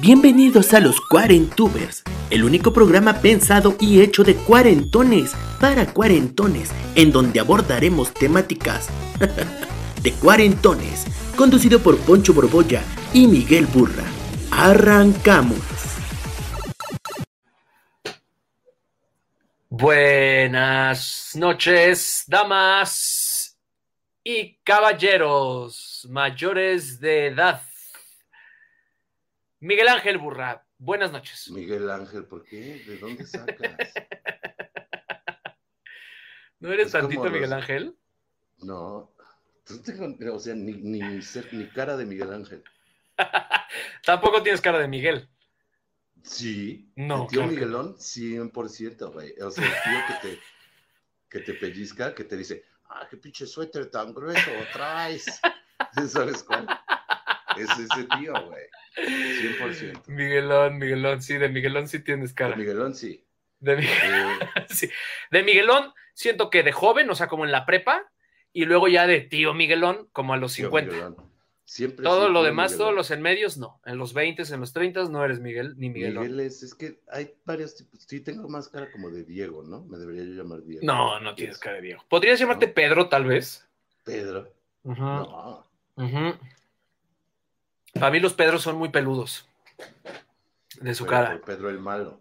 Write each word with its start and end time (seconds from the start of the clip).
Bienvenidos 0.00 0.74
a 0.74 0.80
los 0.80 1.00
Cuarentubers, 1.00 2.04
el 2.30 2.44
único 2.44 2.72
programa 2.72 3.14
pensado 3.14 3.76
y 3.80 4.00
hecho 4.00 4.22
de 4.22 4.36
cuarentones 4.36 5.34
para 5.60 5.92
cuarentones, 5.92 6.70
en 6.94 7.10
donde 7.10 7.40
abordaremos 7.40 8.14
temáticas 8.14 8.90
de 10.02 10.12
cuarentones, 10.12 11.04
conducido 11.36 11.80
por 11.80 11.98
Poncho 11.98 12.32
Borbolla 12.32 12.80
y 13.12 13.26
Miguel 13.26 13.66
Burra. 13.66 14.04
Arrancamos. 14.52 15.58
Buenas 19.68 21.32
noches, 21.34 22.22
damas 22.28 23.58
y 24.22 24.58
caballeros 24.62 26.06
mayores 26.08 27.00
de 27.00 27.26
edad. 27.26 27.67
Miguel 29.60 29.88
Ángel 29.88 30.18
Burra, 30.18 30.64
buenas 30.78 31.10
noches. 31.10 31.50
Miguel 31.50 31.90
Ángel, 31.90 32.24
¿por 32.26 32.44
qué? 32.44 32.82
¿De 32.86 32.98
dónde 32.98 33.26
sacas? 33.26 33.76
¿No 36.60 36.72
eres 36.72 36.86
Es 36.86 36.92
tantito 36.92 37.24
los- 37.24 37.32
Miguel 37.32 37.52
Ángel? 37.52 37.96
No, 38.58 39.12
o 40.32 40.38
sea, 40.40 40.54
ni, 40.54 40.72
ni, 40.72 41.22
ser- 41.22 41.52
ni 41.52 41.68
cara 41.68 41.96
de 41.96 42.06
Miguel 42.06 42.32
Ángel. 42.32 42.62
Tampoco 44.04 44.42
tienes 44.42 44.60
cara 44.60 44.78
de 44.78 44.88
Miguel. 44.88 45.28
Sí, 46.22 46.90
No, 46.96 47.22
el 47.22 47.28
tío 47.28 47.38
claro 47.40 47.52
Miguelón, 47.52 47.96
100%, 47.96 49.12
güey. 49.12 49.34
O 49.40 49.50
sea, 49.50 49.64
el 49.64 49.70
tío 49.70 50.06
que 50.06 50.28
te, 50.28 50.40
que 51.28 51.40
te 51.40 51.54
pellizca, 51.54 52.14
que 52.14 52.24
te 52.24 52.36
dice, 52.36 52.64
ah, 52.88 53.06
qué 53.10 53.16
pinche 53.16 53.46
suéter 53.46 53.90
tan 53.90 54.12
grueso 54.14 54.50
traes. 54.72 55.40
¿Sabes 56.08 56.42
cuál? 56.42 56.66
Es 57.60 57.70
ese 57.78 58.04
tío, 58.18 58.32
güey. 58.46 58.64
100%. 58.96 60.02
Miguelón, 60.08 60.78
Miguelón, 60.78 61.22
sí, 61.22 61.36
de 61.38 61.48
Miguelón 61.48 61.88
sí 61.88 62.00
tienes 62.00 62.32
cara. 62.32 62.56
Miguelón, 62.56 62.94
sí. 62.94 63.24
De, 63.60 63.76
Mi- 63.76 63.84
Eh, 63.84 63.86
sí. 64.68 64.88
De 65.30 65.42
Miguelón 65.42 65.92
siento 66.14 66.50
que 66.50 66.62
de 66.62 66.72
joven, 66.72 67.08
o 67.10 67.14
sea, 67.14 67.28
como 67.28 67.44
en 67.44 67.52
la 67.52 67.66
prepa, 67.66 68.10
y 68.52 68.64
luego 68.64 68.88
ya 68.88 69.06
de 69.06 69.20
tío 69.20 69.54
Miguelón, 69.54 70.08
como 70.12 70.32
a 70.32 70.36
los 70.36 70.54
tío 70.54 70.66
50. 70.66 70.90
Miguelón. 70.92 71.28
Siempre 71.64 72.02
Todo 72.02 72.30
lo 72.30 72.42
demás, 72.42 72.70
Miguelón. 72.72 72.78
todos 72.86 72.94
los 72.96 73.10
en 73.10 73.20
medios, 73.20 73.58
no. 73.58 73.78
En 73.84 73.98
los 73.98 74.14
20, 74.14 74.42
en 74.54 74.60
los 74.60 74.72
30 74.72 75.04
no 75.10 75.22
eres 75.22 75.38
Miguel 75.38 75.74
ni 75.76 75.90
Miguelón. 75.90 76.22
Miguel 76.24 76.40
es, 76.40 76.62
es 76.62 76.74
que 76.74 77.00
hay 77.12 77.34
varios 77.44 77.76
tipos. 77.76 78.02
Sí, 78.04 78.20
tengo 78.20 78.48
más 78.48 78.68
cara 78.68 78.90
como 78.90 79.10
de 79.10 79.22
Diego, 79.24 79.62
¿no? 79.62 79.84
Me 79.84 79.98
debería 79.98 80.24
yo 80.24 80.32
llamar 80.32 80.62
Diego. 80.64 80.80
No, 80.82 81.20
no 81.20 81.34
tienes 81.34 81.58
cara 81.58 81.76
de 81.76 81.82
viejo. 81.82 82.02
¿Podrías 82.08 82.40
llamarte 82.40 82.68
No. 82.68 82.72
Pedro, 82.72 83.08
tal 83.10 83.26
vez? 83.26 83.68
Pedro. 84.02 84.50
Ujú, 84.84 85.02
No. 85.02 85.66
ujú. 85.96 86.38
Para 87.98 88.10
mí 88.12 88.20
los 88.20 88.34
Pedros 88.34 88.62
son 88.62 88.76
muy 88.76 88.88
peludos. 88.90 89.48
De 90.80 90.94
su 90.94 91.04
pero 91.04 91.10
cara. 91.16 91.30
por 91.32 91.40
Pedro 91.42 91.70
el 91.70 91.78
malo. 91.80 92.20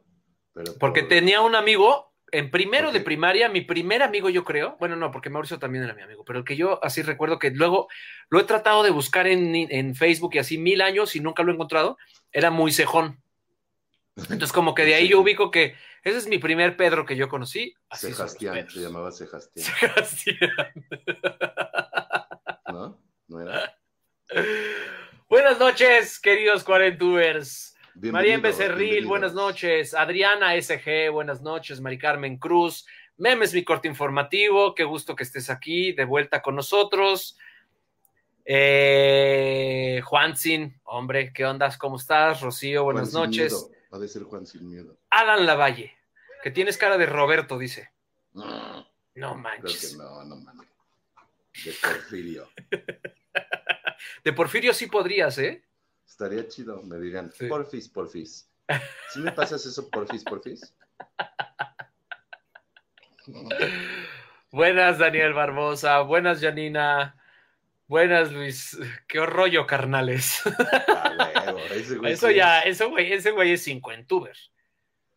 Pero 0.53 0.73
Porque 0.79 1.01
por- 1.01 1.09
tenía 1.09 1.41
un 1.41 1.55
amigo, 1.55 2.13
en 2.31 2.49
primero 2.49 2.87
¿Por 2.87 2.93
de 2.93 3.01
primaria, 3.01 3.49
mi 3.49 3.61
primer 3.61 4.01
amigo 4.03 4.29
yo 4.29 4.43
creo, 4.43 4.75
bueno, 4.79 4.95
no, 4.95 5.11
porque 5.11 5.29
Mauricio 5.29 5.59
también 5.59 5.83
era 5.83 5.93
mi 5.93 6.01
amigo, 6.01 6.23
pero 6.25 6.39
el 6.39 6.45
que 6.45 6.55
yo 6.55 6.83
así 6.83 7.01
recuerdo 7.03 7.37
que 7.39 7.51
luego 7.51 7.87
lo 8.29 8.39
he 8.39 8.43
tratado 8.43 8.81
de 8.83 8.89
buscar 8.89 9.27
en, 9.27 9.55
en 9.55 9.95
Facebook 9.95 10.31
y 10.33 10.39
así 10.39 10.57
mil 10.57 10.81
años 10.81 11.15
y 11.15 11.19
nunca 11.19 11.43
lo 11.43 11.51
he 11.51 11.55
encontrado, 11.55 11.97
era 12.31 12.49
muy 12.51 12.71
cejón. 12.71 13.21
Entonces 14.15 14.51
como 14.51 14.73
que 14.73 14.83
de 14.85 14.95
ahí 14.95 15.07
yo 15.09 15.19
ubico 15.21 15.51
que 15.51 15.75
ese 16.03 16.17
es 16.17 16.27
mi 16.27 16.39
primer 16.39 16.75
Pedro 16.77 17.05
que 17.05 17.15
yo 17.15 17.29
conocí. 17.29 17.75
Así 17.89 18.07
Pedros. 18.07 18.31
se 18.73 18.79
llamaba 18.79 19.11
Sebastián, 19.11 19.67
Sebastián. 19.79 20.73
¿no? 22.71 22.99
¿No 23.27 23.41
era? 23.41 23.77
Buenas 25.29 25.59
noches, 25.59 26.19
queridos 26.19 26.63
cuarentubers. 26.63 27.75
María 27.95 28.37
Becerril, 28.37 29.05
buenas 29.05 29.33
noches. 29.33 29.93
Adriana 29.93 30.55
SG, 30.61 31.09
buenas 31.11 31.41
noches. 31.41 31.81
Mari 31.81 31.97
Carmen 31.97 32.37
Cruz, 32.37 32.85
Memes, 33.17 33.53
mi 33.53 33.63
corte 33.63 33.87
informativo. 33.87 34.73
Qué 34.75 34.83
gusto 34.83 35.15
que 35.15 35.23
estés 35.23 35.49
aquí, 35.49 35.91
de 35.93 36.05
vuelta 36.05 36.41
con 36.41 36.55
nosotros. 36.55 37.37
Eh, 38.45 40.01
Juanzin, 40.05 40.79
hombre, 40.85 41.33
¿qué 41.33 41.45
ondas? 41.45 41.77
¿Cómo 41.77 41.97
estás? 41.97 42.41
Rocío, 42.41 42.83
Juan 42.83 42.93
buenas 42.95 43.11
sin 43.11 43.19
noches. 43.19 43.51
miedo. 43.53 43.69
Ha 43.91 43.99
de 43.99 44.07
ser 44.07 44.23
Juan 44.23 44.45
sin 44.45 44.69
miedo. 44.69 44.97
Alan 45.09 45.45
Lavalle, 45.45 45.97
que 46.43 46.51
tienes 46.51 46.77
cara 46.77 46.97
de 46.97 47.05
Roberto, 47.05 47.57
dice. 47.57 47.89
No, 48.33 48.45
No 49.15 49.33
creo 49.33 49.33
que 49.35 49.41
manches. 49.41 49.97
no, 49.97 50.23
no 50.23 50.35
mames. 50.37 50.67
De 51.65 51.71
Porfirio. 51.81 52.49
De 54.23 54.33
Porfirio 54.33 54.73
sí 54.73 54.87
podrías, 54.87 55.37
¿eh? 55.37 55.63
Estaría 56.05 56.47
chido, 56.47 56.81
me 56.83 56.97
dirían, 56.99 57.31
Sí. 57.31 57.47
porfis, 57.47 57.89
porfis. 57.89 58.49
¿Sí 59.13 59.19
me 59.19 59.31
pasas 59.31 59.65
eso, 59.65 59.89
porfis, 59.89 60.23
porfis? 60.23 60.73
Buenas, 64.51 64.97
Daniel 64.97 65.33
Barbosa. 65.33 65.99
Buenas, 66.01 66.41
Janina. 66.41 67.15
Buenas, 67.87 68.31
Luis. 68.31 68.77
Qué 69.07 69.25
rollo, 69.25 69.65
carnales. 69.67 70.41
Ah, 70.87 71.55
ese 71.71 71.97
güey 71.97 72.13
Eso 72.13 72.29
ya, 72.31 72.61
es 72.61 72.75
eso 72.81 72.89
güey, 72.89 73.13
ese 73.13 73.31
güey 73.31 73.53
es 73.53 73.63
cincuentuber. 73.63 74.35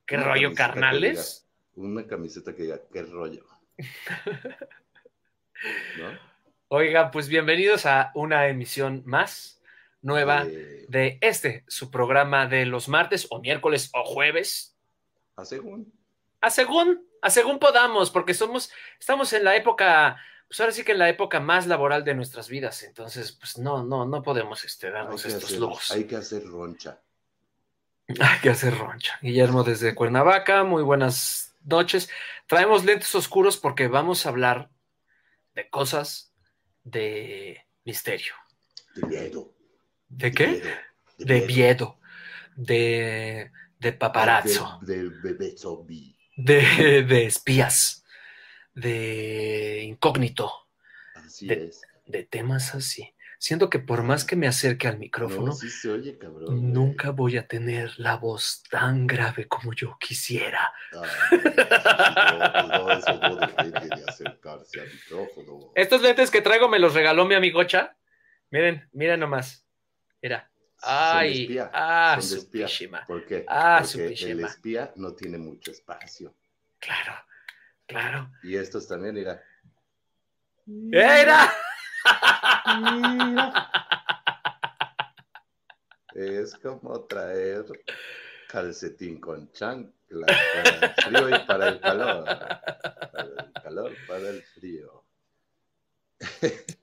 ¿Qué 0.07 0.17
Una 0.17 0.25
rollo, 0.27 0.55
carnales? 0.55 1.49
Una 1.75 2.07
camiseta 2.07 2.55
que 2.55 2.63
diga, 2.65 2.81
qué 2.93 3.03
rollo. 3.03 3.45
¿No? 5.99 6.30
Oiga, 6.73 7.11
pues 7.11 7.27
bienvenidos 7.29 7.85
a 7.85 8.13
una 8.15 8.47
emisión 8.47 9.03
más 9.05 9.61
nueva 10.03 10.45
De- 10.45 10.87
de 10.89 11.19
este, 11.21 11.65
su 11.67 11.91
programa 11.91 12.47
de 12.47 12.65
los 12.65 12.89
martes 12.89 13.27
o 13.31 13.41
miércoles 13.41 13.91
o 13.93 14.05
jueves. 14.05 14.77
a 15.37 15.45
según. 15.45 15.93
A 16.41 16.49
según, 16.51 17.05
a 17.23 17.29
según 17.31 17.59
podamos, 17.59 18.11
porque 18.13 18.35
somos, 18.35 18.71
estamos 19.01 19.33
en 19.33 19.43
la 19.45 19.57
época, 19.57 20.17
pues 20.47 20.61
ahora 20.61 20.73
sí 20.73 20.85
que 20.85 20.93
en 20.93 21.01
la 21.01 21.09
época 21.09 21.41
más 21.41 21.67
laboral 21.67 22.05
de 22.05 22.15
nuestras 22.15 22.49
vidas. 22.49 22.85
Entonces, 22.85 23.33
pues 23.33 23.59
no, 23.59 23.83
no, 23.85 24.07
no 24.07 24.23
podemos 24.23 24.65
este, 24.65 24.91
darnos 24.93 25.27
estos 25.27 25.45
hacer, 25.47 25.59
lujos. 25.59 25.91
hay 25.91 26.05
que 26.05 26.15
hacer 26.17 26.45
roncha. 26.47 27.01
Hay 28.09 28.39
que 28.41 28.51
hacer 28.51 28.79
roncha. 28.79 29.19
Guillermo 29.21 29.65
desde 29.65 29.95
Cuernavaca, 29.97 30.63
muy 30.63 30.85
buenas 30.85 31.53
noches. 31.65 32.09
Traemos 32.47 32.85
lentes 32.85 33.13
oscuros 33.17 33.57
porque 33.57 33.89
vamos 33.89 34.25
a 34.25 34.29
hablar 34.29 34.71
de 35.55 35.69
cosas 35.69 36.30
de 36.85 37.65
misterio. 37.85 38.35
De 38.95 39.07
miedo. 39.07 39.55
¿De 40.09 40.33
qué? 40.33 40.63
De 41.19 41.35
miedo. 41.41 41.47
miedo, 41.47 42.01
de, 42.57 43.51
de 43.79 43.93
paparazzo, 43.93 44.79
del 44.83 45.11
bebé 45.21 45.57
zombie. 45.57 46.17
de, 46.37 47.03
de 47.05 47.27
espías, 47.27 48.05
de 48.75 49.83
incógnito, 49.85 50.51
Así 51.15 51.47
De- 51.47 51.67
es. 51.69 51.83
de 52.07 52.25
temas 52.25 52.75
así. 52.75 53.15
Siento 53.43 53.71
que 53.71 53.79
por 53.79 54.03
más 54.03 54.27
que 54.27 54.37
me 54.37 54.47
acerque 54.47 54.87
al 54.87 54.99
micrófono, 54.99 55.47
No, 55.47 55.53
sí 55.55 55.71
se 55.71 55.91
oye, 55.91 56.19
cabrón. 56.19 56.45
güey. 56.45 56.61
nunca 56.61 57.09
voy 57.11 57.39
a 57.39 57.49
tener 57.49 57.91
la 57.99 58.17
voz 58.17 58.63
tan 58.71 59.07
grave 59.07 59.49
como 59.49 59.73
yo 59.73 59.97
quisiera. 59.99 60.71
Ah, 60.93 62.69
no, 62.69 62.79
no, 62.79 62.93
eso 62.93 63.19
no 63.19 63.37
depende 63.37 63.97
de 63.97 64.05
acercarse 64.07 64.83
al 64.83 64.89
micrófono. 64.93 65.73
Estos 65.75 66.03
lentes 66.03 66.31
que 66.31 66.43
traigo 66.43 66.69
me 66.69 66.79
los 66.79 66.93
regaló 66.93 67.25
mi 67.25 67.35
amigocha. 67.35 67.97
Miren, 68.51 68.87
miren 68.93 69.21
nomás. 69.21 69.65
Mira. 70.21 70.51
Son 70.77 70.91
de 70.91 70.97
Ay, 70.99 71.43
espía, 71.43 71.71
ah, 71.73 72.19
son 72.21 72.21
de 72.21 72.27
su 72.29 72.37
espía. 72.67 73.05
¿Por 73.07 73.25
qué? 73.27 73.45
Ah, 73.49 73.83
Porque 73.83 74.15
el 74.31 74.41
espía 74.45 74.93
no 74.97 75.15
tiene 75.15 75.39
mucho 75.39 75.71
espacio. 75.71 76.35
Claro, 76.79 77.15
claro. 77.87 78.31
Y 78.43 78.57
estos 78.57 78.87
también, 78.87 79.15
mira. 79.15 79.43
¡Era! 80.93 81.51
Es 86.15 86.55
como 86.57 87.05
traer 87.05 87.65
calcetín 88.49 89.21
con 89.21 89.51
chancla 89.53 90.27
para 90.27 90.87
el 90.87 90.95
frío 90.95 91.29
y 91.29 91.39
para 91.47 91.69
el 91.69 91.81
calor. 91.81 92.25
Para 92.25 93.23
el 93.23 93.53
calor, 93.63 93.93
para 94.09 94.29
el 94.29 94.43
frío. 94.43 95.05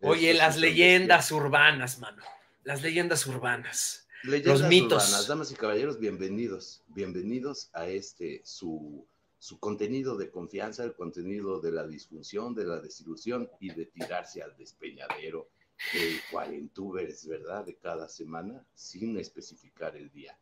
Oye, 0.00 0.34
las 0.34 0.56
leyendas 0.56 1.32
urbanas, 1.32 1.98
mano. 1.98 2.22
Las 2.62 2.82
leyendas 2.82 3.26
urbanas. 3.26 4.06
Leyendas 4.22 4.60
Los 4.60 4.68
mitos. 4.68 5.06
urbanas, 5.06 5.26
damas 5.26 5.52
y 5.52 5.54
caballeros, 5.54 5.98
bienvenidos. 5.98 6.82
Bienvenidos 6.88 7.68
a 7.72 7.86
este, 7.86 8.40
su, 8.44 9.06
su 9.44 9.58
contenido 9.58 10.16
de 10.16 10.30
confianza, 10.30 10.84
el 10.84 10.94
contenido 10.94 11.60
de 11.60 11.70
la 11.70 11.86
disfunción, 11.86 12.54
de 12.54 12.64
la 12.64 12.80
desilusión 12.80 13.50
y 13.60 13.74
de 13.74 13.84
tirarse 13.84 14.42
al 14.42 14.56
despeñadero, 14.56 15.50
el 15.92 16.18
cuarentubers, 16.30 17.26
¿verdad? 17.26 17.66
De 17.66 17.76
cada 17.76 18.08
semana, 18.08 18.64
sin 18.72 19.18
especificar 19.18 19.96
el 19.96 20.10
día. 20.10 20.34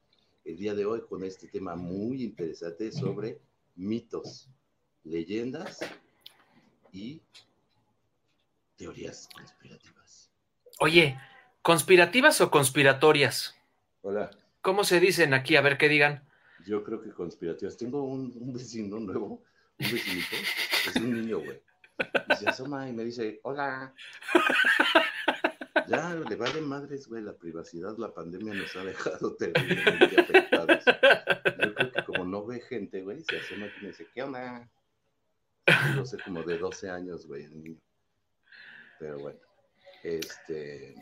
El 0.44 0.56
día 0.56 0.72
de 0.74 0.86
hoy 0.86 1.00
con 1.00 1.24
este 1.24 1.48
tema 1.48 1.74
muy 1.74 2.22
interesante 2.22 2.92
sobre 2.92 3.40
mitos, 3.74 4.48
leyendas 5.02 5.80
y 6.92 7.20
teorías 8.76 9.28
conspirativas. 9.34 10.30
Oye, 10.78 11.18
¿conspirativas 11.60 12.40
o 12.40 12.52
conspiratorias? 12.52 13.56
Hola. 14.02 14.30
¿Cómo 14.60 14.84
se 14.84 15.00
dicen 15.00 15.34
aquí? 15.34 15.56
A 15.56 15.60
ver 15.60 15.76
qué 15.76 15.88
digan. 15.88 16.22
Yo 16.66 16.82
creo 16.82 17.00
que 17.00 17.10
conspirativas. 17.10 17.76
Tengo 17.76 18.04
un, 18.04 18.32
un 18.38 18.52
vecino 18.52 18.98
nuevo, 18.98 19.42
un 19.78 19.92
vecinito, 19.92 20.36
es 20.88 20.96
un 20.96 21.12
niño, 21.12 21.40
güey. 21.40 21.60
Y 22.30 22.36
se 22.36 22.48
asoma 22.48 22.88
y 22.88 22.92
me 22.92 23.04
dice, 23.04 23.40
hola. 23.42 23.94
Ya, 25.88 26.14
le 26.14 26.36
vale 26.36 26.60
madres, 26.60 27.08
güey, 27.08 27.22
la 27.22 27.34
privacidad, 27.34 27.96
la 27.98 28.12
pandemia 28.12 28.54
nos 28.54 28.74
ha 28.76 28.84
dejado 28.84 29.34
terriblemente 29.36 30.20
afectados. 30.20 30.84
Yo 30.84 31.74
creo 31.74 31.92
que 31.92 32.04
como 32.04 32.24
no 32.24 32.46
ve 32.46 32.60
gente, 32.60 33.02
güey, 33.02 33.22
se 33.24 33.38
asoma 33.38 33.66
y 33.66 33.82
me 33.82 33.88
dice, 33.88 34.06
¿qué 34.14 34.22
onda? 34.22 34.68
No 35.94 36.06
sé, 36.06 36.18
como 36.24 36.42
de 36.42 36.58
12 36.58 36.90
años, 36.90 37.26
güey, 37.26 37.44
el 37.44 37.62
niño. 37.62 37.80
Pero 38.98 39.18
bueno, 39.18 39.40
este... 40.02 40.94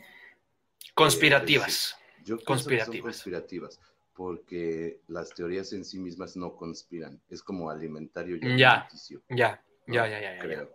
Conspirativas. 0.93 1.95
Yo 2.23 2.35
pienso 2.35 2.45
Conspirativas. 2.45 2.89
que 2.89 2.97
son 2.97 3.03
conspirativas, 3.03 3.79
porque 4.13 4.99
las 5.07 5.33
teorías 5.33 5.71
en 5.73 5.85
sí 5.85 5.99
mismas 5.99 6.35
no 6.35 6.55
conspiran. 6.55 7.21
Es 7.29 7.41
como 7.41 7.69
alimentario 7.69 8.37
y 8.37 8.57
Ya. 8.57 8.87
Ya, 9.29 9.63
¿no? 9.87 9.93
ya, 9.95 10.07
ya, 10.07 10.21
ya, 10.21 10.35
ya. 10.35 10.39
Creo. 10.41 10.71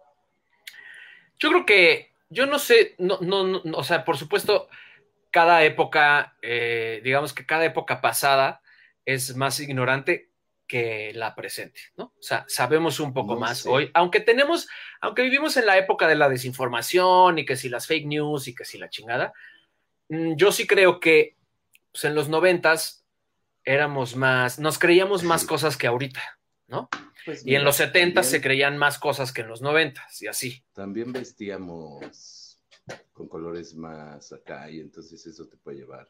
Yo 1.39 1.51
creo 1.51 1.67
que, 1.67 2.13
yo 2.31 2.47
no 2.47 2.59
sé, 2.59 2.95
no, 2.99 3.19
no, 3.21 3.45
no, 3.45 3.61
o 3.77 3.85
sea, 3.85 4.05
por 4.05 4.17
supuesto, 4.17 4.69
cada 5.31 5.65
época, 5.65 6.37
eh, 6.41 7.01
digamos 7.05 7.35
que 7.35 7.45
cada 7.45 7.65
época 7.67 8.01
pasada 8.01 8.63
es 9.05 9.37
más 9.37 9.61
ignorante 9.61 10.31
que 10.67 11.13
la 11.15 11.35
presente, 11.35 11.81
¿no? 11.97 12.07
O 12.19 12.23
sea, 12.23 12.45
sabemos 12.49 12.99
un 12.99 13.13
poco 13.13 13.35
No 13.35 13.41
más 13.41 13.59
sé. 13.59 13.69
hoy, 13.69 13.91
aunque 13.95 14.21
tenemos, 14.21 14.67
aunque 15.01 15.23
vivimos 15.23 15.57
en 15.57 15.67
la 15.67 15.79
época 15.79 16.09
de 16.09 16.17
la 16.17 16.29
desinformación 16.29 17.39
y 17.39 17.45
que 17.45 17.57
si 17.57 17.69
las 17.69 17.87
fake 17.87 18.07
news 18.07 18.49
y 18.49 18.55
que 18.55 18.65
si 18.65 18.79
la 18.79 18.89
chingada, 18.89 19.33
mm, 20.09 20.35
yo 20.37 20.51
sí 20.51 20.67
creo 20.67 20.99
que 20.99 21.37
pues, 21.93 22.05
en 22.05 22.15
los 22.15 22.29
noventas 22.29 23.06
éramos 23.77 24.17
más, 24.17 24.59
nos 24.59 24.79
creíamos 24.79 25.23
más 25.25 25.45
cosas 25.45 25.77
que 25.77 25.87
ahorita, 25.87 26.23
¿no? 26.69 26.89
Pues 27.27 27.41
Y 27.45 27.51
en 27.51 27.55
mira, 27.57 27.65
los 27.65 27.77
setentas 27.77 28.27
se 28.27 28.37
también- 28.37 28.43
creían 28.43 28.79
más 28.79 28.99
cosas 28.99 29.33
que 29.33 29.43
en 29.43 29.49
los 29.49 29.61
noventas 29.61 30.23
y 30.23 30.29
así. 30.29 30.65
También 30.73 31.13
vestíamos 31.13 32.59
con 33.13 33.29
colores 33.29 33.75
más 33.75 34.33
acá 34.33 34.71
y 34.71 34.81
entonces 34.81 35.27
eso 35.27 35.47
te 35.49 35.57
puede 35.57 35.79
llevar 35.79 36.09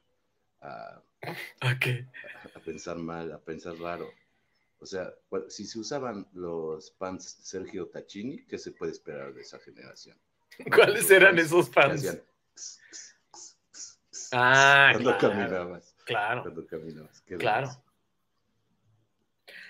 a, 0.61 1.00
Okay. 1.75 2.06
a 2.55 2.58
pensar 2.61 2.97
mal, 2.99 3.32
a 3.32 3.38
pensar 3.38 3.75
raro. 3.79 4.09
O 4.79 4.85
sea, 4.85 5.11
bueno, 5.31 5.49
si 5.49 5.64
se 5.64 5.79
usaban 5.79 6.29
los 6.35 6.91
pants 6.91 7.38
Sergio 7.43 7.87
Tacchini, 7.87 8.44
¿qué 8.44 8.59
se 8.59 8.73
puede 8.73 8.93
esperar 8.93 9.32
de 9.32 9.41
esa 9.41 9.59
generación? 9.59 10.19
¿Cuáles 10.75 11.11
eran 11.11 11.37
pants 11.37 11.47
esos 11.47 11.70
hacían 11.75 12.20
tss, 12.55 12.81
Ah, 14.32 14.91
cuando 14.93 15.17
claro. 15.19 15.35
caminabas. 15.35 15.95
Claro. 16.06 16.43
Cuando 16.43 16.67
caminabas. 16.67 17.20
qué 17.23 17.37
Claro. 17.37 17.69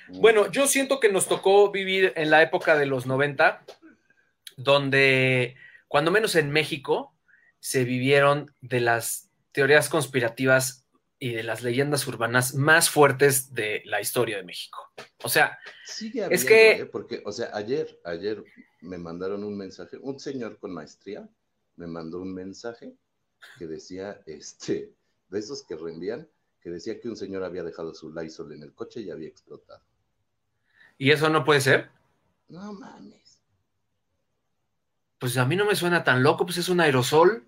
Mm, 0.08 0.20
Bueno, 0.20 0.50
yo 0.52 0.66
siento 0.68 1.00
que 1.00 1.10
nos 1.10 1.26
tocó 1.26 1.70
vivir 1.72 2.12
en 2.16 2.30
la 2.30 2.42
época 2.42 2.76
de 2.78 2.86
los 2.86 3.06
90, 3.06 3.64
donde, 4.56 5.56
cuando 5.88 6.10
menos 6.10 6.34
en 6.36 6.50
México, 6.50 7.14
se 7.58 7.84
vivieron 7.84 8.54
de 8.60 8.80
las 8.80 9.30
teorías 9.52 9.88
conspirativas 9.88 10.86
y 11.18 11.32
de 11.32 11.42
las 11.42 11.62
leyendas 11.62 12.06
urbanas 12.06 12.54
más 12.54 12.90
fuertes 12.90 13.54
de 13.54 13.82
la 13.86 14.00
historia 14.00 14.36
de 14.36 14.42
México. 14.44 14.92
O 15.24 15.28
sea, 15.28 15.58
Sigue 15.84 16.26
Es 16.30 16.44
que- 16.44 16.72
¿eh? 16.72 16.86
porque, 16.86 17.22
o 17.24 17.32
sea, 17.32 17.50
ayer, 17.54 17.98
ayer 18.04 18.44
me 18.82 18.98
mandaron 18.98 19.42
un 19.42 19.56
mensaje, 19.56 19.96
un 19.98 20.20
señor 20.20 20.58
con 20.58 20.72
maestría 20.74 21.26
me 21.76 21.86
mandó 21.86 22.20
un 22.20 22.32
mensaje 22.34 22.92
que 23.58 23.66
decía, 23.66 24.20
este, 24.26 24.90
de 25.28 25.38
esos 25.38 25.62
que 25.64 25.76
reenvían, 25.76 26.28
que 26.60 26.70
decía 26.70 27.00
que 27.00 27.08
un 27.08 27.16
señor 27.16 27.44
había 27.44 27.62
dejado 27.62 27.94
su 27.94 28.12
Lysol 28.12 28.52
en 28.52 28.62
el 28.62 28.74
coche 28.74 29.00
y 29.00 29.10
había 29.10 29.28
explotado. 29.28 29.82
¿y 30.98 31.10
eso 31.10 31.28
no 31.28 31.44
puede 31.44 31.60
ser? 31.60 31.90
No 32.48 32.72
mames. 32.72 33.42
Pues 35.18 35.36
a 35.36 35.44
mí 35.44 35.56
no 35.56 35.64
me 35.64 35.74
suena 35.74 36.04
tan 36.04 36.22
loco, 36.22 36.44
pues 36.44 36.58
es 36.58 36.68
un 36.68 36.80
aerosol. 36.80 37.46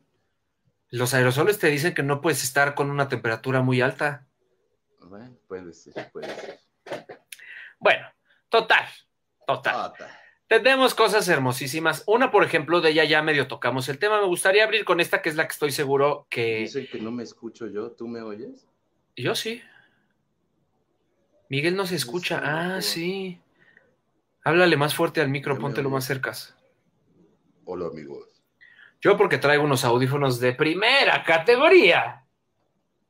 Los 0.90 1.14
aerosoles 1.14 1.58
te 1.58 1.68
dicen 1.68 1.94
que 1.94 2.02
no 2.02 2.20
puedes 2.20 2.42
estar 2.42 2.74
con 2.74 2.90
una 2.90 3.08
temperatura 3.08 3.60
muy 3.60 3.80
alta. 3.80 4.26
Bueno, 5.00 5.36
puede 5.46 5.72
ser, 5.72 6.10
puede 6.12 6.34
ser. 6.34 6.60
Bueno, 7.78 8.06
total, 8.48 8.86
total. 9.46 9.94
Ta. 9.96 10.17
Tenemos 10.48 10.94
cosas 10.94 11.28
hermosísimas. 11.28 12.04
Una, 12.06 12.30
por 12.30 12.42
ejemplo, 12.42 12.80
de 12.80 12.90
ella 12.90 13.04
ya 13.04 13.22
medio 13.22 13.48
tocamos 13.48 13.88
el 13.90 13.98
tema. 13.98 14.18
Me 14.20 14.26
gustaría 14.26 14.64
abrir 14.64 14.84
con 14.86 14.98
esta, 14.98 15.20
que 15.20 15.28
es 15.28 15.36
la 15.36 15.46
que 15.46 15.52
estoy 15.52 15.70
seguro 15.72 16.26
que 16.30 16.60
Dicen 16.60 16.88
que 16.90 17.00
no 17.00 17.10
me 17.10 17.22
escucho 17.22 17.66
yo, 17.66 17.90
¿tú 17.92 18.08
me 18.08 18.22
oyes? 18.22 18.66
yo 19.14 19.34
sí. 19.34 19.62
Miguel 21.50 21.76
no 21.76 21.86
se 21.86 21.96
escucha. 21.96 22.40
Ah, 22.42 22.80
sí. 22.80 23.38
Háblale 24.42 24.76
más 24.78 24.94
fuerte 24.94 25.20
al 25.20 25.28
micro, 25.28 25.58
póntelo 25.58 25.90
más 25.90 26.06
cerca. 26.06 26.32
Hola 27.66 27.86
amigos, 27.88 28.42
Yo 29.02 29.18
porque 29.18 29.36
traigo 29.36 29.64
unos 29.64 29.84
audífonos 29.84 30.40
de 30.40 30.54
primera 30.54 31.22
categoría. 31.24 32.24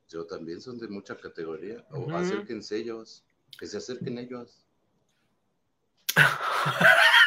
yo 0.09 0.25
también 0.25 0.59
son 0.59 0.77
de 0.79 0.89
mucha 0.89 1.15
categoría. 1.15 1.85
O 1.91 2.11
acérquense 2.13 2.75
ellos, 2.77 3.23
que 3.57 3.65
se 3.67 3.77
acerquen 3.77 4.17
ellos. 4.17 4.65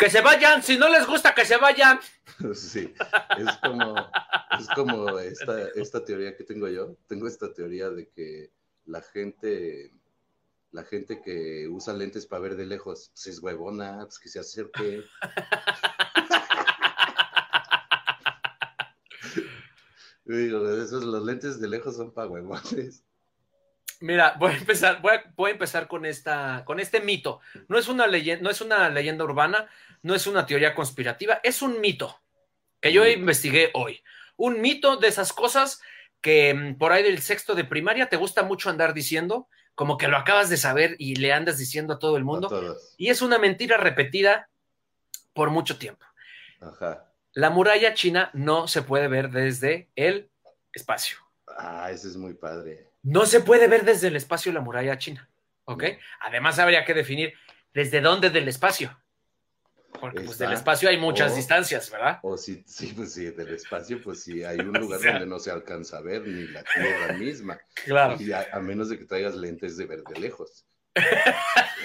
que 0.00 0.10
se 0.10 0.22
vayan, 0.22 0.62
si 0.62 0.78
no 0.78 0.88
les 0.88 1.06
gusta, 1.06 1.34
que 1.34 1.44
se 1.44 1.58
vayan. 1.58 2.00
Sí, 2.54 2.94
es 3.38 3.56
como, 3.58 3.94
es 4.58 4.66
como 4.74 5.18
esta, 5.18 5.68
esta 5.74 6.02
teoría 6.02 6.34
que 6.34 6.44
tengo 6.44 6.68
yo. 6.68 6.96
Tengo 7.06 7.28
esta 7.28 7.52
teoría 7.52 7.90
de 7.90 8.08
que 8.08 8.50
la 8.86 9.02
gente, 9.02 9.92
la 10.70 10.84
gente 10.84 11.20
que 11.20 11.68
usa 11.68 11.92
lentes 11.92 12.26
para 12.26 12.40
ver 12.40 12.56
de 12.56 12.64
lejos, 12.64 13.10
pues 13.12 13.26
es 13.26 13.42
huevona, 13.42 14.06
pues 14.06 14.18
que 14.18 14.30
se 14.30 14.40
acerque. 14.40 15.04
Digo, 20.24 20.66
esos, 20.70 21.04
los 21.04 21.22
lentes 21.22 21.60
de 21.60 21.68
lejos 21.68 21.96
son 21.96 22.14
para 22.14 22.28
huevones. 22.28 23.04
Mira, 24.00 24.34
voy 24.38 24.52
a 24.52 24.56
empezar, 24.56 25.00
voy 25.00 25.14
a, 25.14 25.32
voy 25.36 25.50
a 25.50 25.52
empezar 25.52 25.86
con 25.86 26.04
esta, 26.04 26.64
con 26.64 26.80
este 26.80 27.00
mito. 27.00 27.40
No 27.68 27.78
es 27.78 27.88
una 27.88 28.06
leyenda, 28.06 28.42
no 28.42 28.50
es 28.50 28.60
una 28.60 28.88
leyenda 28.88 29.24
urbana, 29.24 29.68
no 30.02 30.14
es 30.14 30.26
una 30.26 30.46
teoría 30.46 30.74
conspirativa, 30.74 31.40
es 31.42 31.62
un 31.62 31.80
mito 31.80 32.20
que 32.80 32.92
yo 32.92 33.06
investigué 33.06 33.70
hoy. 33.74 34.02
Un 34.36 34.60
mito 34.60 34.96
de 34.96 35.08
esas 35.08 35.32
cosas 35.32 35.80
que 36.20 36.54
mm, 36.54 36.78
por 36.78 36.92
ahí 36.92 37.02
del 37.02 37.20
sexto 37.20 37.54
de 37.54 37.64
primaria 37.64 38.08
te 38.08 38.16
gusta 38.16 38.42
mucho 38.42 38.70
andar 38.70 38.94
diciendo, 38.94 39.48
como 39.74 39.96
que 39.96 40.08
lo 40.08 40.16
acabas 40.16 40.48
de 40.50 40.56
saber 40.56 40.96
y 40.98 41.16
le 41.16 41.32
andas 41.32 41.58
diciendo 41.58 41.94
a 41.94 41.98
todo 41.98 42.16
el 42.16 42.24
mundo. 42.24 42.76
Y 42.96 43.08
es 43.08 43.22
una 43.22 43.38
mentira 43.38 43.76
repetida 43.76 44.48
por 45.32 45.50
mucho 45.50 45.78
tiempo. 45.78 46.04
Ajá. 46.60 47.06
La 47.32 47.48
muralla 47.48 47.94
china 47.94 48.30
no 48.34 48.66
se 48.66 48.82
puede 48.82 49.08
ver 49.08 49.30
desde 49.30 49.88
el 49.94 50.30
espacio. 50.72 51.18
Ah, 51.46 51.90
ese 51.90 52.08
es 52.08 52.16
muy 52.16 52.34
padre. 52.34 52.89
No 53.02 53.26
se 53.26 53.40
puede 53.40 53.66
ver 53.68 53.84
desde 53.84 54.08
el 54.08 54.16
espacio 54.16 54.52
la 54.52 54.60
muralla 54.60 54.98
china. 54.98 55.28
¿Ok? 55.64 55.84
Además, 56.20 56.58
habría 56.58 56.84
que 56.84 56.94
definir 56.94 57.34
desde 57.72 58.00
dónde 58.00 58.30
del 58.30 58.48
espacio. 58.48 59.00
Porque 60.00 60.20
pues, 60.20 60.38
del 60.38 60.52
espacio 60.52 60.88
hay 60.88 60.96
muchas 60.98 61.32
O- 61.32 61.36
distancias, 61.36 61.90
¿verdad? 61.90 62.18
O 62.22 62.36
si, 62.36 62.62
sí, 62.66 62.92
pues 62.96 63.12
sí, 63.12 63.26
del 63.30 63.54
espacio, 63.54 64.00
pues 64.02 64.22
sí, 64.22 64.42
hay 64.44 64.58
un 64.60 64.72
lugar 64.80 64.98
O 64.98 65.02
sea. 65.02 65.12
donde 65.12 65.26
no 65.26 65.38
se 65.38 65.50
alcanza 65.50 65.98
a 65.98 66.00
ver 66.00 66.22
ni 66.26 66.46
la 66.48 66.62
Tierra 66.62 67.12
misma. 67.14 67.58
Claro. 67.84 68.16
Y 68.20 68.32
a, 68.32 68.46
a 68.52 68.60
menos 68.60 68.88
de 68.88 68.98
que 68.98 69.04
traigas 69.04 69.34
lentes 69.34 69.76
de 69.76 69.86
ver 69.86 70.02
de 70.02 70.18
lejos. 70.20 70.64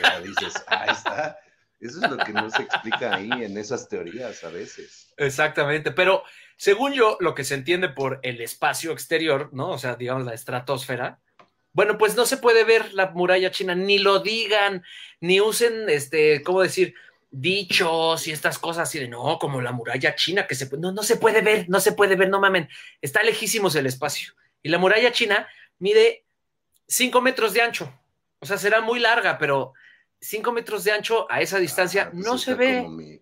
Ya 0.02 0.20
dices, 0.22 0.54
ahí 0.68 0.90
está. 0.92 1.40
Eso 1.80 2.04
es 2.04 2.10
lo 2.12 2.18
que 2.18 2.32
no 2.34 2.50
se 2.50 2.64
explica 2.64 3.16
ahí 3.16 3.30
en 3.32 3.58
esas 3.58 3.88
teorías 3.90 4.44
a 4.44 4.50
veces. 4.50 5.14
Exactamente. 5.18 5.92
Pero 5.92 6.24
según 6.58 6.94
yo, 6.94 7.18
lo 7.20 7.36
que 7.36 7.44
se 7.44 7.56
entiende 7.56 7.90
por 7.90 8.20
el 8.24 8.42
espacio 8.42 8.92
exterior, 8.92 9.50
¿no? 9.54 9.72
O 9.72 9.78
sea, 9.78 9.96
digamos 9.96 10.26
la 10.26 10.34
estratosfera. 10.34 11.20
Bueno, 11.74 11.98
pues 11.98 12.16
no 12.16 12.26
se 12.26 12.38
puede 12.38 12.64
ver 12.64 12.94
la 12.94 13.12
muralla 13.12 13.52
china, 13.52 13.76
ni 13.76 14.00
lo 14.00 14.20
digan, 14.20 14.84
ni 15.20 15.42
usen, 15.42 15.90
este, 15.90 16.42
¿cómo 16.42 16.62
decir? 16.62 16.96
Dichos 17.30 18.28
y 18.28 18.32
estas 18.32 18.58
cosas 18.58 18.88
así 18.88 19.00
de 19.00 19.10
no, 19.10 19.38
como 19.40 19.60
la 19.62 19.74
muralla 19.74 20.16
china 20.16 20.48
que 20.48 20.56
se 20.56 20.68
puede, 20.68 20.82
no, 20.82 20.94
no 20.94 21.04
se 21.04 21.18
puede 21.18 21.42
ver, 21.42 21.68
no 21.68 21.82
se 21.82 21.92
puede 21.92 22.16
ver, 22.16 22.30
no 22.30 22.40
mamen, 22.40 22.70
está 23.02 23.22
lejísimos 23.24 23.76
el 23.76 23.88
espacio. 23.88 24.34
Y 24.64 24.70
la 24.70 24.78
muralla 24.78 25.12
china 25.12 25.46
mide 25.80 26.24
5 26.88 27.20
metros 27.20 27.54
de 27.54 27.62
ancho, 27.62 27.94
o 28.40 28.46
sea, 28.46 28.58
será 28.58 28.80
muy 28.80 29.02
larga, 29.02 29.38
pero 29.38 29.74
5 30.22 30.54
metros 30.54 30.86
de 30.86 30.94
ancho 30.94 31.30
a 31.30 31.42
esa 31.42 31.60
distancia 31.60 32.04
Ah, 32.04 32.12
pues 32.14 32.26
no 32.26 32.38
se 32.38 32.54
ve. 32.54 32.84
Como 32.84 32.92
mi. 32.92 33.22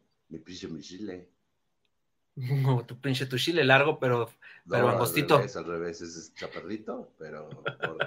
Como 2.64 2.86
tu 2.86 3.00
pinche 3.00 3.26
tu 3.26 3.38
chile 3.38 3.64
largo, 3.64 4.00
pero 4.00 4.30
Pero 4.70 4.88
al 4.88 4.94
angostito. 4.96 5.38
revés, 5.38 5.56
al 5.56 5.66
revés, 5.66 6.02
es 6.02 6.34
chaparrito, 6.34 7.14
pero 7.20 7.50
por- 7.50 7.98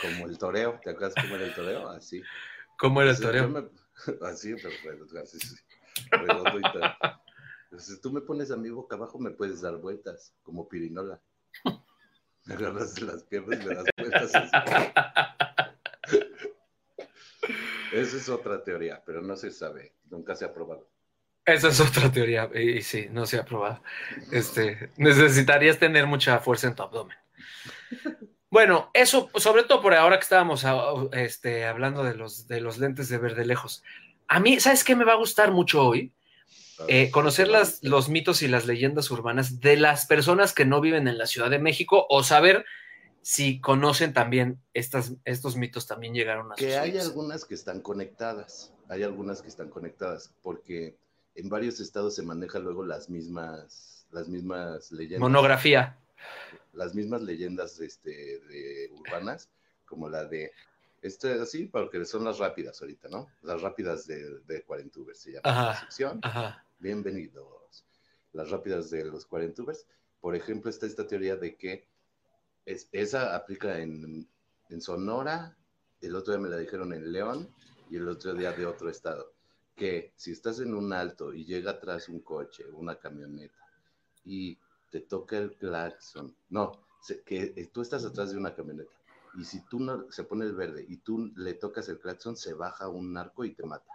como 0.00 0.26
el 0.26 0.36
toreo. 0.38 0.80
¿Te 0.82 0.90
acuerdas 0.90 1.14
cómo 1.14 1.36
era 1.36 1.46
el 1.46 1.54
toreo? 1.54 1.88
Así. 1.88 2.22
como 2.78 3.00
era 3.02 3.12
el 3.12 3.20
toreo. 3.20 3.48
me- 3.48 3.68
así, 4.26 4.54
pero 4.56 5.22
así, 5.22 5.38
sí, 5.38 5.54
redondo 6.10 6.58
y 6.58 6.62
tal. 6.62 6.96
Entonces, 7.64 8.00
tú 8.00 8.12
me 8.12 8.20
pones 8.20 8.50
a 8.50 8.56
mi 8.56 8.70
boca 8.70 8.96
abajo, 8.96 9.18
me 9.18 9.30
puedes 9.30 9.60
dar 9.60 9.76
vueltas, 9.76 10.34
como 10.42 10.68
pirinola. 10.68 11.20
Me 12.46 12.54
agarras 12.54 12.94
de 12.96 13.02
las 13.02 13.22
piernas 13.24 13.60
y 13.60 13.66
me 13.66 13.74
das 13.74 13.86
vueltas. 13.96 14.34
así. 14.34 14.50
Esa 17.92 18.16
es 18.16 18.28
otra 18.28 18.62
teoría, 18.64 19.02
pero 19.06 19.22
no 19.22 19.36
se 19.36 19.50
sabe, 19.50 19.92
nunca 20.10 20.34
se 20.34 20.44
ha 20.44 20.52
probado. 20.52 20.88
Esa 21.46 21.68
es 21.68 21.80
otra 21.80 22.10
teoría, 22.10 22.48
y, 22.54 22.78
y 22.78 22.82
sí, 22.82 23.08
no 23.10 23.26
se 23.26 23.38
ha 23.38 23.44
probado. 23.44 23.82
Este, 24.32 24.90
necesitarías 24.96 25.78
tener 25.78 26.06
mucha 26.06 26.38
fuerza 26.38 26.68
en 26.68 26.74
tu 26.74 26.82
abdomen. 26.82 27.16
Bueno, 28.54 28.88
eso, 28.94 29.30
sobre 29.34 29.64
todo 29.64 29.82
por 29.82 29.94
ahora 29.94 30.16
que 30.16 30.22
estábamos 30.22 30.64
ah, 30.64 30.94
este, 31.12 31.66
hablando 31.66 32.04
de 32.04 32.14
los, 32.14 32.46
de 32.46 32.60
los 32.60 32.78
lentes 32.78 33.08
de 33.08 33.18
ver 33.18 33.34
de 33.34 33.46
lejos. 33.46 33.82
A 34.28 34.38
mí, 34.38 34.60
¿sabes 34.60 34.84
qué 34.84 34.94
me 34.94 35.04
va 35.04 35.14
a 35.14 35.16
gustar 35.16 35.50
mucho 35.50 35.84
hoy? 35.84 36.12
Eh, 36.86 37.10
conocer 37.10 37.48
las, 37.48 37.82
los 37.82 38.08
mitos 38.08 38.42
y 38.42 38.48
las 38.48 38.66
leyendas 38.66 39.10
urbanas 39.10 39.60
de 39.60 39.76
las 39.76 40.06
personas 40.06 40.52
que 40.52 40.64
no 40.64 40.80
viven 40.80 41.08
en 41.08 41.18
la 41.18 41.26
Ciudad 41.26 41.50
de 41.50 41.58
México 41.58 42.06
o 42.08 42.22
saber 42.22 42.64
si 43.22 43.60
conocen 43.60 44.12
también 44.12 44.60
estas, 44.72 45.14
estos 45.24 45.56
mitos 45.56 45.88
también 45.88 46.14
llegaron 46.14 46.52
a 46.52 46.54
Que 46.54 46.76
hay 46.76 46.96
algunas 46.98 47.44
que 47.44 47.54
están 47.54 47.80
conectadas, 47.80 48.72
hay 48.88 49.02
algunas 49.02 49.42
que 49.42 49.48
están 49.48 49.68
conectadas, 49.68 50.32
porque 50.42 50.96
en 51.34 51.48
varios 51.48 51.80
estados 51.80 52.14
se 52.14 52.22
manejan 52.22 52.62
luego 52.62 52.84
las 52.84 53.08
mismas, 53.10 54.06
las 54.10 54.28
mismas 54.28 54.92
leyendas. 54.92 55.20
Monografía. 55.20 55.98
las 56.72 56.94
mismas 56.94 57.22
leyendas 57.22 57.80
este, 57.80 58.40
de 58.40 58.90
urbanas, 58.92 59.50
como 59.84 60.08
la 60.08 60.24
de, 60.24 60.52
esto 61.02 61.28
es 61.28 61.40
así, 61.40 61.66
porque 61.66 62.04
son 62.04 62.24
las 62.24 62.38
rápidas 62.38 62.80
ahorita, 62.80 63.08
¿no? 63.08 63.28
Las 63.42 63.60
rápidas 63.60 64.06
de, 64.06 64.40
de 64.40 64.62
Cuarentubers, 64.62 65.18
se 65.18 65.32
llama 65.32 65.42
Ajá. 65.44 65.66
la 65.66 65.80
sección. 65.80 66.20
Ajá. 66.22 66.66
Bienvenidos. 66.78 67.84
Las 68.32 68.50
rápidas 68.50 68.90
de 68.90 69.04
los 69.04 69.26
Cuarentubers. 69.26 69.86
Por 70.20 70.34
ejemplo, 70.34 70.70
está 70.70 70.86
esta 70.86 71.06
teoría 71.06 71.36
de 71.36 71.56
que 71.56 71.86
es, 72.64 72.88
esa 72.92 73.36
aplica 73.36 73.78
en, 73.80 74.26
en 74.70 74.80
Sonora, 74.80 75.56
el 76.00 76.16
otro 76.16 76.32
día 76.32 76.42
me 76.42 76.48
la 76.48 76.56
dijeron 76.56 76.92
en 76.92 77.12
León 77.12 77.54
y 77.90 77.96
el 77.96 78.08
otro 78.08 78.32
día 78.34 78.52
de 78.52 78.66
otro 78.66 78.88
estado, 78.88 79.33
que 79.76 80.12
si 80.16 80.32
estás 80.32 80.60
en 80.60 80.74
un 80.74 80.92
alto 80.92 81.32
y 81.34 81.44
llega 81.44 81.72
atrás 81.72 82.08
un 82.08 82.20
coche, 82.20 82.64
una 82.70 82.96
camioneta, 82.98 83.58
y 84.24 84.58
te 84.90 85.00
toca 85.00 85.38
el 85.38 85.56
claxon, 85.56 86.34
no, 86.50 86.72
que 87.26 87.52
eh, 87.56 87.70
tú 87.72 87.82
estás 87.82 88.04
atrás 88.04 88.32
de 88.32 88.38
una 88.38 88.54
camioneta, 88.54 88.92
y 89.36 89.44
si 89.44 89.60
tú 89.62 89.80
no, 89.80 90.10
se 90.10 90.24
pone 90.24 90.44
el 90.46 90.54
verde 90.54 90.84
y 90.88 90.98
tú 90.98 91.32
le 91.36 91.54
tocas 91.54 91.88
el 91.88 91.98
claxon, 92.00 92.36
se 92.36 92.54
baja 92.54 92.88
un 92.88 93.12
narco 93.12 93.44
y 93.44 93.54
te 93.54 93.64
mata. 93.64 93.90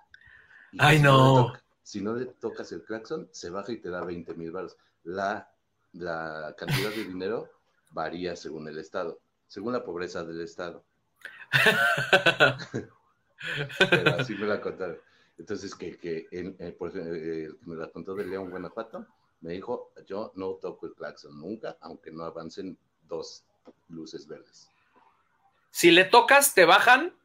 Y 0.71 0.79
Ay, 0.79 0.97
si 0.97 1.03
no. 1.03 1.33
toca- 1.33 1.63
si 1.83 2.01
no 2.01 2.13
le 2.15 2.25
tocas 2.27 2.71
el 2.71 2.83
claxon, 2.83 3.29
se 3.31 3.49
baja 3.49 3.71
y 3.71 3.77
te 3.81 3.89
da 3.89 4.03
20 4.03 4.33
mil 4.35 4.51
baros. 4.51 4.77
La, 5.03 5.51
la 5.93 6.55
cantidad 6.57 6.93
de 6.93 7.03
dinero 7.05 7.49
varía 7.91 8.35
según 8.35 8.67
el 8.67 8.77
estado, 8.77 9.19
según 9.47 9.73
la 9.73 9.83
pobreza 9.83 10.23
del 10.23 10.41
estado. 10.41 10.85
Pero 13.91 14.15
así 14.15 14.35
me 14.35 14.47
la 14.47 14.61
contaron. 14.61 14.97
Entonces, 15.39 15.73
que, 15.73 15.97
que 15.97 16.27
en- 16.31 16.55
eh, 16.59 16.71
por 16.73 16.89
ejemplo, 16.89 17.15
eh, 17.15 17.45
el 17.45 17.57
que 17.57 17.65
me 17.65 17.75
la 17.77 17.89
contó 17.89 18.13
de 18.13 18.25
León, 18.25 18.49
Guanajuato, 18.51 19.07
me 19.41 19.53
dijo, 19.53 19.91
yo 20.05 20.31
no 20.35 20.55
toco 20.55 20.85
el 20.85 20.93
claxon 20.93 21.39
nunca, 21.39 21.77
aunque 21.81 22.11
no 22.11 22.23
avancen 22.25 22.77
dos 23.07 23.45
luces 23.87 24.27
verdes. 24.27 24.69
si 25.71 25.91
le 25.91 26.03
tocas, 26.05 26.53
te 26.53 26.65
bajan. 26.65 27.15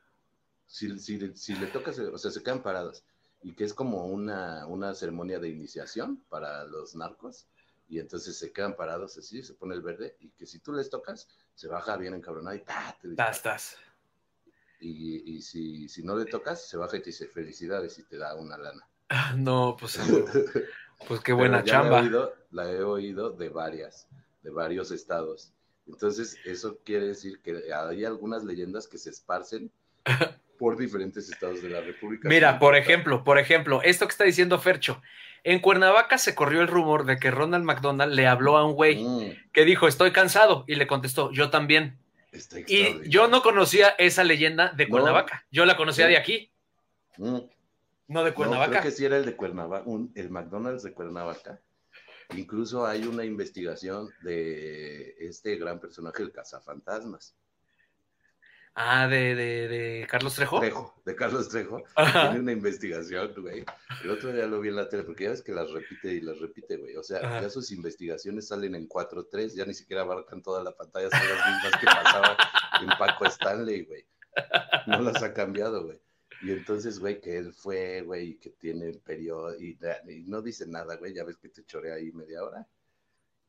Si, 0.66 0.98
si, 0.98 1.34
si 1.36 1.54
le 1.56 1.66
tocas, 1.66 1.98
o 1.98 2.16
sea, 2.18 2.30
se 2.30 2.42
quedan 2.42 2.62
parados. 2.62 3.02
Y 3.42 3.54
que 3.54 3.64
es 3.64 3.74
como 3.74 4.06
una, 4.06 4.66
una 4.66 4.94
ceremonia 4.94 5.38
de 5.38 5.48
iniciación 5.50 6.24
para 6.28 6.64
los 6.64 6.94
narcos. 6.94 7.46
Y 7.88 7.98
entonces 7.98 8.38
se 8.38 8.52
quedan 8.52 8.76
parados 8.76 9.18
así, 9.18 9.42
se 9.42 9.54
pone 9.54 9.74
el 9.74 9.82
verde. 9.82 10.16
Y 10.20 10.30
que 10.30 10.46
si 10.46 10.60
tú 10.60 10.72
les 10.72 10.88
tocas, 10.88 11.28
se 11.54 11.68
baja 11.68 11.96
bien 11.96 12.14
encabronado 12.14 12.56
y 12.56 12.60
¡ta! 12.60 12.96
te 13.00 13.08
dispara. 13.08 13.30
Y, 14.86 15.36
y 15.36 15.40
si, 15.40 15.88
si 15.88 16.02
no 16.02 16.14
le 16.14 16.26
tocas, 16.26 16.68
se 16.68 16.76
baja 16.76 16.98
y 16.98 17.00
te 17.00 17.06
dice 17.06 17.26
felicidades 17.26 17.98
y 17.98 18.04
te 18.04 18.18
da 18.18 18.34
una 18.34 18.58
lana. 18.58 18.86
No, 19.36 19.76
pues, 19.78 19.98
pues 21.08 21.20
qué 21.20 21.32
buena 21.32 21.64
chamba. 21.64 22.02
La 22.02 22.02
he, 22.02 22.06
oído, 22.06 22.34
la 22.50 22.72
he 22.72 22.82
oído 22.82 23.30
de 23.30 23.48
varias, 23.48 24.08
de 24.42 24.50
varios 24.50 24.90
estados. 24.90 25.52
Entonces, 25.86 26.36
eso 26.44 26.78
quiere 26.84 27.08
decir 27.08 27.40
que 27.40 27.72
hay 27.72 28.04
algunas 28.04 28.44
leyendas 28.44 28.86
que 28.86 28.98
se 28.98 29.10
esparcen 29.10 29.70
por 30.58 30.76
diferentes 30.76 31.30
estados 31.30 31.62
de 31.62 31.70
la 31.70 31.80
República. 31.80 32.28
Mira, 32.28 32.58
por 32.58 32.76
ejemplo, 32.76 33.24
por 33.24 33.38
ejemplo, 33.38 33.82
esto 33.82 34.06
que 34.06 34.12
está 34.12 34.24
diciendo 34.24 34.58
Fercho. 34.58 35.00
En 35.44 35.60
Cuernavaca 35.60 36.16
se 36.18 36.34
corrió 36.34 36.62
el 36.62 36.68
rumor 36.68 37.04
de 37.04 37.18
que 37.18 37.30
Ronald 37.30 37.64
McDonald 37.64 38.14
le 38.14 38.26
habló 38.26 38.56
a 38.56 38.64
un 38.64 38.74
güey 38.74 39.04
Mm, 39.04 39.50
que 39.52 39.64
dijo, 39.64 39.86
estoy 39.88 40.10
cansado, 40.10 40.64
y 40.66 40.74
le 40.74 40.86
contestó, 40.86 41.30
yo 41.32 41.50
también. 41.50 41.98
Está 42.34 42.58
Y 42.60 43.08
yo 43.08 43.28
no 43.28 43.42
conocía 43.42 43.90
esa 43.98 44.24
leyenda 44.24 44.72
de 44.72 44.84
No. 44.84 44.90
Cuernavaca. 44.90 45.46
Yo 45.50 45.64
la 45.64 45.76
conocía 45.76 46.06
Sí. 46.06 46.12
de 46.12 46.18
aquí, 46.18 46.50
Mm, 47.16 47.24
no 47.26 47.38
de 47.38 47.44
no, 48.08 48.22
creo 48.22 48.34
Cuernavaca. 48.34 48.82
que 48.82 48.90
sí 48.90 49.04
era 49.04 49.16
el 49.16 49.24
de 49.24 49.36
Cuernavaca, 49.36 49.84
un- 49.86 50.12
el 50.16 50.30
McDonald's 50.30 50.82
de 50.82 50.92
Cuernavaca. 50.92 51.60
Incluso 52.36 52.86
hay 52.86 53.04
una 53.04 53.24
investigación 53.24 54.08
de 54.22 55.14
este 55.20 55.56
gran 55.56 55.78
personaje, 55.78 56.22
el 56.22 56.32
cazafantasmas. 56.32 57.36
Ah, 58.76 59.06
de, 59.06 59.36
de, 59.36 59.68
de 59.68 60.06
Carlos 60.10 60.34
Trejo. 60.34 60.58
Trejo, 60.58 61.00
de 61.04 61.14
Carlos 61.14 61.48
Trejo. 61.48 61.84
Ajá. 61.94 62.22
Tiene 62.30 62.40
una 62.40 62.52
investigación, 62.52 63.32
güey. 63.38 63.64
El 64.02 64.10
otro 64.10 64.32
día 64.32 64.46
lo 64.46 64.60
vi 64.60 64.70
en 64.70 64.76
la 64.76 64.88
tele, 64.88 65.04
porque 65.04 65.24
ya 65.24 65.30
ves 65.30 65.42
que 65.42 65.52
las 65.52 65.70
repite 65.70 66.12
y 66.12 66.20
las 66.20 66.40
repite, 66.40 66.76
güey. 66.76 66.96
O 66.96 67.02
sea, 67.04 67.18
Ajá. 67.18 67.42
ya 67.42 67.50
sus 67.50 67.70
investigaciones 67.70 68.48
salen 68.48 68.74
en 68.74 68.88
4.3, 68.88 69.54
ya 69.54 69.64
ni 69.64 69.74
siquiera 69.74 70.02
abarcan 70.02 70.42
toda 70.42 70.62
la 70.64 70.72
pantalla, 70.72 71.08
son 71.08 71.20
las 71.20 71.54
mismas 71.62 71.80
que 71.80 71.86
pasaban 71.86 72.36
en 72.82 72.88
Paco 72.98 73.26
Stanley, 73.26 73.84
güey. 73.84 74.04
No 74.88 75.00
las 75.02 75.22
ha 75.22 75.32
cambiado, 75.32 75.84
güey. 75.84 76.00
Y 76.42 76.50
entonces, 76.50 76.98
güey, 76.98 77.20
que 77.20 77.38
él 77.38 77.52
fue, 77.54 78.02
güey, 78.02 78.30
y 78.30 78.34
que 78.38 78.50
tiene 78.50 78.88
el 78.88 78.98
periodo, 78.98 79.56
y, 79.56 79.78
y 80.08 80.24
no 80.24 80.42
dice 80.42 80.66
nada, 80.66 80.96
güey, 80.96 81.14
ya 81.14 81.22
ves 81.22 81.36
que 81.36 81.48
te 81.48 81.64
chorea 81.64 81.94
ahí 81.94 82.10
media 82.10 82.42
hora. 82.42 82.66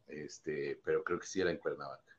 Este, 0.07 0.79
pero 0.85 1.03
creo 1.03 1.19
que 1.19 1.25
sí 1.25 1.41
era 1.41 1.49
en 1.49 1.57
Cuernavaca. 1.57 2.14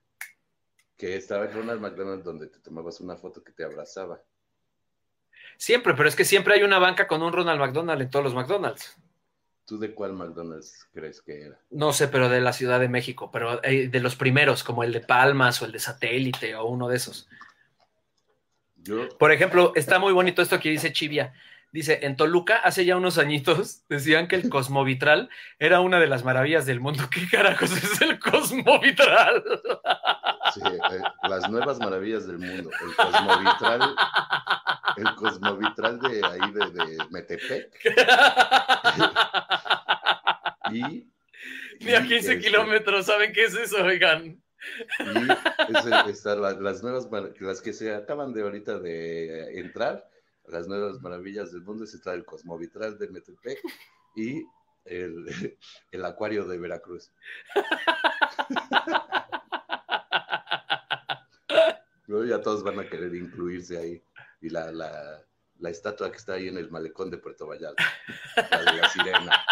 Que 0.97 1.17
estaba 1.17 1.45
en 1.45 1.53
Ronald 1.53 1.81
McDonald 1.81 2.23
donde 2.23 2.47
te 2.47 2.59
tomabas 2.59 3.01
una 3.01 3.17
foto 3.17 3.43
que 3.43 3.53
te 3.53 3.65
abrazaba. 3.65 4.21
Siempre, 5.59 5.95
pero 5.95 6.09
es 6.09 6.17
que 6.17 6.25
siempre 6.25 6.55
hay 6.55 6.63
una 6.63 6.79
banca 6.79 7.07
con 7.07 7.23
un 7.23 7.33
Ronald 7.33 7.61
McDonald 7.61 8.03
en 8.03 8.11
todos 8.11 8.25
los 8.25 8.35
McDonald's. 8.35 8.97
¿Tú 9.67 9.79
de 9.79 9.93
cuál 9.95 10.13
McDonald's 10.13 10.89
crees 10.93 11.21
que 11.21 11.47
era? 11.47 11.59
No 11.71 11.93
sé, 11.93 12.07
pero 12.07 12.29
de 12.29 12.41
la 12.41 12.53
Ciudad 12.53 12.79
de 12.79 12.89
México, 12.89 13.31
pero 13.33 13.63
eh, 13.65 13.89
de 13.89 14.01
los 14.01 14.15
primeros, 14.15 14.63
como 14.63 14.85
el 14.85 14.93
de 14.93 15.01
Palmas 15.01 15.61
o 15.61 15.65
el 15.65 15.73
de 15.73 15.81
Satélite 15.81 16.55
o 16.55 16.67
uno 16.67 16.89
de 16.89 16.97
esos. 16.97 17.29
Yo, 18.77 19.09
Por 19.19 19.33
ejemplo, 19.33 19.73
está 19.75 19.99
muy 19.99 20.13
bonito 20.13 20.41
esto 20.41 20.61
que 20.61 20.71
dice 20.71 20.93
Chivia. 20.93 21.35
Dice, 21.73 21.99
en 22.03 22.17
Toluca, 22.17 22.59
hace 22.59 22.85
ya 22.85 22.97
unos 22.97 23.19
añitos, 23.19 23.83
decían 23.89 24.29
que 24.29 24.37
el 24.37 24.49
cosmovitral 24.49 25.29
era 25.59 25.81
una 25.81 25.99
de 25.99 26.07
las 26.07 26.25
maravillas 26.25 26.65
del 26.65 26.81
mundo. 26.81 27.03
¿Qué 27.11 27.29
carajos 27.29 27.73
es 27.73 28.01
el 28.01 28.19
cosmovitral? 28.19 29.43
sí, 30.55 30.61
eh, 30.65 31.03
las 31.29 31.49
nuevas 31.51 31.79
maravillas 31.79 32.27
del 32.27 32.39
mundo. 32.39 32.71
El 32.81 32.97
cosmovitral, 32.97 33.95
el 34.97 35.15
cosmovitral 35.15 36.01
de 36.01 36.27
ahí 36.27 36.51
de, 36.53 36.71
de 36.71 36.99
Metepec 37.11 37.71
y... 40.73 41.07
Ni 41.81 41.93
a 41.93 42.01
y, 42.01 42.09
15 42.09 42.17
este, 42.17 42.39
kilómetros, 42.41 43.07
¿saben 43.07 43.33
qué 43.33 43.45
es 43.45 43.55
eso, 43.55 43.85
oigan? 43.85 44.43
Y 44.99 45.77
ese- 45.77 46.11
está 46.11 46.35
la- 46.35 46.53
las 46.53 46.83
nuevas, 46.83 47.09
las 47.41 47.61
que 47.61 47.73
se 47.73 47.95
acaban 47.95 48.33
de 48.33 48.43
ahorita 48.43 48.79
de 48.79 49.41
eh, 49.41 49.61
entrar, 49.61 50.09
las 50.49 50.67
nuevas 50.67 51.01
maravillas 51.03 51.53
del 51.53 51.63
mundo, 51.63 51.85
está 51.85 52.15
el 52.15 52.25
cosmovitral 52.25 52.99
de 52.99 53.09
Metepec 53.09 53.61
y 54.17 54.43
el, 54.87 55.57
el 55.91 56.05
acuario 56.05 56.47
de 56.47 56.59
Veracruz. 56.59 57.13
Luego 62.07 62.25
ya 62.25 62.41
todos 62.41 62.63
van 62.63 62.79
a 62.79 62.89
querer 62.89 63.15
incluirse 63.15 63.79
ahí. 63.79 64.03
Y 64.41 64.51
la, 64.51 64.71
la, 64.73 65.23
la 65.59 65.71
estatua 65.71 66.11
que 66.11 66.19
está 66.19 66.35
ahí 66.35 66.49
en 66.49 66.59
el 66.59 66.71
malecón 66.71 67.11
de 67.11 67.19
Puerto 67.19 67.47
Vallarta, 67.47 67.85
la 68.51 68.59
de 68.73 68.79
la 68.81 68.89
sirena. 68.91 69.33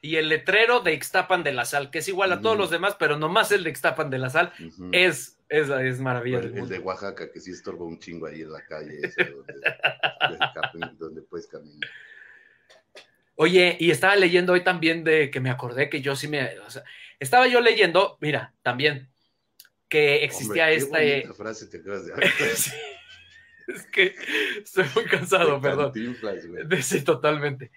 Y 0.00 0.16
el 0.16 0.28
letrero 0.28 0.80
de 0.80 0.92
Ixtapan 0.92 1.42
de 1.42 1.52
la 1.54 1.64
Sal, 1.64 1.90
que 1.90 2.00
es 2.00 2.08
igual 2.08 2.30
a 2.30 2.42
todos 2.42 2.58
los 2.58 2.68
demás, 2.68 2.94
pero 2.98 3.16
nomás 3.16 3.50
el 3.52 3.64
de 3.64 3.70
Ixtapan 3.70 4.10
de 4.10 4.18
la 4.18 4.28
Sal 4.28 4.52
es, 4.92 5.38
es, 5.48 5.70
es 5.70 5.98
maravilla 5.98 6.40
el, 6.40 6.68
de. 6.68 6.78
Oaxaca, 6.78 7.32
que 7.32 7.40
sí 7.40 7.52
estorba 7.52 7.86
un 7.86 7.98
chingo 7.98 8.26
ahí 8.26 8.42
en 8.42 8.52
la 8.52 8.62
calle, 8.66 8.98
ese 9.02 9.24
donde, 9.24 9.54
donde- 10.74 10.96
donde 10.98 11.22
puedes 11.22 11.46
caminar. 11.46 11.88
Oye, 13.36 13.78
y 13.80 13.90
estaba 13.90 14.14
leyendo 14.16 14.52
hoy 14.52 14.62
también 14.62 15.04
de 15.04 15.30
que 15.30 15.40
me 15.40 15.48
acordé 15.48 15.88
que 15.88 16.02
yo 16.02 16.14
sí 16.16 16.28
me. 16.28 16.58
o 16.60 16.68
sea, 16.68 16.84
estaba 17.18 17.46
yo 17.48 17.62
leyendo, 17.62 18.18
mira, 18.20 18.52
también, 18.62 19.10
que 19.88 20.24
existía 20.24 20.64
Hombre, 20.64 21.18
esta. 21.18 21.34
frase 21.34 21.66
te 21.68 21.78
acabas 21.78 22.06
de 22.06 22.12
Sí, 22.56 22.70
es 23.68 23.86
que 23.86 24.14
estoy 24.62 24.84
muy 24.94 25.04
cansado, 25.04 25.56
De 25.56 25.60
perdón. 25.60 25.92
De, 26.68 26.82
sí, 26.82 27.02
totalmente. 27.02 27.70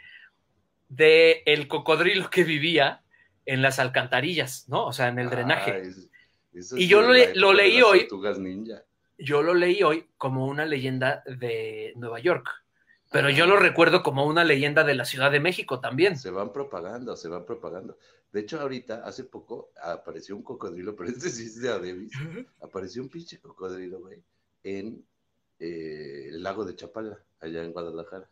De 0.90 1.44
el 1.46 1.68
cocodrilo 1.68 2.30
que 2.30 2.44
vivía 2.44 3.04
en 3.46 3.62
las 3.62 3.80
alcantarillas, 3.80 4.68
¿no? 4.68 4.86
O 4.86 4.94
sea, 4.94 5.08
en 5.08 5.20
el 5.20 5.30
drenaje. 5.30 5.72
Ah, 5.72 5.78
es- 5.78 6.10
Eso 6.54 6.78
Y 6.78 6.88
yo 6.88 7.02
lo 7.02 7.54
leí 7.54 7.82
hoy. 7.82 8.08
ninja. 8.40 8.84
Yo 9.20 9.42
lo 9.42 9.54
leí 9.54 9.82
hoy 9.84 10.08
como 10.18 10.46
una 10.48 10.66
leyenda 10.66 11.24
de 11.26 11.94
Nueva 11.96 12.20
York, 12.20 12.48
pero 13.12 13.30
yo 13.30 13.46
lo 13.46 13.58
recuerdo 13.58 14.04
como 14.04 14.26
una 14.26 14.44
leyenda 14.44 14.84
de 14.84 14.96
la 14.96 15.06
Ciudad 15.06 15.32
de 15.32 15.40
México 15.40 15.80
también. 15.80 16.18
Se 16.18 16.30
van 16.30 16.52
propagando, 16.52 17.16
se 17.16 17.30
van 17.30 17.46
propagando. 17.46 17.98
De 18.32 18.42
hecho, 18.42 18.60
ahorita, 18.60 19.06
hace 19.06 19.24
poco, 19.24 19.72
apareció 19.82 20.36
un 20.36 20.44
cocodrilo, 20.44 20.96
pero 20.96 21.10
este 21.10 21.30
sí 21.30 21.46
es 21.46 21.62
de 21.62 21.70
Adebis. 21.70 22.12
Apareció 22.62 23.02
un 23.02 23.10
pinche 23.10 23.40
cocodrilo, 23.40 24.00
güey, 24.00 24.22
en 24.64 25.06
eh, 25.60 26.28
el 26.30 26.44
lago 26.44 26.66
de 26.66 26.76
Chapala, 26.76 27.24
allá 27.40 27.64
en 27.64 27.72
Guadalajara. 27.72 28.30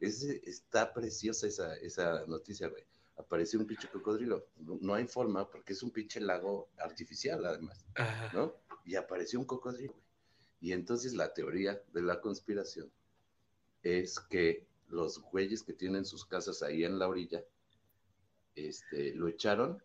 Ese, 0.00 0.40
está 0.46 0.94
preciosa 0.94 1.46
esa, 1.46 1.76
esa 1.76 2.24
noticia, 2.26 2.68
güey. 2.68 2.84
Apareció 3.18 3.60
un 3.60 3.66
pinche 3.66 3.88
cocodrilo. 3.88 4.46
No, 4.56 4.78
no 4.80 4.94
hay 4.94 5.06
forma, 5.06 5.48
porque 5.50 5.74
es 5.74 5.82
un 5.82 5.90
pinche 5.90 6.20
lago 6.20 6.70
artificial, 6.78 7.44
además, 7.44 7.84
Ajá. 7.94 8.30
¿no? 8.32 8.54
Y 8.86 8.94
apareció 8.94 9.38
un 9.38 9.44
cocodrilo, 9.44 9.92
güey. 9.92 10.04
Y 10.62 10.72
entonces 10.72 11.14
la 11.14 11.32
teoría 11.32 11.80
de 11.92 12.02
la 12.02 12.20
conspiración 12.20 12.90
es 13.82 14.18
que 14.20 14.66
los 14.88 15.20
güeyes 15.20 15.62
que 15.62 15.72
tienen 15.72 16.04
sus 16.04 16.24
casas 16.24 16.62
ahí 16.62 16.84
en 16.84 16.98
la 16.98 17.08
orilla, 17.08 17.42
este, 18.54 19.14
lo 19.14 19.28
echaron 19.28 19.82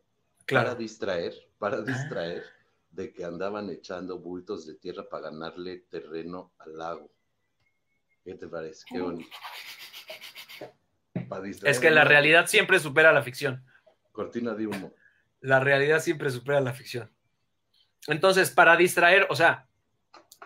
para 0.48 0.76
distraer, 0.76 1.34
para 1.58 1.82
distraer 1.82 2.44
de 2.92 3.14
que 3.14 3.26
andaban 3.26 3.70
echando 3.70 4.20
bultos 4.20 4.66
de 4.66 4.76
tierra 4.76 5.08
para 5.10 5.30
ganarle 5.30 5.86
terreno 5.90 6.54
al 6.60 6.78
lago. 6.78 7.12
¿Qué 8.24 8.36
te 8.36 8.48
parece? 8.48 8.86
Qué 8.90 9.02
bonito. 9.02 9.30
Para 11.30 11.48
Es 11.48 11.80
que 11.80 11.92
la 11.92 12.04
realidad 12.04 12.48
siempre 12.48 12.80
supera 12.80 13.12
la 13.12 13.24
ficción. 13.24 13.66
Cortina 14.12 14.54
de 14.54 14.68
humo. 14.68 14.94
La 15.42 15.60
realidad 15.60 16.00
siempre 16.02 16.30
supera 16.30 16.62
la 16.62 16.74
ficción. 16.74 17.12
Entonces, 18.08 18.52
para 18.52 18.78
distraer, 18.78 19.28
o 19.30 19.36
sea, 19.36 19.68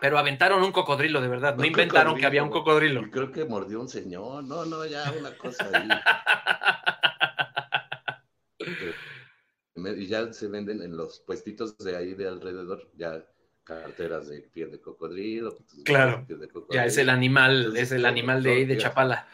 pero 0.00 0.18
aventaron 0.18 0.62
un 0.62 0.72
cocodrilo 0.72 1.20
de 1.20 1.28
verdad, 1.28 1.56
no 1.56 1.64
inventaron 1.64 2.16
que 2.16 2.26
había 2.26 2.42
un 2.42 2.50
cocodrilo. 2.50 3.02
Y 3.02 3.10
creo 3.10 3.30
que 3.30 3.44
mordió 3.44 3.80
un 3.80 3.88
señor. 3.88 4.42
No, 4.44 4.64
no, 4.64 4.84
ya 4.86 5.12
una 5.18 5.36
cosa 5.36 5.68
ahí. 5.72 5.88
y 9.96 10.06
ya 10.06 10.32
se 10.32 10.46
venden 10.48 10.82
en 10.82 10.96
los 10.96 11.20
puestitos 11.20 11.76
de 11.78 11.96
ahí 11.96 12.14
de 12.14 12.28
alrededor, 12.28 12.90
ya 12.96 13.24
carteras 13.64 14.28
de 14.28 14.40
piel 14.40 14.70
de 14.70 14.80
cocodrilo. 14.80 15.58
Claro. 15.84 16.24
de 16.26 16.48
Ya 16.70 16.86
es 16.86 16.96
el 16.98 17.08
animal, 17.08 17.58
Entonces, 17.58 17.82
es 17.82 17.92
el 17.92 18.06
animal 18.06 18.42
de 18.42 18.50
ahí 18.50 18.64
de. 18.64 18.78
Chapala, 18.78 19.28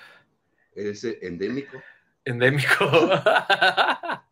Ese 0.73 1.18
endémico. 1.23 1.82
endémico. 2.25 2.85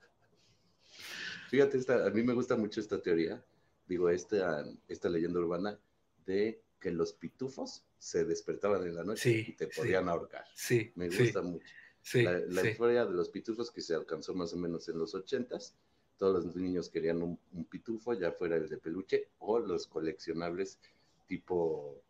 Fíjate, 1.48 1.78
esta, 1.78 2.06
a 2.06 2.10
mí 2.10 2.22
me 2.24 2.34
gusta 2.34 2.56
mucho 2.56 2.80
esta 2.80 3.00
teoría, 3.00 3.40
digo, 3.86 4.10
esta, 4.10 4.64
esta 4.88 5.08
leyenda 5.08 5.38
urbana 5.38 5.78
de 6.26 6.62
que 6.80 6.90
los 6.90 7.12
pitufos 7.12 7.84
se 7.98 8.24
despertaban 8.24 8.86
en 8.86 8.94
la 8.94 9.04
noche 9.04 9.22
Sí, 9.44 9.44
y 9.48 9.52
te 9.54 9.70
sí. 9.70 9.80
podían 9.80 10.08
ahorcar. 10.08 10.44
Sí, 10.54 10.92
Me 10.94 11.10
sí, 11.10 11.22
gusta 11.24 11.42
mucho. 11.42 11.66
sí, 12.02 12.22
la 12.22 12.38
la 12.38 12.68
historia 12.70 13.06
de 13.06 13.12
los 13.14 13.30
pitufos 13.30 13.70
que 13.70 13.80
se 13.80 13.94
alcanzó 13.94 14.34
más 14.34 14.52
o 14.52 14.56
menos 14.56 14.88
en 14.88 14.98
los 14.98 15.14
ochentas. 15.14 15.74
Todos 16.18 16.44
los 16.44 16.54
niños 16.56 16.90
querían 16.90 17.22
un, 17.22 17.38
un 17.52 17.64
pitufo, 17.64 18.12
ya 18.14 18.30
fuera 18.32 18.56
el 18.56 18.68
de 18.68 18.76
peluche 18.76 19.28
o 19.38 19.58
los 19.58 19.86
coleccionables 19.86 20.78
tipo, 21.26 22.00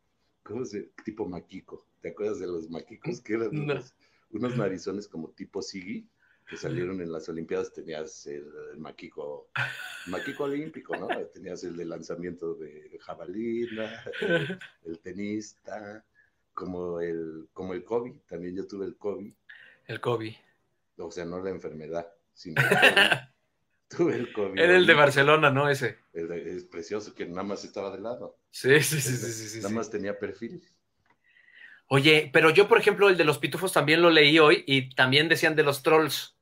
¿cómo 0.42 0.64
se? 0.64 0.90
Tipo 1.04 1.26
maquico. 1.26 1.86
¿Te 2.02 2.08
acuerdas 2.10 2.40
de 2.40 2.46
los 2.46 2.68
maquicos 2.68 3.20
que 3.20 3.34
eran 3.34 3.50
No. 3.52 3.62
unos, 3.62 3.94
unos 4.30 4.56
narizones 4.56 5.08
como 5.08 5.30
tipo 5.30 5.62
Siggy 5.62 6.06
que 6.46 6.56
salieron 6.56 7.00
en 7.00 7.10
las 7.12 7.28
Olimpiadas? 7.28 7.72
Tenías 7.72 8.26
el, 8.26 8.46
el 8.72 8.78
maquico, 8.78 9.50
maquico 10.06 10.44
olímpico, 10.44 10.96
¿no? 10.96 11.08
Tenías 11.32 11.64
el 11.64 11.76
de 11.76 11.84
lanzamiento 11.86 12.54
de 12.54 12.98
jabalina, 13.00 14.02
el, 14.20 14.58
el 14.84 14.98
tenista, 15.00 16.04
como 16.52 17.00
el, 17.00 17.48
como 17.52 17.74
el 17.74 17.84
Kobe. 17.84 18.20
También 18.28 18.54
yo 18.56 18.66
tuve 18.66 18.86
el 18.86 18.96
Kobe 18.96 19.34
El 19.86 20.00
Kobe. 20.00 20.36
o 20.98 21.10
sea, 21.10 21.24
no 21.24 21.42
la 21.42 21.50
enfermedad, 21.50 22.06
sino 22.32 22.60
el 22.62 22.68
COVID. 22.68 23.18
Tuve 23.86 24.16
el 24.16 24.32
COVID. 24.32 24.58
Era 24.58 24.76
el 24.76 24.86
de 24.86 24.94
Barcelona, 24.94 25.50
¿no? 25.50 25.68
Ese. 25.68 25.98
El 26.14 26.26
de- 26.28 26.56
es 26.56 26.64
precioso 26.64 27.14
que 27.14 27.26
nada 27.26 27.42
más 27.44 27.64
estaba 27.64 27.94
de 27.94 28.00
lado. 28.02 28.38
Sí, 28.50 28.80
sí, 28.80 29.00
sí, 29.00 29.16
sí, 29.16 29.32
sí, 29.32 29.48
sí, 29.48 29.56
nada 29.58 29.68
sí. 29.68 29.74
más 29.74 29.90
tenía 29.90 30.18
perfil. 30.18 30.60
Oye, 31.86 32.30
pero 32.32 32.50
yo, 32.50 32.66
por 32.66 32.78
ejemplo, 32.78 33.08
el 33.08 33.16
de 33.16 33.24
los 33.24 33.38
pitufos 33.38 33.72
también 33.72 34.00
lo 34.02 34.10
leí 34.10 34.38
hoy 34.38 34.64
y 34.66 34.94
también 34.94 35.28
decían 35.28 35.54
de 35.54 35.62
los 35.62 35.82
trolls. 35.82 36.33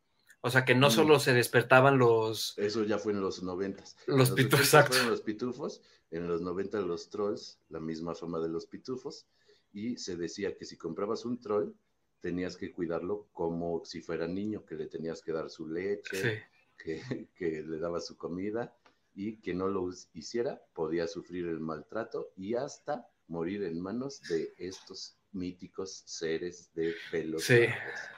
O 0.42 0.50
sea, 0.50 0.64
que 0.64 0.74
no 0.74 0.88
Mm. 0.88 0.90
solo 0.90 1.20
se 1.20 1.33
despertaban 1.33 1.98
los, 1.98 2.55
Eso 2.59 2.83
ya 2.85 2.98
fue 2.98 3.12
en 3.12 3.20
los 3.20 3.42
noventas. 3.42 3.96
los 4.07 4.31
En 4.31 4.35
pitufos, 4.35 4.61
80s 4.61 4.64
exacto. 4.64 4.92
fueron 4.92 5.11
los 5.11 5.22
pitufos, 5.22 5.83
en 6.11 6.28
los 6.28 6.40
90 6.42 6.81
los 6.81 7.09
trolls, 7.09 7.59
la 7.70 7.81
misma 7.81 8.14
forma 8.14 8.40
de 8.40 8.48
los 8.48 8.66
pitufos, 8.66 9.26
y 9.72 9.96
se 9.96 10.16
decía 10.16 10.57
que 10.57 10.64
si 10.66 10.76
comprabas 10.76 11.24
un 11.24 11.40
troll, 11.40 11.72
tenías 12.20 12.57
que 12.57 12.70
cuidarlo 12.72 13.28
como 13.33 13.85
si 13.85 14.00
fuera 14.00 14.26
niño, 14.28 14.64
que 14.66 14.74
le 14.74 14.87
tenías 14.87 15.22
que 15.22 15.33
dar 15.33 15.48
su 15.48 15.66
leche, 15.68 16.16
Sí. 16.20 16.38
que, 16.76 17.00
que 17.37 17.62
le 17.62 17.78
daba 17.78 18.00
su 18.00 18.16
comida, 18.16 18.76
y 19.14 19.37
que 19.37 19.55
no 19.55 19.68
lo 19.68 19.90
hiciera, 20.14 20.61
podía 20.74 21.07
sufrir 21.07 21.46
el 21.46 21.61
maltrato 21.61 22.33
y 22.37 22.55
hasta 22.55 23.07
morir 23.28 23.62
en 23.64 23.78
manos 23.81 24.20
de 24.28 24.55
estos 24.59 25.16
míticos 25.33 26.03
seres 26.07 26.73
de 26.75 26.95
pelos. 27.11 27.42
Sí. 27.45 27.66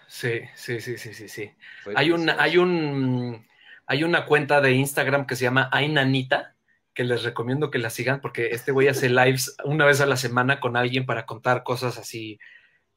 Sí, 0.07 0.41
sí, 0.55 0.81
sí, 0.81 0.99
sí, 0.99 1.15
sí, 1.15 1.29
sí. 1.29 1.51
Hay, 1.95 2.11
un, 2.11 2.29
hay, 2.31 2.59
un, 2.59 3.47
hay 3.87 4.05
una 4.05 4.27
cuenta 4.27 4.61
de 4.61 4.73
Instagram 4.73 5.27
que 5.27 5.37
se 5.37 5.45
llama 5.45 5.69
Ainanita, 5.73 6.55
que 6.93 7.05
les 7.05 7.25
recomiendo 7.25 7.71
que 7.71 7.79
la 7.79 7.91
sigan 7.91 8.21
porque 8.21 8.51
este 8.51 8.71
güey 8.71 8.89
hace 8.89 9.09
lives 9.09 9.57
una 9.65 9.85
vez 9.85 10.01
a 10.01 10.07
la 10.07 10.17
semana 10.17 10.61
con 10.61 10.77
alguien 10.77 11.07
para 11.07 11.27
contar 11.27 11.65
cosas 11.65 11.99
así 11.99 12.39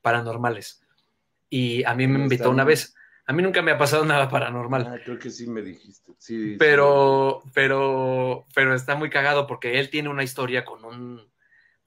paranormales. 0.01 0.81
Y 1.49 1.83
a 1.85 1.95
mí 1.95 2.07
me 2.07 2.13
¿Cómo 2.13 2.25
invitó 2.25 2.49
una 2.51 2.63
vez. 2.63 2.93
A 3.25 3.33
mí 3.33 3.41
nunca 3.41 3.61
me 3.61 3.71
ha 3.71 3.77
pasado 3.77 4.05
nada 4.05 4.29
paranormal. 4.29 4.87
Ah, 4.87 4.99
creo 5.03 5.17
que 5.17 5.29
sí 5.29 5.47
me 5.47 5.61
dijiste. 5.61 6.13
Sí, 6.17 6.51
sí. 6.51 6.55
pero, 6.59 7.41
pero, 7.53 8.45
pero 8.53 8.75
está 8.75 8.95
muy 8.95 9.09
cagado 9.09 9.47
porque 9.47 9.79
él 9.79 9.89
tiene 9.89 10.09
una 10.09 10.23
historia 10.23 10.63
con 10.63 10.85
un, 10.85 11.29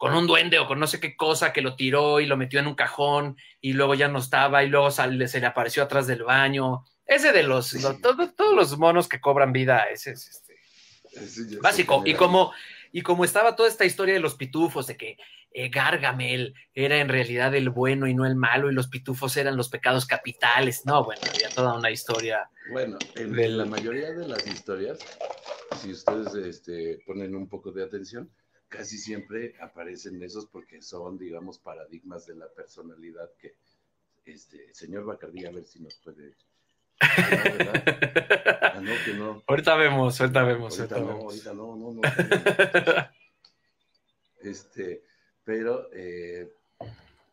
con 0.01 0.15
un 0.15 0.27
duende 0.27 0.59
o 0.59 0.67
con 0.67 0.81
no 0.81 0.87
sé 0.87 0.99
qué 0.99 1.15
cosa 1.15 1.53
que 1.53 1.61
lo 1.61 1.77
tiró 1.77 2.21
y 2.21 2.27
lo 2.27 2.39
metió 2.39 2.59
en 2.59 2.67
un 2.67 2.75
cajón 2.75 3.37
y 3.61 3.75
luego 3.75 3.95
ya 3.95 4.09
no 4.09 4.19
estaba 4.19 4.65
y 4.65 4.69
luego 4.71 4.91
se 4.91 5.07
le 5.11 5.47
apareció 5.47 5.83
atrás 5.83 6.07
del 6.07 6.23
baño. 6.23 6.87
Ese 7.05 7.33
de 7.33 7.43
los, 7.43 7.67
Sí. 7.69 7.83
lo- 7.83 7.99
todo- 8.01 8.33
todos 8.33 8.55
los 8.57 8.79
monos 8.79 9.09
que 9.09 9.21
cobran 9.21 9.53
vida, 9.53 9.85
ese 9.93 10.13
es 10.13 10.27
este, 10.27 11.59
básico. 11.61 12.03
Y 12.07 12.15
como, 12.15 12.51
y 12.93 13.03
como 13.03 13.27
estaba 13.27 13.55
toda 13.57 13.69
esta 13.69 13.85
historia 13.85 14.15
de 14.15 14.21
los 14.21 14.37
pitufos, 14.37 14.87
de 14.87 14.97
que 14.97 15.19
eh, 15.53 15.69
Gargamel 15.69 16.55
era 16.73 16.97
en 16.99 17.11
realidad 17.11 17.55
el 17.55 17.69
bueno 17.69 18.07
y 18.07 18.15
no 18.15 18.25
el 18.25 18.37
malo, 18.37 18.71
y 18.71 18.75
los 18.75 18.89
pitufos 18.89 19.37
eran 19.37 19.55
los 19.57 19.69
pecados 19.69 20.07
capitales. 20.07 20.87
No, 20.87 21.05
bueno, 21.05 21.21
había 21.29 21.51
toda 21.51 21.75
una 21.75 21.91
historia. 21.91 22.49
Bueno, 22.73 22.97
en 23.17 23.59
la 23.59 23.67
mayoría 23.67 24.13
de 24.13 24.27
las 24.29 24.47
historias, 24.47 24.99
si 25.83 25.91
ustedes 25.91 26.35
este, 26.37 27.01
ponen 27.05 27.35
un 27.35 27.49
poco 27.51 27.71
de 27.71 27.83
atención, 27.85 28.31
casi 28.71 28.97
siempre 28.97 29.55
aparecen 29.61 30.23
esos 30.23 30.47
porque 30.47 30.81
son, 30.81 31.19
digamos, 31.19 31.59
paradigmas 31.59 32.25
de 32.27 32.37
la 32.37 32.49
personalidad 32.49 33.29
que, 33.39 33.55
este, 34.25 34.73
señor 34.75 35.05
Bacardí, 35.05 35.45
a 35.45 35.51
ver 35.51 35.67
si 35.67 35.81
nos 35.81 35.95
puede... 35.97 36.33
Ah, 37.03 38.81
no. 38.81 38.93
Ah, 38.93 39.03
que 39.05 39.45
ahorita 39.47 39.75
vemos, 39.77 40.21
ahorita 40.21 40.43
vemos, 40.45 40.79
Ahorita 40.79 40.95
ahorita 40.97 41.13
no, 41.13 41.19
vemos. 41.19 41.33
ahorita 41.33 41.53
no, 41.55 41.77
no, 41.77 41.93
no. 41.95 42.01
Este, 44.43 45.03
pero 45.45 45.89
eh, 45.93 46.51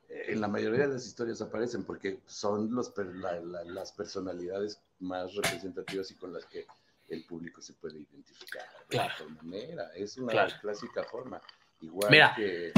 en 0.10 0.42
la 0.42 0.48
mayoría 0.48 0.88
de 0.88 0.94
las 0.94 1.06
historias 1.06 1.42
aparecen 1.42 1.84
porque 1.84 2.20
son 2.26 2.74
los, 2.74 2.94
la- 2.98 3.40
la- 3.40 3.64
las 3.64 3.92
personalidades 3.92 4.80
más 5.00 5.34
representativas 5.36 6.12
y 6.12 6.16
con 6.16 6.34
las 6.34 6.46
que 6.46 6.66
el 7.10 7.24
público 7.26 7.62
se 7.62 7.74
puede 7.74 8.00
identificar. 8.00 8.64
de 8.82 8.86
Claro. 8.88 9.14
alguna 9.20 9.42
manera. 9.44 9.92
Es 9.96 10.18
una 10.18 10.32
Claro. 10.32 10.54
clásica 10.62 11.04
forma. 11.04 11.42
Igual 11.82 12.12
Mira. 12.12 12.34
que, 12.36 12.72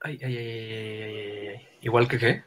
Ay, 0.00 0.18
ay, 0.22 0.36
ay, 0.36 0.36
ay, 0.36 1.02
ay, 1.02 1.12
ay, 1.12 1.48
ay. 1.48 1.68
Igual 1.82 2.08
que 2.08 2.18
qué? 2.18 2.44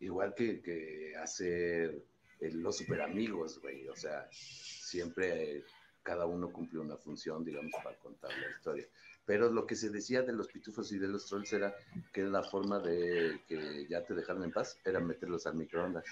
igual 0.00 0.34
que, 0.34 0.60
que 0.62 1.14
hacer 1.16 2.02
los 2.40 2.76
super 2.78 3.00
amigos, 3.02 3.58
güey. 3.60 3.88
O 3.88 3.96
sea, 3.96 4.26
siempre 4.30 5.56
eh, 5.58 5.64
cada 6.02 6.26
uno 6.26 6.50
cumple 6.52 6.78
una 6.80 6.96
función, 6.96 7.44
digamos, 7.44 7.72
para 7.82 7.96
contar 7.98 8.30
la 8.36 8.50
historia. 8.50 8.86
Pero 9.26 9.50
lo 9.50 9.66
que 9.66 9.74
se 9.76 9.88
decía 9.88 10.20
de 10.22 10.34
los 10.34 10.48
pitufos 10.48 10.92
y 10.92 10.98
de 10.98 11.08
los 11.08 11.26
trolls 11.26 11.50
era 11.54 11.74
que 12.12 12.22
la 12.22 12.42
forma 12.42 12.78
de 12.80 13.40
que 13.48 13.86
ya 13.88 14.02
te 14.04 14.12
dejaran 14.14 14.44
en 14.44 14.52
paz 14.52 14.78
era 14.84 15.00
meterlos 15.00 15.46
al 15.46 15.54
microondas. 15.54 16.04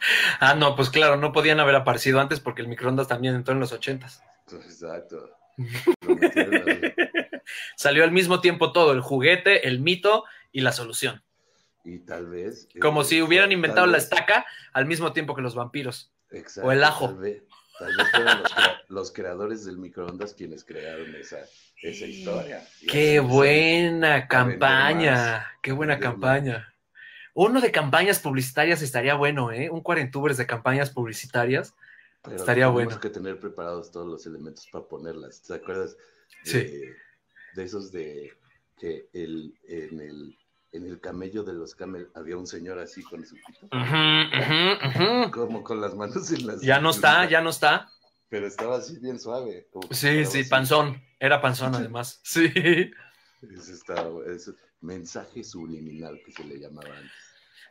Ah, 0.40 0.54
no, 0.54 0.74
pues 0.76 0.88
claro, 0.90 1.16
no 1.16 1.32
podían 1.32 1.60
haber 1.60 1.74
aparecido 1.76 2.20
antes 2.20 2.40
porque 2.40 2.62
el 2.62 2.68
microondas 2.68 3.08
también 3.08 3.34
entró 3.34 3.52
en 3.54 3.60
los 3.60 3.72
ochentas. 3.72 4.22
Exacto. 4.52 5.30
Salió 7.76 8.04
al 8.04 8.12
mismo 8.12 8.40
tiempo 8.40 8.72
todo, 8.72 8.92
el 8.92 9.00
juguete, 9.00 9.66
el 9.68 9.80
mito 9.80 10.24
y 10.52 10.60
la 10.60 10.72
solución. 10.72 11.22
y 11.84 11.98
tal 12.00 12.26
vez. 12.28 12.68
Como 12.80 13.02
eh, 13.02 13.04
si 13.04 13.22
hubieran 13.22 13.52
inventado 13.52 13.86
la 13.86 13.98
estaca 13.98 14.46
al 14.72 14.86
mismo 14.86 15.12
tiempo 15.12 15.34
que 15.34 15.42
los 15.42 15.54
vampiros. 15.54 16.12
Exacto, 16.30 16.68
o 16.68 16.72
el 16.72 16.84
ajo. 16.84 17.06
Tal 17.08 17.18
vez, 17.18 17.42
Tal 17.78 17.96
vez 17.96 18.10
fueron 18.10 18.42
los, 18.42 18.52
crea- 18.52 18.80
los 18.88 19.12
creadores 19.12 19.64
del 19.64 19.78
microondas 19.78 20.34
quienes 20.34 20.64
crearon 20.64 21.14
esa, 21.16 21.38
esa 21.82 22.04
historia. 22.06 22.62
Qué 22.88 23.20
buena 23.20 24.08
vender 24.08 24.28
campaña, 24.28 25.12
más, 25.12 25.46
qué 25.62 25.72
buena 25.72 25.98
campaña. 25.98 26.69
Uno 27.42 27.60
de 27.62 27.72
campañas 27.72 28.18
publicitarias 28.18 28.82
estaría 28.82 29.14
bueno, 29.14 29.50
¿eh? 29.50 29.70
Un 29.70 29.80
cuarentubers 29.80 30.36
de 30.36 30.46
campañas 30.46 30.90
publicitarias. 30.90 31.74
Pero 32.22 32.36
Estaría 32.36 32.64
tenemos 32.66 32.84
bueno. 32.84 33.00
que 33.00 33.08
tener 33.08 33.40
preparados 33.40 33.90
todos 33.90 34.06
los 34.06 34.26
elementos 34.26 34.66
para 34.70 34.84
ponerlas. 34.84 35.40
¿Te 35.40 35.54
acuerdas? 35.54 35.96
De, 36.44 36.50
Sí. 36.50 36.84
de 37.54 37.64
esos 37.64 37.90
de 37.92 38.30
que 38.78 39.08
el, 39.14 39.54
en, 39.66 40.00
el, 40.00 40.36
en 40.72 40.84
el 40.84 41.00
camello 41.00 41.42
de 41.42 41.54
los 41.54 41.74
camel 41.74 42.08
había 42.14 42.36
un 42.36 42.46
señor 42.46 42.78
así 42.78 43.02
con 43.02 43.24
su 43.24 43.36
pito. 43.36 43.66
Ujú, 43.72 43.96
ujú, 44.38 45.22
ujú. 45.24 45.30
Como 45.30 45.64
con 45.64 45.80
las 45.80 45.94
manos 45.94 46.30
en 46.32 46.46
las. 46.46 46.60
Ya 46.60 46.78
no 46.78 46.90
está, 46.90 47.26
ya 47.26 47.40
no 47.40 47.48
está. 47.48 47.88
Pero 48.28 48.46
estaba 48.46 48.76
así 48.76 48.98
bien 48.98 49.18
suave. 49.18 49.66
Sí, 49.92 50.26
sí, 50.26 50.40
así. 50.40 50.44
panzón. 50.44 51.02
Era 51.18 51.40
panzón 51.40 51.74
además. 51.74 52.20
Sí. 52.22 52.52
Ese 53.42 53.72
estaba- 53.72 54.26
ese 54.26 54.52
mensaje 54.82 55.42
subliminal 55.42 56.20
que 56.24 56.32
se 56.32 56.44
le 56.44 56.58
llamaba 56.58 56.94
antes. 56.94 57.10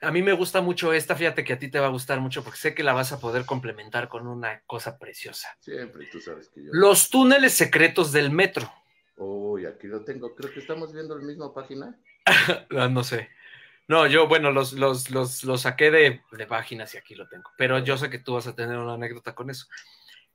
A 0.01 0.11
mí 0.11 0.21
me 0.21 0.33
gusta 0.33 0.61
mucho 0.61 0.93
esta, 0.93 1.15
fíjate 1.15 1.43
que 1.43 1.53
a 1.53 1.59
ti 1.59 1.69
te 1.69 1.79
va 1.79 1.87
a 1.87 1.91
gustar 1.91 2.19
mucho 2.19 2.43
porque 2.43 2.59
sé 2.59 2.73
que 2.73 2.83
la 2.83 2.93
vas 2.93 3.11
a 3.11 3.19
poder 3.19 3.45
complementar 3.45 4.07
con 4.07 4.27
una 4.27 4.61
cosa 4.65 4.97
preciosa. 4.97 5.55
Siempre, 5.59 6.07
tú 6.11 6.19
sabes 6.21 6.49
que 6.49 6.63
yo. 6.63 6.69
Los 6.71 7.09
túneles 7.09 7.53
secretos 7.53 8.11
del 8.11 8.31
metro. 8.31 8.71
Uy, 9.17 9.65
aquí 9.65 9.87
lo 9.87 10.03
tengo. 10.03 10.33
Creo 10.35 10.53
que 10.53 10.61
estamos 10.61 10.93
viendo 10.93 11.17
la 11.17 11.23
misma 11.23 11.53
página. 11.53 11.97
Ah, 12.77 12.87
no 12.87 13.03
sé. 13.03 13.29
No, 13.87 14.05
yo, 14.05 14.27
bueno, 14.27 14.51
los, 14.51 14.73
los, 14.73 15.09
los, 15.09 15.43
los 15.43 15.61
saqué 15.61 15.89
de, 15.89 16.21
de 16.31 16.45
páginas 16.45 16.93
y 16.93 16.97
aquí 16.97 17.15
lo 17.15 17.27
tengo. 17.27 17.49
Pero 17.57 17.79
yo 17.79 17.97
sé 17.97 18.09
que 18.09 18.19
tú 18.19 18.35
vas 18.35 18.45
a 18.45 18.55
tener 18.55 18.77
una 18.77 18.93
anécdota 18.93 19.33
con 19.33 19.49
eso. 19.49 19.65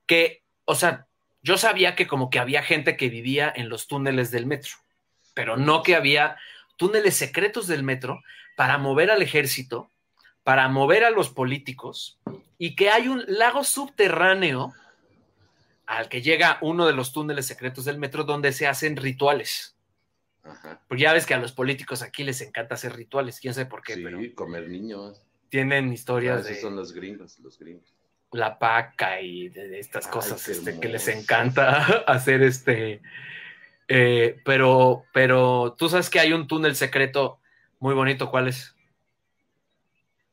Que, 0.05 0.43
o 0.65 0.75
sea, 0.75 1.07
yo 1.41 1.57
sabía 1.57 1.95
que 1.95 2.05
como 2.05 2.29
que 2.29 2.39
había 2.39 2.63
gente 2.63 2.97
que 2.97 3.07
vivía 3.07 3.53
en 3.55 3.69
los 3.69 3.87
túneles 3.87 4.29
del 4.29 4.45
metro, 4.45 4.73
pero 5.33 5.57
no 5.57 5.83
que 5.83 5.95
había 5.95 6.37
túneles 6.75 7.15
secretos 7.15 7.67
del 7.67 7.83
metro 7.83 8.21
para 8.55 8.77
mover 8.77 9.11
al 9.11 9.21
ejército, 9.21 9.91
para 10.43 10.67
mover 10.69 11.03
a 11.03 11.09
los 11.09 11.29
políticos, 11.29 12.19
y 12.57 12.75
que 12.75 12.89
hay 12.89 13.07
un 13.07 13.23
lago 13.27 13.63
subterráneo 13.63 14.73
al 15.85 16.09
que 16.09 16.21
llega 16.21 16.57
uno 16.61 16.87
de 16.87 16.93
los 16.93 17.11
túneles 17.13 17.45
secretos 17.45 17.85
del 17.85 17.97
metro 17.99 18.23
donde 18.23 18.51
se 18.53 18.67
hacen 18.67 18.95
rituales. 18.97 19.75
Ajá. 20.43 20.79
Porque 20.87 21.03
ya 21.03 21.13
ves 21.13 21.25
que 21.25 21.33
a 21.33 21.39
los 21.39 21.51
políticos 21.51 22.01
aquí 22.01 22.23
les 22.23 22.41
encanta 22.41 22.75
hacer 22.75 22.95
rituales, 22.95 23.39
quién 23.39 23.53
sabe 23.53 23.65
por 23.67 23.81
qué, 23.81 23.95
Sí, 23.95 24.01
pero 24.03 24.19
comer 24.35 24.69
niños. 24.69 25.21
tienen 25.49 25.91
historias 25.91 26.41
esos 26.41 26.55
de 26.55 26.61
son 26.61 26.75
los 26.75 26.93
gringos, 26.93 27.39
los 27.39 27.57
gringos. 27.59 27.93
la 28.31 28.57
paca 28.59 29.21
y 29.21 29.49
de, 29.49 29.67
de 29.69 29.79
estas 29.79 30.05
Ay, 30.05 30.11
cosas 30.11 30.47
este, 30.47 30.79
que 30.79 30.87
les 30.89 31.07
encanta 31.07 31.83
hacer 32.07 32.43
este. 32.43 33.01
eh, 33.87 34.39
pero, 34.45 35.05
pero 35.13 35.75
tú 35.77 35.89
sabes 35.89 36.09
que 36.09 36.19
hay 36.19 36.33
un 36.33 36.47
túnel 36.47 36.75
secreto 36.75 37.39
muy 37.79 37.93
bonito, 37.93 38.29
¿cuál 38.29 38.47
es? 38.47 38.75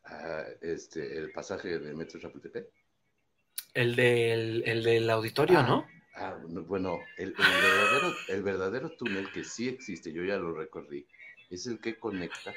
Ah, 0.05 0.45
este, 0.61 1.19
el 1.19 1.33
pasaje 1.33 1.79
de 1.79 1.95
Metro 1.95 2.21
Chapultepec. 2.21 2.67
El 3.75 3.97
del, 3.97 4.63
el 4.67 4.83
del 4.83 5.11
auditorio, 5.11 5.59
Ah, 5.59 5.63
¿no? 5.63 5.87
Ah, 6.15 6.39
no, 6.47 6.63
bueno, 6.65 7.01
el, 7.17 7.29
el 7.29 7.35
verdadero, 7.35 8.15
el 8.29 8.43
verdadero 8.43 8.91
túnel 8.97 9.31
que 9.33 9.45
sí 9.45 9.69
existe, 9.69 10.13
yo 10.13 10.25
ya 10.25 10.37
lo 10.37 10.53
recorrí, 10.55 11.07
es 11.51 11.67
el 11.67 11.81
que 11.81 11.99
conecta 11.99 12.55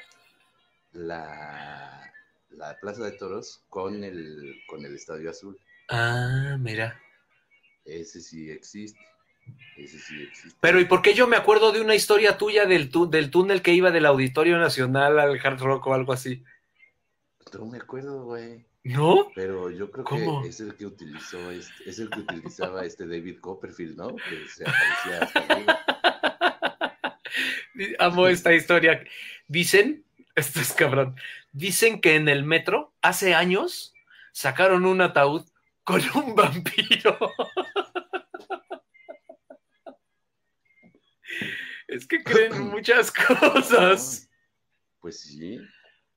la, 0.92 2.12
la 2.50 2.78
Plaza 2.80 3.04
de 3.04 3.12
Toros 3.12 3.62
con 3.68 4.04
el, 4.04 4.62
con 4.66 4.84
el 4.84 4.94
Estadio 4.94 5.30
Azul. 5.30 5.58
Ah, 5.88 6.56
mira. 6.58 7.00
Ese 7.84 8.20
sí 8.20 8.50
existe. 8.50 9.00
Ese 9.76 9.98
sí 9.98 10.22
existe. 10.22 10.56
Pero 10.60 10.80
¿y 10.80 10.84
por 10.86 11.02
qué 11.02 11.14
yo 11.14 11.26
me 11.26 11.36
acuerdo 11.36 11.70
de 11.72 11.80
una 11.80 11.94
historia 11.94 12.38
tuya 12.38 12.64
del, 12.66 12.90
tú- 12.90 13.08
del 13.10 13.30
túnel 13.30 13.62
que 13.62 13.72
iba 13.74 13.90
del 13.90 14.06
Auditorio 14.06 14.58
Nacional 14.58 15.18
al 15.18 15.38
Hard 15.44 15.60
Rock 15.60 15.86
o 15.86 15.94
algo 15.94 16.12
así? 16.12 16.42
No 17.52 17.66
me 17.66 17.78
acuerdo, 17.78 18.24
güey. 18.24 18.64
¿No? 18.84 19.30
Pero 19.34 19.70
yo 19.70 19.90
creo 19.90 20.04
¿Cómo? 20.04 20.42
que 20.42 20.48
es 20.48 20.60
el 20.60 20.74
que 20.76 20.86
utilizó, 20.86 21.50
este, 21.50 21.90
es 21.90 21.98
el 21.98 22.08
que 22.08 22.20
utilizaba 22.20 22.84
este 22.84 23.06
David 23.06 23.40
Copperfield, 23.40 23.96
¿no? 23.96 24.14
Que 24.16 24.46
se 24.48 24.64
aparecía 24.64 25.22
hasta. 25.22 26.26
Amo 27.98 28.28
esta 28.28 28.54
historia. 28.54 29.02
Dicen, 29.48 30.04
esto 30.34 30.60
es 30.60 30.72
cabrón, 30.72 31.16
dicen 31.52 32.00
que 32.00 32.14
en 32.16 32.28
el 32.28 32.44
metro 32.44 32.92
hace 33.02 33.34
años 33.34 33.94
sacaron 34.32 34.84
un 34.86 35.00
ataúd 35.00 35.42
con 35.84 36.00
un 36.14 36.34
vampiro. 36.34 37.18
Es 41.88 42.06
que 42.06 42.22
creen 42.22 42.52
muchas 42.70 43.12
cosas. 43.12 44.28
Pues 45.00 45.20
sí. 45.20 45.58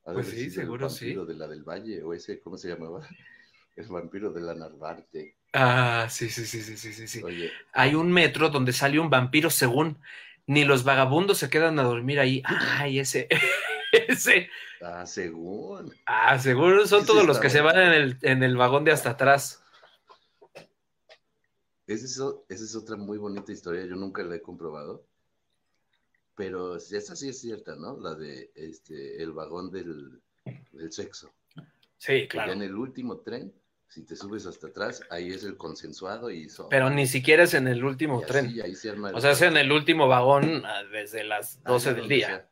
Ha 0.05 0.13
Pues 0.13 0.27
sí, 0.27 0.49
seguro 0.49 0.89
el 0.89 0.95
sí. 0.95 1.05
vampiro 1.05 1.25
de 1.25 1.35
la 1.35 1.47
del 1.47 1.63
Valle, 1.63 2.03
o 2.03 2.13
ese, 2.13 2.39
¿cómo 2.39 2.57
se 2.57 2.69
llamaba? 2.69 3.07
El 3.75 3.87
vampiro 3.87 4.29
de 4.33 4.41
la 4.41 4.53
Narvarte. 4.55 5.37
Ah, 5.53 6.07
sí, 6.09 6.29
sí, 6.29 6.45
sí, 6.45 6.61
sí, 6.61 6.75
sí, 6.75 6.91
sí, 6.91 7.07
sí. 7.07 7.21
Oye, 7.23 7.49
Hay 7.71 7.95
un 7.95 8.11
metro 8.11 8.49
donde 8.49 8.73
sale 8.73 8.99
un 8.99 9.09
vampiro 9.09 9.49
según 9.49 9.99
ni 10.47 10.65
los 10.65 10.83
vagabundos 10.83 11.37
se 11.37 11.49
quedan 11.49 11.79
a 11.79 11.83
dormir 11.83 12.19
ahí. 12.19 12.41
Ay, 12.45 12.99
ese, 12.99 13.29
ese. 13.93 14.49
ah, 14.81 15.05
según. 15.05 15.93
Ah, 16.05 16.37
seguro 16.39 16.85
son 16.87 17.05
todos 17.05 17.25
los 17.25 17.39
que 17.39 17.49
se 17.49 17.61
van 17.61 17.77
en 17.79 17.93
el, 17.93 18.17
en 18.21 18.43
el 18.43 18.57
vagón 18.57 18.83
de 18.83 18.91
hasta 18.91 19.11
atrás. 19.11 19.63
Esa 21.87 22.05
es, 22.05 22.19
o- 22.19 22.45
esa 22.49 22.63
es 22.63 22.75
otra 22.75 22.95
muy 22.97 23.17
bonita 23.17 23.51
historia, 23.51 23.85
yo 23.85 23.95
nunca 23.95 24.23
la 24.23 24.35
he 24.35 24.41
comprobado. 24.41 25.05
Pero 26.39 26.77
esa 26.77 27.17
sí 27.17 27.27
es 27.27 27.41
cierta, 27.41 27.75
¿no? 27.75 27.99
La 27.99 28.15
de 28.15 28.49
este, 28.55 29.21
el 29.21 29.33
vagón 29.33 29.69
del, 29.71 30.21
del 30.71 30.89
sexo. 30.93 31.33
Sí, 31.97 32.29
Ya 32.33 32.45
en 32.45 32.61
el 32.61 32.75
último 32.75 33.17
tren, 33.19 33.53
si 33.89 34.05
te 34.05 34.15
subes 34.15 34.45
hasta 34.45 34.67
atrás, 34.67 35.01
ahí 35.09 35.33
es 35.33 35.43
el 35.43 35.57
consensuado 35.57 36.31
y 36.31 36.43
eso. 36.45 36.69
Pero 36.69 36.89
ni 36.89 37.07
siquiera 37.07 37.43
es 37.43 37.53
en 37.55 37.67
el 37.67 37.83
último 37.83 38.21
y 38.21 38.23
así, 38.23 38.31
tren. 38.31 38.61
ahí 38.63 38.73
se 38.73 38.89
arma 38.89 39.09
el 39.09 39.15
O 39.15 39.19
sea, 39.19 39.31
es 39.31 39.41
en 39.41 39.57
el 39.57 39.69
último 39.69 40.07
vagón 40.07 40.63
ah, 40.65 40.81
desde 40.89 41.25
las 41.25 41.57
Ah, 41.65 41.71
12 41.71 41.89
ya 41.89 41.93
del 41.95 42.07
día. 42.07 42.27
sea. 42.27 42.49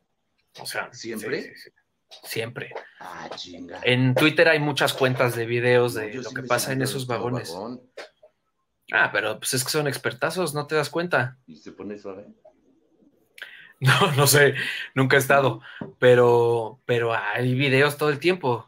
O 0.61 0.65
sea, 0.65 0.93
¿Siempre? 0.93 1.43
sí, 1.43 1.49
sí, 1.55 1.69
sí. 1.69 2.17
Siempre. 2.27 2.73
Ah, 2.99 3.29
chinga. 3.37 3.79
En 3.83 4.15
Twitter 4.15 4.49
hay 4.49 4.59
muchas 4.59 4.93
cuentas 4.93 5.33
de 5.33 5.45
videos 5.45 5.93
de 5.93 6.13
lo 6.15 6.31
que 6.31 6.43
pasa 6.43 6.73
en 6.73 6.81
esos 6.81 7.07
vagones. 7.07 7.53
vagón 7.53 7.81
Ah, 8.91 9.11
pero 9.13 9.37
pues 9.39 9.53
es 9.53 9.63
que 9.63 9.69
son 9.69 9.87
expertazos, 9.87 10.53
no 10.53 10.67
te 10.67 10.75
das 10.75 10.89
cuenta. 10.89 11.37
Y 11.47 11.55
se 11.55 11.71
pone 11.71 11.97
suave. 11.97 12.25
No, 13.79 14.11
no 14.13 14.25
sé, 14.25 14.55
nunca 14.95 15.17
he 15.17 15.19
estado, 15.19 15.61
pero, 15.99 16.81
pero 16.85 17.13
hay 17.13 17.53
videos 17.53 17.97
todo 17.97 18.09
el 18.09 18.19
tiempo. 18.19 18.67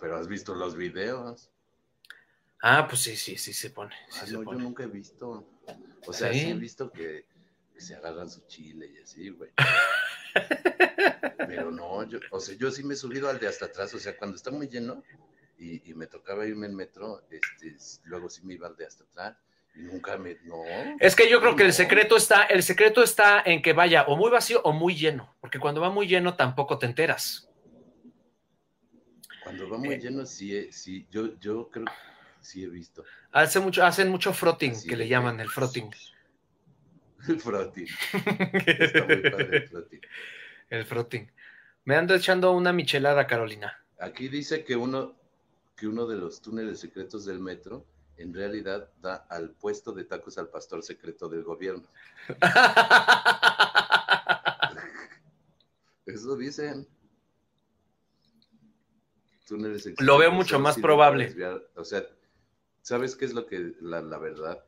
Pero 0.00 0.16
has 0.16 0.26
visto 0.26 0.54
los 0.56 0.74
videos. 0.74 1.50
Ah, 2.60 2.86
pues 2.88 3.00
sí, 3.02 3.16
sí, 3.16 3.36
sí 3.36 3.52
se 3.52 3.70
pone. 3.70 3.94
sí 4.08 4.18
Ah, 4.22 4.26
se 4.26 4.32
no, 4.32 4.42
yo 4.42 4.54
nunca 4.54 4.82
he 4.82 4.88
visto. 4.88 5.48
O 6.06 6.12
sea, 6.12 6.32
¿Sí? 6.32 6.40
sí, 6.40 6.50
he 6.50 6.54
visto 6.54 6.90
que, 6.90 7.26
se 7.76 7.94
agarran 7.94 8.28
su 8.28 8.40
chile 8.46 8.92
y 8.92 9.02
así, 9.02 9.30
güey. 9.30 9.50
Pero 11.48 11.70
no, 11.70 12.02
yo, 12.04 12.18
o 12.30 12.40
sea, 12.40 12.56
yo 12.56 12.70
sí 12.70 12.82
me 12.82 12.94
he 12.94 12.96
subido 12.96 13.28
al 13.28 13.38
de 13.38 13.48
hasta 13.48 13.66
atrás, 13.66 13.94
o 13.94 13.98
sea, 13.98 14.16
cuando 14.16 14.36
está 14.36 14.50
muy 14.50 14.68
lleno 14.68 15.02
y, 15.58 15.90
y 15.90 15.94
me 15.94 16.06
tocaba 16.06 16.46
irme 16.46 16.66
en 16.66 16.74
metro, 16.74 17.24
este, 17.30 17.76
luego 18.04 18.28
sí 18.30 18.42
me 18.44 18.54
iba 18.54 18.66
al 18.66 18.76
de 18.76 18.86
hasta 18.86 19.04
atrás 19.04 19.36
nunca 19.74 20.16
me, 20.18 20.36
no. 20.44 20.62
Es 21.00 21.14
que 21.16 21.28
yo 21.30 21.40
creo 21.40 21.56
que 21.56 21.64
el 21.64 21.72
secreto 21.72 22.16
está, 22.16 22.44
el 22.44 22.62
secreto 22.62 23.02
está 23.02 23.42
en 23.44 23.62
que 23.62 23.72
vaya 23.72 24.02
o 24.04 24.16
muy 24.16 24.30
vacío 24.30 24.60
o 24.62 24.72
muy 24.72 24.94
lleno, 24.94 25.34
porque 25.40 25.58
cuando 25.58 25.80
va 25.80 25.90
muy 25.90 26.06
lleno 26.06 26.34
tampoco 26.36 26.78
te 26.78 26.86
enteras. 26.86 27.48
Cuando 29.42 29.68
va 29.68 29.78
muy 29.78 29.94
Eh. 29.94 29.98
lleno, 29.98 30.24
sí, 30.26 30.56
he- 30.56 30.72
sí, 30.72 31.06
yo, 31.10 31.38
yo 31.40 31.68
creo 31.70 31.86
que 31.86 31.92
sí 32.40 32.62
he 32.64 32.68
visto. 32.68 33.04
Hace 33.32 33.60
mucho, 33.60 33.84
hacen 33.84 34.08
mucho 34.08 34.32
frotting, 34.32 34.74
que 34.86 34.96
le 34.96 35.08
llaman 35.08 35.40
el 35.40 35.48
frotting. 35.48 35.90
El 37.28 37.38
frotting. 37.40 37.86
Está 38.66 39.04
muy 39.04 39.30
padre 39.30 39.56
el 39.58 39.68
frotting. 39.68 40.00
el 40.70 40.84
frotting. 40.84 41.30
Me 41.84 41.94
ando 41.94 42.16
echando 42.16 42.50
una 42.50 42.72
michelada, 42.72 43.28
Carolina. 43.28 43.80
Aquí 44.00 44.26
dice 44.26 44.64
que 44.64 44.74
uno, 44.74 45.14
que 45.76 45.86
uno 45.86 46.06
de 46.08 46.16
los 46.16 46.42
túneles 46.42 46.80
secretos 46.80 47.24
del 47.24 47.38
metro 47.38 47.86
en 48.16 48.34
realidad 48.34 48.90
da 49.00 49.26
al 49.28 49.50
puesto 49.50 49.92
de 49.92 50.04
tacos 50.04 50.38
al 50.38 50.48
pastor 50.48 50.82
secreto 50.82 51.28
del 51.28 51.44
gobierno. 51.44 51.86
Eso 56.06 56.36
dicen. 56.36 56.86
Túneles 59.46 59.82
secretos 59.82 60.06
Lo 60.06 60.18
veo 60.18 60.32
mucho 60.32 60.58
más 60.58 60.78
probable. 60.78 61.34
o 61.74 61.84
sea, 61.84 62.04
¿sabes 62.82 63.16
qué 63.16 63.24
es 63.24 63.34
lo 63.34 63.46
que 63.46 63.74
la, 63.80 64.00
la 64.02 64.18
verdad? 64.18 64.64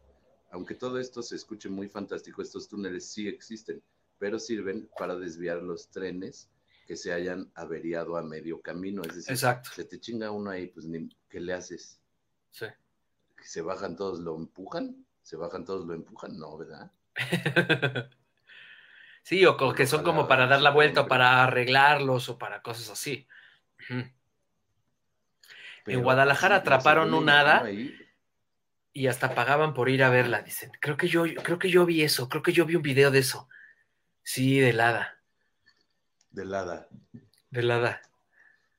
Aunque 0.51 0.75
todo 0.75 0.99
esto 1.01 1.23
se 1.23 1.37
escuche 1.37 1.69
muy 1.69 1.89
fantástico, 1.89 2.43
estos 2.43 2.69
túneles 2.69 3.07
sí 3.07 3.27
existen, 3.29 3.83
pero 4.19 4.39
sirven 4.39 4.89
para 4.97 5.17
desviar 5.17 5.63
los 5.63 5.91
trenes 5.91 6.49
que 6.87 6.97
se 6.97 7.13
hayan 7.13 7.51
averiado 7.55 8.17
a 8.17 8.23
medio 8.23 8.61
camino. 8.61 9.03
Es 9.03 9.17
decir, 9.17 9.33
Exacto. 9.33 9.71
se 9.75 9.85
te 9.85 9.99
chinga 9.99 10.31
uno 10.31 10.51
ahí, 10.51 10.69
pues 10.69 10.87
ni, 10.87 11.09
¿qué 11.29 11.41
le 11.41 11.55
haces? 11.55 11.99
Sí. 12.51 12.67
Se 13.45 13.61
bajan 13.63 13.97
todos, 13.97 14.21
lo 14.21 14.37
empujan, 14.37 15.05
se 15.23 15.37
bajan 15.37 15.65
todos, 15.65 15.87
lo 15.87 15.95
empujan, 15.95 16.39
no, 16.39 16.57
¿verdad? 16.57 16.91
sí, 19.23 19.45
o 19.45 19.57
que 19.75 19.87
son 19.87 20.03
como 20.03 20.27
para 20.27 20.47
dar 20.47 20.63
la 20.63 20.71
vuelta 20.71 21.03
o 21.03 21.09
para 21.09 21.45
arreglarlos 21.45 22.29
o 22.29 22.39
para 22.39 22.63
cosas 22.63 22.91
así. 22.91 23.29
en 25.87 26.03
Guadalajara 26.03 26.57
atraparon 26.57 27.13
un 27.15 27.29
hada 27.29 27.71
y 28.93 29.07
hasta 29.09 29.35
pagaban 29.35 29.75
por 29.75 29.91
ir 29.91 30.03
a 30.03 30.11
verla, 30.11 30.43
dicen. 30.43 30.73
Creo 30.81 30.97
que 30.97 31.09
yo, 31.09 31.25
creo 31.43 31.59
que 31.59 31.71
yo 31.71 31.85
vi 31.85 32.03
eso, 32.03 32.29
creo 32.29 32.43
que 32.43 32.53
yo 32.53 32.65
vi 32.65 32.77
un 32.77 32.83
video 32.83 33.11
de 33.11 33.19
eso. 33.19 33.49
Sí, 34.23 34.59
del 34.59 34.81
hada. 34.81 35.21
Del 36.31 36.55
hada. 36.55 36.89
Del 37.51 37.71
hada. 37.71 38.01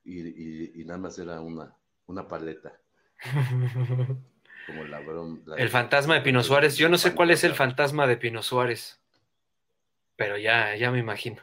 Y, 0.04 0.84
nada 0.84 0.98
más 0.98 1.18
era 1.18 1.40
una, 1.40 1.74
una 2.06 2.26
paleta. 2.26 2.78
Como 4.66 4.84
la, 4.84 5.00
el 5.56 5.68
fantasma 5.68 6.14
de 6.14 6.22
Pino 6.22 6.42
Suárez. 6.42 6.76
Yo 6.76 6.88
no 6.88 6.98
sé 6.98 7.14
cuál 7.14 7.30
es 7.30 7.44
el 7.44 7.54
fantasma 7.54 8.06
de 8.06 8.16
Pino 8.16 8.42
Suárez. 8.42 9.00
Pero 10.16 10.36
ya, 10.38 10.74
ya 10.76 10.90
me 10.90 10.98
imagino. 10.98 11.42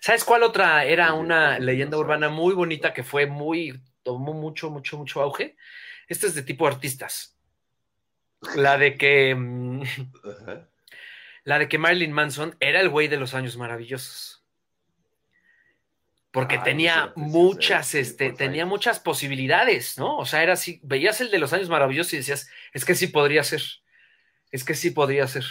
¿Sabes 0.00 0.24
cuál 0.24 0.42
otra 0.42 0.84
era 0.84 1.12
una 1.14 1.58
leyenda 1.58 1.98
urbana 1.98 2.28
muy 2.28 2.54
bonita 2.54 2.94
que 2.94 3.02
fue 3.02 3.26
muy, 3.26 3.80
tomó 4.02 4.32
mucho, 4.32 4.70
mucho, 4.70 4.96
mucho 4.98 5.20
auge? 5.20 5.56
Este 6.08 6.26
es 6.26 6.34
de 6.34 6.42
tipo 6.42 6.66
artistas. 6.66 7.36
La 8.54 8.78
de 8.78 8.96
que. 8.96 9.34
Mm, 9.34 9.82
la 11.44 11.58
de 11.58 11.68
que 11.68 11.78
Marilyn 11.78 12.12
Manson 12.12 12.56
era 12.60 12.80
el 12.80 12.88
güey 12.88 13.08
de 13.08 13.16
los 13.16 13.34
años 13.34 13.56
maravillosos. 13.56 14.35
Porque 16.36 16.58
tenía 16.58 17.14
muchas, 17.16 17.94
este, 17.94 18.30
tenía 18.30 18.66
muchas 18.66 19.00
posibilidades, 19.00 19.96
¿no? 19.96 20.18
O 20.18 20.26
sea, 20.26 20.42
era 20.42 20.52
así, 20.52 20.80
veías 20.82 21.22
el 21.22 21.30
de 21.30 21.38
los 21.38 21.54
años 21.54 21.70
maravillosos 21.70 22.12
y 22.12 22.18
decías, 22.18 22.50
es 22.74 22.84
que 22.84 22.94
sí 22.94 23.06
podría 23.06 23.42
ser. 23.42 23.62
Es 24.50 24.62
que 24.62 24.74
sí 24.74 24.90
podría 24.90 25.26
ser. 25.28 25.46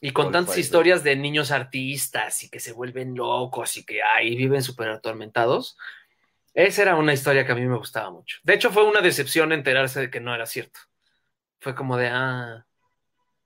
Y 0.00 0.10
con 0.10 0.32
tantas 0.32 0.58
historias 0.58 1.04
de 1.04 1.14
niños 1.14 1.52
artistas 1.52 2.42
y 2.42 2.50
que 2.50 2.58
se 2.58 2.72
vuelven 2.72 3.14
locos 3.14 3.76
y 3.76 3.84
que 3.84 4.02
ahí 4.02 4.34
viven 4.34 4.64
súper 4.64 4.88
atormentados. 4.88 5.78
Esa 6.52 6.82
era 6.82 6.96
una 6.96 7.12
historia 7.12 7.46
que 7.46 7.52
a 7.52 7.54
mí 7.54 7.64
me 7.66 7.78
gustaba 7.78 8.10
mucho. 8.10 8.38
De 8.42 8.54
hecho, 8.54 8.72
fue 8.72 8.82
una 8.82 9.00
decepción 9.00 9.52
enterarse 9.52 10.00
de 10.00 10.10
que 10.10 10.18
no 10.18 10.34
era 10.34 10.46
cierto. 10.46 10.80
Fue 11.60 11.72
como 11.72 11.96
de, 11.96 12.08
ah, 12.08 12.66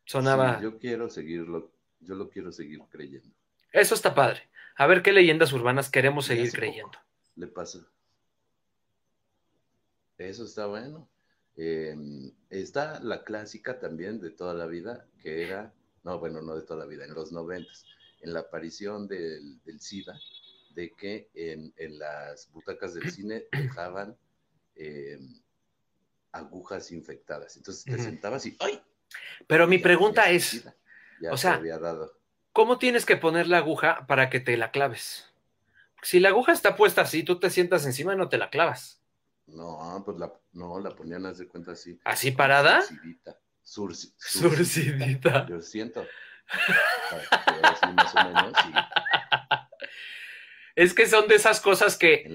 sonaba. 0.06 0.62
yo 0.62 0.78
quiero 0.78 1.10
seguirlo, 1.10 1.70
yo 2.00 2.14
lo 2.14 2.30
quiero 2.30 2.52
seguir 2.52 2.80
creyendo. 2.88 3.28
Eso 3.70 3.94
está 3.94 4.14
padre. 4.14 4.49
A 4.80 4.86
ver 4.86 5.02
qué 5.02 5.12
leyendas 5.12 5.52
urbanas 5.52 5.90
queremos 5.90 6.24
seguir 6.24 6.50
creyendo. 6.52 6.98
Le 7.36 7.48
pasa. 7.48 7.80
Eso 10.16 10.44
está 10.46 10.64
bueno. 10.64 11.06
Em, 11.54 12.32
está 12.48 12.98
la 13.00 13.22
clásica 13.22 13.78
también 13.78 14.22
de 14.22 14.30
toda 14.30 14.54
la 14.54 14.64
vida, 14.64 15.06
que 15.22 15.42
era 15.42 15.74
no, 16.02 16.18
bueno, 16.18 16.40
no 16.40 16.56
de 16.56 16.62
toda 16.62 16.80
la 16.80 16.86
vida, 16.86 17.04
en 17.04 17.12
los 17.12 17.30
noventas, 17.30 17.84
en 18.22 18.32
la 18.32 18.40
aparición 18.40 19.06
del, 19.06 19.60
SIDA, 19.78 20.18
de 20.70 20.94
que 20.94 21.28
en, 21.34 21.98
las 21.98 22.50
butacas 22.50 22.94
del 22.94 23.10
cine 23.10 23.44
dejaban 23.52 24.16
em, 24.76 25.42
agujas 26.32 26.90
infectadas. 26.90 27.54
Entonces 27.58 27.84
te 27.84 28.02
sentabas 28.02 28.46
y 28.46 28.56
¡ay! 28.60 28.80
Pero 29.46 29.66
mi 29.66 29.76
pregunta 29.76 30.30
es, 30.30 30.64
o 31.30 31.36
sea, 31.36 31.60
¿cómo 32.52 32.78
tienes 32.78 33.06
que 33.06 33.16
poner 33.16 33.46
la 33.46 33.58
aguja 33.58 34.06
para 34.06 34.30
que 34.30 34.40
te 34.40 34.56
la 34.56 34.70
claves? 34.70 35.30
Si 36.02 36.20
la 36.20 36.30
aguja 36.30 36.52
está 36.52 36.76
puesta 36.76 37.02
así, 37.02 37.22
tú 37.22 37.38
te 37.38 37.50
sientas 37.50 37.84
encima 37.86 38.14
y 38.14 38.16
no 38.16 38.28
te 38.28 38.38
la 38.38 38.50
clavas. 38.50 39.00
No, 39.46 40.02
pues 40.04 40.18
la, 40.18 40.32
no, 40.52 40.78
la 40.80 40.90
ponían, 40.90 41.26
a 41.26 41.30
hacer 41.30 41.48
cuenta 41.48 41.72
así. 41.72 41.98
¿Así 42.04 42.30
parada? 42.30 42.82
surcidita. 43.62 45.46
Yo 45.48 45.60
siento. 45.60 46.06
Es 50.74 50.94
que 50.94 51.06
son 51.06 51.28
de 51.28 51.34
esas 51.34 51.60
cosas 51.60 51.96
que 51.96 52.32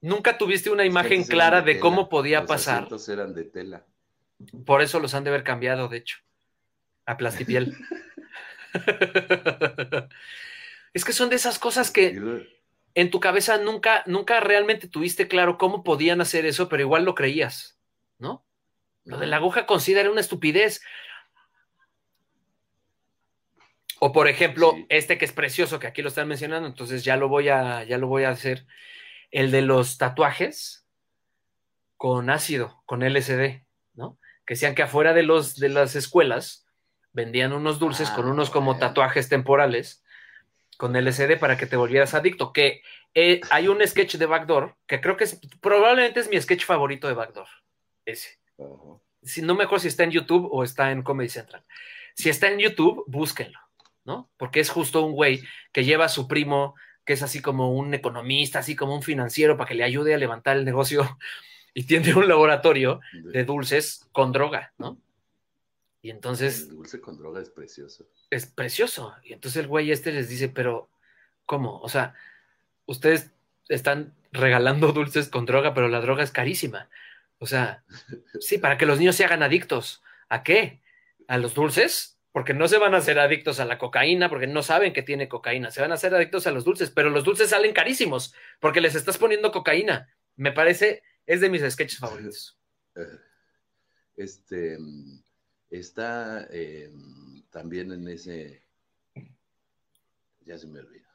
nunca 0.00 0.38
tuviste 0.38 0.70
una 0.70 0.84
imagen 0.84 1.24
clara 1.24 1.60
de, 1.60 1.78
cómo 1.78 2.08
podía 2.08 2.40
los 2.40 2.48
pasar. 2.48 2.88
eran 3.08 3.34
de 3.34 3.44
tela. 3.44 3.84
Por 4.64 4.82
eso 4.82 5.00
los 5.00 5.14
han 5.14 5.24
de 5.24 5.30
haber 5.30 5.44
cambiado, 5.44 5.88
de 5.88 5.98
hecho, 5.98 6.18
a 7.04 7.16
plastipiel. 7.16 7.76
es 10.92 11.04
que 11.04 11.12
son 11.12 11.30
de 11.30 11.36
esas 11.36 11.58
cosas 11.58 11.90
que 11.90 12.20
en 12.94 13.10
tu 13.10 13.20
cabeza 13.20 13.58
nunca, 13.58 14.02
nunca 14.06 14.40
realmente 14.40 14.88
tuviste 14.88 15.28
claro 15.28 15.58
cómo 15.58 15.84
podían 15.84 16.20
hacer 16.20 16.46
eso, 16.46 16.68
pero 16.68 16.82
igual 16.82 17.04
lo 17.04 17.14
creías, 17.14 17.78
¿no? 18.18 18.44
Lo 19.04 19.18
de 19.18 19.26
la 19.26 19.36
aguja 19.36 19.66
considera 19.66 20.10
una 20.10 20.20
estupidez. 20.20 20.82
O 24.00 24.12
por 24.12 24.28
ejemplo, 24.28 24.74
este 24.90 25.16
que 25.16 25.24
es 25.24 25.32
precioso, 25.32 25.78
que 25.78 25.86
aquí 25.86 26.02
lo 26.02 26.08
están 26.08 26.28
mencionando, 26.28 26.68
entonces 26.68 27.04
ya 27.04 27.16
lo 27.16 27.28
voy 27.28 27.48
a, 27.48 27.84
ya 27.84 27.98
lo 27.98 28.06
voy 28.06 28.24
a 28.24 28.30
hacer. 28.30 28.66
El 29.30 29.50
de 29.50 29.62
los 29.62 29.98
tatuajes 29.98 30.86
con 31.96 32.30
ácido, 32.30 32.82
con 32.86 33.02
LSD, 33.02 33.64
¿no? 33.94 34.18
Que 34.46 34.56
sean 34.56 34.74
que 34.74 34.82
afuera 34.82 35.14
de 35.14 35.22
los 35.22 35.56
de 35.56 35.68
las 35.68 35.96
escuelas 35.96 36.67
vendían 37.12 37.52
unos 37.52 37.78
dulces 37.78 38.10
con 38.10 38.26
ah, 38.26 38.30
unos 38.30 38.50
como 38.50 38.78
tatuajes 38.78 39.28
temporales 39.28 40.04
con 40.78 40.96
LSD 40.96 41.38
para 41.38 41.56
que 41.58 41.66
te 41.66 41.76
volvieras 41.76 42.14
adicto. 42.14 42.52
Que 42.52 42.82
eh, 43.14 43.40
hay 43.50 43.68
un 43.68 43.86
sketch 43.86 44.16
de 44.16 44.26
Backdoor 44.26 44.76
que 44.86 45.00
creo 45.00 45.16
que 45.16 45.24
es 45.24 45.40
probablemente 45.60 46.20
es 46.20 46.30
mi 46.30 46.40
sketch 46.40 46.64
favorito 46.64 47.08
de 47.08 47.14
Backdoor. 47.14 47.48
Ese. 48.06 48.38
Si, 49.22 49.42
no 49.42 49.54
me 49.54 49.64
acuerdo 49.64 49.82
si 49.82 49.88
está 49.88 50.04
en 50.04 50.12
YouTube 50.12 50.48
o 50.50 50.64
está 50.64 50.90
en 50.90 51.02
Comedy 51.02 51.28
Central. 51.28 51.64
Si 52.14 52.30
está 52.30 52.48
en 52.48 52.58
YouTube, 52.58 53.04
búsquenlo, 53.06 53.58
¿no? 54.04 54.30
Porque 54.36 54.60
es 54.60 54.70
justo 54.70 55.04
un 55.04 55.12
güey 55.12 55.42
que 55.72 55.84
lleva 55.84 56.06
a 56.06 56.08
su 56.08 56.26
primo, 56.26 56.74
que 57.04 57.12
es 57.12 57.22
así 57.22 57.42
como 57.42 57.72
un 57.72 57.92
economista, 57.94 58.60
así 58.60 58.74
como 58.74 58.94
un 58.94 59.02
financiero, 59.02 59.56
para 59.56 59.68
que 59.68 59.74
le 59.74 59.84
ayude 59.84 60.14
a 60.14 60.18
levantar 60.18 60.56
el 60.56 60.64
negocio 60.64 61.18
y 61.74 61.84
tiene 61.84 62.14
un 62.14 62.28
laboratorio 62.28 63.00
de 63.12 63.44
dulces 63.44 64.08
con 64.12 64.32
droga, 64.32 64.72
¿no? 64.78 64.98
Y 66.00 66.10
entonces... 66.10 66.62
El 66.62 66.70
dulce 66.70 67.00
con 67.00 67.18
droga 67.18 67.40
es 67.40 67.50
precioso. 67.50 68.08
Es 68.30 68.46
precioso. 68.46 69.14
Y 69.24 69.32
entonces 69.32 69.60
el 69.62 69.68
güey 69.68 69.90
este 69.90 70.12
les 70.12 70.28
dice, 70.28 70.48
pero, 70.48 70.90
¿cómo? 71.44 71.80
O 71.80 71.88
sea, 71.88 72.14
ustedes 72.86 73.32
están 73.68 74.14
regalando 74.32 74.92
dulces 74.92 75.28
con 75.28 75.46
droga, 75.46 75.74
pero 75.74 75.88
la 75.88 76.00
droga 76.00 76.22
es 76.22 76.30
carísima. 76.30 76.88
O 77.38 77.46
sea, 77.46 77.84
sí, 78.40 78.58
para 78.58 78.78
que 78.78 78.86
los 78.86 78.98
niños 78.98 79.16
se 79.16 79.24
hagan 79.24 79.42
adictos. 79.42 80.02
¿A 80.28 80.42
qué? 80.42 80.82
¿A 81.26 81.38
los 81.38 81.54
dulces? 81.54 82.18
Porque 82.32 82.54
no 82.54 82.68
se 82.68 82.78
van 82.78 82.94
a 82.94 82.98
hacer 82.98 83.18
adictos 83.18 83.58
a 83.58 83.64
la 83.64 83.78
cocaína, 83.78 84.28
porque 84.28 84.46
no 84.46 84.62
saben 84.62 84.92
que 84.92 85.02
tiene 85.02 85.28
cocaína. 85.28 85.70
Se 85.70 85.80
van 85.80 85.90
a 85.90 85.94
hacer 85.94 86.14
adictos 86.14 86.46
a 86.46 86.52
los 86.52 86.64
dulces, 86.64 86.90
pero 86.90 87.10
los 87.10 87.24
dulces 87.24 87.50
salen 87.50 87.72
carísimos, 87.72 88.34
porque 88.60 88.80
les 88.80 88.94
estás 88.94 89.18
poniendo 89.18 89.50
cocaína. 89.50 90.14
Me 90.36 90.52
parece, 90.52 91.02
es 91.26 91.40
de 91.40 91.50
mis 91.50 91.62
sketches 91.68 91.98
favoritos. 91.98 92.58
Este 94.16 94.76
está 95.70 96.46
eh, 96.50 96.92
también 97.50 97.92
en 97.92 98.08
ese. 98.08 98.62
Ya 100.42 100.56
se 100.56 100.66
me 100.66 100.80
olvida. 100.80 101.08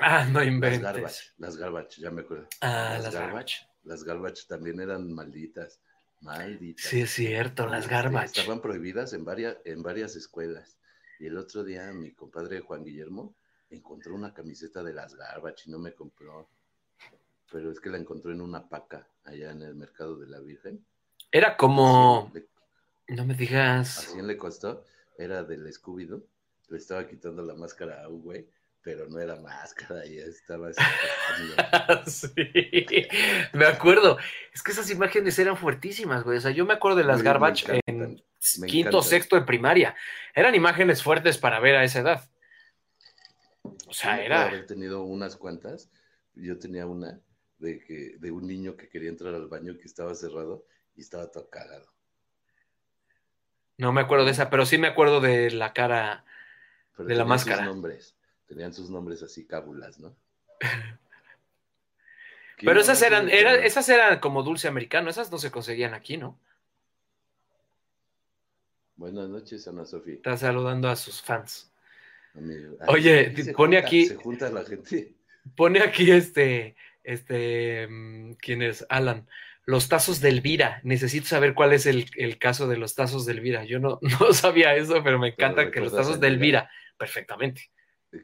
Ah, 0.00 0.24
no 0.24 0.42
inventes. 0.42 0.82
Las 0.82 0.94
garbage, 0.94 1.32
las 1.38 1.56
garbage, 1.56 2.00
ya 2.00 2.10
me 2.10 2.22
acuerdo. 2.22 2.48
Ah, 2.60 2.98
las, 3.02 3.14
garbage 3.14 3.68
las 3.88 4.04
garbage 4.04 4.46
también 4.46 4.80
eran 4.80 5.12
malditas. 5.12 5.80
Malditas. 6.20 6.84
Sí, 6.84 7.00
es 7.00 7.10
cierto, 7.10 7.66
las 7.66 7.84
este, 7.84 7.94
garbage. 7.94 8.40
Estaban 8.40 8.60
prohibidas 8.60 9.12
en 9.12 9.24
varias, 9.24 9.56
en 9.64 9.82
varias 9.82 10.14
escuelas. 10.16 10.78
Y 11.18 11.26
el 11.26 11.36
otro 11.36 11.64
día 11.64 11.92
mi 11.92 12.12
compadre 12.12 12.60
Juan 12.60 12.84
Guillermo 12.84 13.34
encontró 13.70 14.14
una 14.14 14.32
camiseta 14.32 14.82
de 14.82 14.94
las 14.94 15.14
garbage 15.14 15.64
y 15.66 15.70
no 15.70 15.78
me 15.78 15.94
compró. 15.94 16.48
Pero 17.50 17.70
es 17.70 17.80
que 17.80 17.90
la 17.90 17.98
encontró 17.98 18.32
en 18.32 18.40
una 18.40 18.68
paca 18.68 19.08
allá 19.24 19.50
en 19.50 19.62
el 19.62 19.74
mercado 19.74 20.16
de 20.18 20.26
la 20.26 20.40
Virgen. 20.40 20.84
Era 21.30 21.56
como. 21.56 22.30
No 23.08 23.24
me 23.24 23.34
digas. 23.34 24.08
¿A 24.08 24.12
quién 24.12 24.26
le 24.26 24.36
costó? 24.36 24.84
Era 25.16 25.42
del 25.42 25.66
Scooby-Doo. 25.72 26.24
Le 26.68 26.78
estaba 26.78 27.06
quitando 27.06 27.42
la 27.42 27.54
máscara 27.54 28.04
a 28.04 28.08
un 28.08 28.22
güey 28.22 28.48
pero 28.88 29.06
no 29.06 29.20
era 29.20 29.36
máscara, 29.36 30.02
ya 30.06 30.22
estaba. 30.22 30.70
sí, 32.06 32.30
me 33.52 33.66
acuerdo. 33.66 34.16
Es 34.52 34.62
que 34.62 34.72
esas 34.72 34.90
imágenes 34.90 35.38
eran 35.38 35.58
fuertísimas, 35.58 36.24
güey. 36.24 36.38
O 36.38 36.40
sea, 36.40 36.52
yo 36.52 36.64
me 36.64 36.72
acuerdo 36.72 36.96
de 36.96 37.04
las 37.04 37.22
Garbage 37.22 37.80
en 37.84 38.22
quinto, 38.66 39.02
sexto 39.02 39.36
de 39.36 39.42
primaria. 39.42 39.94
Eran 40.34 40.54
imágenes 40.54 41.02
fuertes 41.02 41.36
para 41.36 41.60
ver 41.60 41.76
a 41.76 41.84
esa 41.84 42.00
edad. 42.00 42.30
O 43.62 43.92
sea, 43.92 44.22
era. 44.22 44.46
haber 44.46 44.66
tenido 44.66 45.02
unas 45.02 45.36
cuantas. 45.36 45.90
Yo 46.34 46.58
tenía 46.58 46.86
una 46.86 47.20
de, 47.58 47.80
que, 47.80 48.16
de 48.18 48.30
un 48.30 48.46
niño 48.46 48.74
que 48.74 48.88
quería 48.88 49.10
entrar 49.10 49.34
al 49.34 49.48
baño 49.48 49.76
que 49.76 49.84
estaba 49.86 50.14
cerrado 50.14 50.64
y 50.96 51.02
estaba 51.02 51.30
todo 51.30 51.50
cagado. 51.50 51.92
No 53.78 53.92
me 53.92 54.02
acuerdo 54.02 54.26
de 54.26 54.32
esa, 54.32 54.50
pero 54.50 54.66
sí 54.66 54.76
me 54.76 54.88
acuerdo 54.88 55.20
de 55.20 55.50
la 55.50 55.72
cara, 55.72 56.24
de 56.98 57.14
la 57.14 57.24
máscara. 57.24 57.64
Nombres 57.64 58.14
tenían 58.48 58.72
sus 58.72 58.90
nombres 58.90 59.22
así 59.22 59.46
cábulas, 59.46 60.00
¿no? 60.00 60.16
Pero 62.60 62.80
esas 62.80 63.00
eran, 63.02 63.28
era, 63.28 63.54
esas 63.54 63.88
eran 63.88 64.18
como 64.18 64.42
dulce 64.42 64.66
americano, 64.66 65.10
esas 65.10 65.30
no 65.30 65.38
se 65.38 65.52
conseguían 65.52 65.94
aquí, 65.94 66.16
¿no? 66.16 66.36
Buenas 68.96 69.28
noches, 69.28 69.68
Ana 69.68 69.84
Sofía. 69.84 70.14
Está 70.14 70.36
saludando 70.36 70.88
a 70.88 70.96
sus 70.96 71.22
fans. 71.22 71.70
Oye, 72.88 73.32
pone 73.56 73.78
aquí. 73.78 74.06
Se 74.06 74.16
junta 74.16 74.50
la 74.50 74.64
gente. 74.64 75.14
Pone 75.54 75.80
aquí 75.80 76.10
este, 76.10 76.74
este, 77.04 77.86
mm, 77.86 78.32
¿quién 78.40 78.62
es? 78.62 78.84
Alan. 78.88 79.28
Los 79.68 79.86
tazos 79.86 80.22
de 80.22 80.30
Elvira. 80.30 80.80
Necesito 80.82 81.26
saber 81.26 81.52
cuál 81.52 81.74
es 81.74 81.84
el, 81.84 82.38
caso 82.38 82.68
de 82.68 82.78
los 82.78 82.94
tazos 82.94 83.26
de 83.26 83.32
Elvira. 83.32 83.64
Yo 83.64 83.78
no, 83.78 83.98
no 84.20 84.32
sabía 84.32 84.74
eso, 84.74 85.04
pero 85.04 85.18
me 85.18 85.28
encanta 85.28 85.70
que 85.70 85.80
los 85.80 85.92
tazos 85.92 86.18
de 86.18 86.26
Elvira. 86.26 86.70
Perfectamente. 86.96 87.70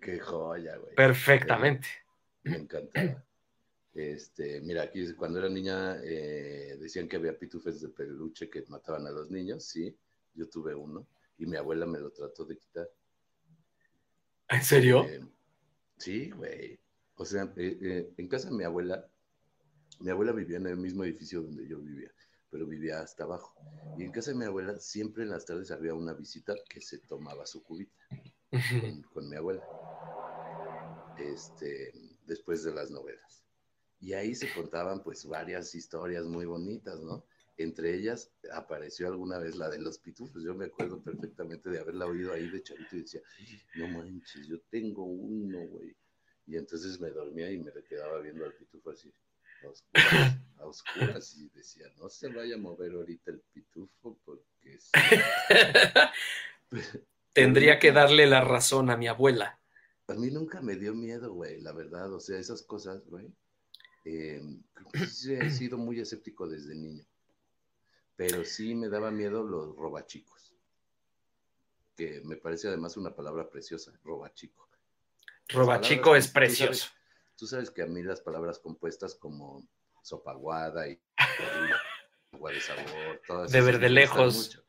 Qué 0.00 0.18
joya, 0.20 0.78
güey. 0.78 0.94
Perfectamente. 0.94 1.86
me 2.44 2.56
encantaba. 2.56 3.22
Este, 3.92 4.62
mira, 4.62 4.84
aquí 4.84 5.12
cuando 5.12 5.38
era 5.38 5.50
niña 5.50 5.98
eh, 6.02 6.78
decían 6.80 7.06
que 7.06 7.16
había 7.16 7.38
pitufes 7.38 7.78
de 7.82 7.90
peluche 7.90 8.48
que 8.48 8.64
mataban 8.68 9.06
a 9.06 9.10
los 9.10 9.30
niños, 9.30 9.64
sí, 9.64 9.94
yo 10.32 10.48
tuve 10.48 10.74
uno 10.74 11.06
y 11.36 11.44
mi 11.44 11.58
abuela 11.58 11.84
me 11.84 11.98
lo 11.98 12.10
trató 12.10 12.46
de 12.46 12.56
quitar. 12.56 12.88
¿En 14.48 14.62
serio? 14.62 15.04
Eh, 15.04 15.20
sí, 15.98 16.30
güey. 16.30 16.80
O 17.16 17.26
sea, 17.26 17.52
eh, 17.58 18.10
en 18.16 18.28
casa 18.28 18.48
de 18.48 18.56
mi 18.56 18.64
abuela, 18.64 19.06
mi 20.00 20.10
abuela 20.10 20.32
vivía 20.32 20.58
en 20.58 20.66
el 20.66 20.76
mismo 20.76 21.04
edificio 21.04 21.42
donde 21.42 21.66
yo 21.66 21.78
vivía, 21.80 22.12
pero 22.50 22.66
vivía 22.66 23.00
hasta 23.00 23.24
abajo. 23.24 23.54
Y 23.98 24.04
en 24.04 24.12
casa 24.12 24.32
de 24.32 24.38
mi 24.38 24.44
abuela 24.44 24.78
siempre 24.78 25.24
en 25.24 25.30
las 25.30 25.44
tardes 25.44 25.70
había 25.70 25.94
una 25.94 26.14
visita 26.14 26.54
que 26.68 26.80
se 26.80 26.98
tomaba 26.98 27.46
su 27.46 27.62
cubita 27.62 27.94
con, 28.50 29.02
con 29.12 29.28
mi 29.28 29.36
abuela. 29.36 29.64
Este, 31.18 31.92
después 32.26 32.64
de 32.64 32.74
las 32.74 32.90
novelas. 32.90 33.44
Y 34.00 34.12
ahí 34.12 34.34
se 34.34 34.52
contaban 34.52 35.02
pues 35.02 35.24
varias 35.24 35.74
historias 35.74 36.26
muy 36.26 36.44
bonitas, 36.44 37.00
¿no? 37.00 37.24
Entre 37.56 37.94
ellas 37.94 38.30
apareció 38.52 39.06
alguna 39.06 39.38
vez 39.38 39.56
la 39.56 39.70
de 39.70 39.78
los 39.78 39.98
pitufos. 39.98 40.42
Yo 40.42 40.54
me 40.54 40.66
acuerdo 40.66 41.00
perfectamente 41.02 41.70
de 41.70 41.78
haberla 41.78 42.06
oído 42.06 42.32
ahí 42.32 42.48
de 42.48 42.62
chavito 42.62 42.96
y 42.96 43.02
decía, 43.02 43.22
no 43.76 43.88
manches, 43.88 44.46
yo 44.48 44.60
tengo 44.70 45.04
uno, 45.04 45.60
güey. 45.68 45.96
Y 46.46 46.56
entonces 46.56 47.00
me 47.00 47.10
dormía 47.10 47.50
y 47.50 47.58
me 47.58 47.72
quedaba 47.88 48.20
viendo 48.20 48.44
al 48.44 48.52
pitufo 48.54 48.90
así, 48.90 49.10
a 49.64 49.70
oscuras, 49.70 50.36
a 50.58 50.66
oscuras 50.66 51.36
y 51.36 51.48
decía, 51.50 51.86
no 51.98 52.08
se 52.08 52.28
vaya 52.28 52.56
a 52.56 52.58
mover 52.58 52.92
ahorita 52.92 53.30
el 53.30 53.40
pitufo 53.52 54.18
porque... 54.24 54.78
Tendría 57.32 57.78
que 57.78 57.92
darle 57.92 58.26
la 58.26 58.40
razón 58.40 58.90
a 58.90 58.96
mi 58.96 59.08
abuela. 59.08 59.58
A 60.06 60.14
mí 60.14 60.30
nunca 60.30 60.60
me 60.60 60.76
dio 60.76 60.94
miedo, 60.94 61.32
güey, 61.32 61.60
la 61.60 61.72
verdad. 61.72 62.12
O 62.12 62.20
sea, 62.20 62.38
esas 62.38 62.62
cosas, 62.62 63.04
güey 63.06 63.32
eh, 64.04 64.42
sí 65.10 65.32
he 65.32 65.50
sido 65.50 65.78
muy 65.78 65.98
escéptico 65.98 66.46
desde 66.46 66.74
niño, 66.74 67.04
pero 68.16 68.44
sí 68.44 68.74
me 68.74 68.88
daba 68.88 69.10
miedo 69.10 69.42
los 69.42 69.74
robachicos, 69.76 70.52
que 71.96 72.20
me 72.24 72.36
parece 72.36 72.68
además 72.68 72.96
una 72.96 73.14
palabra 73.14 73.48
preciosa, 73.48 73.92
robachico. 74.04 74.68
Robachico 75.48 76.16
es 76.16 76.28
precioso. 76.28 76.88
Tú 77.36 77.46
sabes, 77.46 77.70
que 77.70 77.82
a 77.82 77.86
mí 77.86 78.02
las 78.02 78.20
palabras 78.20 78.58
compuestas 78.58 79.14
como 79.14 79.66
sopaguada 80.02 80.88
y 80.88 81.00
agua 82.32 82.52
de 82.52 82.60
sabor, 82.60 83.22
todas 83.26 83.50
de 83.50 83.60
verde 83.60 83.90
lejos. 83.90 84.62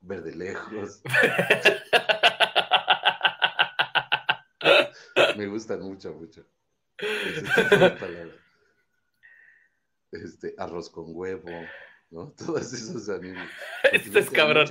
Verde 0.00 0.34
lejos. 0.34 1.00
me 5.36 5.46
gustan 5.46 5.80
mucho, 5.80 6.12
mucho. 6.12 6.46
Este, 10.12 10.54
arroz 10.58 10.90
con 10.90 11.06
huevo, 11.08 11.50
¿no? 12.10 12.32
Todas 12.32 12.72
esas 12.72 13.08
animales. 13.08 13.50
Esto 13.92 14.18
es 14.18 14.30
cabrón. 14.30 14.68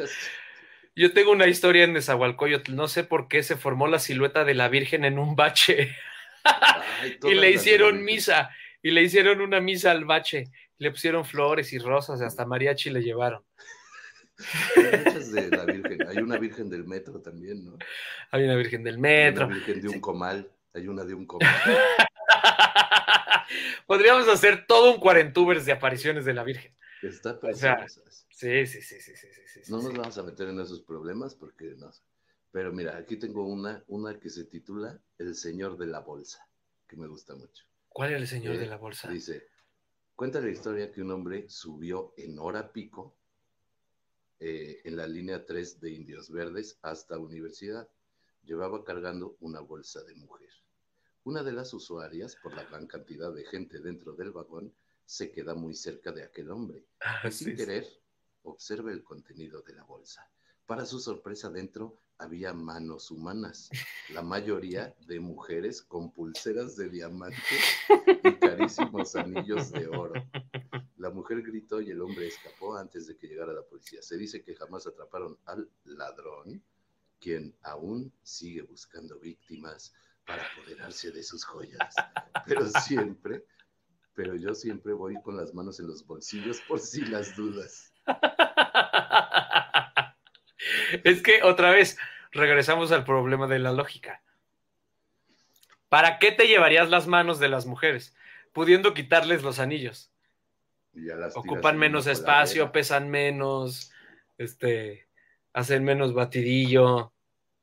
Yo 0.96 1.12
tengo 1.14 1.32
una 1.32 1.48
historia 1.48 1.86
en 1.86 1.94
Nezahualcóyotl, 1.94 2.76
no 2.76 2.88
sé 2.88 3.04
por 3.04 3.28
qué 3.28 3.42
se 3.42 3.58
formó 3.58 3.88
la 3.88 4.00
silueta 4.00 4.46
de 4.46 4.54
la 4.54 4.70
Virgen 4.70 5.06
en 5.06 5.18
un 5.18 5.36
bache. 5.36 5.96
y 7.24 7.34
le 7.34 7.52
hicieron 7.52 8.04
misa, 8.04 8.52
y 8.82 8.92
le 8.92 9.02
hicieron 9.02 9.42
una 9.42 9.60
misa 9.60 9.92
al 9.92 10.06
bache, 10.06 10.52
le 10.78 10.92
pusieron 10.92 11.26
flores 11.26 11.74
y 11.74 11.80
rosas, 11.80 12.22
y 12.22 12.26
hasta 12.26 12.46
mariachi 12.46 12.92
le 12.92 13.02
llevaron. 13.02 13.44
Hay 16.08 16.18
una 16.18 16.38
virgen 16.38 16.70
del 16.70 16.86
metro 16.86 17.22
también, 17.22 17.66
¿no? 17.66 17.78
Hay 18.32 18.44
una 18.44 18.56
virgen 18.56 18.84
del 18.84 18.98
metro. 18.98 19.46
Hay 19.46 19.52
una 19.52 19.56
virgen 19.56 19.82
de 19.82 19.90
un 19.90 20.00
comal. 20.00 20.52
Hay 20.74 20.88
una 20.88 21.04
de 21.06 21.14
un 21.14 21.26
comal. 21.26 21.50
Podríamos 23.86 24.28
hacer 24.28 24.66
todo 24.66 24.92
un 24.94 25.00
cuarentubers 25.00 25.66
de 25.66 25.72
apariciones 25.72 26.26
de 26.26 26.34
la 26.34 26.44
Virgen. 26.44 26.74
Está 27.02 27.38
sí, 28.34 28.66
sí, 28.66 28.82
sí, 28.82 29.00
sí, 29.00 29.12
sí, 29.16 29.72
No 29.72 29.82
nos 29.82 29.94
vamos 29.94 30.18
a 30.18 30.24
meter 30.24 30.50
en 30.50 30.60
esos 30.60 30.82
problemas 30.82 31.36
porque 31.36 31.76
no. 31.78 31.92
Pero 32.52 32.72
mira, 32.72 32.98
aquí 32.98 33.18
tengo 33.18 33.48
una, 33.48 33.84
una 33.88 34.20
que 34.20 34.30
se 34.30 34.46
titula 34.46 35.00
El 35.18 35.36
Señor 35.36 35.78
de 35.78 35.88
la 35.88 36.00
Bolsa, 36.00 36.48
que 36.88 36.96
me 36.96 37.08
gusta 37.08 37.36
mucho. 37.36 37.66
¿Cuál 37.90 38.14
es 38.14 38.22
el 38.22 38.28
Señor 38.28 38.58
de 38.58 38.68
la 38.68 38.78
Bolsa? 38.78 39.10
Dice, 39.10 39.48
cuenta 40.16 40.40
la 40.42 40.50
historia 40.50 40.92
que 40.92 41.02
un 41.02 41.12
hombre 41.12 41.50
subió 41.50 42.14
en 42.18 42.38
hora 42.40 42.72
pico 42.72 43.16
eh, 44.40 44.82
en 44.84 44.98
la 44.98 45.08
línea 45.08 45.46
3 45.46 45.80
de 45.80 45.92
Indios 45.92 46.30
Verdes 46.32 46.78
hasta 46.82 47.18
Universidad. 47.18 47.88
Llevaba 48.44 48.84
cargando 48.84 49.38
una 49.40 49.60
bolsa 49.62 50.04
de 50.04 50.16
mujer. 50.16 50.50
Una 51.24 51.42
de 51.44 51.54
las 51.54 51.74
usuarias, 51.74 52.36
por 52.36 52.54
la 52.54 52.66
gran 52.66 52.86
cantidad 52.88 53.34
de 53.34 53.46
gente 53.46 53.80
dentro 53.80 54.14
del 54.14 54.32
vagón, 54.32 54.74
se 55.06 55.32
queda 55.32 55.56
muy 55.56 55.74
cerca 55.74 56.12
de 56.12 56.24
aquel 56.24 56.52
hombre 56.52 56.86
ah, 57.02 57.30
sin 57.32 57.56
querer 57.56 57.86
observa 58.44 58.92
el 58.92 59.04
contenido 59.04 59.62
de 59.62 59.74
la 59.74 59.84
bolsa. 59.84 60.30
Para 60.66 60.86
su 60.86 61.00
sorpresa 61.00 61.50
dentro 61.50 62.00
había 62.18 62.54
manos 62.54 63.12
humanas, 63.12 63.70
la 64.10 64.22
mayoría 64.22 64.96
de 65.08 65.20
mujeres 65.20 65.82
con 65.82 66.12
pulseras 66.14 66.78
de 66.78 66.90
diamante 66.90 67.38
y 68.24 68.34
carísimos 68.36 69.16
anillos 69.16 69.72
de 69.72 69.88
oro. 69.88 70.14
La 70.98 71.10
mujer 71.10 71.42
gritó 71.42 71.82
y 71.82 71.92
el 71.92 72.02
hombre 72.02 72.28
escapó 72.28 72.78
antes 72.78 73.08
de 73.08 73.18
que 73.18 73.28
llegara 73.28 73.52
la 73.52 73.64
policía. 73.64 74.02
Se 74.02 74.18
dice 74.18 74.42
que 74.42 74.56
jamás 74.56 74.88
atraparon 74.88 75.38
al 75.46 75.70
ladrón, 75.84 76.64
quien 77.20 77.56
aún 77.62 78.14
sigue 78.24 78.62
buscando 78.62 79.20
víctimas 79.20 79.94
para 80.26 80.44
apoderarse 80.46 81.12
de 81.12 81.24
sus 81.24 81.44
joyas. 81.44 81.94
Pero 82.46 82.70
siempre, 82.70 83.46
pero 84.14 84.36
yo 84.36 84.54
siempre 84.54 84.94
voy 84.94 85.22
con 85.22 85.36
las 85.36 85.54
manos 85.54 85.80
en 85.80 85.88
los 85.88 86.06
bolsillos 86.06 86.62
por 86.68 86.80
si 86.80 87.02
las 87.02 87.36
dudas. 87.36 87.93
Es 91.04 91.22
que 91.22 91.44
otra 91.44 91.72
vez 91.72 91.98
regresamos 92.32 92.92
al 92.92 93.04
problema 93.04 93.48
de 93.48 93.60
la 93.60 93.72
lógica. 93.72 94.22
¿Para 95.90 96.20
qué 96.20 96.32
te 96.32 96.48
llevarías 96.48 96.90
las 96.90 97.08
manos 97.08 97.40
de 97.40 97.50
las 97.50 97.66
mujeres? 97.66 98.16
Pudiendo 98.52 98.94
quitarles 98.94 99.44
los 99.44 99.60
anillos. 99.60 100.12
Ocupan 101.36 101.78
menos 101.78 102.08
espacio, 102.08 102.72
pesan 102.72 103.10
menos, 103.10 103.92
este, 104.38 105.08
hacen 105.54 105.84
menos 105.84 106.14
batidillo. 106.14 107.12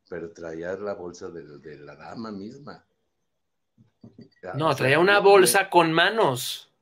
Pero 0.08 0.32
traía 0.32 0.72
la 0.74 0.94
bolsa 0.94 1.28
de, 1.30 1.78
la 1.78 1.94
dama 1.94 2.32
misma. 2.32 2.84
no, 4.54 4.74
traía 4.74 4.98
una 4.98 5.20
bolsa 5.20 5.70
con 5.70 5.92
manos. 5.92 6.72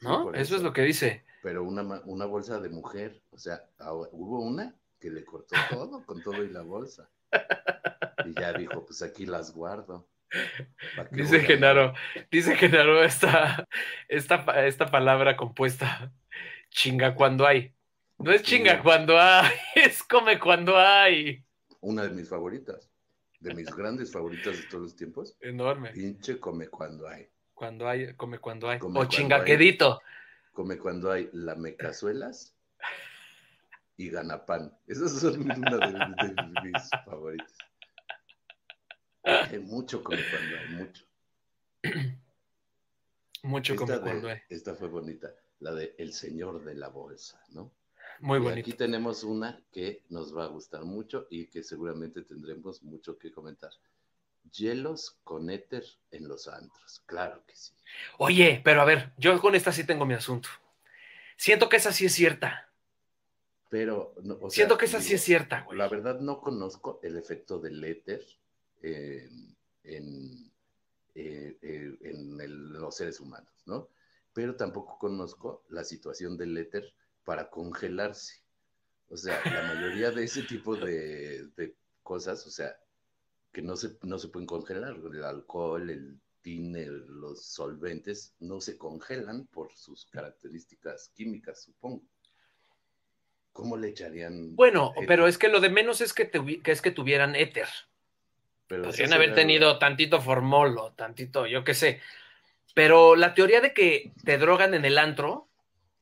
¿No? 0.00 0.34
eso. 0.34 0.56
es 0.56 0.62
lo 0.62 0.72
que 0.72 0.82
dice. 0.82 1.24
Pero 1.42 1.64
una, 1.64 1.82
una 2.04 2.26
bolsa 2.26 2.60
de 2.60 2.68
mujer. 2.68 3.20
O 3.30 3.38
sea, 3.38 3.68
hubo 4.12 4.40
una 4.40 4.74
que 5.00 5.10
le 5.10 5.24
cortó 5.24 5.54
todo, 5.70 6.04
con 6.06 6.22
todo 6.22 6.42
y 6.44 6.48
la 6.48 6.62
bolsa. 6.62 7.08
Y 8.24 8.34
ya 8.34 8.52
dijo, 8.52 8.84
pues 8.86 9.02
aquí 9.02 9.26
las 9.26 9.52
guardo. 9.52 10.08
Dice 11.10 11.40
Genaro, 11.40 11.92
dice 12.30 12.54
Genaro 12.56 13.04
esta, 13.04 13.68
esta, 14.08 14.66
esta 14.66 14.86
palabra 14.86 15.36
compuesta, 15.36 16.10
chinga 16.70 17.14
cuando 17.14 17.46
hay. 17.46 17.74
No 18.16 18.32
es 18.32 18.42
chinga 18.42 18.82
cuando 18.82 19.18
hay, 19.20 19.52
es 19.74 20.02
come 20.02 20.38
cuando 20.38 20.78
hay 20.78 21.44
una 21.82 22.04
de 22.04 22.10
mis 22.10 22.28
favoritas, 22.28 22.90
de 23.40 23.54
mis 23.54 23.66
grandes 23.66 24.10
favoritas 24.10 24.56
de 24.56 24.62
todos 24.68 24.84
los 24.84 24.96
tiempos. 24.96 25.36
Enorme. 25.40 25.90
Pinche 25.90 26.38
come 26.38 26.68
cuando 26.68 27.06
hay. 27.08 27.28
Cuando 27.52 27.88
hay, 27.88 28.14
come 28.14 28.38
cuando 28.38 28.68
hay. 28.68 28.78
o 28.80 29.04
chingaquedito. 29.04 30.00
Come 30.52 30.78
cuando 30.78 31.10
hay 31.10 31.30
lamecazuelas 31.32 32.54
y 33.96 34.10
ganapán. 34.10 34.76
Esas 34.86 35.12
son 35.20 35.42
una 35.42 35.76
de, 35.78 36.62
mis 36.62 36.90
favoritas. 37.04 37.56
Hay 39.24 39.58
mucho 39.60 40.02
come 40.02 40.20
cuando 40.30 40.56
hay, 40.56 40.68
mucho. 40.74 41.04
mucho 43.42 43.76
come 43.76 43.98
cuando 43.98 44.28
hay. 44.28 44.38
Esta 44.48 44.74
fue 44.74 44.88
bonita, 44.88 45.32
la 45.60 45.72
de 45.72 45.94
El 45.98 46.12
Señor 46.12 46.64
de 46.64 46.74
la 46.74 46.88
Bolsa, 46.88 47.42
¿no? 47.50 47.72
Muy 48.20 48.38
bonito. 48.38 48.60
aquí 48.60 48.72
tenemos 48.74 49.24
una 49.24 49.60
que 49.72 50.04
nos 50.10 50.36
va 50.36 50.44
a 50.44 50.48
gustar 50.48 50.84
mucho 50.84 51.26
y 51.30 51.46
que 51.46 51.62
seguramente 51.62 52.22
tendremos 52.22 52.82
mucho 52.82 53.18
que 53.18 53.32
comentar. 53.32 53.70
Hielos 54.50 55.16
con 55.24 55.50
éter 55.50 55.84
en 56.10 56.28
los 56.28 56.48
antros, 56.48 57.02
claro 57.06 57.42
que 57.46 57.54
sí. 57.56 57.72
Oye, 58.18 58.60
pero 58.64 58.82
a 58.82 58.84
ver, 58.84 59.12
yo 59.16 59.40
con 59.40 59.54
esta 59.54 59.72
sí 59.72 59.84
tengo 59.84 60.04
mi 60.04 60.14
asunto. 60.14 60.48
Siento 61.36 61.68
que 61.68 61.76
esa 61.76 61.92
sí 61.92 62.06
es 62.06 62.12
cierta. 62.14 62.68
Pero, 63.70 64.14
no, 64.22 64.34
o 64.40 64.50
Siento 64.50 64.74
sea, 64.74 64.78
que 64.78 64.84
esa 64.84 65.00
sí 65.00 65.14
es 65.14 65.22
cierta, 65.22 65.62
güey. 65.62 65.78
La 65.78 65.88
verdad 65.88 66.20
no 66.20 66.40
conozco 66.40 67.00
el 67.02 67.16
efecto 67.16 67.58
del 67.58 67.82
éter 67.84 68.22
en, 68.82 69.56
en, 69.84 70.50
eh, 71.14 71.56
eh, 71.62 71.96
en 72.02 72.40
el- 72.40 72.68
los 72.72 72.96
seres 72.96 73.18
humanos, 73.20 73.50
¿no? 73.66 73.88
Pero 74.34 74.56
tampoco 74.56 74.98
conozco 74.98 75.64
la 75.70 75.84
situación 75.84 76.36
del 76.36 76.56
éter 76.58 76.92
para 77.24 77.48
congelarse. 77.48 78.42
O 79.08 79.16
sea, 79.16 79.40
la 79.44 79.74
mayoría 79.74 80.10
de 80.10 80.24
ese 80.24 80.42
tipo 80.42 80.76
de, 80.76 81.46
de 81.56 81.74
cosas, 82.02 82.46
o 82.46 82.50
sea, 82.50 82.76
que 83.52 83.62
no 83.62 83.76
se, 83.76 83.96
no 84.02 84.18
se 84.18 84.28
pueden 84.28 84.46
congelar. 84.46 84.96
El 85.12 85.24
alcohol, 85.24 85.90
el 85.90 86.18
tiner, 86.40 86.90
los 86.90 87.44
solventes, 87.44 88.34
no 88.40 88.60
se 88.60 88.76
congelan 88.76 89.46
por 89.46 89.72
sus 89.74 90.06
características 90.06 91.10
químicas, 91.14 91.62
supongo. 91.62 92.02
¿Cómo 93.52 93.76
le 93.76 93.88
echarían? 93.88 94.56
Bueno, 94.56 94.92
éter? 94.96 95.06
pero 95.06 95.26
es 95.28 95.36
que 95.36 95.48
lo 95.48 95.60
de 95.60 95.68
menos 95.68 96.00
es 96.00 96.14
que, 96.14 96.30
tuvi- 96.30 96.62
que 96.62 96.72
es 96.72 96.80
que 96.80 96.90
tuvieran 96.90 97.36
éter. 97.36 97.68
Pero 98.66 98.84
Podrían 98.84 99.08
eso 99.10 99.14
haber 99.16 99.34
tenido 99.34 99.78
tantito 99.78 100.20
formolo, 100.22 100.92
tantito, 100.92 101.46
yo 101.46 101.62
qué 101.62 101.74
sé. 101.74 102.00
Pero 102.74 103.16
la 103.16 103.34
teoría 103.34 103.60
de 103.60 103.74
que 103.74 104.12
te 104.24 104.38
drogan 104.38 104.72
en 104.72 104.86
el 104.86 104.96
antro, 104.96 105.48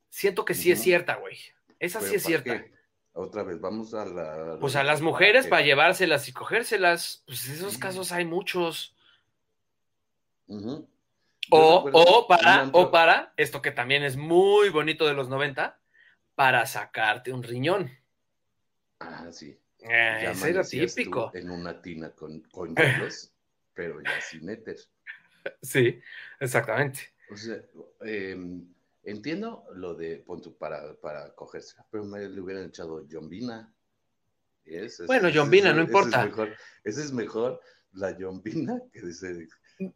siento 0.08 0.44
que 0.44 0.54
sí 0.54 0.70
es 0.70 0.80
cierta, 0.80 1.16
güey. 1.16 1.36
Esa 1.80 1.98
¿Pero 1.98 2.10
sí 2.10 2.16
es 2.16 2.22
cierta. 2.22 2.62
qué? 2.62 2.72
Otra 3.12 3.42
vez, 3.42 3.60
vamos 3.60 3.92
a 3.94 4.04
la. 4.04 4.56
Pues 4.60 4.76
a 4.76 4.84
las 4.84 5.02
mujeres 5.02 5.46
para 5.46 5.62
llevárselas 5.62 6.28
y 6.28 6.32
cogérselas. 6.32 7.22
Pues 7.26 7.48
esos 7.48 7.76
casos 7.78 8.12
hay 8.12 8.24
muchos. 8.24 8.94
O, 11.50 11.90
o 11.92 12.26
para, 12.28 12.68
o 12.72 12.90
para, 12.90 13.32
esto 13.36 13.62
que 13.62 13.72
también 13.72 14.04
es 14.04 14.16
muy 14.16 14.68
bonito 14.68 15.06
de 15.06 15.14
los 15.14 15.28
90, 15.28 15.78
para 16.34 16.64
sacarte 16.66 17.32
un 17.32 17.42
riñón. 17.42 17.90
Ah, 19.00 19.28
sí. 19.30 19.58
Eh, 19.80 20.20
Ya 20.22 20.30
ese 20.32 20.50
era 20.50 20.62
típico. 20.62 21.30
En 21.34 21.50
una 21.50 21.80
tina 21.80 22.10
con, 22.10 22.40
con 22.50 22.74
hielos, 22.76 23.32
pero 23.74 24.00
ya 24.02 24.20
sin 24.20 24.48
éter. 24.48 24.76
Sí, 25.62 26.00
exactamente. 26.38 27.12
O 27.30 27.36
sea, 27.36 27.56
em, 28.02 28.66
entiendo 29.02 29.64
lo 29.74 29.94
de 29.94 30.18
pon 30.18 30.40
tú, 30.42 30.56
para, 30.56 30.94
para 31.00 31.34
cogerse, 31.34 31.76
pero 31.90 32.04
me 32.04 32.28
le 32.28 32.40
hubieran 32.40 32.64
echado 32.66 33.04
jombina. 33.10 33.72
Bueno, 35.06 35.28
ese 35.28 35.38
Jombina, 35.38 35.72
no 35.72 35.82
ese 35.82 35.90
importa. 35.90 36.20
Es 36.20 36.26
mejor, 36.26 36.56
ese 36.84 37.02
es 37.02 37.12
mejor 37.12 37.60
la 37.92 38.16
jombina 38.18 38.80
que 38.92 39.00
dice 39.02 39.48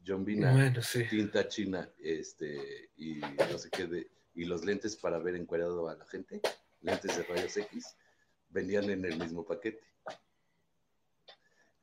jombina, 0.07 0.53
Bueno, 0.53 0.83
sí. 0.83 1.05
tinta 1.09 1.47
china, 1.47 1.89
este, 1.99 2.91
y 2.97 3.21
no 3.21 3.59
sé 3.59 3.71
qué, 3.71 3.87
de, 3.87 4.11
y 4.35 4.45
los 4.47 4.65
lentes 4.65 4.97
para 4.97 5.19
ver 5.19 5.37
encuadrado 5.37 5.89
a 5.89 5.95
la 5.95 6.07
gente, 6.07 6.41
lentes 6.81 7.17
de 7.17 7.23
rayos 7.25 7.57
X, 7.57 7.97
vendían 8.49 8.91
en 8.91 9.05
el 9.05 9.19
mismo 9.19 9.45
paquete. 9.45 9.83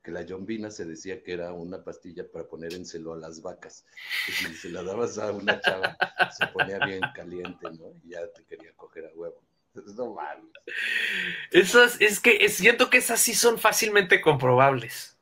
Que 0.04 0.12
la 0.12 0.26
jombina 0.28 0.72
se 0.72 0.86
decía 0.86 1.22
que 1.22 1.34
era 1.34 1.54
una 1.54 1.84
pastilla 1.84 2.24
para 2.32 2.48
poner 2.48 2.74
en 2.74 2.86
celo 2.86 3.14
a 3.14 3.18
las 3.18 3.42
vacas. 3.42 3.86
Que 4.26 4.32
si 4.32 4.54
se 4.56 4.70
la 4.70 4.82
dabas 4.82 5.18
a 5.20 5.32
una 5.32 5.60
chava, 5.62 5.96
se 6.36 6.48
ponía 6.48 6.80
bien 6.86 7.02
caliente, 7.14 7.68
¿no? 7.80 7.94
Y 8.04 8.10
ya 8.12 8.28
te 8.34 8.44
quería 8.46 8.72
coger 8.76 9.06
a 9.06 9.10
huevo. 9.16 9.42
No 9.96 10.14
mames. 10.16 10.52
Esas, 11.52 12.02
es 12.02 12.20
que 12.20 12.50
siento 12.50 12.90
que 12.90 12.98
esas 12.98 13.20
sí 13.22 13.34
son 13.36 13.58
fácilmente 13.60 14.22
comprobables. 14.22 15.18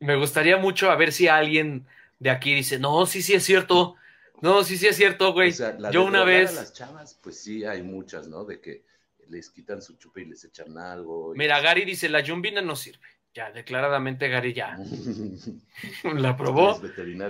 Me 0.00 0.16
gustaría 0.16 0.56
mucho 0.56 0.90
a 0.90 0.96
ver 0.96 1.12
si 1.12 1.28
alguien 1.28 1.86
de 2.18 2.30
aquí 2.30 2.54
dice, 2.54 2.78
no, 2.78 3.06
sí, 3.06 3.22
sí 3.22 3.34
es 3.34 3.44
cierto. 3.44 3.94
No, 4.42 4.64
sí, 4.64 4.76
sí 4.78 4.86
es 4.88 4.96
cierto, 4.96 5.32
güey. 5.32 5.50
O 5.50 5.54
sea, 5.54 5.76
la 5.78 5.90
Yo 5.90 6.04
una 6.04 6.24
vez- 6.24 6.50
A 6.50 6.54
las 6.54 6.72
chavas, 6.72 7.14
pues 7.22 7.38
sí, 7.40 7.64
hay 7.64 7.82
muchas, 7.82 8.26
¿no? 8.26 8.44
De 8.44 8.60
que 8.60 8.84
les 9.28 9.48
quitan 9.50 9.80
su 9.80 9.96
chupa 9.96 10.20
y 10.20 10.24
les 10.24 10.42
echan 10.44 10.76
algo. 10.76 11.34
y- 11.34 11.38
Mira, 11.38 11.60
Gary 11.60 11.84
dice, 11.84 12.08
la 12.08 12.20
yumbina 12.20 12.60
no 12.62 12.74
sirve. 12.74 13.06
Ya, 13.34 13.52
declaradamente 13.52 14.28
Gary 14.28 14.52
ya 14.52 14.76
la 16.14 16.36
probó. 16.36 16.80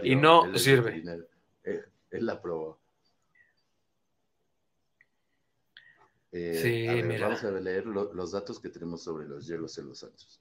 y 0.02 0.16
no 0.16 0.56
sirve. 0.58 0.82
veterinario. 0.92 1.26
Él, 1.64 1.84
él 2.10 2.26
la 2.26 2.40
probó. 2.40 2.78
Eh, 6.32 6.58
Sí, 6.62 6.86
a 6.86 6.94
ver, 6.94 7.04
mira. 7.04 7.26
Vamos 7.28 7.44
a 7.44 7.50
leer 7.50 7.86
lo- 7.86 8.12
los 8.14 8.32
datos 8.32 8.60
que 8.60 8.68
tenemos 8.68 9.02
sobre 9.02 9.26
los 9.26 9.46
hielos 9.46 9.76
en 9.78 9.88
los 9.88 10.02
antros. 10.02 10.40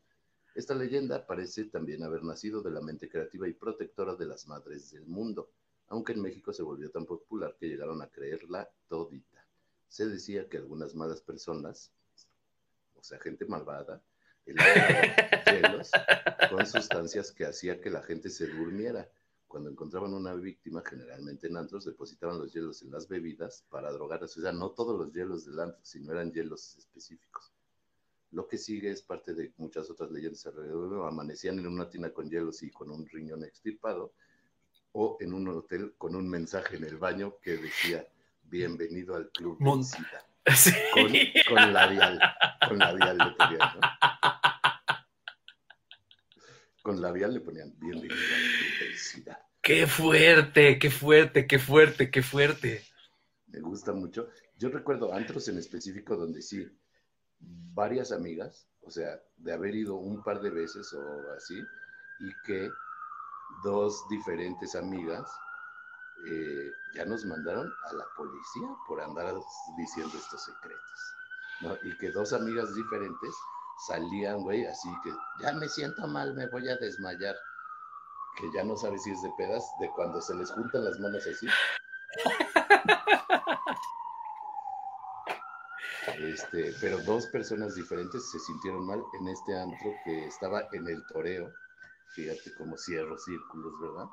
Esta 0.56 0.76
leyenda 0.76 1.26
parece 1.26 1.66
también 1.66 2.04
haber 2.04 2.24
nacido 2.24 2.62
de 2.62 2.72
la 2.72 2.82
mente 2.82 3.10
creativa 3.10 3.48
y 3.48 3.54
protectora 3.54 4.16
de 4.16 4.26
las 4.26 4.48
madres 4.48 4.92
del 4.92 5.06
mundo, 5.06 5.50
aunque 5.88 6.14
en 6.14 6.22
México 6.22 6.54
se 6.54 6.64
volvió 6.64 6.90
tan 6.92 7.06
popular 7.06 7.56
que 7.60 7.68
llegaron 7.68 8.02
a 8.02 8.08
creerla 8.08 8.70
todita. 8.88 9.46
Se 9.88 10.08
decía 10.08 10.48
que 10.48 10.58
algunas 10.58 10.96
malas 10.96 11.22
personas, 11.22 11.92
o 12.96 13.04
sea, 13.04 13.20
gente 13.20 13.46
malvada, 13.46 14.02
hielos 14.46 15.92
con 16.50 16.66
sustancias 16.66 17.32
que 17.32 17.46
hacía 17.46 17.80
que 17.80 17.90
la 17.90 18.02
gente 18.02 18.30
se 18.30 18.48
durmiera. 18.48 19.10
Cuando 19.48 19.72
encontraban 19.72 20.14
una 20.14 20.36
víctima, 20.36 20.84
generalmente 20.86 21.48
en 21.48 21.58
antros, 21.58 21.86
depositaban 21.86 22.38
los 22.38 22.54
hielos 22.54 22.84
en 22.84 22.92
las 22.92 23.08
bebidas 23.08 23.64
para 23.70 23.92
drogarlas. 23.92 24.38
O 24.38 24.42
sea, 24.42 24.52
no 24.52 24.70
todos 24.72 24.98
los 24.98 25.12
hielos 25.12 25.46
del 25.46 25.60
antro, 25.60 25.80
sino 25.84 26.12
eran 26.12 26.32
hielos 26.32 26.78
específicos. 26.78 27.52
Lo 28.32 28.48
que 28.48 28.60
sigue 28.60 28.92
es 28.92 29.02
parte 29.02 29.34
de 29.34 29.52
muchas 29.58 29.90
otras 29.90 30.12
leyendas 30.12 30.46
alrededor. 30.46 31.08
Amanecían 31.08 31.58
en 31.58 31.66
una 31.66 31.90
tina 31.90 32.12
con 32.12 32.30
hielos 32.30 32.62
y 32.62 32.70
con 32.70 32.92
un 32.92 33.08
riñón 33.08 33.44
extirpado, 33.44 34.14
o 34.92 35.18
en 35.20 35.34
un 35.34 35.48
hotel 35.48 35.96
con 35.98 36.16
un 36.16 36.30
mensaje 36.30 36.78
en 36.78 36.84
el 36.84 36.98
baño 36.98 37.38
que 37.42 37.58
decía, 37.58 38.08
bienvenido 38.44 39.16
al 39.16 39.32
club 39.32 39.58
Mon- 39.60 39.84
SIDA. 39.84 40.29
Sí. 40.56 40.72
Con, 40.94 41.12
con 41.56 41.74
labial, 41.74 42.20
con 42.68 42.78
labial 42.78 43.18
le 43.18 43.32
ponían, 43.32 43.60
¿no? 43.76 43.82
Con 46.82 47.02
labial 47.02 47.34
le 47.34 47.40
ponían. 47.42 47.74
Qué 49.62 49.86
fuerte, 49.88 50.80
qué 50.80 50.90
fuerte, 50.90 51.46
qué 51.46 51.60
fuerte, 51.60 52.10
qué 52.10 52.22
fuerte. 52.24 52.84
Me 53.48 53.60
gusta 53.60 53.94
mucho. 53.94 54.30
Yo 54.58 54.70
recuerdo 54.70 55.14
antros 55.14 55.48
en 55.48 55.58
específico 55.58 56.16
donde 56.16 56.42
sí, 56.42 56.66
varias 57.40 58.12
amigas, 58.12 58.68
o 58.82 58.92
sea, 58.92 59.20
de 59.38 59.54
haber 59.54 59.76
ido 59.76 59.96
un 59.96 60.24
par 60.24 60.42
de 60.42 60.50
veces 60.50 60.92
o 60.94 61.34
así, 61.36 61.56
y 62.20 62.32
que 62.46 62.70
dos 63.64 64.08
diferentes 64.10 64.76
amigas 64.76 65.30
eh, 66.26 66.72
ya 66.94 67.06
nos 67.06 67.26
mandaron 67.26 67.72
a 67.90 67.94
la 67.94 68.06
policía 68.16 68.68
por 68.88 69.02
andar 69.02 69.34
diciendo 69.78 70.18
estos 70.18 70.44
secretos. 70.44 71.16
¿no? 71.62 71.78
Y 71.84 71.98
que 71.98 72.12
dos 72.12 72.34
amigas 72.34 72.74
diferentes 72.76 73.34
salían, 73.88 74.42
güey, 74.42 74.66
así 74.66 74.90
que 75.04 75.12
ya 75.42 75.54
me 75.54 75.68
siento 75.68 76.08
mal, 76.08 76.34
me 76.34 76.48
voy 76.48 76.68
a 76.70 76.78
desmayar. 76.78 77.36
Que 78.38 78.52
ya 78.54 78.64
no 78.64 78.78
sabes 78.78 79.04
si 79.04 79.12
es 79.12 79.22
de 79.22 79.32
pedas, 79.38 79.64
de 79.80 79.90
cuando 79.92 80.22
se 80.22 80.36
les 80.36 80.52
juntan 80.52 80.86
las 80.86 81.00
manos 81.00 81.26
así. 81.28 81.48
Este, 86.20 86.74
pero 86.82 86.98
dos 87.04 87.28
personas 87.28 87.76
diferentes 87.76 88.30
se 88.30 88.40
sintieron 88.40 88.86
mal 88.86 89.04
en 89.20 89.28
este 89.30 89.58
antro 89.58 89.94
que 90.04 90.26
estaba 90.26 90.68
en 90.74 90.88
el 90.88 91.06
toreo. 91.08 91.52
Fíjate 92.14 92.54
cómo 92.58 92.78
cierro 92.78 93.18
círculos, 93.18 93.80
¿verdad? 93.80 94.06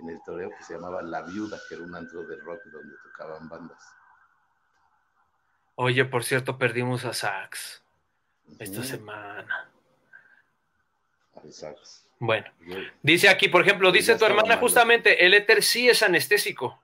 En 0.00 0.08
el 0.08 0.18
toreo 0.24 0.50
que 0.56 0.62
se 0.64 0.74
llamaba 0.74 1.02
La 1.02 1.22
Viuda, 1.22 1.58
que 1.68 1.74
era 1.74 1.84
un 1.84 1.94
antro 1.94 2.24
de 2.26 2.36
rock 2.36 2.60
donde 2.66 2.94
tocaban 3.04 3.48
bandas. 3.48 3.82
Oye, 5.74 6.04
por 6.04 6.24
cierto, 6.24 6.58
perdimos 6.58 7.04
a 7.04 7.12
Sax 7.12 7.82
esta 8.58 8.82
semana. 8.82 9.70
Exacto. 11.44 11.82
Bueno, 12.18 12.46
Yo- 12.60 12.76
dice 13.02 13.28
aquí, 13.28 13.48
por 13.48 13.62
ejemplo, 13.62 13.90
dice 13.90 14.16
tu 14.16 14.24
hermana 14.24 14.50
malo. 14.50 14.60
justamente, 14.60 15.26
el 15.26 15.34
éter 15.34 15.62
sí 15.62 15.88
es 15.88 16.02
anestésico. 16.02 16.80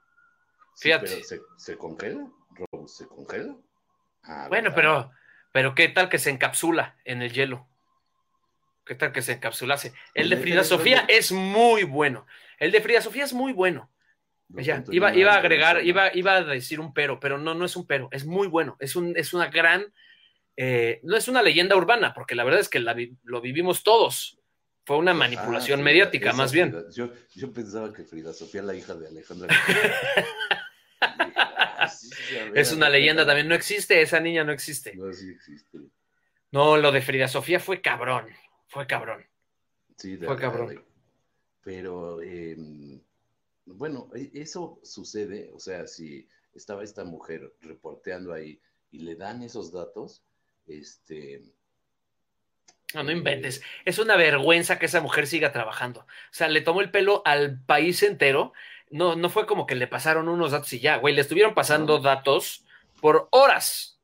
sí, 0.75 0.89
Fíjate. 0.89 1.07
pero 1.07 1.25
¿se, 1.25 1.41
se 1.57 1.77
congela? 1.79 2.27
¿Se 2.87 3.07
congela? 3.07 3.55
Ah, 4.25 4.47
Bueno, 4.49 4.71
¿verdad? 4.71 4.75
pero, 4.75 5.11
pero 5.53 5.75
¿qué 5.75 5.89
tal 5.89 6.09
que 6.09 6.19
se 6.19 6.31
encapsula 6.31 6.97
en 7.05 7.23
el 7.23 7.33
hielo? 7.33 7.67
¿Qué 8.85 8.95
tal 8.95 9.13
que 9.13 9.23
se 9.23 9.33
encapsulase? 9.35 9.93
El 10.15 10.29
de 10.31 10.37
El 10.37 10.43
Frida 10.43 10.65
Sofía 10.65 11.03
bueno. 11.03 11.09
es 11.11 11.31
muy 11.33 11.83
bueno. 11.85 12.27
El 12.59 12.73
de 12.73 12.81
Frida 12.81 13.01
Sofía 13.01 13.25
es 13.25 13.33
muy 13.33 13.53
bueno. 13.53 13.91
Ya, 14.49 14.83
iba, 14.91 15.09
a 15.09 15.37
agregar, 15.37 15.85
iba, 15.85 16.15
iba 16.15 16.37
a 16.37 16.43
decir 16.43 16.81
un 16.81 16.95
pero, 16.95 17.21
pero 17.21 17.37
no, 17.37 17.55
no 17.55 17.67
es 17.67 17.77
un 17.77 17.87
pero, 17.87 18.09
es 18.13 18.25
muy 18.25 18.49
bueno. 18.49 18.77
Es, 18.81 18.97
un, 18.97 19.15
es 19.17 19.35
una 19.35 19.49
gran, 19.49 19.93
eh, 20.57 21.01
no 21.03 21.17
es 21.17 21.29
una 21.29 21.43
leyenda 21.43 21.77
urbana, 21.77 22.15
porque 22.15 22.35
la 22.35 22.45
verdad 22.45 22.61
es 22.61 22.71
que 22.71 22.81
la 22.81 22.97
lo 23.25 23.41
vivimos 23.41 23.83
todos. 23.83 24.39
Fue 24.87 24.97
una 24.97 25.13
manipulación 25.13 25.81
Ah, 25.81 25.83
Frida, 25.83 25.85
mediática, 25.85 26.33
más 26.33 26.51
bien. 26.51 26.75
Yo, 26.95 27.13
yo 27.35 27.53
pensaba 27.53 27.93
que 27.93 28.05
Frida 28.05 28.33
Sofía, 28.33 28.63
la 28.63 28.75
hija 28.75 28.95
de 28.95 29.09
Alejandra. 29.09 29.55
Y 29.55 29.73
dije, 29.75 29.95
"Ah, 31.79 31.89
sí, 31.89 32.09
sí, 32.09 32.39
a 32.39 32.45
ver, 32.45 32.59
Es 32.59 32.73
una 32.73 32.89
leyenda 32.89 33.23
¿qué 33.23 33.27
tal?". 33.27 33.27
también, 33.27 33.49
no 33.49 33.55
existe, 33.55 34.01
esa 34.01 34.19
niña 34.19 34.45
no 34.45 34.53
existe. 34.53 34.97
No, 34.97 35.13
sí 35.13 35.29
existe. 35.29 35.79
No, 36.51 36.79
lo 36.79 36.91
de 36.91 37.03
Frida 37.03 37.29
Sofía 37.29 37.61
fue 37.61 37.83
cabrón, 37.83 38.29
fue 38.67 38.87
cabrón. 38.87 39.27
Sí, 39.99 40.17
de 40.17 40.27
Fue 40.27 40.39
cabrón. 40.39 40.83
Pero 41.69 42.23
eh, 42.23 42.57
bueno, 43.67 44.09
e, 44.15 44.31
eso 44.33 44.81
sucede, 44.83 45.51
o 45.53 45.61
sea, 45.61 45.87
si 45.87 46.27
estaba 46.55 46.83
esta 46.83 47.05
mujer 47.05 47.53
reporteando 47.61 48.33
ahí 48.33 48.59
y 48.91 49.01
le 49.01 49.17
dan 49.17 49.43
esos 49.43 49.71
datos, 49.71 50.23
este... 50.67 51.43
No, 52.95 53.03
no 53.03 53.13
inventes. 53.13 53.61
Es 53.85 53.99
una 53.99 54.17
vergüenza 54.17 54.79
que 54.79 54.87
esa 54.87 55.03
mujer 55.03 55.27
siga 55.27 55.53
trabajando. 55.53 56.01
O 56.01 56.07
sea, 56.31 56.49
le 56.49 56.63
tomó 56.63 56.81
el 56.81 56.91
pelo 56.91 57.21
al 57.27 57.61
país 57.61 58.03
entero. 58.03 58.55
No, 58.89 59.15
no 59.15 59.29
fue 59.29 59.45
como 59.45 59.67
que 59.67 59.75
le 59.75 59.87
pasaron 59.87 60.31
unos 60.31 60.53
datos 60.53 60.73
y 60.73 60.81
ya, 60.81 60.97
güey. 60.97 61.15
Le 61.15 61.21
estuvieron 61.21 61.53
pasando 61.53 61.99
datos 61.99 62.65
por 63.03 63.29
horas. 63.31 64.01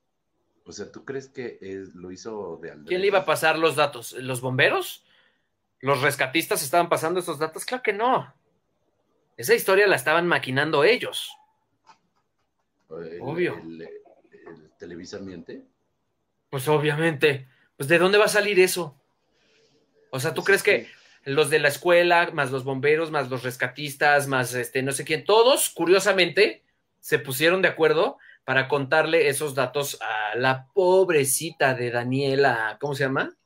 O 0.67 0.73
sea, 0.73 0.93
¿tú 0.93 1.07
crees 1.07 1.29
que 1.29 1.59
lo 1.95 2.13
hizo 2.13 2.59
de 2.61 2.73
Andrés? 2.73 2.89
¿Quién 2.89 3.01
le 3.01 3.07
iba 3.07 3.21
a 3.21 3.25
pasar 3.25 3.59
los 3.59 3.75
datos? 3.75 4.13
¿Los 4.13 4.43
bomberos? 4.43 5.05
¿Los 5.85 6.01
rescatistas 6.01 6.63
estaban 6.63 6.89
pasando 6.89 7.21
esos 7.21 7.39
datos? 7.39 7.67
Claro 7.67 7.83
que 7.83 7.93
no. 7.93 8.35
Esa 9.37 9.55
historia 9.55 9.87
la 9.87 9.97
estaban 9.97 10.27
maquinando 10.27 10.83
ellos. 10.83 11.31
Obvio. 12.89 13.59
El, 13.59 13.91
Televisa 14.79 15.19
miente? 15.19 15.63
Pues 16.49 16.67
obviamente. 16.69 17.49
Pues 17.77 17.87
¿de 17.87 17.99
dónde 17.99 18.17
va 18.17 18.25
a 18.25 18.29
salir 18.29 18.59
eso? 18.61 18.99
O 20.11 20.19
sea, 20.19 20.33
¿tú 20.33 20.43
pues 20.43 20.63
crees 20.63 20.87
que, 20.87 21.31
los 21.31 21.51
de 21.51 21.59
la 21.59 21.69
escuela, 21.69 22.31
más 22.33 22.51
los 22.51 22.65
bomberos, 22.65 23.11
más 23.11 23.29
los 23.29 23.43
rescatistas, 23.43 24.27
más 24.27 24.55
este, 24.55 24.83
no 24.83 24.93
sé 24.93 25.05
quién, 25.05 25.27
todos, 25.27 25.69
curiosamente, 25.69 26.63
se 26.99 27.19
pusieron 27.19 27.61
de 27.61 27.69
acuerdo 27.69 28.17
para 28.47 28.69
contarle 28.69 29.29
esos 29.29 29.55
datos 29.55 29.99
a 30.01 30.35
la 30.37 30.67
pobrecita 30.73 31.75
de 31.75 31.91
Daniela, 31.91 32.79
¿cómo 32.81 32.95
se 32.95 33.05
llama? 33.05 33.37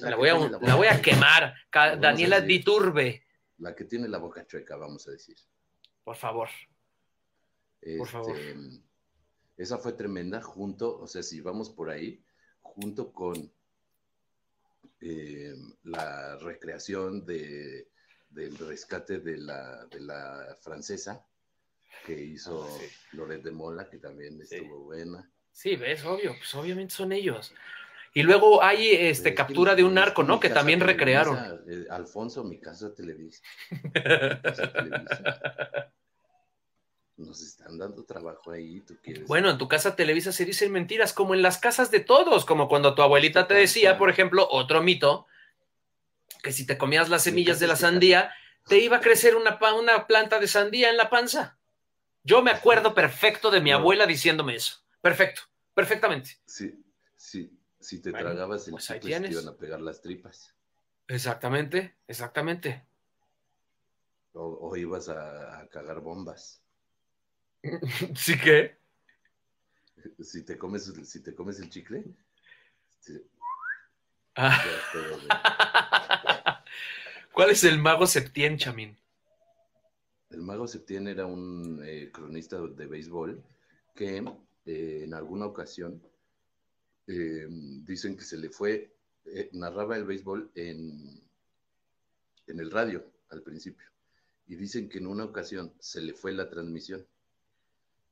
La, 0.00 0.16
voy 0.16 0.86
a, 0.86 1.02
quemar. 1.02 1.54
Daniela 1.70 2.40
Diturbe. 2.40 3.24
La 3.58 3.74
que 3.74 3.84
tiene 3.84 4.08
la 4.08 4.18
boca 4.18 4.46
chueca, 4.46 4.76
vamos 4.76 5.06
a 5.08 5.12
decir. 5.12 5.36
Por 6.02 6.16
favor. 6.16 6.48
Por 7.98 8.08
favor. 8.08 8.36
Este, 8.36 8.82
esa 9.56 9.78
fue 9.78 9.92
tremenda 9.92 10.40
junto, 10.40 10.98
o 10.98 11.06
sea, 11.06 11.22
si 11.22 11.40
vamos 11.40 11.70
por 11.70 11.90
ahí, 11.90 12.24
junto 12.60 13.12
con 13.12 13.52
eh, 15.00 15.54
la 15.84 16.36
recreación 16.38 17.24
de, 17.26 17.88
del 18.30 18.56
rescate 18.56 19.18
de 19.18 19.36
la, 19.36 19.86
de 19.86 20.00
la 20.00 20.56
francesa 20.60 21.26
que 22.06 22.20
hizo 22.20 22.64
ah, 22.64 22.84
Loret 23.12 23.42
de 23.42 23.52
Mola, 23.52 23.88
que 23.88 23.98
también 23.98 24.40
estuvo 24.40 24.84
buena. 24.84 25.30
Sí, 25.52 25.76
ves, 25.76 26.04
obvio, 26.04 26.34
pues 26.36 26.54
obviamente 26.54 26.94
son 26.94 27.12
ellos. 27.12 27.52
Y 28.14 28.22
luego 28.22 28.62
hay 28.62 28.90
este, 28.90 29.34
captura 29.34 29.74
de 29.74 29.84
un 29.84 29.94
narco, 29.94 30.22
¿no? 30.22 30.38
Que 30.38 30.50
también 30.50 30.80
recrearon. 30.80 31.62
Eh, 31.66 31.86
Alfonso, 31.90 32.44
mi 32.44 32.58
casa 32.58 32.94
Televisa. 32.94 33.42
Mi 33.70 33.90
casa 33.90 34.72
Televisa. 34.72 35.92
Nos 37.16 37.40
están 37.40 37.78
dando 37.78 38.04
trabajo 38.04 38.50
ahí, 38.50 38.80
tú 38.80 38.96
quieres. 39.02 39.26
Bueno, 39.26 39.48
en 39.50 39.58
tu 39.58 39.68
casa 39.68 39.96
Televisa 39.96 40.32
se 40.32 40.44
dicen 40.44 40.72
mentiras, 40.72 41.12
como 41.12 41.34
en 41.34 41.42
las 41.42 41.58
casas 41.58 41.90
de 41.90 42.00
todos, 42.00 42.44
como 42.44 42.68
cuando 42.68 42.94
tu 42.94 43.02
abuelita 43.02 43.46
te 43.46 43.54
decía, 43.54 43.96
por 43.96 44.10
ejemplo, 44.10 44.46
otro 44.50 44.82
mito, 44.82 45.26
que 46.42 46.52
si 46.52 46.66
te 46.66 46.76
comías 46.76 47.08
las 47.08 47.22
semillas 47.22 47.60
de 47.60 47.66
la 47.66 47.76
sandía, 47.76 48.34
te 48.66 48.78
iba 48.78 48.98
a 48.98 49.00
crecer 49.00 49.36
una, 49.36 49.58
una 49.74 50.06
planta 50.06 50.38
de 50.38 50.48
sandía 50.48 50.90
en 50.90 50.96
la 50.96 51.08
panza. 51.08 51.58
Yo 52.24 52.42
me 52.42 52.50
acuerdo 52.50 52.94
perfecto 52.94 53.50
de 53.50 53.60
mi 53.60 53.72
abuela 53.72 54.06
diciéndome 54.06 54.56
eso. 54.56 54.84
Perfecto, 55.00 55.42
perfectamente. 55.74 56.38
Sí, 56.44 56.74
sí. 57.16 57.58
Si 57.82 58.00
te 58.00 58.12
tragabas 58.12 58.66
el 58.68 58.72
pues 58.72 58.86
te 58.86 59.08
iban 59.08 59.48
a 59.48 59.56
pegar 59.56 59.80
las 59.80 60.00
tripas. 60.00 60.54
Exactamente, 61.08 61.96
exactamente. 62.06 62.84
O, 64.34 64.74
ibas 64.76 65.08
a 65.08 65.68
cagar 65.70 66.00
bombas. 66.00 66.62
¿Sí 68.16 68.38
qué? 68.38 68.78
Si 70.20 70.44
te 70.44 70.56
comes, 70.56 70.92
si 71.04 71.20
te 71.22 71.34
comes 71.34 71.58
el 71.60 71.68
chicle. 71.68 72.04
Ah. 74.36 74.64
¿Cuál 77.32 77.50
es 77.50 77.64
el 77.64 77.78
mago 77.78 78.06
Septién, 78.06 78.56
Chamín? 78.56 78.96
El 80.30 80.42
mago 80.42 80.66
Septién 80.66 81.08
era 81.08 81.26
un 81.26 81.82
eh, 81.84 82.10
cronista 82.12 82.58
de 82.60 82.86
béisbol 82.86 83.42
que 83.94 84.24
eh, 84.66 85.02
en 85.04 85.14
alguna 85.14 85.46
ocasión 85.46 86.02
eh, 87.06 87.46
dicen 87.48 88.16
que 88.16 88.24
se 88.24 88.36
le 88.36 88.50
fue, 88.50 88.92
narraba 89.52 89.96
el 89.96 90.04
béisbol 90.04 90.50
en, 90.54 91.22
en 92.46 92.60
el 92.60 92.70
radio 92.70 93.04
al 93.30 93.42
principio 93.42 93.86
y 94.46 94.56
dicen 94.56 94.88
que 94.88 94.98
en 94.98 95.06
una 95.06 95.24
ocasión 95.24 95.72
se 95.78 96.00
le 96.02 96.12
fue 96.12 96.32
la 96.32 96.48
transmisión 96.48 97.06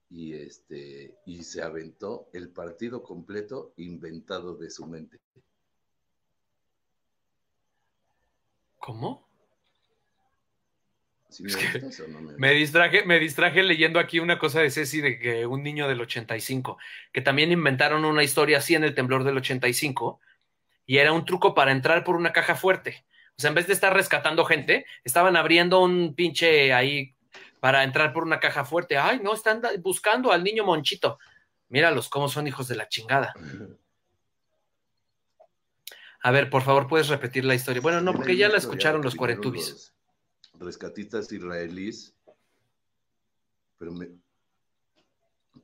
y 0.09 0.32
este 0.34 1.14
y 1.26 1.43
se 1.45 1.62
aventó 1.62 2.28
el 2.32 2.49
partido 2.49 3.03
completo 3.03 3.72
inventado 3.76 4.57
de 4.57 4.70
su 4.70 4.86
mente. 4.86 5.20
¿Cómo? 8.78 9.30
Me, 12.39 12.53
distraje, 12.53 13.05
me 13.05 13.18
distraje 13.18 13.62
leyendo 13.62 13.99
aquí 13.99 14.18
una 14.18 14.39
cosa 14.39 14.61
de 14.61 14.70
Ceci 14.70 15.01
de 15.01 15.18
que 15.18 15.47
un 15.47 15.62
niño 15.62 15.89
del 15.89 16.01
85, 16.01 16.78
que 17.12 17.20
también 17.20 17.53
inventaron 17.53 18.05
una 18.05 18.22
historia 18.22 18.59
así 18.59 18.74
en 18.74 18.85
el 18.85 18.95
temblor 18.95 19.24
del 19.24 19.37
85 19.37 20.20
y 20.87 20.99
era 20.99 21.12
un 21.12 21.24
truco 21.24 21.55
para 21.55 21.72
entrar 21.72 22.03
por 22.05 22.16
una 22.16 22.33
caja 22.33 22.57
fuerte. 22.57 23.05
O 23.37 23.41
sea, 23.41 23.49
en 23.49 23.55
vez 23.55 23.66
de 23.66 23.72
estar 23.72 23.95
rescatando 23.95 24.45
gente, 24.45 24.87
estaban 25.05 25.37
abriendo 25.37 25.83
un 25.83 26.14
pinche 26.14 26.72
ahí 26.72 27.14
para 27.61 27.85
entrar 27.85 28.12
por 28.12 28.24
una 28.24 28.41
caja 28.41 28.64
fuerte. 28.64 28.99
Ay, 28.99 29.20
no, 29.22 29.33
están 29.35 29.62
buscando 29.78 30.33
al 30.33 30.43
niño 30.43 30.64
Monchito. 30.64 31.18
Míralos 31.68 32.09
cómo 32.09 32.28
son 32.28 32.47
hijos 32.49 32.66
de 32.68 32.76
la 32.76 32.89
chingada. 32.89 33.33
A 36.22 36.31
ver, 36.33 36.51
por 36.51 36.62
favor, 36.62 36.89
puedes 36.89 37.09
repetir 37.09 37.45
la 37.45 37.55
historia. 37.55 37.81
Bueno, 37.81 38.01
no, 38.01 38.12
porque 38.12 38.37
ya 38.37 38.49
la 38.49 38.59
escucharon 38.59 39.03
los 39.03 39.14
cuarentubis. 39.14 39.95
Rescatistas 40.61 41.33
israelíes, 41.33 42.15
pero 43.79 43.93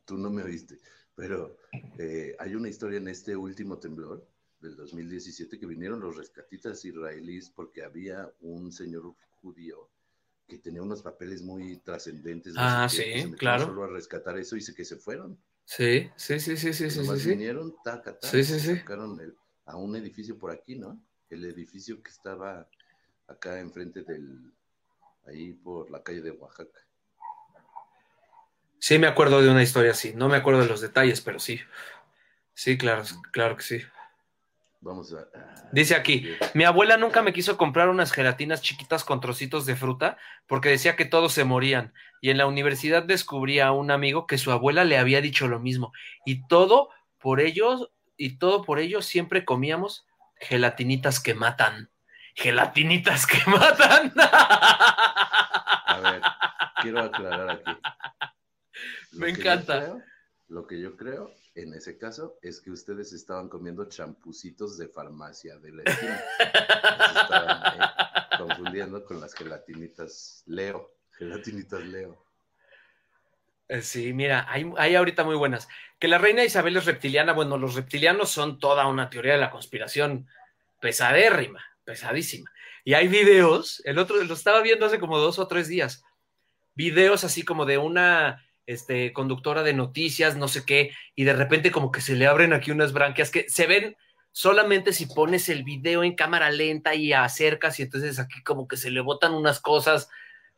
tú 0.07 0.17
no 0.17 0.31
me 0.31 0.43
oíste, 0.43 0.79
pero 1.15 1.59
eh, 1.99 2.35
hay 2.39 2.55
una 2.55 2.71
historia 2.71 2.97
en 2.97 3.09
este 3.09 3.37
último 3.37 3.79
temblor 3.79 4.27
del 4.61 4.75
2017 4.75 5.59
que 5.59 5.67
vinieron 5.67 6.01
los 6.01 6.17
rescatistas 6.17 6.83
israelíes 6.85 7.51
porque 7.51 7.85
había 7.85 8.33
un 8.41 8.73
señor 8.73 9.15
judío 9.43 9.91
que 10.49 10.59
tenía 10.59 10.81
unos 10.81 11.03
papeles 11.03 11.43
muy 11.43 11.77
trascendentes. 11.79 12.55
Ah, 12.57 12.89
sí, 12.89 13.03
claro. 13.37 13.67
Solo 13.67 13.85
a 13.85 13.89
rescatar 13.89 14.39
eso 14.39 14.57
y 14.57 14.65
que 14.65 14.85
se 14.85 14.97
fueron. 14.97 15.39
Sí, 15.65 16.09
sí, 16.17 16.41
sí, 16.41 16.57
sí, 16.57 16.73
sí, 16.73 16.89
sí. 16.91 17.29
Vinieron, 17.29 17.75
taca, 17.85 18.19
taca, 18.19 18.29
sí, 18.29 18.45
sí, 18.45 18.61
sí. 18.61 18.77
sacaron 18.77 19.21
a 19.67 19.77
un 19.77 19.97
edificio 19.97 20.39
por 20.39 20.53
aquí, 20.53 20.77
¿no? 20.77 20.99
El 21.29 21.45
edificio 21.45 22.01
que 22.03 22.11
estaba 22.11 22.67
acá 23.27 23.59
enfrente 23.59 24.03
del, 24.03 24.53
ahí 25.27 25.53
por 25.53 25.91
la 25.91 26.03
calle 26.03 26.22
de 26.22 26.31
Oaxaca. 26.31 26.81
Sí, 28.79 28.99
me 28.99 29.07
acuerdo 29.07 29.43
de 29.43 29.51
una 29.51 29.62
historia 29.62 29.93
así. 29.93 30.12
No 30.14 30.29
me 30.29 30.37
acuerdo 30.37 30.61
de 30.61 30.68
los 30.68 30.81
detalles, 30.81 31.20
pero 31.20 31.39
sí. 31.39 31.61
Sí, 32.55 32.79
claro, 32.79 33.03
claro 33.33 33.57
que 33.57 33.62
sí. 33.62 33.83
Vamos 34.81 35.12
a. 35.12 35.27
Dice 35.72 35.95
aquí: 35.95 36.29
Mi 36.55 36.64
abuela 36.64 36.97
nunca 36.97 37.22
me 37.22 37.33
quiso 37.33 37.57
comprar 37.57 37.89
unas 37.89 38.12
gelatinas 38.12 38.62
chiquitas 38.62 39.05
con 39.05 39.20
trocitos 39.20 39.66
de 39.66 39.77
fruta 39.77 40.18
porque 40.47 40.68
decía 40.68 40.97
que 40.97 41.05
todos 41.05 41.33
se 41.33 41.45
morían. 41.45 41.93
Y 42.20 42.31
en 42.31 42.39
la 42.39 42.47
universidad 42.47 43.03
descubrí 43.03 43.61
a 43.61 43.72
un 43.72 43.91
amigo 43.91 44.27
que 44.27 44.39
su 44.39 44.53
abuela 44.53 44.85
le 44.85 44.99
había 44.99 45.20
dicho 45.20 45.49
lo 45.49 45.59
mismo. 45.59 45.93
Y 46.24 46.47
todo 46.47 46.91
por 47.18 47.41
ellos, 47.41 47.91
y 48.16 48.39
todo 48.39 48.62
por 48.62 48.79
ello 48.79 49.03
siempre 49.03 49.45
comíamos 49.45 50.07
gelatinitas 50.39 51.20
que 51.20 51.35
matan. 51.35 51.91
Gelatinitas 52.37 53.26
que 53.26 53.39
matan. 53.51 54.12
A 54.16 56.01
ver, 56.03 56.22
quiero 56.82 57.01
aclarar 57.01 57.51
aquí. 57.51 57.72
me 59.12 59.30
encanta. 59.30 59.97
lo 60.49 60.66
que 60.66 60.78
yo 60.78 60.97
creo 60.97 61.34
en 61.57 61.72
ese 61.72 61.97
caso 61.97 62.39
es 62.43 62.61
que 62.61 62.70
ustedes 62.70 63.14
estaban 63.14 63.49
comiendo 63.49 63.89
champucitos 63.89 64.76
de 64.76 64.89
farmacia 64.89 65.59
de 65.59 65.72
la 65.72 65.82
esquina. 65.84 66.20
estaban 66.39 67.80
eh, 67.80 68.37
confundiendo 68.37 69.03
con 69.03 69.18
las 69.18 69.32
gelatinitas 69.32 70.43
Leo. 70.47 70.93
Gelatinitas 71.12 71.80
Leo. 71.80 72.22
Eh, 73.68 73.80
sí, 73.80 74.12
mira, 74.12 74.45
hay, 74.51 74.70
hay, 74.76 74.95
ahorita 74.95 75.24
muy 75.24 75.37
buenas. 75.37 75.66
Que 75.99 76.09
la 76.09 76.18
reina 76.18 76.45
Isabel 76.45 76.76
es 76.76 76.84
reptiliana, 76.84 77.32
bueno, 77.32 77.57
los 77.57 77.74
reptilianos 77.74 78.28
son 78.28 78.59
toda 78.59 78.87
una 78.87 79.09
teoría 79.09 79.32
de 79.32 79.41
la 79.41 79.51
conspiración 79.51 80.28
pesadérrima, 80.78 81.64
pesadísima. 81.87 82.51
Y 82.84 82.93
hay 82.93 83.09
videos, 83.09 83.80
el 83.87 83.99
otro 83.99 84.22
lo 84.22 84.34
estaba 84.34 84.61
viendo 84.61 84.84
hace 84.84 84.99
como 84.99 85.18
dos 85.18 85.39
o 85.39 85.49
tres 85.49 85.68
días, 85.68 86.05
videos 86.74 87.24
así 87.24 87.43
como 87.43 87.64
de 87.64 87.78
una 87.78 88.45
este, 88.66 89.14
conductora 89.14 89.62
de 89.62 89.72
noticias, 89.72 90.37
no 90.37 90.49
sé 90.49 90.64
qué, 90.66 90.93
y 91.14 91.24
de 91.24 91.32
repente 91.32 91.70
como 91.70 91.91
que 91.91 92.03
se 92.03 92.14
le 92.14 92.26
abren 92.26 92.53
aquí 92.53 92.70
unas 92.70 92.93
branquias 92.93 93.30
que 93.30 93.49
se 93.49 93.66
ven 93.66 93.97
solamente 94.32 94.93
si 94.93 95.07
pones 95.07 95.49
el 95.49 95.64
video 95.64 96.05
en 96.05 96.14
cámara 96.14 96.51
lenta 96.51 96.95
y 96.95 97.14
acercas 97.14 97.80
y 97.80 97.84
entonces 97.84 98.18
aquí 98.18 98.43
como 98.43 98.68
que 98.68 98.76
se 98.76 98.91
le 98.91 99.01
botan 99.01 99.32
unas 99.32 99.61
cosas. 99.61 100.11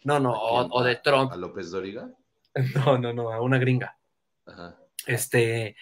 No, 0.02 0.18
no, 0.18 0.32
o, 0.32 0.66
o 0.70 0.82
de 0.82 0.96
Trump. 0.96 1.30
¿A 1.32 1.36
López 1.36 1.70
Doriga? 1.70 2.10
No, 2.74 2.98
no, 2.98 3.12
no, 3.12 3.30
a 3.30 3.40
una 3.40 3.58
gringa. 3.58 3.96
Ajá. 4.44 4.76
Este, 5.06 5.76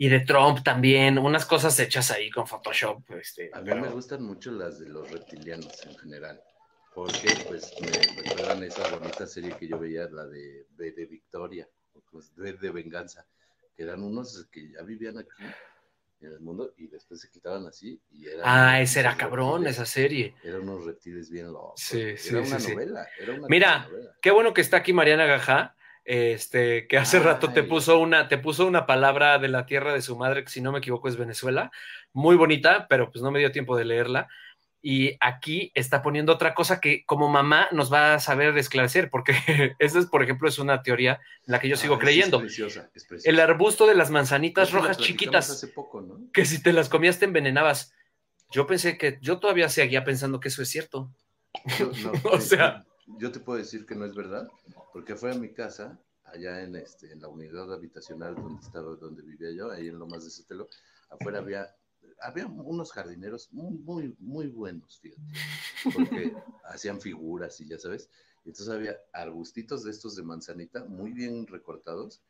y 0.00 0.08
de 0.08 0.20
Trump 0.20 0.62
también, 0.62 1.18
unas 1.18 1.44
cosas 1.44 1.78
hechas 1.80 2.10
ahí 2.12 2.30
con 2.30 2.46
Photoshop. 2.46 3.02
Este, 3.10 3.50
A 3.52 3.58
mí 3.60 3.64
pero- 3.70 3.80
me 3.82 3.88
gustan 3.88 4.22
mucho 4.22 4.52
las 4.52 4.78
de 4.78 4.88
los 4.88 5.10
reptilianos 5.10 5.84
en 5.84 5.96
general, 5.98 6.40
porque 6.94 7.28
pues 7.48 7.74
me 7.80 7.90
recuerdan 8.22 8.62
esa 8.62 8.88
bonita 8.96 9.26
serie 9.26 9.56
que 9.58 9.66
yo 9.68 9.78
veía, 9.78 10.08
la 10.10 10.24
de 10.26 10.66
B 10.76 10.92
de 10.92 11.06
Victoria, 11.06 11.68
o 11.94 12.00
pues, 12.12 12.32
B 12.36 12.52
de 12.52 12.70
Venganza, 12.70 13.26
que 13.76 13.82
eran 13.82 14.02
unos 14.02 14.46
que 14.52 14.70
ya 14.70 14.82
vivían 14.82 15.18
aquí 15.18 15.42
en 16.20 16.32
el 16.32 16.40
mundo 16.40 16.74
y 16.76 16.86
después 16.88 17.20
se 17.20 17.30
quitaban 17.30 17.66
así 17.66 18.00
y 18.10 18.26
Ah, 18.44 18.80
ese 18.80 19.00
era 19.00 19.16
cabrón, 19.16 19.62
reptiles, 19.62 19.76
esa 19.76 19.84
serie. 19.86 20.34
Eran 20.42 20.62
unos 20.62 20.84
reptiles 20.84 21.28
bien 21.30 21.52
locos. 21.52 21.80
Sí, 21.80 22.00
era 22.00 22.16
sí, 22.18 22.34
una 22.34 22.58
novela, 22.58 23.08
era 23.20 23.32
una 23.34 23.46
Mira, 23.48 23.78
novela. 23.88 24.16
Qué 24.20 24.30
bueno 24.32 24.52
que 24.54 24.60
está 24.60 24.78
aquí 24.78 24.92
Mariana 24.92 25.26
Gajá, 25.26 25.76
este, 26.08 26.86
que 26.86 26.96
hace 26.96 27.18
rato 27.20 27.52
te 27.52 27.62
puso 27.62 27.98
una, 27.98 28.28
te 28.28 28.38
puso 28.38 28.66
una 28.66 28.86
palabra 28.86 29.38
de 29.38 29.48
la 29.48 29.66
tierra 29.66 29.92
de 29.92 30.00
su 30.00 30.16
madre, 30.16 30.42
que 30.42 30.50
si 30.50 30.62
no 30.62 30.72
me 30.72 30.78
equivoco 30.78 31.06
es 31.06 31.18
Venezuela, 31.18 31.70
muy 32.14 32.34
bonita, 32.34 32.86
pero 32.88 33.10
pues 33.10 33.22
no 33.22 33.30
me 33.30 33.40
dio 33.40 33.52
tiempo 33.52 33.76
de 33.76 33.84
leerla. 33.84 34.26
Y 34.80 35.18
aquí 35.20 35.70
está 35.74 36.00
poniendo 36.00 36.32
otra 36.32 36.54
cosa 36.54 36.80
que 36.80 37.04
como 37.04 37.28
mamá 37.28 37.68
nos 37.72 37.92
va 37.92 38.14
a 38.14 38.20
saber 38.20 38.56
esclarecer, 38.56 39.10
porque 39.10 39.34
esa 39.78 39.98
es, 39.98 40.06
por 40.06 40.22
ejemplo, 40.22 40.48
es 40.48 40.58
una 40.58 40.82
teoría 40.82 41.20
en 41.46 41.52
la 41.52 41.60
que 41.60 41.68
yo 41.68 41.76
sigo 41.76 41.96
Ah, 41.96 41.98
creyendo. 41.98 42.38
Es 42.38 42.42
preciosa, 42.44 42.90
es 42.94 43.04
preciosa. 43.04 43.28
El 43.28 43.38
arbusto 43.40 43.86
de 43.86 43.94
las 43.94 44.10
manzanitas 44.10 44.72
rojas 44.72 44.96
chiquitas, 44.96 45.50
Hace 45.50 45.68
poco, 45.68 46.00
¿no? 46.00 46.32
que 46.32 46.46
si 46.46 46.62
te 46.62 46.72
las 46.72 46.88
comías 46.88 47.18
te 47.18 47.26
envenenabas. 47.26 47.92
Yo 48.50 48.66
pensé 48.66 48.96
que, 48.96 49.18
yo 49.20 49.40
todavía 49.40 49.68
seguía 49.68 50.04
pensando 50.04 50.40
que 50.40 50.48
eso 50.48 50.62
es 50.62 50.70
cierto. 50.70 51.10
No, 51.78 52.12
O 52.32 52.40
sea. 52.40 52.86
Yo 53.16 53.32
te 53.32 53.40
puedo 53.40 53.58
decir 53.58 53.86
que 53.86 53.94
no 53.94 54.04
es 54.04 54.14
verdad, 54.14 54.48
porque 54.92 55.16
fue 55.16 55.32
a 55.32 55.34
mi 55.34 55.52
casa, 55.52 55.98
allá 56.24 56.62
en, 56.62 56.76
este, 56.76 57.12
en 57.12 57.20
la 57.20 57.28
unidad 57.28 57.72
habitacional 57.72 58.34
donde 58.34 58.60
estaba, 58.60 58.94
donde 58.96 59.22
vivía 59.22 59.50
yo, 59.52 59.70
ahí 59.70 59.88
en 59.88 59.98
Lomas 59.98 60.24
de 60.24 60.30
Sotelo, 60.30 60.68
afuera 61.08 61.38
había, 61.38 61.74
había 62.20 62.46
unos 62.46 62.92
jardineros 62.92 63.50
muy, 63.52 63.78
muy, 63.78 64.16
muy 64.18 64.48
buenos, 64.48 65.00
fíjate, 65.00 65.22
porque 65.94 66.34
hacían 66.64 67.00
figuras 67.00 67.60
y 67.60 67.68
ya 67.68 67.78
sabes, 67.78 68.10
entonces 68.44 68.68
había 68.68 68.96
arbustitos 69.12 69.84
de 69.84 69.90
estos 69.90 70.16
de 70.16 70.22
manzanita 70.22 70.84
muy 70.84 71.12
bien 71.12 71.46
recortados 71.46 72.22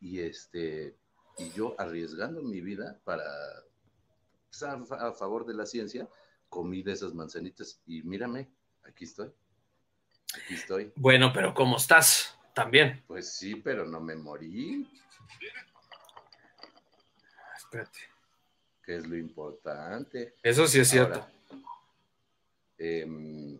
y 0.00 0.20
este, 0.20 0.96
y 1.38 1.50
yo 1.50 1.74
arriesgando 1.78 2.42
mi 2.42 2.60
vida 2.60 3.00
para, 3.04 3.24
pues, 4.48 4.62
a, 4.62 4.74
a 4.74 5.12
favor 5.12 5.46
de 5.46 5.54
la 5.54 5.66
ciencia, 5.66 6.08
comí 6.48 6.82
de 6.82 6.92
esas 6.92 7.14
manzanitas 7.14 7.80
y 7.86 8.02
mírame, 8.02 8.50
aquí 8.84 9.04
estoy. 9.04 9.32
Aquí 10.36 10.54
estoy. 10.54 10.92
Bueno, 10.96 11.32
pero 11.32 11.54
¿cómo 11.54 11.76
estás? 11.76 12.36
También. 12.54 13.02
Pues 13.06 13.32
sí, 13.32 13.56
pero 13.56 13.84
no 13.84 14.00
me 14.00 14.16
morí, 14.16 14.88
Espérate. 17.56 18.00
que 18.84 18.96
es 18.96 19.06
lo 19.06 19.16
importante. 19.16 20.34
Eso 20.42 20.66
sí 20.66 20.80
es 20.80 20.88
cierto. 20.88 21.26
Em, 22.78 23.58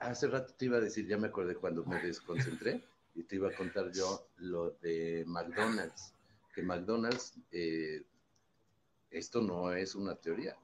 hace 0.00 0.28
rato 0.28 0.54
te 0.54 0.66
iba 0.66 0.78
a 0.78 0.80
decir, 0.80 1.06
ya 1.06 1.18
me 1.18 1.28
acordé 1.28 1.54
cuando 1.56 1.84
me 1.84 2.00
desconcentré 2.00 2.82
y 3.14 3.22
te 3.24 3.36
iba 3.36 3.48
a 3.48 3.54
contar 3.54 3.90
yo 3.92 4.28
lo 4.38 4.70
de 4.82 5.24
McDonald's. 5.26 6.12
Que 6.54 6.62
McDonald's, 6.62 7.34
eh, 7.52 8.02
esto 9.10 9.42
no 9.42 9.72
es 9.72 9.94
una 9.94 10.14
teoría, 10.14 10.56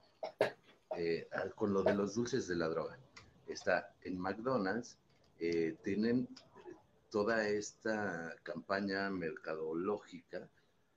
eh, 0.96 1.28
con 1.54 1.72
lo 1.74 1.82
de 1.82 1.94
los 1.94 2.14
dulces 2.14 2.46
de 2.48 2.56
la 2.56 2.68
droga. 2.68 2.96
Está 3.46 3.94
en 4.02 4.18
McDonald's, 4.18 4.96
eh, 5.38 5.76
tienen 5.82 6.28
toda 7.10 7.48
esta 7.48 8.34
campaña 8.42 9.10
mercadológica 9.10 10.48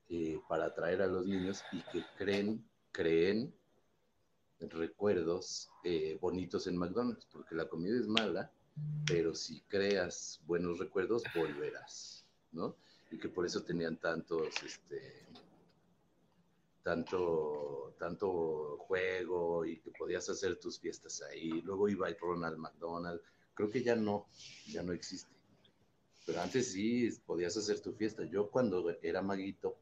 eh, 0.09 0.39
para 0.47 0.65
atraer 0.65 1.01
a 1.01 1.07
los 1.07 1.25
niños 1.25 1.63
y 1.71 1.81
que 1.91 2.03
creen, 2.17 2.63
creen 2.91 3.53
recuerdos 4.59 5.69
eh, 5.83 6.17
bonitos 6.21 6.67
en 6.67 6.77
McDonald's, 6.77 7.25
porque 7.31 7.55
la 7.55 7.67
comida 7.67 7.99
es 7.99 8.07
mala, 8.07 8.51
pero 9.05 9.35
si 9.35 9.61
creas 9.61 10.39
buenos 10.45 10.79
recuerdos, 10.79 11.23
volverás, 11.35 12.25
¿no? 12.51 12.75
Y 13.11 13.17
que 13.17 13.29
por 13.29 13.45
eso 13.45 13.63
tenían 13.63 13.97
tantos, 13.97 14.61
este, 14.63 15.25
tanto, 16.83 17.95
tanto 17.97 18.77
juego 18.79 19.65
y 19.65 19.79
que 19.79 19.91
podías 19.91 20.29
hacer 20.29 20.59
tus 20.59 20.79
fiestas 20.79 21.21
ahí. 21.23 21.61
Luego 21.61 21.89
iba 21.89 22.07
Ronald 22.19 22.57
McDonald, 22.57 23.21
creo 23.53 23.69
que 23.69 23.81
ya 23.81 23.95
no, 23.95 24.27
ya 24.67 24.83
no 24.83 24.93
existe. 24.93 25.31
Pero 26.25 26.41
antes 26.41 26.71
sí 26.71 27.09
podías 27.25 27.55
hacer 27.57 27.79
tu 27.81 27.93
fiesta. 27.93 28.23
Yo 28.25 28.49
cuando 28.49 28.95
era 29.01 29.21
maguito, 29.21 29.77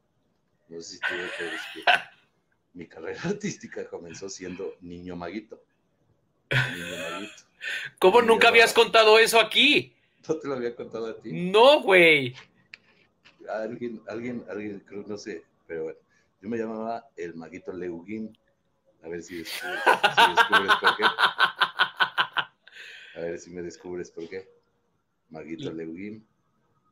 no 0.68 0.80
sé 0.80 0.96
si 0.96 1.00
recuerdas 1.00 1.60
que 1.74 1.82
mi 2.74 2.86
carrera 2.86 3.20
artística 3.24 3.86
comenzó 3.88 4.28
siendo 4.28 4.74
niño 4.80 5.16
maguito. 5.16 5.62
Niño 6.50 7.10
maguito. 7.10 7.42
¿Cómo 7.98 8.22
nunca 8.22 8.48
habías 8.48 8.72
contado 8.72 9.18
eso 9.18 9.38
aquí? 9.40 9.94
¿No 10.28 10.36
te 10.36 10.48
lo 10.48 10.54
había 10.54 10.74
contado 10.74 11.06
a 11.06 11.20
ti? 11.20 11.32
No, 11.32 11.80
güey. 11.82 12.34
Alguien, 13.48 14.00
alguien, 14.08 14.44
alguien, 14.48 14.80
creo, 14.80 15.04
no 15.06 15.16
sé, 15.16 15.44
pero 15.66 15.84
bueno. 15.84 15.98
Yo 16.42 16.48
me 16.48 16.58
llamaba 16.58 17.06
el 17.16 17.34
maguito 17.34 17.72
Leuguín. 17.72 18.36
A 19.02 19.08
ver 19.08 19.22
si 19.22 19.38
descubres, 19.38 19.80
si 19.84 20.30
descubres 20.34 20.72
por 20.80 20.96
qué. 20.96 21.04
A 23.14 23.20
ver 23.20 23.38
si 23.38 23.50
me 23.50 23.62
descubres 23.62 24.10
por 24.10 24.28
qué. 24.28 24.48
Maguito 25.30 25.72
Leuguín. 25.72 26.26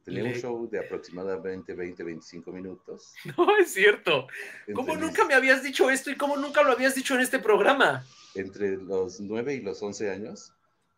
Tenía 0.04 0.24
un 0.24 0.32
show 0.32 0.68
de 0.68 0.78
aproximadamente 0.78 1.76
20-25 1.76 2.52
minutos. 2.52 3.12
No 3.36 3.56
es 3.56 3.72
cierto. 3.72 4.26
¿Cómo 4.74 4.94
Entre 4.94 5.06
nunca 5.06 5.22
mis- 5.22 5.28
me 5.28 5.34
habías 5.34 5.62
dicho 5.62 5.90
esto 5.90 6.10
y 6.10 6.16
cómo 6.16 6.36
nunca 6.36 6.62
lo 6.62 6.72
habías 6.72 6.94
dicho 6.94 7.14
en 7.14 7.20
este 7.20 7.38
programa? 7.38 8.04
entre 8.36 8.76
los 8.76 9.20
9 9.20 9.54
y 9.54 9.60
los 9.60 9.82
11 9.82 10.08
años, 10.10 10.52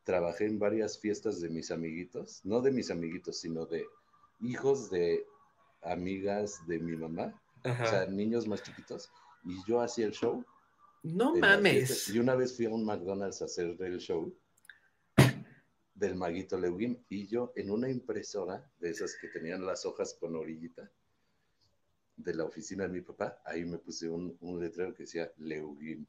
trabajé 0.05 0.45
en 0.47 0.59
varias 0.59 0.99
fiestas 0.99 1.41
de 1.41 1.49
mis 1.49 1.71
amiguitos, 1.71 2.45
no 2.45 2.61
de 2.61 2.71
mis 2.71 2.91
amiguitos, 2.91 3.39
sino 3.41 3.65
de 3.65 3.87
hijos 4.41 4.91
de 4.91 5.25
amigas 5.83 6.59
de 6.67 6.79
mi 6.79 6.95
mamá, 6.95 7.33
o 7.65 7.87
sea, 7.87 8.07
niños 8.07 8.47
más 8.47 8.63
chiquitos, 8.63 9.11
y 9.45 9.57
yo 9.67 9.81
hacía 9.81 10.07
el 10.07 10.13
show. 10.13 10.45
No 11.03 11.35
mames. 11.35 12.09
Y 12.11 12.19
una 12.19 12.35
vez 12.35 12.57
fui 12.57 12.67
a 12.67 12.71
un 12.71 12.85
McDonald's 12.85 13.43
a 13.43 13.47
hacer 13.47 13.77
el 13.81 13.99
show 13.99 14.33
del 15.95 16.15
maguito 16.17 16.59
Leuguín, 16.59 17.05
y 17.09 17.27
yo 17.27 17.53
en 17.57 17.71
una 17.71 17.89
impresora 17.89 18.69
de 18.79 18.91
esas 18.91 19.17
que 19.21 19.29
tenían 19.29 19.65
las 19.65 19.85
hojas 19.87 20.15
con 20.19 20.35
orillita 20.37 20.91
de 22.17 22.35
la 22.35 22.45
oficina 22.45 22.85
de 22.85 22.91
mi 22.91 23.01
papá, 23.01 23.41
ahí 23.45 23.65
me 23.65 23.79
puse 23.79 24.09
un, 24.09 24.37
un 24.41 24.61
letrero 24.61 24.95
que 24.95 25.05
decía 25.05 25.31
Leuguín. 25.39 26.07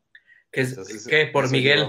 ¿Qué, 0.51 0.62
es- 0.62 0.70
Entonces, 0.70 1.08
qué? 1.08 1.28
¿Por 1.28 1.49
Miguel? 1.51 1.88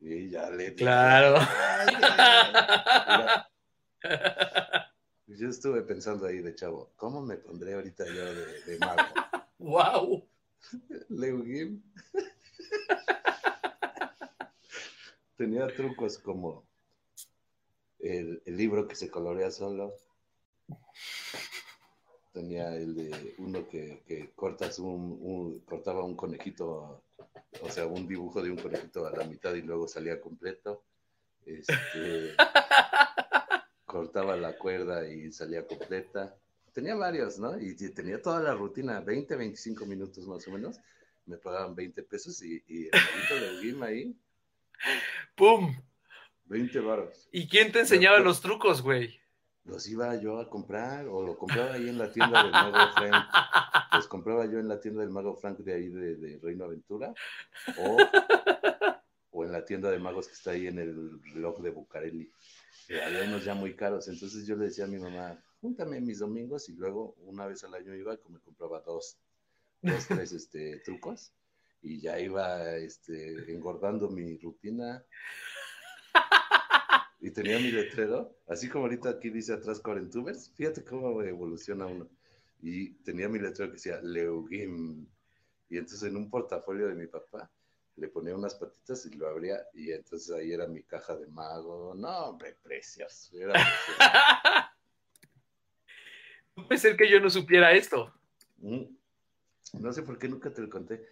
Y 0.00 0.30
ya 0.30 0.50
le 0.50 0.74
Claro. 0.74 1.36
"Ay, 1.38 1.96
ya". 2.00 3.46
Mira, 4.02 4.89
Yo 5.38 5.48
estuve 5.48 5.82
pensando 5.82 6.26
ahí 6.26 6.40
de 6.40 6.54
chavo, 6.54 6.90
¿cómo 6.96 7.22
me 7.22 7.36
pondré 7.36 7.74
ahorita 7.74 8.04
yo 8.06 8.34
de, 8.34 8.62
de 8.64 8.78
mago? 8.78 9.02
wow. 9.58 10.28
Leuguín. 11.08 11.82
Tenía 15.36 15.68
trucos 15.68 16.18
como 16.18 16.64
el, 18.00 18.42
el 18.44 18.56
libro 18.56 18.88
que 18.88 18.96
se 18.96 19.08
colorea 19.08 19.50
solo. 19.50 19.94
Tenía 22.32 22.74
el 22.74 22.94
de 22.94 23.34
uno 23.38 23.68
que, 23.68 24.02
que 24.06 24.30
cortas 24.34 24.78
un, 24.78 25.18
un- 25.20 25.60
cortaba 25.60 26.04
un 26.04 26.16
conejito, 26.16 27.02
o 27.62 27.70
sea, 27.70 27.86
un 27.86 28.06
dibujo 28.06 28.42
de 28.42 28.50
un 28.50 28.56
conejito 28.58 29.06
a 29.06 29.10
la 29.16 29.24
mitad 29.24 29.54
y 29.54 29.62
luego 29.62 29.86
salía 29.88 30.20
completo. 30.20 30.82
Este, 31.46 32.34
cortaba 33.90 34.36
la 34.36 34.56
cuerda 34.56 35.08
y 35.08 35.32
salía 35.32 35.66
completa. 35.66 36.36
Tenía 36.72 36.94
varios, 36.94 37.40
¿no? 37.40 37.60
Y, 37.60 37.74
tenía 37.92 38.22
toda 38.22 38.40
la 38.40 38.54
rutina, 38.54 39.00
20, 39.00 39.34
25 39.34 39.84
minutos 39.84 40.28
más 40.28 40.46
o 40.46 40.52
menos. 40.52 40.78
Me 41.26 41.36
pagaban 41.36 41.74
20 41.74 42.00
pesos 42.04 42.40
y, 42.42 42.62
y 42.68 42.84
el 42.84 43.80
de 43.80 43.84
ahí, 43.84 44.16
¡Pum! 45.34 45.74
20 46.44 46.80
baros. 46.80 47.28
¿Y 47.32 47.48
quién 47.48 47.72
te 47.72 47.80
enseñaba 47.80 48.20
los 48.20 48.40
trucos, 48.40 48.80
güey? 48.80 49.18
Los 49.64 49.88
iba 49.88 50.14
yo 50.16 50.38
a 50.38 50.48
comprar 50.48 51.08
o 51.08 51.26
lo 51.26 51.36
compraba 51.36 51.74
ahí 51.74 51.88
en 51.88 51.98
la 51.98 52.12
tienda 52.12 52.44
del 52.44 52.52
Mago 52.52 52.92
Frank. 52.94 53.24
Los 53.92 54.06
compraba 54.06 54.46
yo 54.46 54.60
en 54.60 54.68
la 54.68 54.80
tienda 54.80 55.00
del 55.00 55.10
Mago 55.10 55.34
Frank 55.34 55.58
de 55.58 55.74
ahí 55.74 55.88
de, 55.88 56.14
de 56.14 56.38
Reino 56.40 56.64
Aventura 56.64 57.12
o, 57.76 57.96
tienda 59.70 59.92
de 59.92 60.00
magos 60.00 60.26
que 60.26 60.34
está 60.34 60.50
ahí 60.50 60.66
en 60.66 60.80
el 60.80 61.22
reloj 61.32 61.60
de 61.60 61.70
Bucareli. 61.70 62.28
Eh, 62.88 63.00
había 63.00 63.22
unos 63.22 63.44
ya 63.44 63.54
muy 63.54 63.76
caros. 63.76 64.08
Entonces 64.08 64.44
yo 64.44 64.56
le 64.56 64.64
decía 64.64 64.84
a 64.84 64.88
mi 64.88 64.98
mamá, 64.98 65.40
júntame 65.60 66.00
mis 66.00 66.18
domingos 66.18 66.68
y 66.68 66.74
luego 66.74 67.14
una 67.20 67.46
vez 67.46 67.62
al 67.62 67.74
año 67.74 67.94
iba 67.94 68.12
y 68.14 68.32
me 68.32 68.40
compraba 68.40 68.80
dos. 68.80 69.16
dos, 69.80 70.08
tres 70.08 70.32
este, 70.32 70.80
trucos 70.84 71.32
y 71.82 72.00
ya 72.00 72.18
iba 72.18 72.74
este, 72.78 73.52
engordando 73.52 74.10
mi 74.10 74.36
rutina. 74.38 75.04
Y 77.20 77.30
tenía 77.30 77.58
mi 77.58 77.70
letrero, 77.70 78.34
así 78.48 78.68
como 78.68 78.86
ahorita 78.86 79.10
aquí 79.10 79.30
dice 79.30 79.52
atrás 79.52 79.78
Cuarentubers, 79.78 80.50
fíjate 80.56 80.82
cómo 80.82 81.22
evoluciona 81.22 81.86
uno. 81.86 82.08
Y 82.60 82.94
tenía 83.04 83.28
mi 83.28 83.38
letrero 83.38 83.70
que 83.70 83.76
decía 83.76 84.00
Leugim. 84.02 85.06
Y 85.68 85.76
entonces 85.76 86.02
en 86.08 86.16
un 86.16 86.28
portafolio 86.28 86.88
de 86.88 86.94
mi 86.96 87.06
papá 87.06 87.48
le 87.96 88.08
ponía 88.08 88.34
unas 88.34 88.54
patitas 88.54 89.04
y 89.06 89.10
lo 89.10 89.28
abría 89.28 89.60
y 89.74 89.92
entonces 89.92 90.30
ahí 90.34 90.52
era 90.52 90.66
mi 90.66 90.82
caja 90.82 91.16
de 91.16 91.26
mago. 91.26 91.94
No, 91.94 92.26
hombre, 92.26 92.56
precios. 92.62 93.30
Era 93.32 93.54
No 96.56 96.66
puede 96.66 96.80
ser 96.80 96.96
que 96.96 97.08
yo 97.08 97.20
no 97.20 97.30
supiera 97.30 97.72
esto. 97.72 98.12
Mm. 98.58 98.84
No 99.74 99.92
sé 99.92 100.02
por 100.02 100.18
qué 100.18 100.28
nunca 100.28 100.50
te 100.50 100.62
lo 100.62 100.68
conté. 100.68 101.06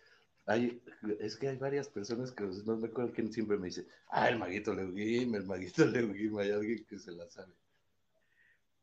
Hay, 0.47 0.83
es 1.21 1.37
que 1.37 1.49
hay 1.49 1.57
varias 1.57 1.89
personas 1.89 2.33
que 2.33 2.45
no 2.65 2.77
me 2.77 2.89
acuerdo 2.89 3.13
quién 3.13 3.31
siempre 3.31 3.59
me 3.59 3.67
dice, 3.67 3.87
ah, 4.09 4.31
el 4.31 4.39
maguito 4.39 4.75
Leugim, 4.75 5.35
el 5.35 5.45
maguito 5.45 5.85
Leugim, 5.85 6.39
hay 6.39 6.51
alguien 6.51 6.85
que 6.87 6.99
se 6.99 7.13
la 7.13 7.29
sabe. 7.29 7.53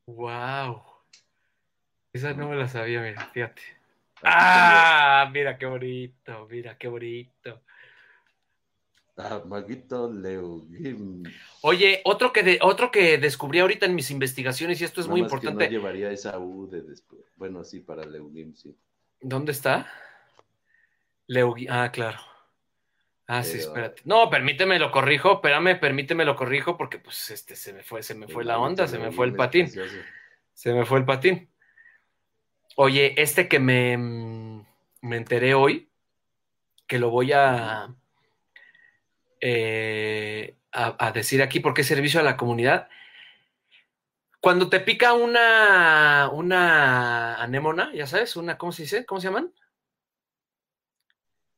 Wow. 0.05 0.83
Esa 2.13 2.33
no 2.33 2.49
me 2.49 2.55
la 2.55 2.67
sabía, 2.67 3.01
mira, 3.01 3.25
fíjate. 3.33 3.61
Ah, 4.23 5.29
mira 5.33 5.57
qué 5.57 5.65
bonito, 5.65 6.47
mira 6.49 6.77
qué 6.77 6.87
bonito. 6.87 7.61
Ah, 9.17 9.41
maguito 9.45 10.11
Leugim. 10.11 11.23
Oye, 11.61 12.01
otro 12.03 12.33
que, 12.33 12.43
de, 12.43 12.59
otro 12.61 12.91
que 12.91 13.17
descubrí 13.17 13.59
ahorita 13.59 13.85
en 13.85 13.95
mis 13.95 14.11
investigaciones, 14.11 14.81
y 14.81 14.83
esto 14.83 14.99
es 14.99 15.07
Nada 15.07 15.13
muy 15.13 15.21
más 15.21 15.31
que 15.31 15.35
importante. 15.37 15.65
no 15.65 15.71
llevaría 15.71 16.11
esa 16.11 16.37
U 16.37 16.67
de 16.67 16.81
después. 16.81 17.21
Bueno, 17.37 17.63
sí, 17.63 17.79
para 17.79 18.05
Leugim, 18.05 18.53
sí. 18.53 18.75
¿Dónde 19.21 19.53
está? 19.53 19.87
Leugui. 21.27 21.67
Ah, 21.69 21.91
claro. 21.91 22.19
Ah, 23.27 23.41
sí, 23.41 23.57
espérate. 23.57 24.01
No, 24.05 24.29
permíteme 24.29 24.77
lo 24.77 24.91
corrijo, 24.91 25.35
espérame, 25.35 25.79
permíteme 25.79 26.25
lo 26.25 26.35
corrijo, 26.35 26.77
porque 26.77 26.99
pues 26.99 27.31
este 27.31 27.55
se 27.55 27.73
me 27.73 27.83
fue, 27.83 28.03
se 28.03 28.13
me 28.13 28.27
fue 28.27 28.43
la 28.43 28.59
onda, 28.59 28.87
se 28.87 28.99
me 28.99 29.11
fue 29.11 29.25
el 29.25 29.31
Leugim 29.31 29.37
patín. 29.37 29.71
Se 30.53 30.73
me 30.73 30.85
fue 30.85 30.99
el 30.99 31.05
patín. 31.05 31.49
Oye, 32.75 33.19
este 33.19 33.47
que 33.47 33.59
me, 33.59 33.97
mm, 33.97 34.65
me 35.01 35.17
enteré 35.17 35.55
hoy, 35.55 35.89
que 36.85 36.99
lo 36.99 37.09
voy 37.09 37.31
a, 37.31 37.95
eh, 39.47 40.55
a, 40.71 40.95
a 41.07 41.11
decir 41.11 41.43
aquí 41.43 41.59
porque 41.59 41.81
es 41.81 41.87
servicio 41.87 42.19
a 42.19 42.23
la 42.23 42.35
comunidad. 42.35 42.89
Cuando 44.39 44.69
te 44.69 44.79
pica 44.79 45.13
una, 45.13 46.29
una 46.33 47.35
anémona, 47.35 47.91
ya 47.93 48.07
sabes, 48.07 48.35
una, 48.35 48.57
¿cómo 48.57 48.71
se 48.71 48.83
dice? 48.83 49.05
¿Cómo 49.05 49.21
se 49.21 49.27
llaman? 49.27 49.53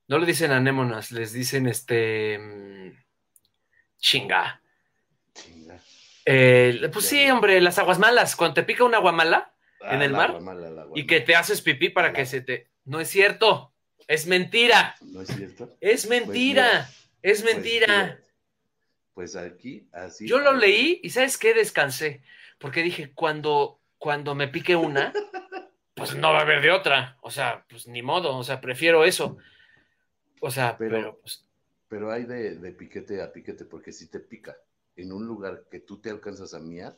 No 0.07 0.19
le 0.19 0.25
dicen 0.25 0.51
anémonas, 0.51 1.11
les 1.11 1.31
dicen 1.33 1.67
este... 1.67 2.37
mm, 2.39 2.91
Chinga. 3.99 4.61
Chinga. 5.33 5.79
Eh, 6.25 6.89
pues 6.93 7.05
sí, 7.05 7.29
hombre, 7.29 7.59
las 7.61 7.77
aguas 7.79 7.99
malas. 7.99 8.35
Cuando 8.35 8.55
te 8.55 8.63
pica 8.63 8.83
una 8.83 8.99
guamala, 8.99 9.53
¿En 9.81 10.01
Ah, 10.01 10.05
el 10.05 10.11
la 10.11 10.17
mar? 10.17 10.37
y 10.95 11.05
que 11.05 11.21
te 11.21 11.35
haces 11.35 11.61
pipí 11.61 11.89
para 11.89 12.11
que 12.11 12.25
se 12.25 12.41
te... 12.41 12.69
No 12.85 12.99
es 12.99 13.09
cierto, 13.09 13.73
es 14.07 14.25
mentira, 14.27 14.95
¿No 15.01 15.21
es 15.21 15.27
cierto? 15.27 15.75
es 15.81 16.07
mentira, 16.09 16.89
es 17.21 17.41
Pues, 17.41 17.55
mentira. 17.55 18.19
Pues 19.13 19.35
aquí, 19.35 19.87
así. 19.91 20.27
Yo 20.27 20.39
lo 20.39 20.53
leí 20.53 20.99
y 21.03 21.09
¿sabes 21.09 21.37
qué? 21.37 21.53
Descansé, 21.53 22.21
porque 22.59 22.83
dije, 22.83 23.11
cuando, 23.13 23.79
cuando 23.97 24.35
me 24.35 24.47
pique 24.47 24.75
una, 24.75 25.11
pues 25.95 26.15
no 26.15 26.31
va 26.31 26.39
a 26.39 26.41
haber 26.43 26.61
de 26.61 26.71
otra, 26.71 27.17
o 27.21 27.31
sea, 27.31 27.65
pues 27.69 27.87
ni 27.87 28.03
modo, 28.03 28.37
o 28.37 28.43
sea, 28.43 28.61
prefiero 28.61 29.03
eso. 29.05 29.37
O 30.39 30.51
sea, 30.51 30.77
pero, 30.77 30.91
Pero- 30.97 31.19
pues, 31.19 31.43
Pero 31.89 32.11
hay 32.11 32.25
de, 32.25 32.57
de 32.57 32.71
piquete 32.73 33.21
a 33.23 33.31
piquete, 33.31 33.65
porque 33.65 33.91
si 33.91 34.07
te 34.07 34.19
pica 34.19 34.55
en 34.95 35.11
un 35.11 35.25
lugar 35.25 35.63
que 35.71 35.79
tú 35.79 35.97
te 35.99 36.09
alcanzas 36.11 36.53
a 36.53 36.59
miar. 36.59 36.95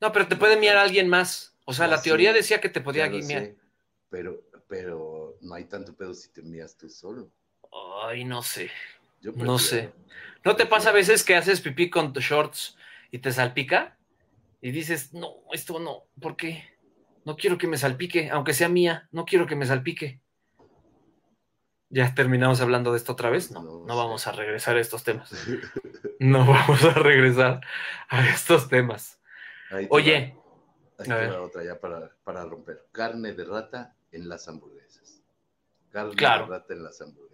no, 0.00 0.12
pero 0.12 0.26
te 0.28 0.36
puede 0.36 0.56
miar 0.56 0.76
alguien 0.78 1.08
más. 1.08 1.54
O 1.66 1.72
sea, 1.74 1.86
la 1.88 2.00
teoría 2.00 2.32
decía 2.32 2.60
que 2.60 2.68
te 2.70 2.80
podía 2.80 3.08
miar. 3.08 3.22
sé, 3.42 3.56
pero, 4.08 4.40
pero 4.66 5.36
no 5.42 5.54
hay 5.54 5.64
tanto 5.64 5.94
pedo 5.94 6.14
si 6.14 6.30
te 6.30 6.42
mías 6.42 6.76
tú 6.76 6.88
solo. 6.88 7.30
Ay, 8.04 8.24
no 8.24 8.42
sé. 8.42 8.70
Yo 9.22 9.32
No 9.32 9.58
sé. 9.58 9.92
¿No 10.44 10.56
te 10.56 10.66
pasa 10.66 10.90
a 10.90 10.92
veces 10.92 11.22
que 11.24 11.36
haces 11.36 11.60
pipí 11.60 11.88
con 11.88 12.12
tus 12.12 12.24
shorts 12.24 12.76
y 13.10 13.18
te 13.18 13.32
salpica? 13.32 13.96
Y 14.60 14.70
dices, 14.72 15.12
no, 15.14 15.36
esto 15.52 15.78
no, 15.80 16.04
¿por 16.20 16.36
qué? 16.36 16.64
No 17.24 17.36
quiero 17.36 17.56
que 17.58 17.66
me 17.68 17.78
salpique, 17.78 18.30
aunque 18.30 18.52
sea 18.52 18.68
mía, 18.68 19.08
no 19.12 19.24
quiero 19.24 19.46
que 19.46 19.56
me 19.56 19.66
salpique. 19.66 20.20
¿Ya 21.88 22.14
terminamos 22.14 22.60
hablando 22.60 22.90
de 22.92 22.98
esto 22.98 23.12
otra 23.12 23.28
vez? 23.30 23.50
No, 23.50 23.62
No 23.62 23.96
vamos 23.96 24.26
a 24.26 24.32
regresar 24.32 24.76
a 24.76 24.80
estos 24.80 25.04
temas. 25.04 25.30
No 26.18 26.38
vamos 26.46 26.82
a 26.84 26.94
regresar 26.94 27.60
a 28.08 28.28
estos 28.28 28.68
temas. 28.68 29.20
Ahí 29.70 29.84
te 29.84 29.94
Oye, 29.94 30.34
va, 30.36 31.04
ahí 31.04 31.10
a 31.10 31.14
te 31.14 31.14
ver. 31.14 31.30
va 31.32 31.42
otra 31.42 31.64
ya 31.64 31.78
para, 31.78 32.10
para 32.24 32.44
romper. 32.44 32.86
Carne 32.92 33.32
de 33.34 33.44
rata 33.44 33.94
en 34.10 34.28
las 34.28 34.48
hamburguesas. 34.48 35.20
Carne 35.90 36.14
Claro. 36.14 36.46
de 36.46 36.50
rata 36.52 36.72
en 36.72 36.82
las 36.82 37.00
hamburguesas. 37.00 37.31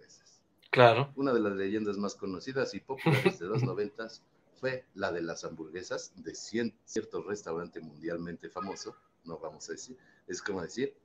Claro, 0.71 1.15
Una 1.15 1.33
de 1.33 1.39
las 1.39 1.53
leyendas 1.55 1.97
más 1.97 2.15
conocidas 2.15 2.73
y 2.73 2.79
populares 2.79 3.37
de 3.37 3.45
los 3.45 3.61
noventas 3.63 4.23
fue 4.53 4.87
la 4.95 5.11
de 5.11 5.21
las 5.21 5.43
hamburguesas 5.43 6.13
de 6.15 6.31
cien- 6.33 6.75
cierto 6.83 7.21
restaurante 7.21 7.79
mundialmente 7.79 8.49
famoso, 8.49 8.97
no 9.23 9.37
vamos 9.37 9.69
a 9.69 9.73
decir, 9.73 9.97
es 10.27 10.41
como 10.41 10.61
decir 10.63 10.95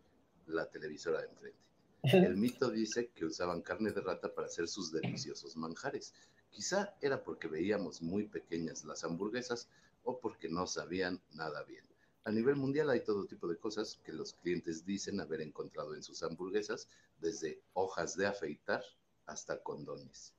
la 0.47 0.71
televisora 0.71 1.21
de 1.21 1.27
enfrente. 1.29 1.59
El 2.21 2.37
mito 2.37 2.71
dice 2.71 3.11
que 3.15 3.27
usaban 3.27 3.63
carne 3.63 3.93
de 3.93 4.01
rata 4.01 4.35
para 4.35 4.47
hacer 4.47 4.69
sus 4.69 4.93
deliciosos 4.93 5.57
manjares. 5.57 6.15
Quizá 6.51 6.97
era 7.01 7.23
porque 7.23 7.49
veíamos 7.49 8.03
muy 8.03 8.27
pequeñas 8.29 8.85
las 8.85 9.05
hamburguesas 9.05 9.69
o 10.03 10.21
porque 10.21 10.49
no 10.49 10.67
sabían 10.67 11.23
nada 11.33 11.63
bien. 11.65 11.85
A 12.25 12.31
nivel 12.33 12.57
mundial 12.57 12.91
hay 12.91 13.05
todo 13.05 13.27
tipo 13.27 13.49
de 13.49 13.59
cosas 13.59 14.01
que 14.05 14.13
los 14.13 14.35
clientes 14.35 14.85
dicen 14.87 15.21
haber 15.21 15.41
encontrado 15.43 15.95
en 15.95 16.03
sus 16.03 16.23
hamburguesas, 16.23 16.89
desde 17.19 17.63
hojas 17.75 18.17
de 18.17 18.27
afeitar 18.27 18.83
hasta 19.27 19.63
condones. 19.63 20.35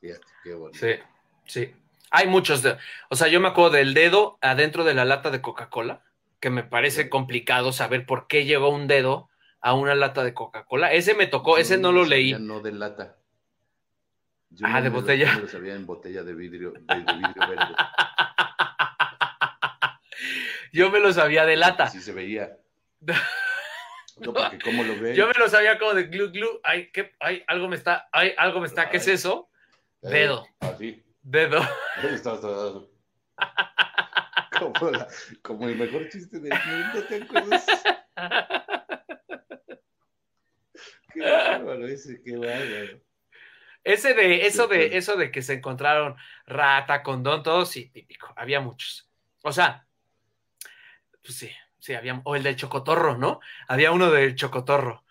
Fíjate, 0.00 0.26
qué 0.42 0.54
bonito. 0.54 0.78
sí, 0.78 0.94
sí. 1.46 1.74
Hay 2.10 2.28
muchos, 2.28 2.62
de, 2.62 2.76
o 3.10 3.16
sea, 3.16 3.26
yo 3.28 3.40
me 3.40 3.48
acuerdo 3.48 3.70
del 3.72 3.92
dedo 3.94 4.38
adentro 4.40 4.84
de 4.84 4.94
la 4.94 5.04
lata 5.04 5.30
de 5.30 5.40
Coca-Cola, 5.42 6.02
que 6.38 6.48
me 6.50 6.62
parece 6.62 7.08
complicado 7.08 7.72
saber 7.72 8.06
por 8.06 8.26
qué 8.28 8.44
llegó 8.44 8.68
un 8.68 8.86
dedo 8.86 9.28
a 9.60 9.74
una 9.74 9.94
lata 9.94 10.22
de 10.22 10.32
Coca-Cola. 10.34 10.92
Ese 10.92 11.14
me 11.14 11.26
tocó, 11.26 11.56
Yo 11.56 11.62
ese 11.62 11.78
no 11.78 11.90
lo 11.90 12.04
leí. 12.04 12.34
No 12.38 12.60
de 12.60 12.70
lata. 12.72 13.16
Yo 14.50 14.66
Ah, 14.68 14.80
de 14.80 14.90
me 14.90 14.94
lo- 14.96 15.00
botella. 15.00 15.26
yo 15.30 15.36
me 15.36 15.42
lo 15.42 15.48
sabía 15.48 15.74
en 15.74 15.86
botella 15.86 16.22
de 16.22 16.34
vidrio, 16.34 16.72
de, 16.72 16.80
de 16.94 17.00
vidrio 17.14 17.48
verde. 17.48 17.74
Yo 20.72 20.90
me 20.90 20.98
lo 21.00 21.12
sabía 21.12 21.44
de 21.46 21.56
lata. 21.56 21.88
Sí 21.88 22.00
se 22.00 22.12
veía. 22.12 22.56
No, 24.18 24.32
porque 24.32 24.58
cómo 24.60 24.82
lo 24.84 24.96
ven. 25.00 25.14
Yo 25.14 25.26
me 25.26 25.34
lo 25.34 25.48
sabía 25.48 25.78
como 25.78 25.94
de 25.94 26.04
glu 26.04 26.30
glu. 26.30 26.60
Ay, 26.62 26.90
¿qué? 26.92 27.12
Ay, 27.20 27.42
algo 27.46 27.68
me 27.68 27.76
está. 27.76 28.08
Ay, 28.12 28.32
algo 28.36 28.60
me 28.60 28.66
está. 28.66 28.88
¿Qué 28.90 28.98
es 28.98 29.08
eso? 29.08 29.50
Eh, 30.02 30.08
dedo. 30.10 30.46
Así. 30.60 31.02
Dedo. 31.22 31.60
Como, 34.58 34.90
la- 34.92 35.08
como 35.42 35.68
el 35.68 35.76
mejor 35.76 36.08
chiste 36.08 36.38
del 36.38 36.52
mundo, 36.52 37.02
¿te 37.08 37.22
acuerdas? 37.22 37.66
Qué 41.12 41.20
bárbaro 41.20 41.86
ese, 41.88 42.22
qué 42.22 42.36
bárbaro. 42.36 43.00
Ese 43.82 44.14
de, 44.14 44.46
eso 44.46 44.66
de, 44.66 44.78
Después. 44.78 44.98
eso 45.02 45.16
de 45.16 45.30
que 45.30 45.42
se 45.42 45.54
encontraron 45.54 46.16
rata, 46.46 47.02
condón, 47.02 47.42
todo, 47.42 47.66
sí, 47.66 47.90
típico. 47.90 48.32
Había 48.36 48.60
muchos. 48.60 49.10
O 49.42 49.52
sea, 49.52 49.86
pues 51.22 51.36
sí, 51.36 51.50
sí, 51.84 51.94
había, 51.94 52.18
o 52.24 52.34
el 52.34 52.42
del 52.42 52.56
chocotorro, 52.56 53.18
¿no? 53.18 53.40
Había 53.68 53.92
uno 53.92 54.10
del 54.10 54.34
chocotorro, 54.34 55.04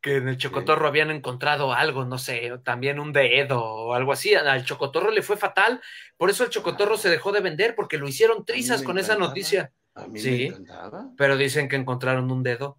que 0.00 0.16
en 0.16 0.28
el 0.28 0.36
chocotorro 0.36 0.86
habían 0.86 1.10
encontrado 1.10 1.72
algo, 1.72 2.04
no 2.04 2.18
sé, 2.18 2.52
también 2.62 3.00
un 3.00 3.12
dedo 3.12 3.60
o 3.64 3.94
algo 3.94 4.12
así. 4.12 4.34
Al 4.36 4.64
chocotorro 4.64 5.10
le 5.10 5.22
fue 5.22 5.36
fatal, 5.36 5.80
por 6.16 6.30
eso 6.30 6.44
el 6.44 6.50
chocotorro 6.50 6.96
se 6.96 7.10
dejó 7.10 7.32
de 7.32 7.40
vender, 7.40 7.74
porque 7.74 7.98
lo 7.98 8.06
hicieron 8.06 8.44
trizas 8.44 8.82
con 8.84 8.96
esa 8.98 9.16
noticia. 9.16 9.72
A 9.96 10.06
mí 10.06 10.20
Sí. 10.20 10.30
me 10.30 10.44
encantaba. 10.46 11.10
Pero 11.16 11.36
dicen 11.36 11.68
que 11.68 11.74
encontraron 11.74 12.30
un 12.30 12.44
dedo. 12.44 12.78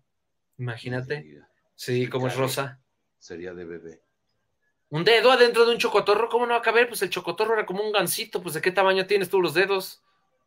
Imagínate. 0.57 1.41
Sí, 1.75 2.07
como 2.07 2.27
es 2.27 2.37
rosa. 2.37 2.79
Sería 3.19 3.53
de 3.53 3.65
bebé. 3.65 4.01
Un 4.89 5.03
dedo 5.03 5.29
adentro 5.29 5.65
de 5.65 5.73
un 5.73 5.77
chocotorro, 5.77 6.29
¿cómo 6.29 6.45
no 6.45 6.53
va 6.53 6.59
a 6.59 6.63
caber? 6.63 6.87
Pues 6.87 7.01
el 7.01 7.09
chocotorro 7.09 7.53
era 7.53 7.65
como 7.65 7.83
un 7.83 7.91
gansito, 7.91 8.41
pues 8.41 8.55
¿de 8.55 8.61
qué 8.61 8.71
tamaño 8.71 9.05
tienes 9.05 9.29
tú 9.29 9.41
los 9.41 9.53
dedos? 9.53 10.01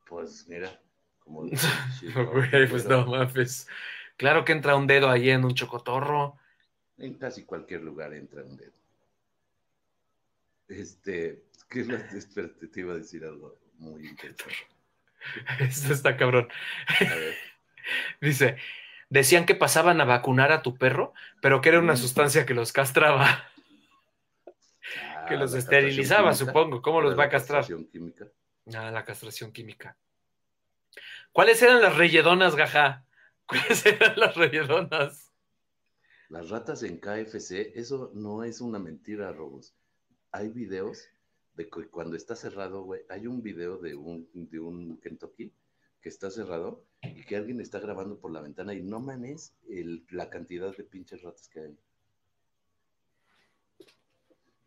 Pues 0.06 0.46
mira, 0.48 0.80
como 1.24 1.42
Güey, 2.32 2.68
pues 2.68 2.86
no 2.86 3.06
mames. 3.06 3.66
Claro 4.16 4.44
que 4.44 4.52
entra 4.52 4.76
un 4.76 4.86
dedo 4.86 5.10
ahí 5.10 5.30
en 5.30 5.44
un 5.44 5.54
chocotorro. 5.54 6.36
En 6.98 7.14
casi 7.14 7.44
cualquier 7.44 7.82
lugar 7.82 8.14
entra 8.14 8.42
un 8.44 8.56
dedo. 8.56 8.72
Este, 10.68 11.42
¿qué? 11.68 11.80
Espérate, 12.16 12.68
te 12.68 12.80
iba 12.80 12.92
a 12.94 12.96
decir 12.96 13.24
algo 13.24 13.58
muy 13.78 14.06
interesante. 14.08 14.54
Esto 15.60 15.92
está 15.92 16.16
cabrón. 16.16 16.48
A 17.00 17.14
ver, 17.14 17.34
Dice, 18.20 18.56
decían 19.10 19.44
que 19.46 19.54
pasaban 19.54 20.00
a 20.00 20.04
vacunar 20.04 20.52
a 20.52 20.62
tu 20.62 20.76
perro, 20.76 21.12
pero 21.42 21.60
que 21.60 21.68
era 21.70 21.80
una 21.80 21.94
Mm. 21.94 21.98
sustancia 21.98 22.46
que 22.46 22.54
los 22.54 22.72
castraba, 22.72 23.48
que 25.28 25.34
Ah, 25.34 25.36
los 25.38 25.52
la 25.52 25.58
esterilizaba, 25.58 26.30
química. 26.32 26.46
supongo. 26.46 26.82
¿Cómo 26.82 27.00
los 27.00 27.18
va 27.18 27.24
a 27.24 27.26
la 27.26 27.30
castrar? 27.32 27.60
castración 27.60 27.86
química. 27.90 28.26
Ah, 28.74 28.90
la 28.90 29.04
castración 29.04 29.52
química. 29.52 29.96
¿Cuáles 31.34 31.60
eran 31.62 31.82
las 31.82 31.96
relledonas, 31.98 32.54
gaja? 32.54 33.04
¿Cuáles 33.48 33.84
eran 33.86 34.16
las 34.20 34.36
relledonas? 34.36 35.32
Las 36.28 36.48
ratas 36.48 36.84
en 36.84 36.98
KFC, 36.98 37.72
eso 37.74 38.12
no 38.14 38.44
es 38.44 38.60
una 38.60 38.78
mentira, 38.78 39.32
Robos. 39.32 39.74
Hay 40.30 40.48
videos 40.48 41.08
de 41.56 41.68
que 41.68 41.88
cuando 41.88 42.16
está 42.16 42.36
cerrado, 42.36 42.84
güey, 42.84 43.00
hay 43.08 43.26
un 43.26 43.42
video 43.42 43.78
de 43.78 43.96
un, 43.96 44.28
de 44.32 44.60
un 44.60 44.96
Kentucky 44.98 45.52
que 46.00 46.08
está 46.08 46.30
cerrado 46.30 46.84
y 47.02 47.24
que 47.24 47.34
alguien 47.34 47.60
está 47.60 47.80
grabando 47.80 48.16
por 48.16 48.30
la 48.30 48.40
ventana 48.40 48.72
y 48.72 48.82
no 48.82 49.00
mames 49.00 49.54
el- 49.68 50.04
la 50.10 50.30
cantidad 50.30 50.72
de 50.76 50.84
pinches 50.84 51.20
ratas 51.22 51.48
que 51.48 51.60
hay. 51.60 51.76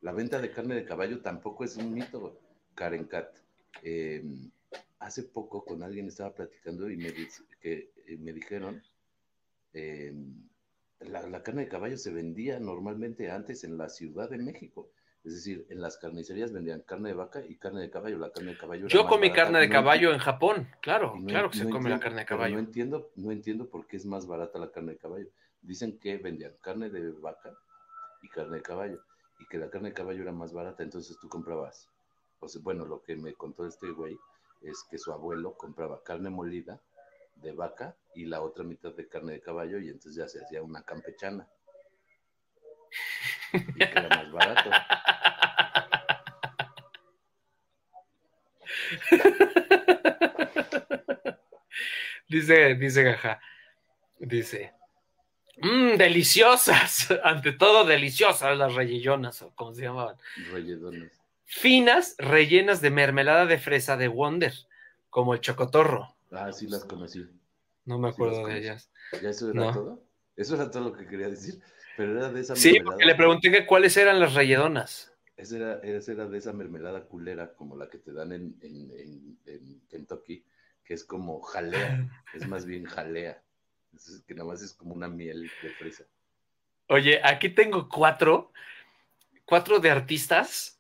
La 0.02 0.12
venta 0.12 0.42
de 0.42 0.52
carne 0.52 0.76
de 0.76 0.84
caballo 0.84 1.22
tampoco 1.22 1.64
es 1.64 1.78
un 1.78 1.94
mito. 1.94 2.38
Karen 2.76 3.06
Cat. 3.06 3.36
Eh, 3.84 4.22
hace 5.08 5.24
poco 5.24 5.64
con 5.64 5.84
alguien 5.84 6.08
estaba 6.08 6.34
platicando 6.34 6.90
y 6.90 6.98
me, 6.98 7.14
que, 7.62 7.92
eh, 8.08 8.18
me 8.20 8.34
dijeron, 8.34 8.82
eh, 9.74 10.14
la, 11.00 11.26
la 11.28 11.44
carne 11.44 11.64
de 11.64 11.70
caballo 11.70 11.98
se 11.98 12.12
vendía 12.12 12.60
normalmente 12.60 13.32
antes 13.32 13.64
en 13.64 13.78
la 13.78 13.90
Ciudad 13.90 14.30
de 14.30 14.38
México. 14.38 14.90
Es 15.24 15.34
decir, 15.34 15.66
en 15.70 15.82
las 15.82 15.98
carnicerías 15.98 16.52
vendían 16.54 16.82
carne 16.82 17.10
de 17.10 17.16
vaca 17.16 17.44
y 17.46 17.56
carne 17.56 17.82
de 17.82 17.90
caballo. 17.90 18.18
La 18.18 18.32
carne 18.32 18.52
de 18.52 18.58
caballo 18.58 18.88
Yo 18.88 19.08
comí 19.08 19.32
carne 19.32 19.60
de 19.60 19.68
No 19.68 19.74
caballo 19.74 20.14
en 20.14 20.20
Japón, 20.20 20.68
claro, 20.82 21.16
no- 21.18 21.26
claro 21.28 21.50
que 21.52 21.58
se 21.58 21.64
come 21.66 21.90
la 21.90 21.96
entiendo- 21.96 22.00
carne 22.04 22.20
de 22.22 22.26
caballo. 22.26 22.54
No 22.56 22.60
entiendo, 22.60 23.12
no 23.16 23.32
entiendo 23.32 23.70
por 23.70 23.88
qué 23.88 23.98
es 23.98 24.06
más 24.06 24.26
barata 24.28 24.60
la 24.60 24.72
carne 24.72 24.94
de 24.94 24.98
caballo. 24.98 25.28
Dicen 25.62 25.98
que 26.00 26.18
vendían 26.18 26.54
carne 26.62 26.90
de 26.90 27.12
vaca 27.12 27.52
y 28.22 28.30
carne 28.30 28.58
de 28.58 28.62
caballo, 28.64 29.02
y 29.40 29.46
que 29.48 29.58
la 29.58 29.70
carne 29.70 29.90
de 29.90 29.94
caballo 29.96 30.22
era 30.22 30.32
más 30.32 30.54
barata, 30.54 30.84
entonces 30.84 31.18
tú 31.20 31.28
comprabas. 31.30 31.88
O 32.40 32.48
sea, 32.48 32.62
bueno, 32.64 32.86
lo 32.86 33.02
que 33.04 33.16
me 33.16 33.34
contó 33.34 33.66
este 33.66 33.90
güey 33.90 34.18
es 34.62 34.84
que 34.90 34.98
su 34.98 35.12
abuelo 35.12 35.58
compraba 35.58 36.04
carne 36.04 36.30
molida 36.30 36.80
de 37.36 37.52
vaca 37.52 37.96
y 38.16 38.26
la 38.26 38.42
otra 38.42 38.64
mitad 38.64 38.94
de 38.94 39.08
carne 39.08 39.34
de 39.34 39.42
caballo, 39.42 39.80
y 39.80 39.90
entonces 39.90 40.16
ya 40.16 40.28
se 40.28 40.44
hacía 40.44 40.64
una 40.64 40.84
campechana. 40.84 41.48
Y 43.54 43.78
que 43.78 43.84
era 43.84 44.10
más 44.10 44.32
barato. 44.32 44.70
Dice, 52.30 52.76
dice 52.76 53.04
Gaja, 53.04 53.40
dice, 54.20 54.74
mmm, 55.62 55.96
deliciosas, 55.96 57.10
ante 57.24 57.54
todo 57.54 57.86
deliciosas 57.86 58.58
las 58.58 58.76
relleyonas, 58.76 59.42
o 59.44 59.56
como 59.56 59.74
se 59.74 59.84
llamaban. 59.84 60.18
Relledones. 60.52 61.14
Finas, 61.48 62.16
rellenas 62.20 62.82
de 62.82 62.92
mermelada 62.92 63.46
de 63.46 63.58
fresa 63.58 63.96
de 63.96 64.10
Wonder, 64.10 64.54
como 65.10 65.34
el 65.34 65.40
chocotorro. 65.40 66.14
Ah, 66.32 66.52
sí 66.52 66.68
las 66.68 66.84
conocí. 66.84 67.26
No 67.86 67.98
me 67.98 68.10
Sí, 68.10 68.14
acuerdo 68.16 68.42
las 68.44 68.54
de 68.54 68.60
ellas. 68.60 68.92
¿Ya 69.24 69.30
eso 69.30 69.50
era 69.50 69.62
No. 69.66 69.74
todo? 69.74 70.04
Eso 70.36 70.56
era 70.56 70.70
todo 70.70 70.90
lo 70.90 70.94
que 70.94 71.08
quería 71.08 71.30
decir. 71.30 71.62
Pero 71.96 72.18
era 72.18 72.30
de 72.30 72.42
esa 72.42 72.54
Sí, 72.56 72.72
mermelada. 72.74 72.92
porque 72.92 73.06
le 73.06 73.16
pregunté 73.16 73.50
que 73.50 73.66
cuáles 73.66 73.96
eran 73.96 74.20
las 74.20 74.34
relledonas. 74.34 75.14
Esa 75.38 75.56
era, 75.56 75.74
esa 75.84 76.12
era 76.12 76.28
de 76.28 76.38
esa 76.38 76.52
mermelada 76.52 77.06
culera, 77.06 77.54
como 77.54 77.78
la 77.78 77.90
que 77.90 77.98
te 77.98 78.12
dan 78.12 78.34
en, 78.34 78.56
en, 78.62 78.92
en- 78.92 79.40
en 79.46 79.82
Kentucky, 79.90 80.44
que 80.84 80.94
es 80.96 81.06
como 81.06 81.40
jalea, 81.42 82.08
es 82.36 82.46
más 82.46 82.66
bien 82.66 82.86
jalea. 82.86 83.42
Es 83.96 84.22
que 84.28 84.36
nada 84.36 84.50
más 84.50 84.62
es 84.62 84.74
como 84.74 84.94
una 84.94 85.08
miel 85.08 85.50
de 85.62 85.70
fresa. 85.70 86.04
Oye, 86.90 87.22
aquí 87.24 87.50
tengo 87.50 87.88
cuatro, 87.88 88.52
cuatro 89.46 89.80
de 89.80 89.90
artistas 89.92 90.77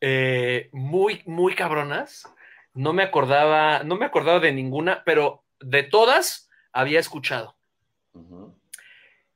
eh, 0.00 0.68
muy, 0.72 1.22
muy 1.26 1.54
cabronas. 1.54 2.28
No 2.74 2.92
me 2.92 3.02
acordaba, 3.02 3.82
no 3.82 3.96
me 3.96 4.06
acordaba 4.06 4.38
de 4.40 4.52
ninguna, 4.52 5.02
pero 5.04 5.44
de 5.60 5.82
todas 5.82 6.48
había 6.72 7.00
escuchado. 7.00 7.56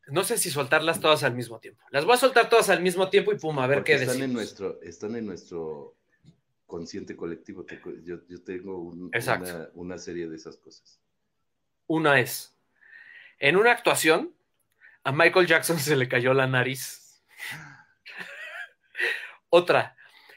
No 0.06 0.22
sé 0.22 0.36
si 0.38 0.50
soltarlas 0.50 1.00
todas 1.00 1.24
al 1.24 1.34
mismo 1.34 1.58
tiempo. 1.60 1.82
Las 1.90 2.04
voy 2.04 2.14
a 2.14 2.18
soltar 2.18 2.48
todas 2.50 2.68
al 2.68 2.82
mismo 2.82 3.08
tiempo 3.08 3.32
y 3.32 3.38
pum, 3.38 3.58
a 3.58 3.66
ver 3.66 3.78
Porque 3.78 3.92
qué 3.92 4.02
están 4.02 4.08
decimos. 4.18 4.28
en 4.28 4.32
nuestro 4.34 4.82
Están 4.82 5.16
en 5.16 5.26
nuestro 5.26 5.94
consciente 6.66 7.16
colectivo. 7.16 7.64
Yo, 8.04 8.18
yo 8.28 8.42
tengo 8.42 8.76
un- 8.78 9.10
Exacto. 9.14 9.48
una, 9.54 9.68
una 9.74 9.98
serie 9.98 10.28
de 10.28 10.36
esas 10.36 10.56
cosas. 10.58 11.00
Una 11.86 12.20
es, 12.20 12.54
en 13.38 13.56
una 13.56 13.72
actuación, 13.72 14.32
a 15.04 15.12
Michael 15.12 15.46
Jackson 15.46 15.78
se 15.78 15.96
le 15.96 16.08
cayó 16.08 16.34
la 16.34 16.46
nariz. 16.46 17.22
Otra, 19.50 19.96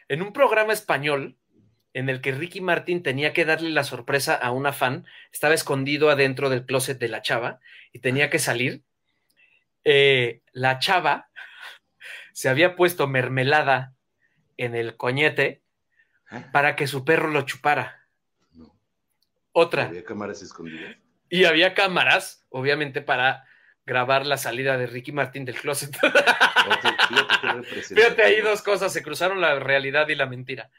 en 0.10 0.22
un 0.22 0.34
programa 0.34 0.74
español 0.74 1.38
en 1.94 2.10
el 2.10 2.22
que 2.22 2.32
Ricky 2.32 2.62
Martin 2.62 3.02
tenía 3.02 3.34
que 3.34 3.46
darle 3.46 3.70
la 3.72 3.84
sorpresa 3.84 4.36
a 4.36 4.52
una 4.52 4.72
fan, 4.72 5.06
estaba 5.32 5.54
escondido 5.56 6.10
adentro 6.12 6.50
del 6.50 6.66
closet 6.66 7.00
de 7.00 7.08
la 7.08 7.22
chava 7.22 7.60
y 7.92 8.00
tenía 8.00 8.30
que 8.30 8.38
salir. 8.40 8.84
Eh, 9.84 10.42
la 10.52 10.78
chava 10.80 11.30
se 12.34 12.50
había 12.50 12.76
puesto 12.76 13.08
mermelada 13.08 13.94
en 14.58 14.76
el 14.76 14.96
coñete 14.96 15.64
¿Ah? 16.30 16.50
para 16.52 16.76
que 16.76 16.86
su 16.88 17.04
perro 17.04 17.30
lo 17.30 17.42
chupara. 17.44 18.06
No. 18.54 18.78
Otra, 19.54 19.86
Había 19.86 20.04
cámaras 20.04 20.42
escondidas. 20.42 20.98
y 21.30 21.46
había 21.46 21.74
cámaras, 21.74 22.46
obviamente, 22.50 23.02
para 23.02 23.46
grabar 23.86 24.26
la 24.26 24.38
salida 24.38 24.78
de 24.78 24.86
Ricky 24.88 25.14
Martin 25.14 25.46
del 25.46 25.56
closet. 25.60 25.98
Fíjate 27.88 28.24
ahí 28.24 28.42
dos 28.42 28.62
cosas, 28.62 28.92
se 28.94 29.04
cruzaron 29.04 29.42
la 29.42 29.60
realidad 29.60 30.08
y 30.10 30.16
la 30.16 30.26
mentira. 30.26 30.70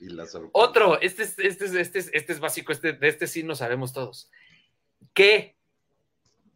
Y 0.00 0.08
la. 0.08 0.26
Otro, 0.52 1.00
este 1.00 1.22
es, 1.22 1.38
este 1.38 1.64
es, 1.66 1.74
este 1.74 1.98
es, 1.98 2.10
este 2.12 2.32
es 2.32 2.40
básico, 2.40 2.72
este, 2.72 2.92
de 2.92 3.08
este 3.08 3.26
sí 3.26 3.42
no 3.42 3.54
sabemos 3.54 3.92
todos. 3.92 4.30
Que 5.14 5.56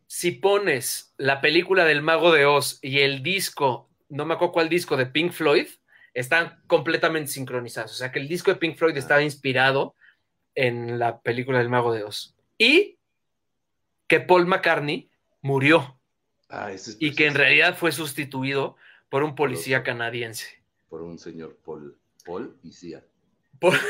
si 0.06 0.32
pones 0.32 1.14
la 1.16 1.40
película 1.40 1.84
del 1.84 2.02
Mago 2.02 2.32
de 2.32 2.46
Oz 2.46 2.78
y 2.82 3.00
el 3.00 3.22
disco, 3.22 3.88
no 4.08 4.24
me 4.24 4.34
acuerdo 4.34 4.52
cuál 4.52 4.68
disco 4.68 4.96
de 4.96 5.06
Pink 5.06 5.32
Floyd, 5.32 5.68
están 6.14 6.62
completamente 6.66 7.30
sincronizados. 7.30 7.92
O 7.92 7.94
sea 7.94 8.10
que 8.10 8.20
el 8.20 8.28
disco 8.28 8.50
de 8.50 8.58
Pink 8.58 8.76
Floyd 8.76 8.96
estaba 8.96 9.22
inspirado 9.22 9.94
en 10.54 10.98
la 10.98 11.20
película 11.20 11.58
del 11.58 11.68
Mago 11.68 11.92
de 11.92 12.04
Oz. 12.04 12.34
Y 12.56 12.98
que 14.06 14.20
Paul 14.20 14.46
McCartney 14.46 15.10
murió 15.42 15.95
Ah, 16.48 16.70
ese 16.72 16.92
es 16.92 16.96
y 17.00 17.14
que 17.14 17.26
en 17.26 17.34
realidad 17.34 17.76
fue 17.76 17.92
sustituido 17.92 18.76
por 19.08 19.22
un 19.24 19.34
policía 19.34 19.82
canadiense. 19.82 20.62
Por 20.88 21.02
un 21.02 21.18
señor 21.18 21.56
Paul. 21.64 21.98
Paul 22.24 22.56
y 22.62 22.72
Cia. 22.72 23.04
Por- 23.58 23.78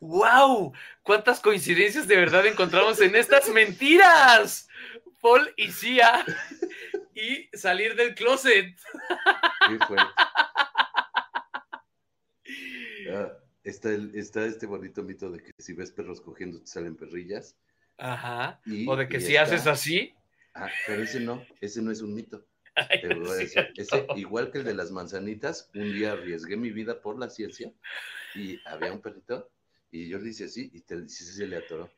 ¡Wow! 0.00 0.72
¿Cuántas 1.02 1.40
coincidencias 1.40 2.06
de 2.06 2.16
verdad 2.16 2.46
encontramos 2.46 3.00
en 3.00 3.16
estas 3.16 3.48
mentiras? 3.48 4.68
Paul 5.20 5.52
y 5.56 5.72
Cia 5.72 6.24
y 7.14 7.48
salir 7.56 7.96
del 7.96 8.14
closet. 8.14 8.76
Qué. 9.68 9.78
Ah, 13.12 13.32
está, 13.64 13.88
el- 13.90 14.14
está 14.14 14.44
este 14.44 14.66
bonito 14.66 15.02
mito 15.02 15.30
de 15.30 15.42
que 15.42 15.50
si 15.58 15.72
ves 15.72 15.90
perros 15.90 16.20
cogiendo 16.20 16.60
te 16.60 16.66
salen 16.68 16.96
perrillas. 16.96 17.56
Ajá. 17.96 18.60
Y, 18.66 18.88
O 18.88 18.94
de 18.96 19.08
que 19.08 19.20
si 19.20 19.34
está- 19.34 19.42
haces 19.54 19.66
así. 19.66 20.14
Ah, 20.60 20.70
pero 20.86 21.02
ese 21.02 21.20
no, 21.20 21.46
ese 21.60 21.80
no 21.82 21.90
es 21.92 22.02
un 22.02 22.14
mito. 22.14 22.44
Ay, 22.74 23.00
Te 23.00 23.14
voy 23.14 23.30
a 23.30 23.34
decir, 23.34 23.68
ese, 23.76 24.06
igual 24.16 24.50
que 24.50 24.58
el 24.58 24.64
de 24.64 24.74
las 24.74 24.90
manzanitas, 24.90 25.70
un 25.74 25.92
día 25.92 26.12
arriesgué 26.12 26.56
mi 26.56 26.70
vida 26.70 27.00
por 27.00 27.18
la 27.18 27.30
ciencia 27.30 27.72
y 28.34 28.58
había 28.66 28.92
un 28.92 29.00
perrito 29.00 29.50
y 29.90 30.08
yo 30.08 30.18
le 30.18 30.30
hice 30.30 30.44
así 30.44 30.70
y 30.72 30.80
te, 30.80 31.08
sí 31.08 31.24
se 31.24 31.46
le 31.46 31.56
atoró. 31.56 31.90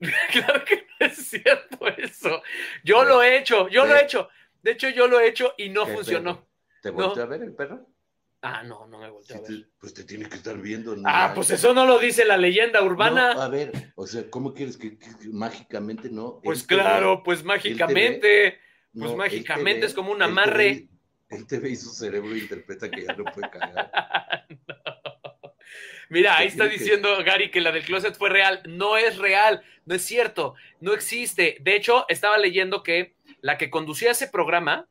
Claro 0.32 0.64
que 0.64 0.86
no 1.00 1.06
es 1.06 1.14
cierto 1.16 1.86
eso. 1.96 2.42
Yo 2.84 3.04
lo 3.04 3.22
he 3.22 3.38
hecho, 3.38 3.68
yo 3.68 3.86
lo 3.86 3.94
he 3.96 4.02
hecho. 4.02 4.28
De 4.62 4.72
hecho, 4.72 4.88
yo 4.90 5.06
lo 5.08 5.20
he 5.20 5.28
hecho 5.28 5.54
y 5.58 5.68
no 5.68 5.86
¿Qué 5.86 5.92
funcionó. 5.94 6.34
perro? 6.36 6.48
¿Te 6.82 6.90
No. 6.90 6.96
volteó 6.96 7.22
a 7.22 7.26
ver 7.26 7.42
el 7.42 7.52
perro? 7.54 7.86
Ah, 8.44 8.62
no, 8.64 8.86
no 8.88 8.98
me 8.98 9.08
volteé 9.08 9.36
Sí 9.36 9.42
a 9.44 9.48
ver. 9.48 9.62
te- 9.62 9.68
pues 9.78 9.94
te 9.94 10.02
tiene 10.04 10.28
que 10.28 10.34
estar 10.36 10.58
viendo. 10.58 10.96
no 10.96 11.02
Ah, 11.06 11.30
pues 11.34 11.50
eso 11.50 11.72
no 11.72 11.86
lo 11.86 11.98
dice 12.00 12.24
la 12.24 12.36
leyenda 12.36 12.82
urbana. 12.82 13.34
No, 13.34 13.40
a 13.42 13.48
ver, 13.48 13.92
o 13.94 14.06
sea, 14.06 14.28
¿cómo 14.28 14.52
quieres 14.52 14.76
que, 14.76 14.98
mágicamente 15.30 16.10
no? 16.10 16.40
pues 16.42 16.66
ve, 16.66 16.76
claro, 16.76 17.22
pues 17.22 17.44
mágicamente. 17.44 18.58
no, 18.92 19.06
Pues 19.06 19.16
mágicamente 19.16 19.80
ve, 19.82 19.86
es 19.86 19.94
como 19.94 20.10
un 20.12 20.22
amarre. 20.22 20.88
Él 21.30 21.46
te 21.46 21.60
ve 21.60 21.70
y 21.70 21.76
su 21.76 21.90
cerebro 21.90 22.36
interpreta 22.36 22.90
que 22.90 23.04
ya 23.06 23.14
no 23.14 23.24
puede 23.24 23.48
cagar. 23.48 24.46
Mira, 26.10 26.36
Te 26.36 26.42
ahí 26.42 26.48
está 26.48 26.68
que- 26.68 26.76
diciendo 26.78 27.16
Gary 27.24 27.50
que 27.50 27.60
la 27.60 27.72
del 27.72 27.84
closet 27.84 28.16
fue 28.16 28.28
real. 28.28 28.60
No 28.68 28.96
es 28.98 29.16
real, 29.18 29.62
no 29.86 29.94
es 29.94 30.02
cierto, 30.02 30.54
no 30.80 30.92
existe. 30.92 31.56
De 31.60 31.74
hecho, 31.76 32.04
estaba 32.08 32.36
leyendo 32.38 32.82
que 32.82 33.14
la 33.40 33.56
que 33.56 33.70
conducía 33.70 34.10
ese 34.10 34.26
programa 34.28 34.88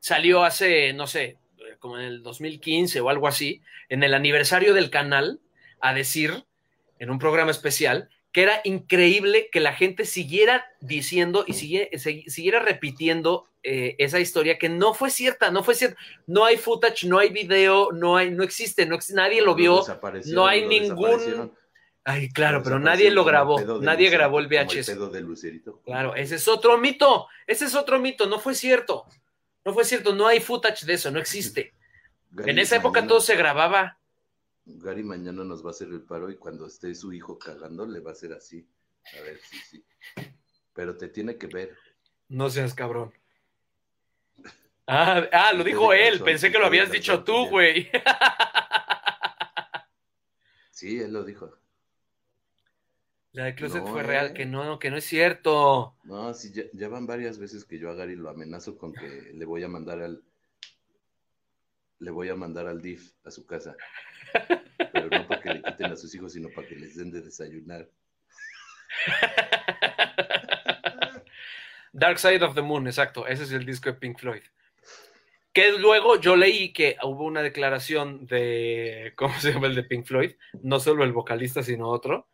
salió 0.00 0.44
hace, 0.44 0.92
no 0.92 1.06
sé, 1.08 1.38
como 1.78 1.98
en 1.98 2.04
el 2.04 2.22
2015 2.22 3.00
o 3.00 3.08
algo 3.08 3.28
así, 3.28 3.62
en 3.88 4.02
el 4.02 4.14
aniversario 4.14 4.74
del 4.74 4.90
canal, 4.90 5.40
a 5.80 5.94
decir, 5.94 6.44
en 6.98 7.10
un 7.10 7.18
programa 7.18 7.50
especial, 7.50 8.08
que 8.32 8.42
era 8.42 8.60
increíble 8.64 9.48
que 9.50 9.60
la 9.60 9.72
gente 9.72 10.04
siguiera 10.04 10.66
diciendo 10.80 11.44
y 11.46 11.54
siguiera, 11.54 11.88
siguiera 11.98 12.60
repitiendo 12.60 13.46
eh, 13.62 13.96
esa 13.98 14.20
historia 14.20 14.58
que 14.58 14.68
no 14.68 14.94
fue 14.94 15.10
cierta, 15.10 15.50
no 15.50 15.64
fue 15.64 15.74
cierta. 15.74 15.98
No 16.26 16.44
hay 16.44 16.56
footage, 16.56 17.04
no 17.04 17.18
hay 17.18 17.30
video, 17.30 17.90
no 17.92 18.16
hay, 18.16 18.30
no 18.30 18.44
existe, 18.44 18.86
no 18.86 18.98
nadie 19.14 19.42
lo 19.42 19.54
vio, 19.54 19.82
no 20.26 20.46
hay 20.46 20.66
ningún. 20.66 21.50
Ay, 22.04 22.28
claro, 22.28 22.62
pero 22.62 22.78
nadie 22.78 23.10
lo 23.10 23.24
grabó, 23.24 23.58
nadie 23.80 24.08
grabó 24.08 24.38
el 24.38 24.46
VHS. 24.46 24.90
Claro, 25.84 26.14
ese 26.14 26.36
es 26.36 26.46
otro 26.46 26.78
mito, 26.78 27.26
ese 27.44 27.64
es 27.64 27.74
otro 27.74 27.98
mito, 27.98 28.26
no 28.26 28.38
fue 28.38 28.54
cierto, 28.54 29.06
no 29.66 29.74
fue 29.74 29.84
cierto, 29.84 30.14
no 30.14 30.28
hay 30.28 30.38
footage 30.38 30.86
de 30.86 30.94
eso, 30.94 31.10
no 31.10 31.18
existe. 31.18 31.74
en 32.38 32.58
esa 32.60 32.76
época 32.76 33.04
todo 33.04 33.20
se 33.20 33.34
grababa. 33.34 33.98
Gary 34.64 35.02
mañana 35.02 35.42
nos 35.42 35.64
va 35.64 35.68
a 35.68 35.70
hacer 35.72 35.88
el 35.88 36.02
paro 36.02 36.30
y 36.30 36.36
cuando 36.36 36.68
esté 36.68 36.94
su 36.94 37.12
hijo 37.12 37.36
cagando 37.36 37.84
le 37.84 37.98
va 37.98 38.10
a 38.10 38.12
hacer 38.12 38.32
así. 38.32 38.64
A 39.18 39.22
ver, 39.22 39.40
sí, 39.40 39.58
sí. 39.68 39.84
Pero 40.72 40.96
te 40.96 41.08
tiene 41.08 41.36
que 41.36 41.48
ver. 41.48 41.76
No 42.28 42.48
seas 42.48 42.74
cabrón. 42.74 43.12
Ah, 44.86 45.28
ah 45.32 45.52
lo 45.52 45.64
dijo 45.64 45.92
él. 45.92 46.20
Pensé 46.20 46.52
que 46.52 46.60
lo 46.60 46.66
habías 46.66 46.90
dicho 46.92 47.24
tú, 47.24 47.48
güey. 47.48 47.90
Sí, 50.70 51.00
él 51.00 51.10
lo 51.10 51.24
dijo. 51.24 51.56
La 53.36 53.44
de 53.44 53.54
Closet 53.54 53.84
fue 53.84 54.02
real, 54.02 54.32
que 54.32 54.46
no, 54.46 54.78
que 54.78 54.90
no 54.90 54.96
es 54.96 55.04
cierto. 55.04 55.94
No, 56.04 56.32
sí, 56.32 56.50
ya, 56.72 56.88
van 56.88 57.06
varias 57.06 57.38
veces 57.38 57.66
que 57.66 57.78
yo 57.78 57.90
a 57.90 57.94
Gary 57.94 58.16
lo 58.16 58.30
amenazo 58.30 58.78
con 58.78 58.94
que 58.94 59.30
le 59.34 59.44
voy 59.44 59.62
a 59.62 59.68
mandar 59.68 60.00
al. 60.00 60.22
Le 61.98 62.10
voy 62.10 62.30
a 62.30 62.34
mandar 62.34 62.66
al 62.66 62.80
DIF 62.80 63.12
a 63.26 63.30
su 63.30 63.44
casa. 63.44 63.76
Pero 64.90 65.10
no 65.10 65.28
para 65.28 65.42
que 65.42 65.52
le 65.52 65.62
quiten 65.62 65.92
a 65.92 65.96
sus 65.96 66.14
hijos, 66.14 66.32
sino 66.32 66.48
para 66.48 66.66
que 66.66 66.76
les 66.76 66.96
den 66.96 67.10
de 67.10 67.20
desayunar. 67.20 67.86
Dark 71.92 72.18
Side 72.18 72.42
of 72.42 72.54
the 72.54 72.62
Moon, 72.62 72.86
exacto. 72.86 73.26
Ese 73.26 73.42
es 73.42 73.52
el 73.52 73.66
disco 73.66 73.90
de 73.90 73.98
Pink 73.98 74.18
Floyd. 74.18 74.44
Que 75.52 75.72
luego 75.72 76.18
yo 76.18 76.36
leí 76.36 76.72
que 76.72 76.96
hubo 77.02 77.24
una 77.24 77.42
declaración 77.42 78.26
de, 78.26 79.12
¿cómo 79.14 79.38
se 79.40 79.52
llama 79.52 79.66
el 79.66 79.74
de 79.74 79.82
Pink 79.82 80.06
Floyd? 80.06 80.32
No 80.62 80.80
solo 80.80 81.04
el 81.04 81.12
vocalista, 81.12 81.62
sino 81.62 81.90
otro, 81.90 82.28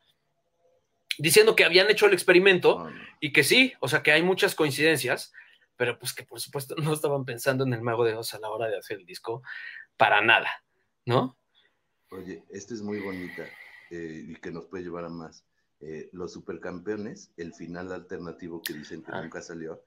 diciendo 1.19 1.57
que 1.57 1.65
habían 1.65 1.91
hecho 1.91 2.07
el 2.07 2.13
experimento 2.13 2.89
y 3.21 3.33
que 3.33 3.45
sí, 3.45 3.73
o 3.81 3.89
sea, 3.89 4.03
que 4.03 4.13
hay 4.13 4.23
muchas 4.23 4.55
coincidencias, 4.55 5.33
pero 5.77 5.99
pues 5.99 6.13
que 6.13 6.25
por 6.25 6.41
supuesto 6.41 6.75
no 6.79 6.93
estaban 6.93 7.25
pensando 7.25 7.65
en 7.65 7.73
el 7.73 7.83
mago 7.83 8.05
de 8.05 8.15
Oz 8.15 8.35
a 8.35 8.39
la 8.39 8.51
hora 8.51 8.69
de 8.69 8.79
hacer 8.79 8.99
el 8.99 9.07
disco 9.07 9.43
para 9.97 10.21
nada, 10.21 10.49
¿no? 11.07 11.37
Oye, 12.11 12.45
esta 12.51 12.75
es 12.75 12.83
muy 12.83 13.01
bonita 13.01 13.45
eh, 13.91 14.25
y 14.29 14.35
que 14.37 14.51
nos 14.51 14.67
puede 14.67 14.85
llevar 14.85 15.05
a 15.05 15.09
más. 15.09 15.45
Eh, 15.81 16.11
los 16.13 16.33
supercampeones, 16.33 17.33
el 17.37 17.55
final 17.55 17.91
alternativo 17.93 18.63
que 18.63 18.75
dicen 18.75 19.03
que 19.03 19.11
ah. 19.13 19.23
nunca 19.23 19.43
salió, 19.43 19.83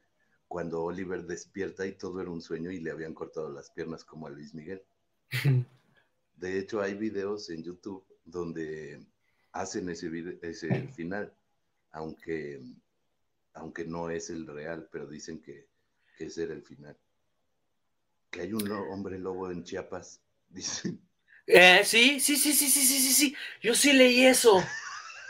cuando 0.48 0.84
Oliver 0.84 1.24
despierta 1.24 1.86
y 1.86 1.94
todo 1.94 2.22
era 2.22 2.30
un 2.30 2.42
sueño 2.42 2.72
y 2.72 2.80
le 2.80 2.92
habían 2.92 3.14
cortado 3.14 3.50
las 3.50 3.70
piernas 3.72 4.04
como 4.04 4.28
a 4.28 4.30
Luis 4.30 4.54
Miguel. 4.54 4.84
De 6.36 6.60
hecho, 6.60 6.82
hay 6.82 6.96
videos 6.96 7.50
en 7.50 7.64
YouTube 7.64 8.06
donde 8.26 9.06
hacen 9.56 9.90
ese, 9.90 10.12
ese 10.42 10.88
final, 10.90 11.34
aunque, 11.92 12.62
aunque 13.54 13.86
no 13.86 14.10
es 14.10 14.30
el 14.30 14.46
real, 14.46 14.88
pero 14.92 15.08
dicen 15.08 15.42
que, 15.42 15.66
que 16.18 16.26
ese 16.26 16.44
era 16.44 16.54
el 16.54 16.62
final. 16.62 16.96
Que 18.30 18.42
hay 18.42 18.54
un 18.54 18.70
hombre 18.70 19.18
lobo 19.18 19.50
en 19.50 19.64
Chiapas, 19.64 20.22
dicen 20.50 21.00
eh, 21.48 21.82
sí, 21.86 22.20
sí, 22.20 22.38
sí, 22.38 22.54
sí, 22.54 22.68
sí, 22.68 22.82
sí, 22.82 23.00
sí, 23.00 23.14
sí. 23.14 23.36
Yo 23.62 23.76
sí 23.76 23.94
leí 23.94 24.26
eso. 24.26 24.64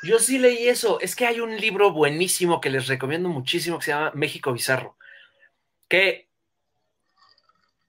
Yo 0.01 0.17
sí 0.17 0.39
leí 0.39 0.69
eso. 0.69 0.99
Es 1.01 1.13
que 1.15 1.25
hay 1.25 1.41
un 1.41 1.57
libro 1.57 1.91
buenísimo 1.91 2.61
que 2.61 2.69
les 2.69 2.87
recomiendo 2.87 3.27
muchísimo 3.27 3.77
que 3.77 3.85
se 3.85 3.91
llama 3.91 4.11
México 4.15 4.53
Bizarro, 4.53 4.97
que 5.89 6.29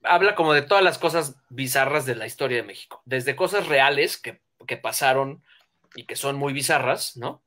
habla 0.03 0.35
como 0.35 0.53
de 0.53 0.63
todas 0.63 0.83
las 0.83 0.99
cosas 0.99 1.37
bizarras 1.51 2.05
de 2.05 2.17
la 2.17 2.27
historia 2.27 2.57
de 2.57 2.65
México, 2.65 3.01
desde 3.05 3.37
cosas 3.37 3.69
reales 3.69 4.17
que, 4.17 4.41
que 4.67 4.77
pasaron 4.77 5.43
y 5.97 6.05
que 6.05 6.15
son 6.15 6.37
muy 6.37 6.53
bizarras, 6.53 7.17
¿no? 7.17 7.43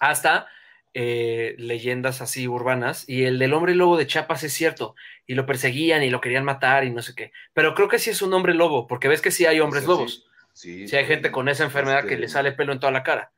Hasta 0.00 0.48
eh, 0.94 1.54
leyendas 1.58 2.20
así 2.20 2.48
urbanas, 2.48 3.08
y 3.08 3.24
el 3.24 3.38
del 3.38 3.52
hombre 3.52 3.74
lobo 3.74 3.96
de 3.96 4.06
Chiapas 4.06 4.42
es 4.42 4.52
cierto, 4.52 4.96
y 5.26 5.34
lo 5.34 5.46
perseguían 5.46 6.02
y 6.02 6.10
lo 6.10 6.20
querían 6.20 6.44
matar 6.44 6.84
y 6.84 6.90
no 6.90 7.02
sé 7.02 7.14
qué, 7.14 7.32
pero 7.54 7.74
creo 7.74 7.88
que 7.88 7.98
sí 7.98 8.10
es 8.10 8.22
un 8.22 8.34
hombre 8.34 8.54
lobo, 8.54 8.86
porque 8.86 9.08
ves 9.08 9.22
que 9.22 9.30
sí 9.30 9.46
hay 9.46 9.60
hombres 9.60 9.84
lobos, 9.86 10.26
sí, 10.52 10.84
hay 10.92 11.04
gente 11.04 11.30
con 11.30 11.48
esa 11.48 11.64
enfermedad 11.64 12.04
que 12.04 12.16
le 12.16 12.26
este 12.26 12.34
sale 12.34 12.52
pelo 12.52 12.72
en 12.72 12.80
toda 12.80 12.92
la 12.92 13.02
cara. 13.02 13.32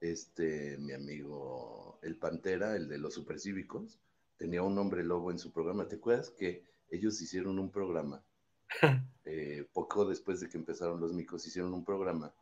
Este, 0.00 0.76
mi 0.78 0.92
amigo, 0.92 1.98
el 2.02 2.16
Pantera, 2.16 2.76
el 2.76 2.88
de 2.88 2.98
los 2.98 3.14
supercívicos, 3.14 3.98
tenía 4.36 4.62
un 4.62 4.78
hombre 4.78 5.02
lobo 5.02 5.30
en 5.30 5.38
su 5.38 5.50
programa, 5.50 5.88
¿te 5.88 5.96
acuerdas 5.96 6.30
que 6.30 6.62
ellos 6.90 7.20
hicieron 7.20 7.58
un 7.58 7.70
programa? 7.70 8.22
Eh, 9.28 9.66
poco 9.72 10.04
después 10.04 10.38
de 10.38 10.48
que 10.48 10.56
empezaron 10.56 11.00
los 11.00 11.12
micos, 11.12 11.44
hicieron 11.44 11.74
un 11.74 11.84
programa 11.84 12.32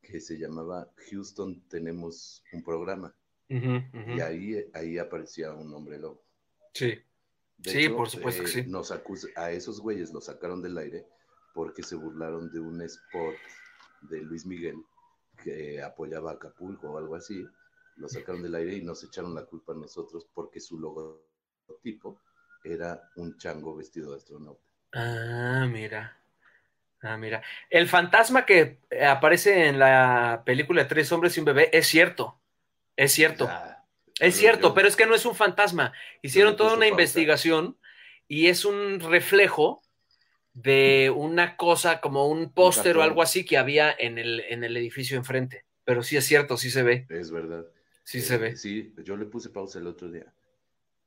que 0.00 0.20
se 0.20 0.38
llamaba 0.38 0.90
Houston 1.10 1.62
Tenemos 1.68 2.42
un 2.52 2.62
programa 2.62 3.14
y 3.48 4.20
ahí, 4.20 4.70
ahí 4.74 4.98
aparecía 4.98 5.52
un 5.52 5.72
hombre 5.72 5.98
lobo. 5.98 6.22
Sí. 6.74 6.98
sí, 7.64 7.88
por 7.88 8.10
supuesto 8.10 8.42
que 8.42 8.48
sí. 8.48 8.60
Eh, 8.60 8.66
nos 8.68 8.92
a 8.92 9.50
esos 9.50 9.80
güeyes 9.80 10.12
los 10.12 10.26
sacaron 10.26 10.60
del 10.62 10.76
aire 10.76 11.06
porque 11.54 11.82
se 11.82 11.96
burlaron 11.96 12.50
de 12.52 12.60
un 12.60 12.82
spot 12.82 13.34
de 14.02 14.20
Luis 14.20 14.44
Miguel 14.44 14.76
que 15.42 15.82
apoyaba 15.82 16.32
a 16.32 16.34
Acapulco 16.34 16.90
o 16.90 16.98
algo 16.98 17.14
así. 17.14 17.44
Lo 17.96 18.08
sacaron 18.08 18.42
del 18.42 18.54
aire 18.54 18.76
y 18.76 18.82
nos 18.82 19.02
echaron 19.02 19.34
la 19.34 19.46
culpa 19.46 19.72
a 19.72 19.76
nosotros 19.76 20.28
porque 20.34 20.60
su 20.60 20.78
logotipo 20.78 22.20
era 22.62 23.10
un 23.16 23.36
chango 23.38 23.74
vestido 23.74 24.10
de 24.10 24.18
astronauta. 24.18 24.62
Ah, 24.92 25.66
mira. 25.70 26.16
Ah, 27.00 27.16
mira. 27.16 27.42
El 27.70 27.88
fantasma 27.88 28.44
que 28.44 28.78
aparece 29.06 29.66
en 29.66 29.78
la 29.78 30.42
película 30.44 30.82
de 30.82 30.88
Tres 30.88 31.10
Hombres 31.12 31.36
y 31.36 31.40
un 31.40 31.46
Bebé 31.46 31.70
es 31.72 31.86
cierto. 31.86 32.40
Es 32.96 33.12
cierto. 33.12 33.48
es 34.18 34.36
cierto, 34.36 34.74
pero 34.74 34.88
es 34.88 34.96
que 34.96 35.06
no 35.06 35.14
es 35.14 35.24
un 35.24 35.36
fantasma. 35.36 35.92
Hicieron 36.22 36.56
toda 36.56 36.74
una 36.74 36.88
investigación 36.88 37.76
y 38.26 38.48
es 38.48 38.64
un 38.64 39.00
reflejo 39.00 39.82
de 40.52 41.12
una 41.14 41.56
cosa 41.56 42.00
como 42.00 42.28
un 42.28 42.52
póster 42.52 42.96
o 42.96 43.02
algo 43.02 43.22
así 43.22 43.44
que 43.44 43.56
había 43.56 43.94
en 43.96 44.18
el, 44.18 44.40
en 44.40 44.64
el 44.64 44.76
edificio 44.76 45.16
enfrente. 45.16 45.64
Pero 45.84 46.02
sí 46.02 46.16
es 46.16 46.24
cierto, 46.24 46.56
sí 46.56 46.70
se 46.70 46.82
ve. 46.82 47.06
Es 47.08 47.30
verdad. 47.30 47.64
Sí 48.02 48.20
se 48.20 48.38
ve. 48.38 48.56
Sí, 48.56 48.92
yo 49.04 49.16
le 49.16 49.26
puse 49.26 49.50
pausa 49.50 49.78
el 49.78 49.86
otro 49.86 50.10
día. 50.10 50.32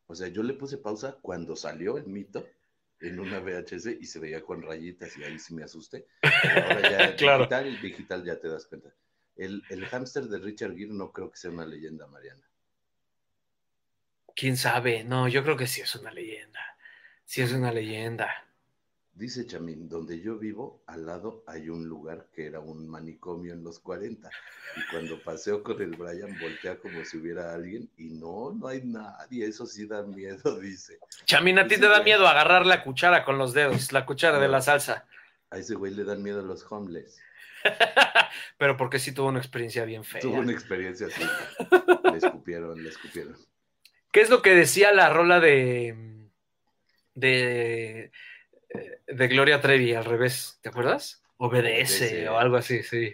O 0.08 0.16
sea, 0.16 0.30
yo 0.30 0.44
le 0.44 0.54
puse 0.54 0.78
pausa 0.78 1.18
cuando 1.22 1.56
salió 1.56 1.98
el 1.98 2.06
mito 2.06 2.48
en 3.02 3.20
una 3.20 3.40
VHS 3.40 3.88
y 4.00 4.06
se 4.06 4.20
veía 4.20 4.42
con 4.42 4.62
rayitas 4.62 5.18
y 5.18 5.24
ahí 5.24 5.40
sí 5.40 5.54
me 5.54 5.64
asusté. 5.64 6.08
ahora 6.22 6.82
ya 6.90 7.16
claro. 7.16 7.44
digital, 7.44 7.82
digital 7.82 8.24
ya 8.24 8.40
te 8.40 8.48
das 8.48 8.66
cuenta. 8.68 8.90
El, 9.36 9.64
el 9.70 9.86
hámster 9.86 10.26
de 10.26 10.40
Richard 10.40 10.76
Gere 10.76 10.94
no 10.94 11.12
creo 11.12 11.32
que 11.32 11.38
sea 11.38 11.52
una 11.52 11.66
leyenda, 11.66 12.08
Mariana. 12.08 12.44
¿Quién 14.36 14.58
sabe? 14.58 15.04
No, 15.04 15.28
yo 15.28 15.44
creo 15.44 15.58
que 15.58 15.68
sí 15.68 15.82
es 15.82 15.96
una 15.96 16.12
leyenda. 16.12 16.60
Sí 17.26 17.42
es 17.42 17.52
una 17.52 17.72
leyenda. 17.72 18.46
Dice 19.14 19.46
Chamín, 19.46 19.90
donde 19.90 20.20
yo 20.22 20.38
vivo, 20.38 20.84
al 20.88 21.06
lado 21.06 21.44
hay 21.46 21.70
un 21.70 21.86
lugar 21.86 22.28
que 22.34 22.46
era 22.46 22.60
un 22.60 22.88
manicomio 22.88 23.54
en 23.54 23.64
los 23.64 23.80
40. 23.80 24.30
Y 24.78 24.92
cuando 24.92 25.22
paseo 25.22 25.62
con 25.62 25.82
el 25.82 25.92
Brian, 25.92 26.38
voltea 26.40 26.78
como 26.78 27.04
si 27.04 27.18
hubiera 27.18 27.54
alguien 27.54 27.90
y 27.98 28.06
no, 28.06 28.52
no 28.54 28.68
hay 28.68 28.82
nadie. 28.84 29.46
Eso 29.46 29.66
sí 29.66 29.86
da 29.86 30.02
miedo, 30.04 30.60
dice. 30.60 30.98
Chamín, 31.26 31.60
a 31.60 31.68
ti 31.68 31.78
te 31.78 31.88
da 31.88 32.02
miedo 32.02 32.28
agarrar 32.28 32.66
la 32.66 32.84
cuchara 32.84 33.24
con 33.24 33.38
los 33.38 33.54
dedos, 33.54 33.92
la 33.92 34.06
cuchara 34.06 34.40
de 34.40 34.48
la 34.48 34.62
salsa. 34.62 35.06
A 35.50 35.58
ese 35.58 35.76
güey 35.76 35.94
le 35.94 36.06
dan 36.06 36.24
miedo 36.24 36.42
los 36.42 36.66
homeless. 36.72 37.22
Pero 38.58 38.78
porque 38.78 39.00
sí 39.00 39.12
tuvo 39.12 39.28
una 39.28 39.40
experiencia 39.40 39.86
bien 39.86 40.04
fea. 40.04 40.22
Tuvo 40.22 40.40
una 40.40 40.52
experiencia 40.52 41.08
así. 41.08 41.22
le 42.12 42.18
escupieron, 42.18 42.82
le 42.82 42.90
escupieron. 42.90 43.36
¿Qué 44.12 44.22
es 44.22 44.30
lo 44.30 44.42
que 44.42 44.56
decía 44.56 44.92
la 44.92 45.10
rola 45.10 45.40
de. 45.40 45.96
de. 47.16 48.12
De 49.08 49.28
Gloria 49.28 49.62
Trevi 49.62 49.94
al 49.94 50.06
revés? 50.06 50.60
¿Te 50.62 50.70
acuerdas? 50.70 51.24
Obedece, 51.38 52.28
o 52.30 52.38
algo 52.38 52.58
así, 52.58 52.84
sí. 52.84 53.14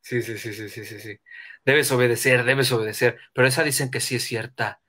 Sí, 0.00 0.22
sí, 0.22 0.38
sí, 0.38 0.52
sí, 0.52 0.68
sí, 0.68 0.84
sí, 0.84 1.00
sí. 1.00 1.20
Debes 1.64 1.90
obedecer, 1.92 2.44
debes 2.44 2.72
obedecer. 2.72 3.18
Pero 3.32 3.46
esa 3.46 3.62
dicen 3.62 3.90
que 3.90 4.00
sí 4.00 4.16
es 4.16 4.24
cierta. 4.24 4.80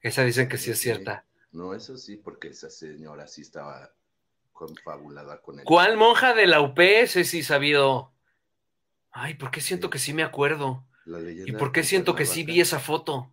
Esa 0.00 0.24
dicen 0.24 0.48
que 0.48 0.58
sí 0.58 0.70
es 0.70 0.78
cierta. 0.78 1.24
No, 1.52 1.74
eso 1.74 1.96
sí, 1.96 2.16
porque 2.16 2.48
esa 2.48 2.70
señora 2.70 3.26
sí 3.26 3.42
estaba 3.42 3.92
confabulada 4.52 5.40
con 5.40 5.58
él. 5.58 5.64
¿Cuál 5.64 5.96
monja 5.96 6.34
de 6.34 6.46
la 6.46 6.60
UP? 6.60 6.78
sí 7.06 7.42
sabido. 7.42 8.12
Ay, 9.10 9.34
¿por 9.34 9.50
qué 9.50 9.60
siento 9.60 9.90
que 9.90 9.98
sí 9.98 10.14
me 10.14 10.22
acuerdo? 10.22 10.86
¿Y 11.04 11.52
por 11.52 11.72
qué 11.72 11.82
siento 11.82 12.14
que 12.14 12.24
sí 12.24 12.44
vi 12.44 12.60
esa 12.60 12.80
foto? 12.80 13.30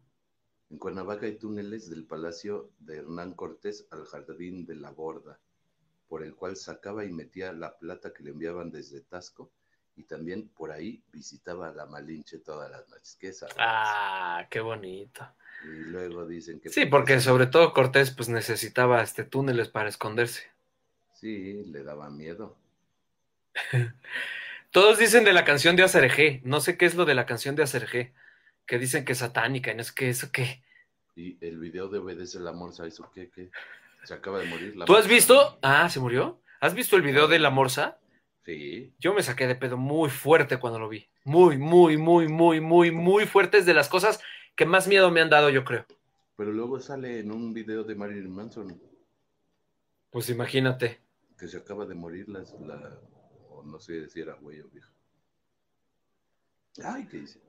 En 0.69 0.77
Cuernavaca 0.77 1.25
hay 1.25 1.37
túneles 1.37 1.89
del 1.89 2.05
palacio 2.05 2.69
de 2.79 2.97
Hernán 2.97 3.33
Cortés 3.33 3.87
al 3.89 4.05
jardín 4.05 4.65
de 4.65 4.75
la 4.75 4.91
Borda, 4.91 5.39
por 6.09 6.23
el 6.23 6.35
cual 6.35 6.57
sacaba 6.57 7.05
y 7.05 7.11
metía 7.11 7.53
la 7.53 7.77
plata 7.77 8.11
que 8.11 8.23
le 8.23 8.31
enviaban 8.31 8.71
desde 8.71 9.01
Tasco 9.01 9.51
y 9.95 10.03
también 10.03 10.47
por 10.49 10.71
ahí 10.71 11.03
visitaba 11.11 11.69
a 11.69 11.73
la 11.73 11.85
Malinche 11.85 12.39
todas 12.39 12.71
las 12.71 12.87
noches. 12.87 13.17
Qué. 13.19 13.33
Ah, 13.57 14.47
qué 14.49 14.59
bonito. 14.59 15.27
Y 15.65 15.89
luego 15.89 16.25
dicen 16.25 16.59
que... 16.61 16.69
Sí, 16.69 16.85
porque 16.85 17.19
sobre 17.19 17.47
todo 17.47 17.73
Cortés 17.73 18.11
pues 18.11 18.29
necesitaba 18.29 19.03
este 19.03 19.25
túneles 19.25 19.67
para 19.67 19.89
esconderse. 19.89 20.43
Sí, 21.13 21.65
le 21.65 21.83
daba 21.83 22.09
miedo. 22.09 22.55
Todos 24.71 24.99
dicen 24.99 25.25
de 25.25 25.33
la 25.33 25.43
canción 25.43 25.75
de 25.75 25.83
Acerejé. 25.83 26.41
No 26.45 26.61
sé 26.61 26.77
qué 26.77 26.85
es 26.85 26.95
lo 26.95 27.03
de 27.03 27.15
la 27.15 27.25
canción 27.25 27.55
de 27.55 27.63
Acerejé. 27.63 28.13
Que 28.65 28.79
dicen 28.79 29.03
que 29.03 29.11
es 29.11 29.17
satánica 29.17 29.71
y 29.71 29.75
no 29.75 29.81
es 29.81 29.91
que 29.91 30.09
eso 30.09 30.31
qué. 30.31 30.63
Y 31.17 31.37
el 31.45 31.59
video 31.59 31.89
de 31.89 31.97
Obedece 31.97 32.39
la 32.39 32.53
Morsa, 32.53 32.85
¿eso 32.85 33.11
qué? 33.13 33.29
qué? 33.29 33.49
Se 34.03 34.13
acaba 34.13 34.39
de 34.39 34.45
morir. 34.45 34.75
La 34.75 34.85
¿Tú 34.85 34.93
has 34.93 34.99
morsa. 35.05 35.13
visto? 35.15 35.59
Ah, 35.61 35.89
¿se 35.89 35.99
murió? 35.99 36.41
¿Has 36.61 36.73
visto 36.73 36.95
el 36.95 37.01
video 37.01 37.27
de 37.27 37.39
la 37.39 37.49
morsa? 37.49 37.99
Sí. 38.45 38.93
Yo 38.99 39.13
me 39.13 39.21
saqué 39.23 39.45
de 39.47 39.55
pedo 39.55 39.77
muy 39.77 40.09
fuerte 40.09 40.57
cuando 40.57 40.79
lo 40.79 40.89
vi. 40.89 41.07
Muy, 41.23 41.57
muy, 41.57 41.97
muy, 41.97 42.27
muy, 42.27 42.59
muy, 42.61 42.91
muy 42.91 43.25
fuerte. 43.25 43.59
Es 43.59 43.65
de 43.65 43.73
las 43.73 43.89
cosas 43.89 44.19
que 44.55 44.65
más 44.65 44.87
miedo 44.87 45.11
me 45.11 45.21
han 45.21 45.29
dado, 45.29 45.49
yo 45.49 45.63
creo. 45.63 45.85
Pero 46.35 46.51
luego 46.51 46.79
sale 46.79 47.19
en 47.19 47.31
un 47.31 47.53
video 47.53 47.83
de 47.83 47.95
Marilyn 47.95 48.33
Manson 48.33 48.81
Pues 50.09 50.29
imagínate. 50.29 50.99
que 51.37 51.47
se 51.47 51.57
acaba 51.57 51.85
de 51.85 51.95
morir 51.95 52.27
la, 52.29 52.39
la- 52.65 52.99
o 53.49 53.63
no 53.63 53.79
sé 53.79 54.09
si 54.09 54.21
era 54.21 54.33
güey 54.35 54.59
o 54.61 54.69
vieja. 54.69 54.89
Ay, 56.83 57.05
¿qué 57.07 57.17
dice? 57.17 57.39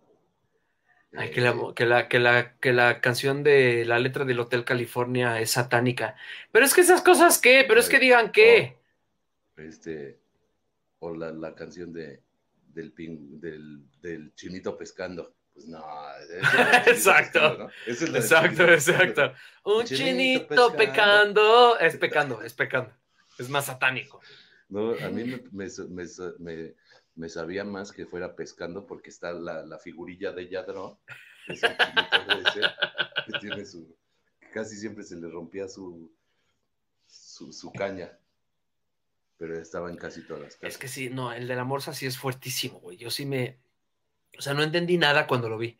Ay, 1.16 1.30
que 1.30 1.40
la, 1.40 1.54
que, 1.74 1.86
la, 1.86 2.08
que, 2.08 2.18
la, 2.20 2.56
que 2.58 2.72
la 2.72 3.00
canción 3.00 3.42
de 3.42 3.84
la 3.84 3.98
letra 3.98 4.24
del 4.24 4.38
Hotel 4.38 4.64
California 4.64 5.40
es 5.40 5.50
satánica. 5.52 6.16
Pero 6.52 6.64
es 6.64 6.72
que 6.72 6.82
esas 6.82 7.02
cosas, 7.02 7.38
¿qué? 7.38 7.64
Pero 7.66 7.80
es 7.80 7.88
que 7.88 7.98
digan 7.98 8.30
qué. 8.30 8.76
Este, 9.56 10.18
o 11.00 11.14
la, 11.14 11.32
la 11.32 11.54
canción 11.54 11.92
de 11.92 12.22
del, 12.74 12.92
pin, 12.92 13.40
del, 13.40 13.82
del 14.00 14.34
chinito 14.34 14.76
pescando. 14.76 15.34
Pues 15.52 15.66
no. 15.66 15.84
es 16.86 16.86
Exacto. 16.86 17.68
Exacto, 17.86 18.48
chinito 18.48 18.72
exacto. 18.72 19.32
Un 19.64 19.84
Chinito 19.84 20.76
pecando. 20.76 21.78
Es 21.78 21.96
pecando, 21.96 22.42
es 22.42 22.54
pecando. 22.54 22.92
Es 23.38 23.48
más 23.48 23.66
satánico. 23.66 24.20
No, 24.68 24.92
a 24.92 25.08
mí 25.08 25.24
me, 25.24 25.42
me, 25.50 25.66
me, 25.88 26.04
me- 26.38 26.74
me 27.20 27.28
sabía 27.28 27.64
más 27.64 27.92
que 27.92 28.06
fuera 28.06 28.34
pescando 28.34 28.86
porque 28.86 29.10
está 29.10 29.32
la, 29.32 29.62
la 29.62 29.78
figurilla 29.78 30.32
de 30.32 30.48
Yadro, 30.48 30.98
que 31.46 31.52
es 31.52 31.60
que 31.60 33.38
tiene 33.40 33.66
su, 33.66 33.94
casi 34.54 34.76
siempre 34.76 35.04
se 35.04 35.16
le 35.16 35.28
rompía 35.28 35.68
su, 35.68 36.10
su, 37.06 37.52
su 37.52 37.70
caña, 37.72 38.10
pero 39.36 39.60
estaba 39.60 39.90
en 39.90 39.96
casi 39.96 40.22
todas 40.26 40.44
las 40.44 40.54
casas. 40.54 40.70
Es 40.70 40.78
que 40.78 40.88
sí, 40.88 41.10
no, 41.10 41.30
el 41.30 41.46
de 41.46 41.56
la 41.56 41.64
morsa 41.64 41.92
sí 41.92 42.06
es 42.06 42.16
fuertísimo, 42.16 42.80
güey. 42.80 42.96
Yo 42.96 43.10
sí 43.10 43.26
me. 43.26 43.58
O 44.38 44.40
sea, 44.40 44.54
no 44.54 44.62
entendí 44.62 44.96
nada 44.96 45.26
cuando 45.26 45.50
lo 45.50 45.58
vi. 45.58 45.78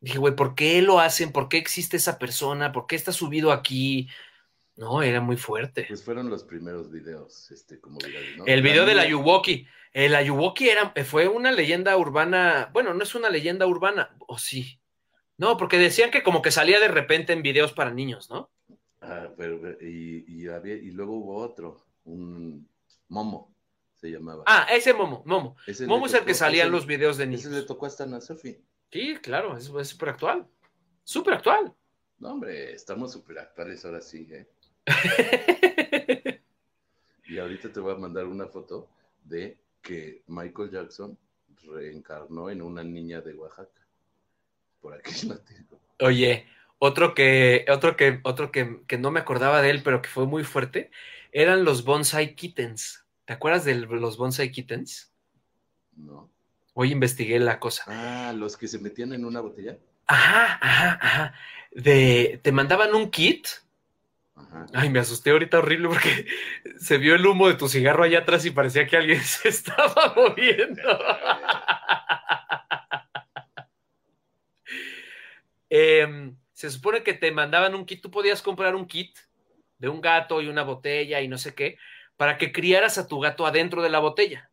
Dije, 0.00 0.18
güey, 0.18 0.36
¿por 0.36 0.54
qué 0.54 0.80
lo 0.80 1.00
hacen? 1.00 1.32
¿Por 1.32 1.48
qué 1.48 1.58
existe 1.58 1.96
esa 1.96 2.20
persona? 2.20 2.70
¿Por 2.70 2.86
qué 2.86 2.94
está 2.94 3.10
subido 3.10 3.50
aquí? 3.50 4.08
No, 4.78 5.02
era 5.02 5.20
muy 5.20 5.36
fuerte. 5.36 5.84
Pues 5.88 6.04
fueron 6.04 6.30
los 6.30 6.44
primeros 6.44 6.90
videos, 6.90 7.50
este, 7.50 7.80
como 7.80 7.98
virales, 7.98 8.36
¿no? 8.38 8.46
El 8.46 8.62
video 8.62 8.82
La 8.84 8.88
del 8.88 8.96
niña- 8.98 9.08
Ayuwoki. 9.08 9.66
El 9.92 10.14
Ayuwoki 10.14 10.68
era, 10.68 10.92
fue 11.04 11.26
una 11.28 11.50
leyenda 11.50 11.96
urbana. 11.96 12.70
Bueno, 12.72 12.94
no 12.94 13.02
es 13.02 13.14
una 13.16 13.28
leyenda 13.28 13.66
urbana, 13.66 14.16
o 14.28 14.38
sí. 14.38 14.78
No, 15.36 15.56
porque 15.56 15.78
decían 15.78 16.10
que 16.12 16.22
como 16.22 16.42
que 16.42 16.50
salía 16.52 16.78
de 16.80 16.88
repente 16.88 17.32
en 17.32 17.42
videos 17.42 17.72
para 17.72 17.90
niños, 17.90 18.30
¿no? 18.30 18.50
Ah, 19.00 19.28
pero, 19.36 19.60
pero- 19.60 19.78
y, 19.84 20.24
y, 20.28 20.48
había, 20.48 20.74
y 20.76 20.90
luego 20.92 21.14
hubo 21.16 21.36
otro, 21.38 21.84
un 22.04 22.68
Momo, 23.08 23.52
se 23.94 24.10
llamaba. 24.10 24.44
Ah, 24.46 24.66
ese 24.70 24.94
Momo, 24.94 25.22
Momo. 25.26 25.56
Ese 25.66 25.86
Momo 25.88 26.06
es 26.06 26.14
el 26.14 26.24
que 26.24 26.34
salía 26.34 26.64
en 26.64 26.70
los 26.72 26.86
videos 26.86 27.16
de 27.16 27.24
Ese 27.24 27.46
le 27.48 27.50
niños. 27.54 27.66
tocó 27.66 27.86
hasta 27.86 28.04
a 28.04 28.20
Sofi. 28.20 28.56
Sí, 28.92 29.16
claro, 29.20 29.56
es 29.56 29.64
súper 29.88 30.10
actual. 30.10 30.46
Súper 31.02 31.34
actual. 31.34 31.72
No, 32.18 32.32
hombre, 32.32 32.72
estamos 32.74 33.12
súper 33.12 33.38
actuales 33.38 33.84
ahora 33.84 34.00
sí, 34.00 34.28
¿eh? 34.30 34.46
Y 37.26 37.38
ahorita 37.38 37.70
te 37.72 37.80
voy 37.80 37.92
a 37.94 37.98
mandar 37.98 38.26
una 38.26 38.46
foto 38.46 38.88
de 39.24 39.58
que 39.82 40.22
Michael 40.26 40.70
Jackson 40.70 41.18
reencarnó 41.64 42.50
en 42.50 42.62
una 42.62 42.82
niña 42.82 43.20
de 43.20 43.34
Oaxaca. 43.34 43.86
Por 44.80 44.94
aquí 44.94 45.26
la 45.26 45.36
tengo. 45.44 45.78
Oye, 46.00 46.46
otro 46.78 47.14
que, 47.14 47.66
otro 47.68 47.96
que, 47.96 48.20
otro 48.22 48.50
que, 48.50 48.80
que 48.86 48.98
no 48.98 49.10
me 49.10 49.20
acordaba 49.20 49.60
de 49.60 49.70
él, 49.70 49.82
pero 49.82 50.00
que 50.00 50.08
fue 50.08 50.26
muy 50.26 50.44
fuerte, 50.44 50.90
eran 51.32 51.64
los 51.64 51.84
Bonsai 51.84 52.34
Kittens. 52.34 53.04
¿Te 53.24 53.34
acuerdas 53.34 53.64
de 53.64 53.74
los 53.74 54.16
Bonsai 54.16 54.50
Kittens? 54.50 55.12
No. 55.96 56.30
Hoy 56.72 56.92
investigué 56.92 57.38
la 57.40 57.58
cosa. 57.58 57.84
Ah, 57.88 58.32
los 58.32 58.56
que 58.56 58.68
se 58.68 58.78
metían 58.78 59.12
en 59.12 59.24
una 59.24 59.40
botella. 59.40 59.76
Ajá, 60.06 60.58
ajá, 60.62 60.98
ajá. 61.02 61.34
De, 61.72 62.40
te 62.42 62.52
mandaban 62.52 62.94
un 62.94 63.10
kit. 63.10 63.48
Ajá. 64.38 64.66
Ay, 64.72 64.90
me 64.90 65.00
asusté 65.00 65.30
ahorita 65.30 65.58
horrible 65.58 65.88
porque 65.88 66.26
se 66.78 66.98
vio 66.98 67.14
el 67.14 67.26
humo 67.26 67.48
de 67.48 67.54
tu 67.54 67.68
cigarro 67.68 68.04
allá 68.04 68.20
atrás 68.20 68.44
y 68.44 68.50
parecía 68.50 68.86
que 68.86 68.96
alguien 68.96 69.20
se 69.22 69.48
estaba 69.48 70.14
moviendo. 70.14 70.82
Em, 75.70 76.34
se 76.52 76.70
supone 76.70 77.02
que 77.02 77.12
te 77.12 77.30
mandaban 77.30 77.74
un 77.74 77.84
kit, 77.84 78.00
tú 78.00 78.10
podías 78.10 78.40
comprar 78.40 78.74
un 78.74 78.86
kit 78.86 79.18
de 79.76 79.90
un 79.90 80.00
gato 80.00 80.40
y 80.40 80.48
una 80.48 80.62
botella 80.62 81.20
y 81.20 81.28
no 81.28 81.36
sé 81.36 81.54
qué, 81.54 81.76
para 82.16 82.38
que 82.38 82.52
criaras 82.52 82.96
a 82.96 83.06
tu 83.06 83.20
gato 83.20 83.46
adentro 83.46 83.82
de 83.82 83.90
la 83.90 83.98
botella. 83.98 84.50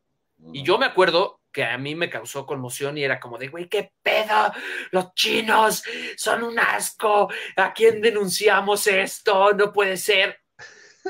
Y 0.52 0.64
yo 0.64 0.78
me 0.78 0.86
acuerdo 0.86 1.40
que 1.56 1.64
a 1.64 1.78
mí 1.78 1.96
me 1.96 2.10
causó 2.10 2.46
conmoción 2.46 2.98
y 2.98 3.06
era 3.06 3.18
como 3.18 3.38
de, 3.38 3.48
güey, 3.48 3.70
¿qué 3.70 3.94
pedo? 4.04 4.52
Los 4.92 5.14
chinos 5.14 5.84
son 6.18 6.44
un 6.44 6.60
asco. 6.60 7.32
¿A 7.56 7.72
quién 7.72 8.02
denunciamos 8.02 8.86
esto? 8.88 9.54
No 9.54 9.72
puede 9.72 9.96
ser. 9.96 10.42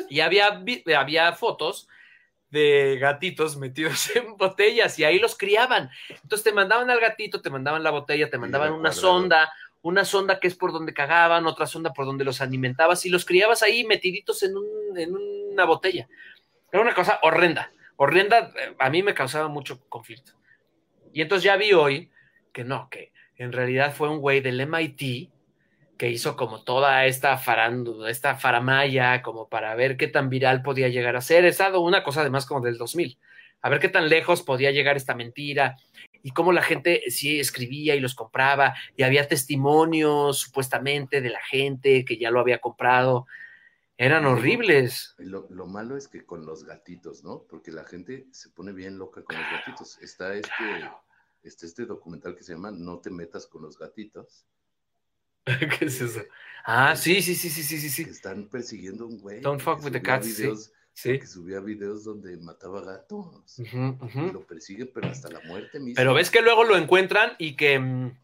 Y 0.08 0.20
había, 0.20 0.62
había 0.96 1.34
fotos 1.34 1.88
de 2.52 3.00
gatitos 3.02 3.58
metidos 3.58 4.12
en 4.16 4.38
botellas 4.38 5.00
y 5.00 5.04
ahí 5.04 5.18
los 5.18 5.36
criaban. 5.36 5.90
Entonces 6.10 6.44
te 6.44 6.54
mandaban 6.54 6.92
al 6.92 7.00
gatito, 7.00 7.42
te 7.42 7.50
mandaban 7.50 7.82
la 7.82 7.90
botella, 7.90 8.30
te 8.30 8.38
mandaban 8.38 8.72
una 8.72 8.90
sonda, 9.02 9.52
una 9.82 10.06
sonda 10.06 10.40
que 10.40 10.48
es 10.48 10.54
por 10.56 10.72
donde 10.72 10.94
cagaban, 10.94 11.48
otra 11.48 11.66
sonda 11.66 11.92
por 11.92 12.06
donde 12.06 12.24
los 12.24 12.40
alimentabas 12.40 13.04
y 13.08 13.10
los 13.10 13.26
criabas 13.26 13.64
ahí 13.64 13.84
metiditos 13.84 14.44
en, 14.44 14.56
un- 14.58 14.96
en 14.96 15.16
una 15.16 15.66
botella. 15.66 16.08
Era 16.72 16.84
una 16.84 16.94
cosa 16.94 17.20
horrenda, 17.24 17.72
horrenda, 17.98 18.52
eh, 18.60 18.76
a 18.80 18.90
mí 18.90 19.04
me 19.04 19.14
causaba 19.14 19.48
mucho 19.48 19.80
conflicto. 19.90 20.34
Y 21.14 21.22
entonces 21.22 21.44
ya 21.46 21.56
vi 21.56 21.74
hoy 21.74 22.12
que 22.54 22.64
no, 22.64 22.90
que 22.90 23.12
en 23.38 23.52
realidad 23.52 23.94
fue 23.94 24.10
un 24.10 24.20
güey 24.20 24.42
del 24.42 24.60
MIT 24.62 25.30
que 25.98 26.10
hizo 26.10 26.36
como 26.36 26.64
toda 26.64 27.06
esta 27.06 27.38
farándula, 27.38 28.10
esta 28.10 28.36
faramaya, 28.36 29.22
como 29.22 29.48
para 29.48 29.74
ver 29.76 29.96
qué 29.96 30.08
tan 30.08 30.30
viral 30.30 30.62
podía 30.62 30.90
llegar 30.90 31.16
a 31.16 31.22
ser. 31.22 31.46
Es 31.46 31.62
algo- 31.62 31.80
una 31.80 32.04
cosa 32.04 32.22
además 32.22 32.46
como 32.46 32.62
del 32.62 32.78
2000. 32.78 33.18
A 33.62 33.70
ver 33.70 33.80
qué 33.80 33.90
tan 33.90 34.10
lejos 34.10 34.42
podía 34.44 34.72
llegar 34.72 34.98
esta 34.98 35.16
mentira 35.16 35.78
y 36.22 36.32
cómo 36.32 36.52
la 36.52 36.62
gente 36.62 37.02
sí 37.10 37.40
escribía 37.40 37.96
y 37.96 38.00
los 38.00 38.14
compraba 38.14 38.76
y 38.98 39.04
había 39.04 39.28
testimonios 39.28 40.38
supuestamente 40.40 41.22
de 41.22 41.30
la 41.30 41.42
gente 41.42 42.04
que 42.06 42.18
ya 42.18 42.30
lo 42.30 42.42
había 42.42 42.60
comprado. 42.60 43.26
Eran 43.98 44.26
horribles. 44.26 45.16
Lo, 45.18 45.48
lo 45.50 45.68
malo 45.68 45.96
es 45.96 46.08
que 46.08 46.26
con 46.26 46.46
los 46.46 46.66
gatitos, 46.66 47.24
¿no? 47.24 47.44
Porque 47.50 47.72
la 47.72 47.86
gente 47.86 48.28
se 48.32 48.50
pone 48.50 48.74
bien 48.74 48.98
loca 48.98 49.24
con 49.24 49.36
los 49.38 49.46
gatitos. 49.52 49.98
Está 50.02 50.34
este, 50.34 50.52
está 51.44 51.66
este 51.66 51.86
documental 51.86 52.36
que 52.36 52.44
se 52.44 52.54
llama 52.54 52.72
No 52.72 53.00
te 53.00 53.10
metas 53.10 53.48
con 53.48 53.62
los 53.62 53.78
gatitos. 53.78 54.46
¿Qué 55.46 55.86
es 55.86 56.02
eso? 56.02 56.22
Ah, 56.66 56.96
sí, 56.96 57.22
sí, 57.22 57.36
sí, 57.36 57.50
sí, 57.50 57.64
sí, 57.64 57.78
sí, 57.80 58.04
Que 58.04 58.10
sí. 58.12 58.16
están 58.16 58.48
persiguiendo 58.50 59.06
a 59.06 59.08
un 59.08 59.20
güey. 59.20 59.40
Don't 59.42 59.62
fuck 59.62 59.84
with 59.84 59.92
the 59.92 60.02
cats, 60.02 60.28
videos- 60.28 60.72
Sí. 60.98 61.20
Que 61.20 61.28
subía 61.28 61.60
videos 61.60 62.06
donde 62.06 62.38
mataba 62.38 62.80
gatos. 62.82 63.60
Y 63.60 63.66
lo 64.32 64.48
persigue, 64.48 64.86
pero 64.86 65.10
hasta 65.10 65.30
la 65.30 65.42
muerte 65.42 65.78
misma. 65.78 65.98
Pero 66.00 66.14
ves 66.14 66.32
que 66.32 66.42
luego 66.42 66.64
lo 66.64 66.78
encuentran 66.78 67.34
y 67.38 67.58
que 67.58 67.78
mm, 67.78 68.18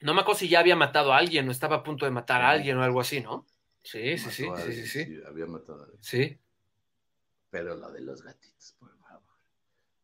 no 0.00 0.14
me 0.14 0.20
acuerdo 0.22 0.40
si 0.40 0.48
ya 0.48 0.58
había 0.58 0.74
matado 0.74 1.12
a 1.12 1.18
alguien 1.18 1.48
o 1.48 1.52
estaba 1.52 1.76
a 1.76 1.82
punto 1.84 2.06
de 2.06 2.10
matar 2.10 2.42
a 2.42 2.50
alguien 2.50 2.76
o 2.76 2.82
algo 2.82 3.00
así, 3.00 3.20
¿no? 3.20 3.46
Sí, 3.82 4.18
sí, 4.18 4.30
sí, 4.30 4.46
sí, 4.56 4.72
sí, 4.72 4.86
sí. 4.86 5.20
Había 5.26 5.46
matado 5.46 5.80
a 5.80 5.84
alguien. 5.84 6.02
Sí. 6.02 6.38
Pero 7.50 7.74
lo 7.74 7.90
de 7.90 8.00
los 8.00 8.22
gatitos, 8.22 8.74
por 8.78 8.96
favor. 8.98 9.36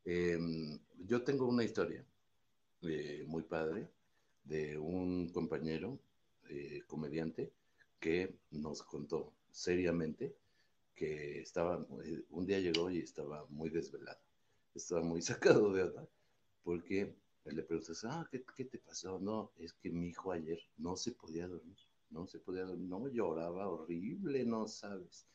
Em, 0.05 0.79
yo 1.07 1.23
tengo 1.23 1.47
una 1.47 1.65
historia 1.65 2.05
eh, 2.83 3.25
muy 3.27 3.43
padre 3.43 3.89
de 4.45 4.79
un 4.79 5.29
compañero 5.31 5.99
eh, 6.49 6.83
comediante 6.87 7.53
que 7.99 8.35
nos 8.51 8.83
contó 8.83 9.33
seriamente 9.51 10.37
que 10.95 11.41
estaba, 11.41 11.87
eh, 12.05 12.25
un 12.31 12.47
día 12.47 12.61
llegó 12.61 12.91
y 12.91 12.99
estaba 12.99 13.47
muy 13.49 13.71
desvelado, 13.71 14.21
estaba 14.75 15.03
muy 15.03 15.23
sacado 15.63 15.73
de 15.73 15.83
onda, 15.85 16.07
porque 16.63 17.15
le 17.47 17.63
preguntas, 17.63 18.05
ah, 18.05 18.27
¿qué, 18.31 18.45
qué 18.57 18.65
te 18.65 18.79
pasó? 18.79 19.19
No, 19.19 19.53
es 19.59 19.73
que 19.73 19.91
mi 19.91 20.09
hijo 20.09 20.33
ayer 20.33 20.61
no 20.79 20.97
se 20.97 21.13
podía 21.13 21.49
dormir, 21.49 21.79
no 22.15 22.27
se 22.27 22.39
podía 22.39 22.65
dormir, 22.65 22.89
no, 22.89 23.09
lloraba 23.09 23.69
horrible, 23.69 24.45
no 24.45 24.67
sabes. 24.69 25.27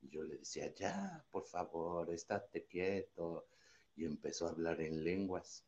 Y 0.00 0.08
yo 0.08 0.22
le 0.22 0.38
decía, 0.38 0.72
ya, 0.74 1.24
por 1.30 1.44
favor, 1.44 2.08
estate 2.10 2.64
quieto. 2.66 3.46
Y 3.96 4.04
empezó 4.04 4.46
a 4.46 4.50
hablar 4.50 4.80
en 4.80 5.02
lenguas. 5.02 5.64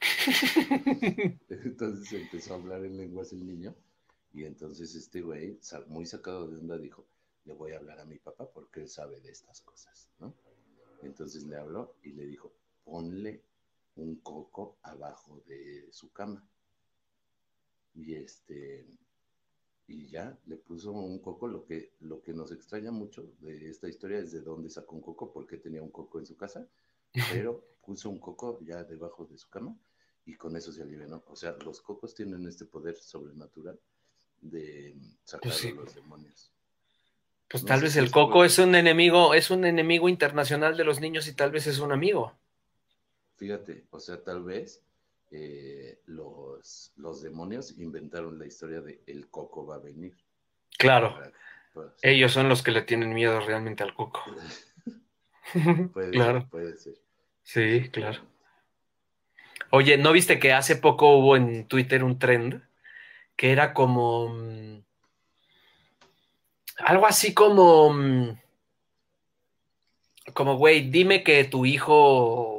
Entonces 1.48 2.12
empezó 2.12 2.54
a 2.54 2.56
hablar 2.56 2.84
en 2.84 2.96
lenguas 2.96 3.32
el 3.32 3.44
niño 3.44 3.74
y 4.36 4.44
entonces 4.44 4.94
este 4.94 5.22
güey, 5.22 5.58
muy 5.86 6.04
sacado 6.04 6.46
de 6.46 6.58
onda, 6.58 6.76
dijo, 6.76 7.06
le 7.46 7.54
voy 7.54 7.72
a 7.72 7.78
hablar 7.78 8.00
a 8.00 8.04
mi 8.04 8.18
papá 8.18 8.46
porque 8.52 8.80
él 8.80 8.88
sabe 8.90 9.18
de 9.20 9.30
estas 9.30 9.62
cosas, 9.62 10.10
¿no? 10.18 10.34
Entonces 11.02 11.44
le 11.44 11.56
habló 11.56 11.96
y 12.02 12.10
le 12.10 12.26
dijo, 12.26 12.52
ponle 12.84 13.42
un 13.94 14.16
coco 14.16 14.76
abajo 14.82 15.42
de 15.46 15.88
su 15.90 16.12
cama. 16.12 16.46
Y 17.96 18.14
este, 18.14 18.86
y 19.88 20.08
ya 20.08 20.36
le 20.46 20.56
puso 20.56 20.92
un 20.92 21.18
coco. 21.20 21.48
Lo 21.48 21.64
que, 21.64 21.92
lo 22.00 22.22
que 22.22 22.32
nos 22.32 22.52
extraña 22.52 22.90
mucho 22.90 23.24
de 23.40 23.70
esta 23.70 23.88
historia 23.88 24.18
es 24.18 24.32
de 24.32 24.40
dónde 24.40 24.70
sacó 24.70 24.96
un 24.96 25.02
coco, 25.02 25.32
porque 25.32 25.58
tenía 25.58 25.82
un 25.82 25.90
coco 25.90 26.18
en 26.18 26.26
su 26.26 26.36
casa, 26.36 26.66
pero 27.28 27.64
puso 27.84 28.10
un 28.10 28.20
coco 28.20 28.60
ya 28.62 28.84
debajo 28.84 29.26
de 29.26 29.38
su 29.38 29.48
cama 29.48 29.76
y 30.26 30.34
con 30.36 30.56
eso 30.56 30.72
se 30.72 30.82
alivió. 30.82 31.22
O 31.28 31.36
sea, 31.36 31.52
los 31.64 31.80
cocos 31.80 32.14
tienen 32.14 32.46
este 32.46 32.66
poder 32.66 32.96
sobrenatural 32.96 33.78
de 34.40 34.96
sacar 35.24 35.42
Pues 35.42 35.54
sí. 35.56 35.68
a 35.68 35.72
los 35.72 35.94
demonios. 35.94 36.52
Pues 37.48 37.64
No 37.64 37.68
tal 37.68 37.80
vez 37.82 37.96
el 37.96 38.12
coco 38.12 38.44
es 38.44 38.56
un 38.60 38.76
enemigo, 38.76 39.34
es 39.34 39.50
un 39.50 39.64
enemigo 39.64 40.08
internacional 40.08 40.76
de 40.76 40.84
los 40.84 41.00
niños 41.00 41.26
y 41.26 41.34
tal 41.34 41.50
vez 41.50 41.66
es 41.66 41.80
un 41.80 41.90
amigo. 41.90 42.32
Fíjate, 43.36 43.86
o 43.90 44.00
sea, 44.00 44.22
tal 44.22 44.42
vez 44.42 44.82
eh, 45.38 46.00
los, 46.06 46.92
los 46.96 47.20
demonios 47.22 47.78
inventaron 47.78 48.38
la 48.38 48.46
historia 48.46 48.80
de 48.80 49.02
el 49.06 49.28
coco 49.28 49.66
va 49.66 49.74
a 49.74 49.78
venir. 49.78 50.16
Claro, 50.78 51.14
Para- 51.14 51.32
para- 51.74 51.94
ellos 52.00 52.32
son 52.32 52.48
los 52.48 52.62
que 52.62 52.70
le 52.70 52.82
tienen 52.82 53.12
miedo 53.12 53.38
realmente 53.40 53.82
al 53.82 53.94
coco. 53.94 54.22
Puede 55.92 56.10
claro, 56.10 56.40
ser, 56.40 56.48
puede 56.50 56.76
ser. 56.76 56.94
sí, 57.42 57.88
claro. 57.90 58.20
Oye, 59.70 59.98
¿no 59.98 60.12
viste 60.12 60.38
que 60.38 60.52
hace 60.52 60.76
poco 60.76 61.16
hubo 61.18 61.36
en 61.36 61.66
Twitter 61.68 62.02
un 62.02 62.18
trend 62.18 62.62
que 63.36 63.52
era 63.52 63.74
como 63.74 64.28
mm, 64.28 64.82
algo 66.78 67.06
así 67.06 67.34
como 67.34 67.92
mm, 67.92 68.38
como 70.32 70.56
güey, 70.56 70.90
dime 70.90 71.22
que 71.22 71.44
tu 71.44 71.66
hijo 71.66 72.55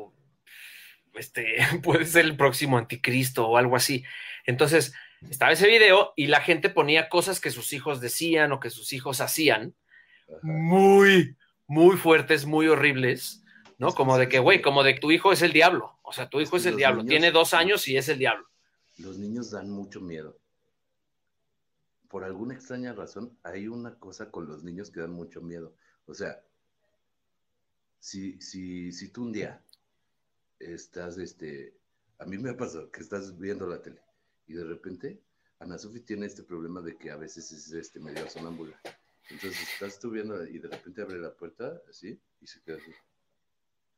este 1.17 1.57
puede 1.83 2.05
ser 2.05 2.25
el 2.25 2.37
próximo 2.37 2.77
anticristo 2.77 3.47
o 3.47 3.57
algo 3.57 3.75
así. 3.75 4.03
Entonces, 4.45 4.93
estaba 5.29 5.51
ese 5.51 5.67
video 5.67 6.13
y 6.15 6.27
la 6.27 6.41
gente 6.41 6.69
ponía 6.69 7.09
cosas 7.09 7.39
que 7.39 7.51
sus 7.51 7.73
hijos 7.73 7.99
decían 8.01 8.51
o 8.51 8.59
que 8.59 8.69
sus 8.69 8.93
hijos 8.93 9.19
hacían 9.21 9.75
Ajá. 10.29 10.39
muy 10.43 11.35
muy 11.69 11.97
fuertes, 11.97 12.45
muy 12.45 12.67
horribles, 12.69 13.43
¿no? 13.77 13.93
Como 13.93 14.17
de 14.17 14.29
que, 14.29 14.39
güey, 14.39 14.61
como 14.61 14.83
de 14.83 14.93
que 14.95 15.01
tu 15.01 15.11
hijo 15.11 15.33
es 15.33 15.41
el 15.41 15.51
diablo. 15.51 15.97
O 16.01 16.13
sea, 16.13 16.29
tu 16.29 16.39
Es 16.39 16.43
hijo 16.47 16.51
que 16.51 16.57
es 16.61 16.65
el 16.67 16.77
diablo. 16.77 17.03
niños- 17.03 17.09
Tiene 17.09 17.31
dos 17.31 17.53
años 17.53 17.85
y 17.89 17.97
es 17.97 18.07
el 18.07 18.19
diablo. 18.19 18.47
Los 18.99 19.17
niños 19.17 19.51
dan 19.51 19.69
mucho 19.69 19.99
miedo. 19.99 20.37
Por 22.07 22.23
alguna 22.23 22.53
extraña 22.53 22.93
razón, 22.93 23.37
hay 23.43 23.67
una 23.67 23.95
cosa 23.95 24.31
con 24.31 24.47
los 24.47 24.63
niños 24.63 24.89
que 24.91 25.01
dan 25.01 25.11
mucho 25.11 25.41
miedo. 25.41 25.73
O 26.05 26.13
sea, 26.13 26.39
si, 27.99 28.39
si, 28.41 28.91
si 28.93 29.09
tú 29.11 29.23
un 29.23 29.33
día 29.33 29.61
estás, 30.59 31.17
este, 31.17 31.73
a 32.19 32.25
mí 32.25 32.37
me 32.37 32.51
ha 32.51 32.57
pasado 32.57 32.91
que 32.91 33.01
estás 33.01 33.37
viendo 33.37 33.67
la 33.67 33.81
tele 33.81 34.01
y 34.47 34.53
de 34.53 34.63
repente 34.63 35.21
Ana 35.59 35.77
Sofi 35.77 36.01
tiene 36.01 36.25
este 36.25 36.43
problema 36.43 36.81
de 36.81 36.97
que 36.97 37.11
a 37.11 37.17
veces 37.17 37.51
es 37.51 37.71
este, 37.71 37.99
medio 37.99 38.29
sonámbula. 38.29 38.79
Entonces 39.29 39.59
estás 39.73 39.99
tú 39.99 40.11
viendo 40.11 40.45
y 40.45 40.59
de 40.59 40.69
repente 40.69 41.01
abre 41.01 41.17
la 41.19 41.33
puerta 41.35 41.81
así 41.89 42.19
y 42.39 42.47
se 42.47 42.61
queda 42.61 42.77
así. 42.77 42.91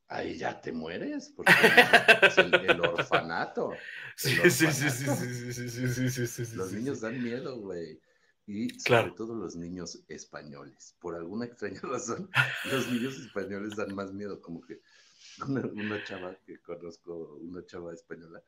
Ahí 0.07 0.37
ya 0.39 0.59
te 0.59 0.71
mueres, 0.71 1.31
porque 1.35 1.53
es 2.23 2.37
el, 2.39 2.53
el 2.55 2.79
orfanato. 2.81 3.73
Sí, 4.15 4.35
sí, 4.49 4.49
sí, 4.49 4.89
sí, 4.89 4.89
sí, 4.89 5.53
sí, 5.69 5.87
sí, 5.87 6.27
sí, 6.27 6.45
sí, 6.45 6.55
Los 6.55 6.71
niños 6.73 7.01
dan 7.01 7.21
miedo, 7.21 7.59
güey. 7.59 7.99
Y 8.47 8.69
sobre 8.71 8.83
Claro. 8.85 9.13
todo 9.13 9.35
los 9.35 9.55
niños 9.55 10.03
españoles. 10.07 10.95
Por 10.99 11.15
alguna 11.15 11.45
extraña 11.45 11.79
razón, 11.83 12.27
los 12.71 12.91
niños 12.91 13.19
españoles 13.19 13.75
dan 13.75 13.93
más 13.93 14.11
miedo. 14.11 14.41
Como 14.41 14.61
que 14.61 14.81
una, 15.47 15.61
una 15.61 16.03
chava 16.03 16.35
que 16.45 16.59
conozco, 16.59 17.37
una 17.41 17.65
chava 17.65 17.93
española, 17.93 18.41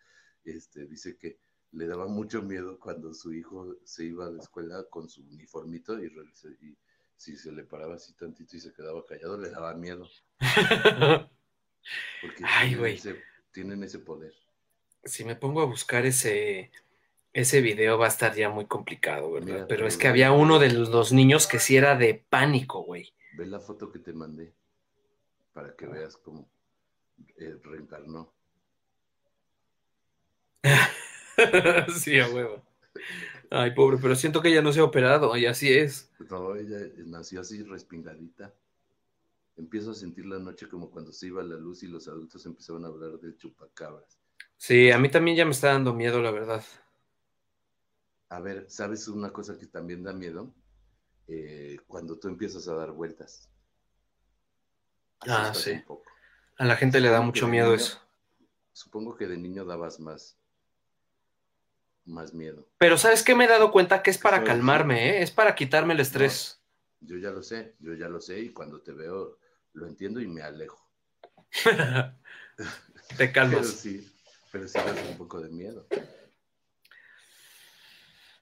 este, 0.43 0.85
dice 0.85 1.17
que 1.17 1.37
le 1.73 1.87
daba 1.87 2.07
mucho 2.07 2.41
miedo 2.41 2.79
cuando 2.79 3.13
su 3.13 3.33
hijo 3.33 3.75
se 3.83 4.05
iba 4.05 4.27
a 4.27 4.31
la 4.31 4.41
escuela 4.41 4.83
con 4.89 5.09
su 5.09 5.21
uniformito 5.21 5.97
y, 6.03 6.11
si 7.15 7.37
se 7.37 7.51
le 7.51 7.63
paraba 7.63 7.95
así 7.95 8.13
tantito 8.13 8.57
y 8.57 8.59
se 8.59 8.73
quedaba 8.73 9.05
callado, 9.05 9.37
le 9.37 9.51
daba 9.51 9.75
miedo. 9.75 10.07
Porque 12.21 12.43
Ay, 12.43 12.69
tienen, 12.69 12.85
ese, 12.95 13.23
tienen 13.51 13.83
ese 13.83 13.99
poder. 13.99 14.33
Si 15.03 15.23
me 15.23 15.35
pongo 15.35 15.61
a 15.61 15.65
buscar 15.65 16.05
ese, 16.05 16.71
ese 17.31 17.61
video 17.61 17.99
va 17.99 18.05
a 18.05 18.09
estar 18.09 18.35
ya 18.35 18.49
muy 18.49 18.65
complicado, 18.65 19.31
¿verdad? 19.31 19.53
Mira, 19.53 19.67
Pero 19.67 19.87
es 19.87 19.97
que 19.97 20.07
había 20.07 20.31
uno 20.31 20.57
de 20.57 20.71
los, 20.71 20.89
los 20.89 21.13
niños 21.13 21.45
que 21.45 21.59
sí 21.59 21.77
era 21.77 21.95
de 21.95 22.25
pánico, 22.27 22.83
güey. 22.83 23.13
Ve 23.37 23.45
la 23.45 23.59
foto 23.59 23.91
que 23.91 23.99
te 23.99 24.13
mandé 24.13 24.53
para 25.53 25.75
que 25.75 25.85
veas 25.85 26.17
cómo 26.17 26.49
eh, 27.37 27.57
reencarnó. 27.63 28.33
sí, 31.99 32.19
a 32.19 32.29
huevo. 32.29 32.63
Ay, 33.49 33.71
pobre, 33.71 33.97
pero 34.01 34.15
siento 34.15 34.41
que 34.41 34.49
ella 34.49 34.61
no 34.61 34.71
se 34.71 34.79
ha 34.79 34.83
operado 34.83 35.35
y 35.35 35.45
así 35.45 35.71
es. 35.71 36.11
No, 36.29 36.55
ella 36.55 36.79
nació 37.05 37.41
así 37.41 37.63
respingadita. 37.63 38.53
Empiezo 39.57 39.91
a 39.91 39.95
sentir 39.95 40.25
la 40.25 40.39
noche 40.39 40.69
como 40.69 40.89
cuando 40.89 41.11
se 41.11 41.27
iba 41.27 41.43
la 41.43 41.57
luz 41.57 41.83
y 41.83 41.87
los 41.87 42.07
adultos 42.07 42.45
empezaban 42.45 42.85
a 42.85 42.87
hablar 42.87 43.19
del 43.19 43.35
chupacabras. 43.37 44.17
Sí, 44.57 44.91
a 44.91 44.97
mí 44.97 45.09
también 45.09 45.35
ya 45.35 45.45
me 45.45 45.51
está 45.51 45.67
dando 45.69 45.93
miedo, 45.93 46.21
la 46.21 46.31
verdad. 46.31 46.63
A 48.29 48.39
ver, 48.39 48.69
¿sabes 48.69 49.07
una 49.07 49.33
cosa 49.33 49.57
que 49.57 49.65
también 49.65 50.03
da 50.03 50.13
miedo? 50.13 50.53
Eh, 51.27 51.77
cuando 51.87 52.17
tú 52.17 52.27
empiezas 52.29 52.67
a 52.67 52.75
dar 52.75 52.91
vueltas. 52.91 53.49
Ah, 55.27 55.53
sí. 55.53 55.71
un 55.71 55.83
poco. 55.83 56.10
A 56.61 56.65
la 56.65 56.75
gente 56.75 56.99
le 56.99 57.09
da 57.09 57.21
mucho 57.21 57.47
miedo 57.47 57.71
niño- 57.71 57.75
eso. 57.83 57.99
Supongo 58.71 59.15
que 59.17 59.25
de 59.25 59.35
niño 59.35 59.65
dabas 59.65 59.99
más, 59.99 60.37
más 62.05 62.35
miedo. 62.35 62.67
Pero 62.77 62.99
¿sabes 62.99 63.23
qué 63.23 63.33
me 63.33 63.45
he 63.45 63.47
dado 63.47 63.71
cuenta? 63.71 64.03
Que 64.03 64.11
es 64.11 64.19
para 64.19 64.43
calmarme, 64.43 65.09
¿eh? 65.09 65.23
Es 65.23 65.31
para 65.31 65.55
quitarme 65.55 65.95
el 65.95 66.01
estrés. 66.01 66.61
Yo 66.99 67.17
ya 67.17 67.31
lo 67.31 67.41
sé, 67.41 67.73
yo 67.79 67.95
ya 67.95 68.07
lo 68.09 68.21
sé 68.21 68.39
y 68.41 68.49
cuando 68.49 68.79
te 68.79 68.91
veo 68.93 69.39
lo 69.73 69.87
entiendo 69.87 70.21
y 70.21 70.27
me 70.27 70.43
alejo. 70.43 70.87
Te 71.65 72.13
Pero 73.17 73.31
calmas. 73.33 73.65
sí, 73.69 74.07
pero 74.51 74.67
sí 74.67 74.77
das 74.77 75.01
un 75.09 75.17
poco 75.17 75.41
de 75.41 75.49
miedo. 75.49 75.87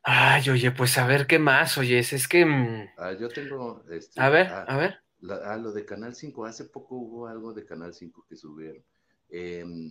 Ay, 0.04 0.50
oye, 0.50 0.72
pues 0.72 0.98
a 0.98 1.08
ver 1.08 1.26
qué 1.26 1.40
más, 1.40 1.78
oye, 1.78 2.00
es 2.00 2.28
que... 2.28 2.46
mm, 2.46 2.90
Ah, 2.98 3.14
yo 3.14 3.30
tengo, 3.30 3.82
este, 3.90 4.20
A 4.20 4.28
ver, 4.30 4.48
ah, 4.48 4.66
a 4.68 4.76
ver. 4.76 5.02
La- 5.22 5.54
ah, 5.54 5.58
lo 5.58 5.72
de 5.72 5.86
Canal 5.86 6.16
5, 6.16 6.46
hace 6.46 6.66
poco 6.66 6.96
hubo 6.96 7.28
algo 7.28 7.54
de 7.54 7.66
Canal 7.66 7.94
5 7.94 8.26
que 8.28 8.36
subieron. 8.36 8.84
Em, 9.30 9.90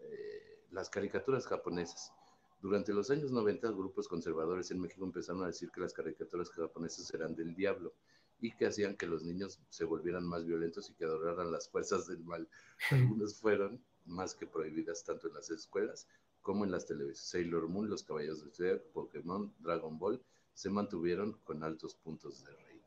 eh, 0.00 0.64
las 0.70 0.90
caricaturas 0.90 1.46
japonesas. 1.46 2.12
Durante 2.60 2.92
los 2.92 3.10
años 3.10 3.30
90, 3.30 3.70
grupos 3.70 4.08
conservadores 4.08 4.70
en 4.70 4.80
México 4.80 5.04
empezaron 5.04 5.42
a 5.44 5.46
decir 5.48 5.70
que 5.70 5.80
las 5.80 5.92
caricaturas 5.92 6.50
japonesas 6.50 7.12
eran 7.14 7.34
del 7.34 7.54
diablo 7.54 7.94
y 8.40 8.54
que 8.56 8.66
hacían 8.66 8.96
que 8.96 9.06
los 9.06 9.22
niños 9.24 9.60
se 9.68 9.84
volvieran 9.84 10.26
más 10.26 10.44
violentos 10.44 10.90
y 10.90 10.94
que 10.94 11.04
adoraran 11.04 11.50
las 11.52 11.68
fuerzas 11.68 12.06
del 12.06 12.24
mal. 12.24 12.48
Algunas 12.90 13.36
fueron 13.36 13.80
más 14.06 14.34
que 14.34 14.46
prohibidas 14.46 15.04
tanto 15.04 15.28
en 15.28 15.34
las 15.34 15.50
escuelas 15.50 16.06
como 16.42 16.64
en 16.64 16.70
las 16.72 16.86
televisiones. 16.86 17.20
Sailor 17.30 17.68
Moon, 17.68 17.88
Los 17.88 18.02
Caballeros 18.02 18.44
de 18.44 18.50
Zodiac, 18.50 18.82
Pokémon, 18.92 19.52
Dragon 19.60 19.98
Ball 19.98 20.22
se 20.54 20.70
mantuvieron 20.70 21.34
con 21.44 21.62
altos 21.62 21.94
puntos 21.94 22.44
de 22.44 22.50
rating. 22.52 22.77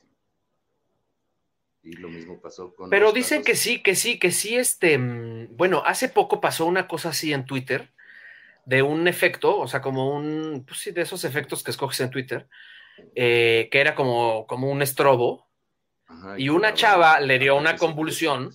Y 1.84 1.94
lo 1.94 2.10
mismo 2.10 2.40
pasó 2.42 2.74
con. 2.76 2.90
Pero 2.90 3.12
dicen 3.12 3.40
casos- 3.40 3.46
que 3.48 3.56
sí, 3.56 3.82
que 3.82 3.96
sí, 3.96 4.20
que 4.20 4.32
sí, 4.32 4.56
este, 4.56 4.98
mm, 4.98 5.56
bueno, 5.58 5.84
hace 5.86 6.10
poco 6.10 6.40
pasó 6.42 6.66
una 6.66 6.88
cosa 6.88 7.10
así 7.10 7.34
en 7.34 7.46
Twitter, 7.46 7.92
de 8.66 8.84
un 8.84 9.08
efecto, 9.08 9.58
o 9.58 9.68
sea, 9.68 9.82
como 9.82 10.16
un, 10.16 10.64
pues 10.68 10.80
sí, 10.80 10.92
de 10.92 11.02
esos 11.02 11.24
efectos 11.24 11.64
que 11.64 11.72
escoges 11.72 12.00
en 12.02 12.12
Twitter, 12.12 12.48
eh, 13.16 13.68
que 13.72 13.80
era 13.80 13.96
como, 13.96 14.46
como 14.46 14.70
un 14.70 14.82
estrobo, 14.84 15.50
Ajá, 16.08 16.40
y 16.40 16.50
una 16.50 16.74
chava 16.76 17.20
le 17.20 17.40
dio 17.40 17.56
una 17.56 17.78
convulsión, 17.78 18.52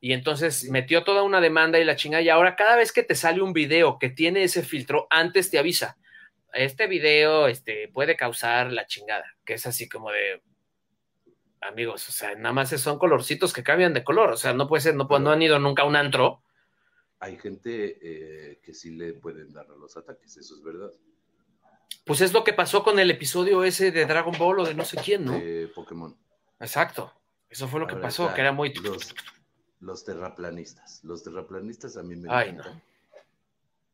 y 0.00 0.12
entonces 0.12 0.60
Sí. 0.60 0.70
metió 0.70 1.02
toda 1.02 1.24
una 1.24 1.40
demanda 1.40 1.80
y 1.80 1.84
la 1.84 1.96
chinga, 1.96 2.20
y 2.22 2.28
ahora 2.28 2.54
cada 2.54 2.76
vez 2.76 2.92
que 2.92 3.02
te 3.02 3.16
sale 3.16 3.42
un 3.42 3.52
video 3.52 3.98
que 3.98 4.08
tiene 4.10 4.44
ese 4.44 4.62
filtro, 4.62 5.08
antes 5.10 5.50
te 5.50 5.58
avisa, 5.58 5.98
este 6.52 6.86
video 6.86 7.48
este, 7.48 7.88
puede 7.88 8.16
causar 8.16 8.72
la 8.72 8.86
chingada, 8.86 9.24
que 9.44 9.54
es 9.54 9.66
así 9.66 9.88
como 9.88 10.10
de, 10.12 10.42
amigos, 11.60 12.08
o 12.08 12.12
sea, 12.12 12.34
nada 12.34 12.52
más 12.52 12.70
son 12.70 12.98
colorcitos 12.98 13.52
que 13.52 13.62
cambian 13.62 13.92
de 13.94 14.04
color, 14.04 14.30
o 14.32 14.36
sea, 14.36 14.52
no 14.54 14.66
puede 14.68 14.80
ser, 14.82 14.94
no, 14.94 15.04
no 15.06 15.30
han 15.30 15.42
ido 15.42 15.58
nunca 15.58 15.82
a 15.82 15.86
un 15.86 15.96
antro. 15.96 16.42
Hay 17.18 17.38
gente 17.38 17.98
eh, 18.00 18.60
que 18.62 18.72
sí 18.72 18.90
le 18.92 19.12
pueden 19.12 19.52
dar 19.52 19.66
a 19.70 19.76
los 19.76 19.96
ataques, 19.96 20.36
eso 20.38 20.54
es 20.54 20.62
verdad. 20.62 20.90
Pues 22.04 22.22
es 22.22 22.32
lo 22.32 22.44
que 22.44 22.54
pasó 22.54 22.82
con 22.82 22.98
el 22.98 23.10
episodio 23.10 23.62
ese 23.62 23.92
de 23.92 24.06
Dragon 24.06 24.34
Ball 24.38 24.60
o 24.60 24.64
de 24.64 24.74
no 24.74 24.84
sé 24.84 24.96
quién, 24.96 25.26
¿no? 25.26 25.32
De 25.32 25.70
Pokémon. 25.74 26.16
Exacto. 26.58 27.12
Eso 27.48 27.68
fue 27.68 27.78
lo 27.80 27.86
que 27.86 27.96
pasó, 27.96 28.24
está, 28.24 28.34
que 28.34 28.40
era 28.40 28.52
muy... 28.52 28.72
Los, 28.74 29.14
Los 29.80 30.04
terraplanistas. 30.04 31.04
Los 31.04 31.22
terraplanistas 31.22 31.96
a 31.96 32.02
mí 32.02 32.16
me 32.16 32.28
Ay, 32.32 32.50
encantan. 32.50 32.82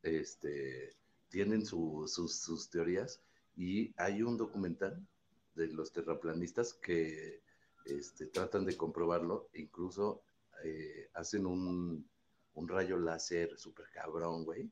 Este, 0.03 0.95
tienen 1.29 1.65
su- 1.65 2.05
sus, 2.07 2.39
sus 2.39 2.69
teorías 2.69 3.19
y 3.55 3.93
hay 3.97 4.21
un 4.21 4.37
documental 4.37 5.05
de 5.55 5.67
los 5.67 5.91
terraplanistas 5.91 6.73
que 6.73 7.41
este, 7.89 8.27
tratan 8.27 8.65
de 8.65 8.75
comprobarlo, 8.77 9.49
incluso 9.53 10.21
eh, 10.63 11.09
hacen 11.13 11.45
un, 11.45 12.07
un 12.55 12.67
rayo 12.67 12.97
láser 12.97 13.57
súper 13.57 13.85
cabrón, 13.93 14.43
güey, 14.45 14.69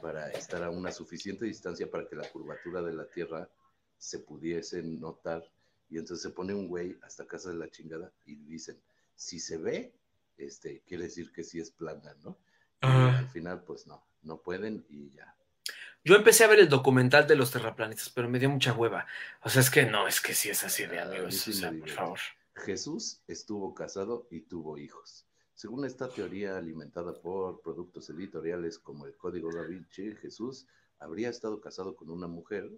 para 0.00 0.30
estar 0.30 0.62
a 0.62 0.70
una 0.70 0.90
suficiente 0.90 1.44
distancia 1.44 1.90
para 1.90 2.08
que 2.08 2.16
la 2.16 2.28
curvatura 2.30 2.82
de 2.82 2.92
la 2.92 3.06
Tierra 3.06 3.48
se 3.98 4.18
pudiese 4.20 4.82
notar. 4.82 5.44
Y 5.90 5.98
entonces 5.98 6.22
se 6.22 6.30
pone 6.30 6.54
un 6.54 6.68
güey 6.68 6.96
hasta 7.02 7.26
casa 7.26 7.50
de 7.50 7.56
la 7.56 7.70
chingada 7.70 8.10
y 8.24 8.34
dicen, 8.36 8.80
si 9.14 9.38
se 9.38 9.58
ve, 9.58 9.92
este, 10.38 10.80
quiere 10.88 11.04
decir 11.04 11.30
que 11.32 11.44
sí 11.44 11.60
es 11.60 11.70
plana, 11.70 12.14
¿no? 12.24 12.30
Y 12.30 12.86
Ah. 12.86 13.18
al 13.18 13.28
final, 13.28 13.62
pues 13.62 13.86
no, 13.86 14.02
no 14.22 14.38
pueden 14.38 14.84
y 14.88 15.10
ya. 15.10 15.36
Yo 16.04 16.16
empecé 16.16 16.42
a 16.42 16.48
ver 16.48 16.58
el 16.58 16.68
documental 16.68 17.28
de 17.28 17.36
los 17.36 17.52
terraplanistas, 17.52 18.10
pero 18.10 18.28
me 18.28 18.40
dio 18.40 18.50
mucha 18.50 18.72
hueva. 18.72 19.06
O 19.42 19.48
sea, 19.50 19.60
es 19.60 19.70
que 19.70 19.84
no, 19.84 20.08
es 20.08 20.20
que 20.20 20.34
sí 20.34 20.48
es 20.50 20.64
así 20.64 20.84
de 20.86 20.98
Ah, 20.98 21.04
amigos. 21.04 21.36
sí 21.36 21.50
O 21.50 21.54
sea, 21.54 21.70
por 21.70 21.88
favor. 21.90 22.18
Jesús 22.54 23.22
estuvo 23.26 23.74
casado 23.74 24.26
y 24.30 24.42
tuvo 24.42 24.78
hijos. 24.78 25.26
Según 25.54 25.84
esta 25.84 26.08
teoría 26.08 26.56
alimentada 26.56 27.20
por 27.20 27.60
productos 27.62 28.10
editoriales 28.10 28.78
como 28.78 29.06
el 29.06 29.16
Código 29.16 29.52
da 29.52 29.62
Vinci, 29.62 30.14
Jesús 30.16 30.66
habría 30.98 31.28
estado 31.28 31.60
casado 31.60 31.94
con 31.94 32.10
una 32.10 32.26
mujer, 32.26 32.70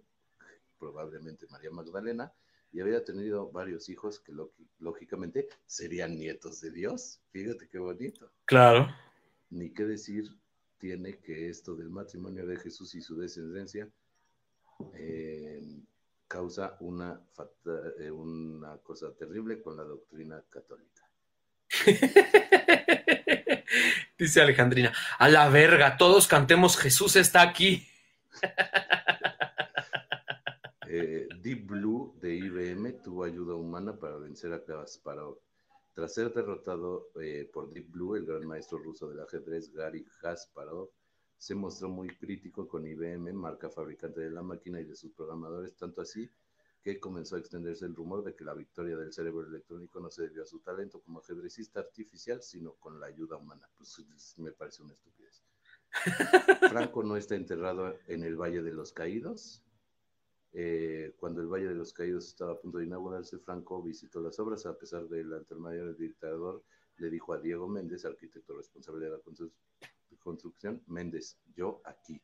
probablemente 0.77 1.47
María 1.49 1.71
Magdalena, 1.71 2.33
y 2.71 2.81
había 2.81 3.03
tenido 3.05 3.51
varios 3.51 3.87
hijos 3.89 4.19
que 4.19 4.33
lógi- 4.33 4.67
lógicamente 4.79 5.47
serían 5.65 6.17
nietos 6.17 6.59
de 6.61 6.71
Dios. 6.71 7.21
Fíjate 7.31 7.69
qué 7.69 7.79
bonito. 7.79 8.31
Claro. 8.45 8.87
Ni 9.49 9.71
qué 9.71 9.85
decir 9.85 10.29
tiene 10.77 11.17
que 11.19 11.49
esto 11.49 11.75
del 11.75 11.89
matrimonio 11.89 12.45
de 12.45 12.57
Jesús 12.57 12.93
y 12.95 13.01
su 13.01 13.17
descendencia 13.17 13.89
eh, 14.93 15.61
causa 16.27 16.77
una, 16.79 17.19
eh, 17.99 18.11
una 18.11 18.77
cosa 18.77 19.13
terrible 19.13 19.61
con 19.61 19.77
la 19.77 19.83
doctrina 19.83 20.43
católica. 20.49 21.03
Dice 24.17 24.41
Alejandrina, 24.41 24.93
a 25.17 25.29
la 25.29 25.49
verga, 25.49 25.97
todos 25.97 26.27
cantemos 26.27 26.77
Jesús 26.77 27.15
está 27.15 27.41
aquí. 27.41 27.87
Eh, 30.87 31.27
Deep 31.41 31.65
Blue 31.65 32.15
de 32.21 32.35
IBM 32.35 33.01
tuvo 33.03 33.25
ayuda 33.25 33.55
humana 33.55 33.99
para 33.99 34.15
vencer 34.15 34.53
a 34.53 34.63
Kasparov. 34.63 35.39
Tras 35.93 36.13
ser 36.13 36.31
derrotado 36.31 37.09
eh, 37.19 37.49
por 37.51 37.69
Deep 37.69 37.91
Blue, 37.91 38.15
el 38.15 38.25
gran 38.25 38.45
maestro 38.45 38.77
ruso 38.77 39.09
del 39.09 39.19
ajedrez 39.19 39.73
Gary 39.73 40.05
Kasparov 40.21 40.91
se 41.37 41.55
mostró 41.55 41.89
muy 41.89 42.07
crítico 42.15 42.67
con 42.67 42.85
IBM, 42.87 43.33
marca 43.33 43.69
fabricante 43.69 44.21
de 44.21 44.29
la 44.31 44.41
máquina 44.41 44.79
y 44.79 44.85
de 44.85 44.95
sus 44.95 45.11
programadores, 45.11 45.75
tanto 45.75 46.01
así 46.01 46.29
que 46.81 46.99
comenzó 46.99 47.35
a 47.35 47.39
extenderse 47.39 47.85
el 47.85 47.95
rumor 47.95 48.23
de 48.23 48.35
que 48.35 48.43
la 48.43 48.53
victoria 48.53 48.95
del 48.95 49.11
cerebro 49.11 49.47
electrónico 49.47 49.99
no 49.99 50.11
se 50.11 50.21
debió 50.23 50.43
a 50.43 50.45
su 50.45 50.59
talento 50.59 50.99
como 51.01 51.19
ajedrecista 51.19 51.79
artificial, 51.79 52.43
sino 52.43 52.73
con 52.75 52.99
la 52.99 53.07
ayuda 53.07 53.37
humana. 53.37 53.67
Pues 53.75 53.97
es- 54.15 54.37
me 54.37 54.51
parece 54.51 54.83
una 54.83 54.93
estupidez. 54.93 55.41
Franco 56.69 57.03
no 57.03 57.17
está 57.17 57.35
enterrado 57.35 57.95
en 58.07 58.23
el 58.23 58.35
Valle 58.35 58.61
de 58.61 58.71
los 58.73 58.91
Caídos. 58.91 59.63
Eh, 60.53 61.15
cuando 61.17 61.41
el 61.41 61.47
Valle 61.47 61.67
de 61.69 61.75
los 61.75 61.91
Caídos 61.91 62.27
estaba 62.27 62.53
a 62.53 62.59
punto 62.59 62.77
de 62.77 62.85
inaugurarse, 62.85 63.39
Franco 63.39 63.81
visitó 63.81 64.21
las 64.21 64.39
obras. 64.39 64.65
A 64.65 64.77
pesar 64.77 65.07
del 65.07 65.29
del 65.29 65.97
dictador, 65.97 66.63
le 66.97 67.09
dijo 67.09 67.33
a 67.33 67.39
Diego 67.39 67.67
Méndez, 67.67 68.05
arquitecto 68.05 68.55
responsable 68.55 69.05
de 69.05 69.11
la 69.11 69.17
constru- 69.17 69.51
construcción, 70.25 70.81
Méndez, 70.87 71.37
yo 71.55 71.81
aquí. 71.85 72.19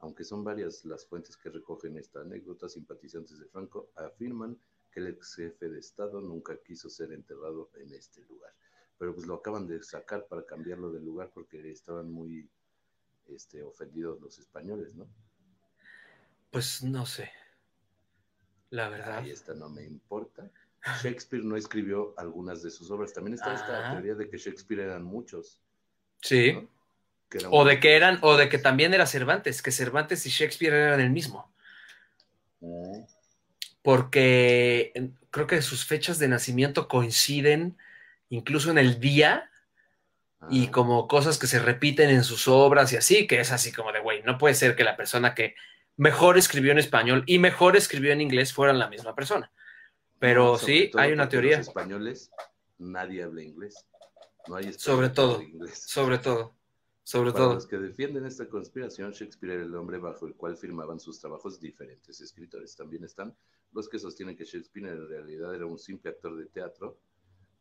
Aunque 0.00 0.22
son 0.22 0.44
varias 0.44 0.84
las 0.84 1.06
fuentes 1.06 1.36
que 1.36 1.48
recogen 1.48 1.96
esta 1.96 2.20
anécdota, 2.20 2.68
simpatizantes 2.68 3.38
de 3.38 3.46
Franco 3.46 3.90
afirman 3.96 4.56
que 4.92 5.00
el 5.00 5.08
ex 5.08 5.34
jefe 5.34 5.68
de 5.68 5.80
Estado 5.80 6.20
nunca 6.20 6.56
quiso 6.62 6.88
ser 6.90 7.10
enterrado 7.12 7.70
en 7.74 7.92
este 7.94 8.22
lugar. 8.26 8.52
Pero 8.98 9.14
pues 9.14 9.26
lo 9.26 9.34
acaban 9.34 9.66
de 9.66 9.82
sacar 9.82 10.26
para 10.28 10.44
cambiarlo 10.44 10.92
del 10.92 11.04
lugar 11.04 11.30
porque 11.32 11.70
estaban 11.70 12.12
muy 12.12 12.48
este, 13.26 13.62
ofendidos 13.62 14.20
los 14.20 14.38
españoles, 14.38 14.94
¿no? 14.94 15.08
Pues 16.50 16.82
no 16.82 17.06
sé. 17.06 17.30
La 18.70 18.88
verdad. 18.88 19.18
Ahí 19.18 19.30
esta 19.30 19.54
no 19.54 19.68
me 19.70 19.84
importa. 19.84 20.50
Shakespeare 21.02 21.44
no 21.44 21.56
escribió 21.56 22.14
algunas 22.18 22.62
de 22.62 22.70
sus 22.70 22.90
obras. 22.90 23.12
También 23.12 23.34
está 23.34 23.54
esta 23.54 23.90
Ah. 23.90 23.92
teoría 23.94 24.14
de 24.14 24.28
que 24.28 24.36
Shakespeare 24.36 24.80
eran 24.82 25.02
muchos. 25.02 25.60
Sí. 26.22 26.52
¿no? 26.52 26.77
Que 27.28 27.38
O 27.50 27.64
de 27.64 27.78
que 27.80 27.94
eran, 27.94 28.18
o 28.22 28.36
de 28.36 28.48
que 28.48 28.58
también 28.58 28.94
era 28.94 29.06
Cervantes, 29.06 29.62
que 29.62 29.70
Cervantes 29.70 30.24
y 30.26 30.30
Shakespeare 30.30 30.74
eran 30.74 31.00
el 31.00 31.10
mismo. 31.10 31.52
Mm, 32.60 33.00
Porque 33.82 34.92
creo 35.30 35.46
que 35.46 35.62
sus 35.62 35.84
fechas 35.84 36.18
de 36.18 36.28
nacimiento 36.28 36.88
coinciden 36.88 37.76
incluso 38.30 38.70
en 38.70 38.78
el 38.78 39.00
día 39.00 39.50
y 40.50 40.66
ah, 40.66 40.70
como 40.70 41.08
cosas 41.08 41.38
que 41.38 41.46
se 41.46 41.58
repiten 41.58 42.10
en 42.10 42.24
sus 42.24 42.48
obras 42.48 42.92
y 42.92 42.96
así, 42.96 43.26
que 43.26 43.40
es 43.40 43.50
así 43.50 43.72
como 43.72 43.92
de, 43.92 44.00
güey, 44.00 44.22
no 44.22 44.38
puede 44.38 44.54
ser 44.54 44.76
que 44.76 44.84
la 44.84 44.96
persona 44.96 45.34
que 45.34 45.54
mejor 45.96 46.38
escribió 46.38 46.72
en 46.72 46.78
español 46.78 47.24
y 47.26 47.38
mejor 47.38 47.76
escribió 47.76 48.12
en 48.12 48.20
inglés 48.20 48.52
fueran 48.52 48.78
la 48.78 48.88
misma 48.88 49.14
persona. 49.14 49.50
Pero 50.18 50.58
sobre 50.58 50.72
sí, 50.72 50.90
hay 50.96 51.12
una 51.12 51.28
teoría. 51.28 51.58
Los 51.58 51.68
españoles, 51.68 52.30
nadie 52.78 53.22
habla 53.22 53.42
inglés. 53.42 53.84
No 54.46 54.56
hay 54.56 54.72
Sobre 54.72 55.10
todo, 55.10 55.42
inglés. 55.42 55.84
Sobre 55.86 56.18
todo, 56.18 56.54
sobre 57.08 57.32
Para 57.32 57.44
todo. 57.46 57.54
los 57.54 57.66
que 57.66 57.78
defienden 57.78 58.26
esta 58.26 58.46
conspiración, 58.50 59.12
Shakespeare 59.12 59.54
era 59.54 59.62
el 59.62 59.74
hombre 59.74 59.96
bajo 59.96 60.26
el 60.26 60.34
cual 60.34 60.58
firmaban 60.58 61.00
sus 61.00 61.18
trabajos 61.18 61.58
diferentes 61.58 62.20
escritores. 62.20 62.76
También 62.76 63.02
están 63.02 63.34
los 63.72 63.88
que 63.88 63.98
sostienen 63.98 64.36
que 64.36 64.44
Shakespeare 64.44 64.88
en 64.88 65.08
realidad 65.08 65.54
era 65.54 65.64
un 65.64 65.78
simple 65.78 66.10
actor 66.10 66.36
de 66.36 66.44
teatro 66.44 66.98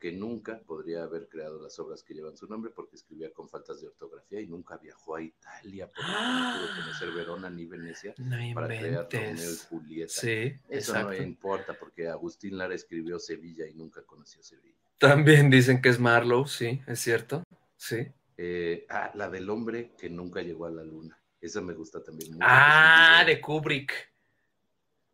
que 0.02 0.12
nunca 0.12 0.60
podría 0.60 1.04
haber 1.04 1.30
creado 1.30 1.62
las 1.62 1.80
obras 1.80 2.04
que 2.04 2.14
llevan 2.14 2.36
su 2.36 2.46
nombre 2.46 2.74
porque 2.76 2.98
escribía 2.98 3.32
con 3.32 3.48
faltas 3.48 3.80
de 3.80 3.88
ortografía 3.88 4.42
y 4.42 4.48
nunca 4.48 4.76
viajó 4.80 5.16
a 5.16 5.22
Italia, 5.22 5.88
por 5.96 6.04
lo 6.04 6.12
que 6.12 6.20
no 6.20 6.52
pudo 6.52 6.82
conocer 6.82 7.12
Verona 7.14 7.50
ni 7.50 7.66
Venecia 7.66 8.16
No 8.18 8.36
para 8.54 8.68
crear 8.68 9.08
Romeo 9.10 9.54
y. 9.54 9.58
Julieta. 9.70 10.14
Sí, 10.14 10.60
Eso 10.68 10.92
exacto. 10.92 11.14
no 11.14 11.24
importa 11.24 11.74
porque 11.80 12.10
Agustín 12.10 12.58
Lara 12.58 12.76
escribió 12.76 13.18
Sevilla 13.18 13.66
y 13.66 13.74
nunca 13.76 14.02
conoció 14.04 14.44
Sevilla. 14.44 14.76
También 15.00 15.50
dicen 15.50 15.82
que 15.82 15.88
es 15.88 16.02
Marlowe, 16.02 16.50
sí, 16.50 16.82
es 16.86 17.00
cierto. 17.00 17.44
Sí. 17.78 18.08
Eh, 18.38 18.86
ah, 18.90 19.12
la 19.16 19.30
del 19.30 19.50
hombre 19.50 19.94
que 19.98 20.10
nunca 20.10 20.42
llegó 20.42 20.68
a 20.68 20.72
la 20.72 20.84
luna. 20.84 21.20
Esa 21.42 21.62
me 21.62 21.74
gusta 21.74 22.04
también 22.04 22.34
mucho. 22.34 22.46
Ah, 22.48 23.24
de 23.26 23.42
Kubrick. 23.42 23.94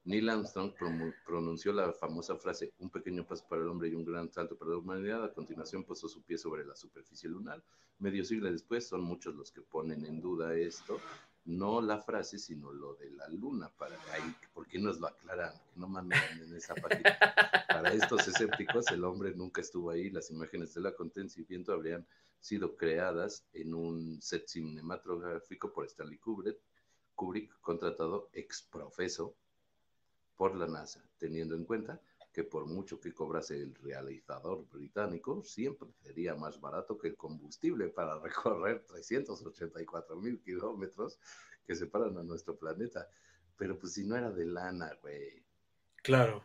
Neil 0.05 0.29
Armstrong 0.29 0.73
pronunció 1.25 1.71
la 1.71 1.93
famosa 1.93 2.35
frase, 2.35 2.73
un 2.79 2.89
pequeño 2.89 3.25
paso 3.25 3.45
para 3.47 3.61
el 3.61 3.69
hombre 3.69 3.87
y 3.87 3.95
un 3.95 4.03
gran 4.03 4.29
salto 4.31 4.57
para 4.57 4.71
la 4.71 4.77
humanidad. 4.77 5.23
A 5.23 5.33
continuación 5.33 5.85
posó 5.85 6.09
su 6.09 6.21
pie 6.23 6.37
sobre 6.37 6.65
la 6.65 6.75
superficie 6.75 7.29
lunar. 7.29 7.63
Medio 7.99 8.25
siglo 8.25 8.51
después 8.51 8.85
son 8.85 9.01
muchos 9.01 9.33
los 9.35 9.51
que 9.51 9.61
ponen 9.61 10.05
en 10.05 10.19
duda 10.19 10.55
esto, 10.55 10.99
no 11.45 11.81
la 11.81 11.99
frase, 11.99 12.37
sino 12.37 12.73
lo 12.73 12.95
de 12.95 13.11
la 13.11 13.29
luna. 13.29 13.69
Para 13.77 13.95
ahí, 14.11 14.35
¿Por 14.53 14.67
qué 14.67 14.77
nos 14.79 14.99
lo 14.99 15.07
aclaran? 15.07 15.53
No 15.75 15.87
mandan 15.87 16.19
en 16.41 16.53
esa 16.53 16.75
página. 16.75 17.17
Para 17.69 17.93
estos 17.93 18.27
escépticos, 18.27 18.87
el 18.91 19.03
hombre 19.03 19.33
nunca 19.33 19.61
estuvo 19.61 19.89
ahí. 19.89 20.09
Las 20.09 20.29
imágenes 20.31 20.73
del 20.73 20.87
acontecimiento 20.87 21.71
habrían 21.71 22.05
sido 22.44 22.76
creadas 22.76 23.48
en 23.53 23.74
un 23.74 24.22
set 24.22 24.48
cinematográfico 24.48 25.72
por 25.72 25.86
Stanley 25.86 26.18
Kubrick, 26.18 26.60
Kubrick 27.15 27.57
contratado 27.61 28.30
ex 28.34 28.64
profeso 28.64 29.38
por 30.36 30.53
la 30.53 30.68
NASA, 30.68 31.02
teniendo 31.18 31.56
en 31.56 31.64
cuenta 31.64 32.02
que 32.34 32.44
por 32.44 32.65
mucho 32.65 32.99
que 32.99 33.14
cobrase 33.14 33.56
el 33.61 33.74
realizador 33.76 34.68
británico, 34.68 35.41
siempre 35.44 35.88
sería 36.02 36.36
más 36.36 36.60
barato 36.60 36.98
que 36.98 37.07
el 37.07 37.15
combustible 37.15 37.88
para 37.88 38.20
recorrer 38.20 38.84
384 38.88 40.18
mil 40.18 40.41
kilómetros 40.41 41.20
que 41.65 41.76
separan 41.76 42.18
a 42.18 42.24
nuestro 42.24 42.57
planeta. 42.57 43.07
Pero 43.56 43.80
pues 43.80 43.94
si 43.94 44.03
no 44.03 44.18
era 44.18 44.32
de 44.32 44.45
lana, 44.45 44.91
güey. 45.02 45.45
Claro. 45.95 46.44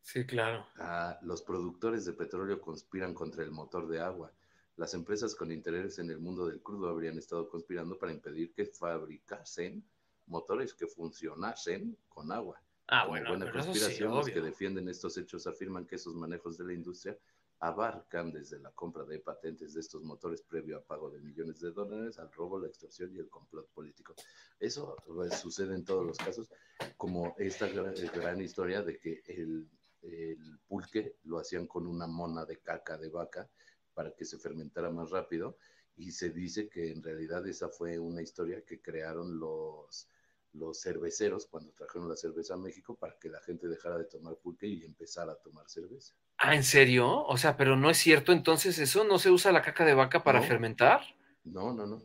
Sí, 0.00 0.24
claro. 0.24 0.64
Ah, 0.76 1.18
los 1.22 1.42
productores 1.42 2.06
de 2.06 2.14
petróleo 2.14 2.60
conspiran 2.60 3.12
contra 3.12 3.42
el 3.42 3.50
motor 3.50 3.86
de 3.88 4.00
agua. 4.00 4.32
Las 4.76 4.92
empresas 4.92 5.34
con 5.34 5.50
intereses 5.50 5.98
en 5.98 6.10
el 6.10 6.18
mundo 6.18 6.46
del 6.46 6.60
crudo 6.60 6.88
habrían 6.88 7.16
estado 7.16 7.48
conspirando 7.48 7.98
para 7.98 8.12
impedir 8.12 8.52
que 8.52 8.66
fabricasen 8.66 9.82
motores 10.26 10.74
que 10.74 10.86
funcionasen 10.86 11.96
con 12.08 12.30
agua. 12.30 12.60
Ah, 12.88 13.04
Como 13.04 13.12
bueno, 13.12 13.30
buena 13.30 13.46
sí, 13.46 13.52
conspiración, 13.52 14.14
los 14.14 14.28
que 14.28 14.40
defienden 14.40 14.88
estos 14.88 15.16
hechos 15.16 15.46
afirman 15.46 15.86
que 15.86 15.96
esos 15.96 16.14
manejos 16.14 16.58
de 16.58 16.64
la 16.64 16.72
industria 16.74 17.18
abarcan 17.60 18.30
desde 18.32 18.58
la 18.58 18.70
compra 18.72 19.04
de 19.04 19.18
patentes 19.18 19.72
de 19.72 19.80
estos 19.80 20.02
motores 20.02 20.42
previo 20.42 20.76
a 20.76 20.82
pago 20.82 21.10
de 21.10 21.20
millones 21.20 21.58
de 21.60 21.72
dólares 21.72 22.18
al 22.18 22.30
robo, 22.32 22.60
la 22.60 22.68
extorsión 22.68 23.14
y 23.14 23.18
el 23.18 23.30
complot 23.30 23.68
político. 23.70 24.14
Eso 24.60 24.94
pues, 25.06 25.38
sucede 25.38 25.74
en 25.74 25.84
todos 25.84 26.04
los 26.04 26.18
casos, 26.18 26.50
como 26.98 27.34
esta 27.38 27.66
gran, 27.68 27.94
gran 28.14 28.42
historia 28.42 28.82
de 28.82 28.98
que 28.98 29.22
el, 29.26 29.66
el 30.02 30.58
pulque 30.68 31.16
lo 31.24 31.38
hacían 31.38 31.66
con 31.66 31.86
una 31.86 32.06
mona 32.06 32.44
de 32.44 32.58
caca 32.58 32.98
de 32.98 33.08
vaca 33.08 33.48
para 33.96 34.12
que 34.14 34.24
se 34.24 34.38
fermentara 34.38 34.90
más 34.90 35.10
rápido. 35.10 35.56
Y 35.96 36.12
se 36.12 36.30
dice 36.30 36.68
que 36.68 36.92
en 36.92 37.02
realidad 37.02 37.46
esa 37.48 37.68
fue 37.70 37.98
una 37.98 38.22
historia 38.22 38.64
que 38.64 38.80
crearon 38.82 39.40
los, 39.40 40.08
los 40.52 40.80
cerveceros 40.80 41.46
cuando 41.46 41.72
trajeron 41.72 42.08
la 42.08 42.16
cerveza 42.16 42.54
a 42.54 42.58
México 42.58 42.94
para 42.94 43.18
que 43.18 43.30
la 43.30 43.40
gente 43.40 43.66
dejara 43.66 43.98
de 43.98 44.04
tomar 44.04 44.36
pulque 44.36 44.66
y 44.68 44.84
empezara 44.84 45.32
a 45.32 45.36
tomar 45.42 45.68
cerveza. 45.70 46.14
Ah, 46.38 46.54
¿en 46.54 46.64
serio? 46.64 47.24
O 47.26 47.36
sea, 47.38 47.56
pero 47.56 47.76
no 47.76 47.90
es 47.90 47.98
cierto, 47.98 48.32
entonces 48.32 48.78
eso 48.78 49.04
no 49.04 49.18
se 49.18 49.30
usa 49.30 49.52
la 49.52 49.62
caca 49.62 49.84
de 49.84 49.94
vaca 49.94 50.22
para 50.24 50.40
No. 50.40 50.46
fermentar. 50.48 51.00
No, 51.44 51.72
no, 51.74 51.86
no, 51.86 52.02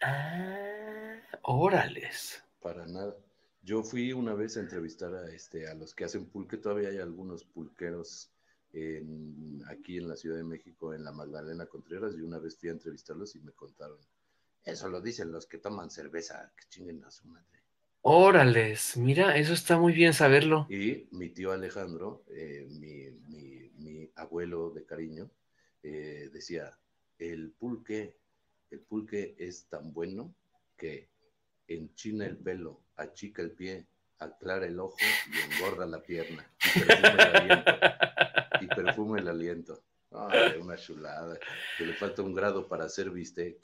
Ah, 0.00 1.20
órales. 1.42 2.42
para 2.60 2.86
nada. 2.86 3.16
Yo 3.62 3.82
fui 3.82 4.12
una 4.12 4.34
vez 4.34 4.56
a 4.56 4.60
entrevistar 4.60 5.14
a, 5.14 5.30
este, 5.30 5.68
a 5.68 5.74
los 5.74 5.94
que 5.94 6.04
hacen 6.04 6.26
pulque, 6.26 6.56
todavía 6.58 6.88
hay 6.90 6.98
algunos 6.98 7.44
pulqueros 7.44 8.30
en- 8.74 9.62
aquí 9.68 9.98
en 9.98 10.08
la 10.08 10.16
Ciudad 10.16 10.36
de 10.36 10.44
México, 10.44 10.92
en 10.94 11.04
la 11.04 11.12
Magdalena 11.12 11.66
Contreras, 11.66 12.14
y 12.16 12.20
una 12.22 12.38
vez 12.38 12.56
fui 12.58 12.68
a 12.68 12.72
entrevistarlos 12.72 13.34
y 13.36 13.40
me 13.40 13.52
contaron, 13.52 13.98
eso 14.64 14.88
lo 14.88 15.00
dicen 15.00 15.30
los 15.32 15.46
que 15.46 15.58
toman 15.58 15.90
cerveza, 15.90 16.52
que 16.56 16.64
chinguen 16.68 17.04
a 17.04 17.10
su 17.10 17.26
madre. 17.28 17.46
Órales, 18.02 18.96
mira, 18.98 19.36
eso 19.36 19.54
está 19.54 19.78
muy 19.78 19.92
bien 19.94 20.12
saberlo. 20.12 20.66
Y 20.68 21.06
mi 21.12 21.30
tío 21.30 21.52
Alejandro, 21.52 22.24
eh, 22.28 22.66
mi, 22.70 23.10
mi- 23.28 23.70
mi 23.78 24.10
abuelo 24.16 24.70
de 24.70 24.84
cariño, 24.84 25.30
eh, 25.82 26.28
decía, 26.32 26.78
el 27.18 27.50
pulque, 27.52 28.16
el 28.70 28.80
pulque 28.80 29.34
es 29.38 29.66
tan 29.66 29.92
bueno 29.92 30.34
que 30.76 31.08
enchina 31.66 32.26
el 32.26 32.36
pelo, 32.36 32.82
achica 32.96 33.40
el 33.40 33.52
pie, 33.52 33.86
aclara 34.18 34.66
el 34.66 34.78
ojo 34.78 34.96
y 35.32 35.54
engorda 35.54 35.86
la 35.86 36.02
pierna. 36.02 36.48
Y 36.64 36.80
perfuma 36.80 37.18
el 37.18 37.28
aliento. 37.36 37.72
Y 38.60 38.66
perfuma 38.66 39.18
el 39.18 39.28
aliento. 39.28 39.82
Ay, 40.12 40.58
una 40.60 40.76
chulada. 40.76 41.38
Que 41.76 41.86
le 41.86 41.94
falta 41.94 42.22
un 42.22 42.34
grado 42.34 42.68
para 42.68 42.84
hacer 42.84 43.10
bistec. 43.10 43.56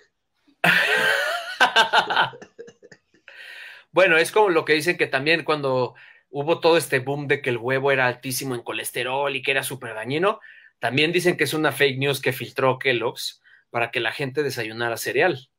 Bueno, 3.93 4.19
es 4.19 4.31
como 4.31 4.51
lo 4.51 4.65
que 4.65 4.75
dicen 4.75 4.97
que 4.97 5.09
también 5.09 5.43
cuando 5.43 5.95
hubo 6.29 6.61
todo 6.61 6.77
este 6.77 7.01
boom 7.01 7.27
de 7.27 7.43
que 7.43 7.51
el 7.51 7.57
huevo 7.57 7.91
era 7.91 8.07
altísimo 8.07 8.55
en 8.55 8.63
colesterol 8.63 9.35
y 9.35 9.43
que 9.43 9.51
era 9.51 9.65
súper 9.65 9.95
dañino, 9.95 10.41
también 10.79 11.11
dicen 11.11 11.37
que 11.37 11.45
es 11.45 11.55
una 11.55 11.73
fake 11.73 11.99
news 11.99 12.21
que 12.21 12.33
filtró 12.33 12.79
Kellogg's 12.79 13.43
para 13.71 13.91
que 13.91 13.99
la 13.99 14.13
gente 14.13 14.45
desayunara 14.45 14.97
cereal 14.97 15.51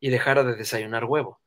y 0.00 0.10
dejara 0.10 0.44
de 0.44 0.54
desayunar 0.54 1.06
huevo. 1.06 1.40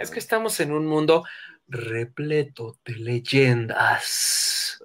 Es 0.00 0.10
que 0.10 0.18
estamos 0.18 0.60
en 0.60 0.72
un 0.72 0.86
mundo 0.86 1.24
repleto 1.70 2.78
de 2.84 2.96
leyendas, 2.96 4.82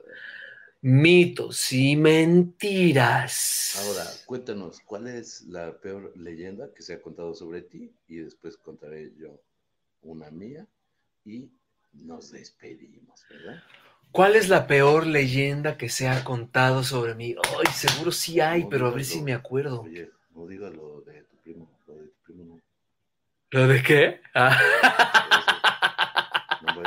mitos 0.81 1.71
y 1.73 1.95
mentiras. 1.95 3.75
Ahora, 3.83 4.05
cuéntanos, 4.25 4.79
¿cuál 4.85 5.07
es 5.07 5.41
la 5.43 5.79
peor 5.81 6.13
leyenda 6.15 6.71
que 6.73 6.83
se 6.83 6.93
ha 6.93 7.01
contado 7.01 7.33
sobre 7.33 7.61
ti? 7.63 7.91
Y 8.07 8.17
después 8.17 8.55
contaré 8.57 9.11
yo 9.17 9.41
una 10.01 10.29
mía 10.31 10.65
y 11.25 11.49
nos 11.93 12.31
despedimos, 12.31 13.25
¿verdad? 13.29 13.63
¿Cuál 14.11 14.35
es 14.37 14.47
la 14.47 14.65
peor 14.67 15.05
leyenda 15.07 15.77
que 15.77 15.89
se 15.89 16.07
ha 16.07 16.23
contado 16.23 16.83
sobre 16.83 17.15
mí? 17.15 17.35
Ay, 17.57 17.73
seguro 17.73 18.11
sí 18.13 18.39
hay, 18.39 18.63
No 18.63 18.69
pero 18.69 18.87
a 18.87 18.91
ver 18.91 18.99
digas 18.99 19.11
si 19.13 19.19
lo- 19.19 19.25
me 19.25 19.33
acuerdo. 19.33 19.81
Oye, 19.81 20.09
no 20.33 20.47
digas 20.47 20.73
lo 20.73 21.01
de 21.01 21.23
tu 21.23 21.35
primo, 21.37 21.69
lo 21.87 21.95
de 21.95 22.07
tu 22.07 22.21
primo 22.23 22.45
no. 22.45 22.61
¿Lo 23.51 23.67
de 23.67 23.83
qué? 23.83 24.21
Ah. 24.33 24.57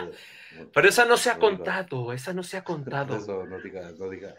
No- 0.03 0.11
Pero 0.73 0.89
esa 0.89 1.05
no 1.05 1.17
se 1.17 1.31
ha 1.31 1.35
no 1.35 1.41
contado, 1.41 2.13
esa 2.13 2.33
no 2.33 2.43
se 2.43 2.57
ha 2.57 2.65
contado. 2.65 3.17
Eso, 3.17 3.45
no 3.47 3.59
digas, 3.61 3.99
no 3.99 4.09
digas. 4.09 4.35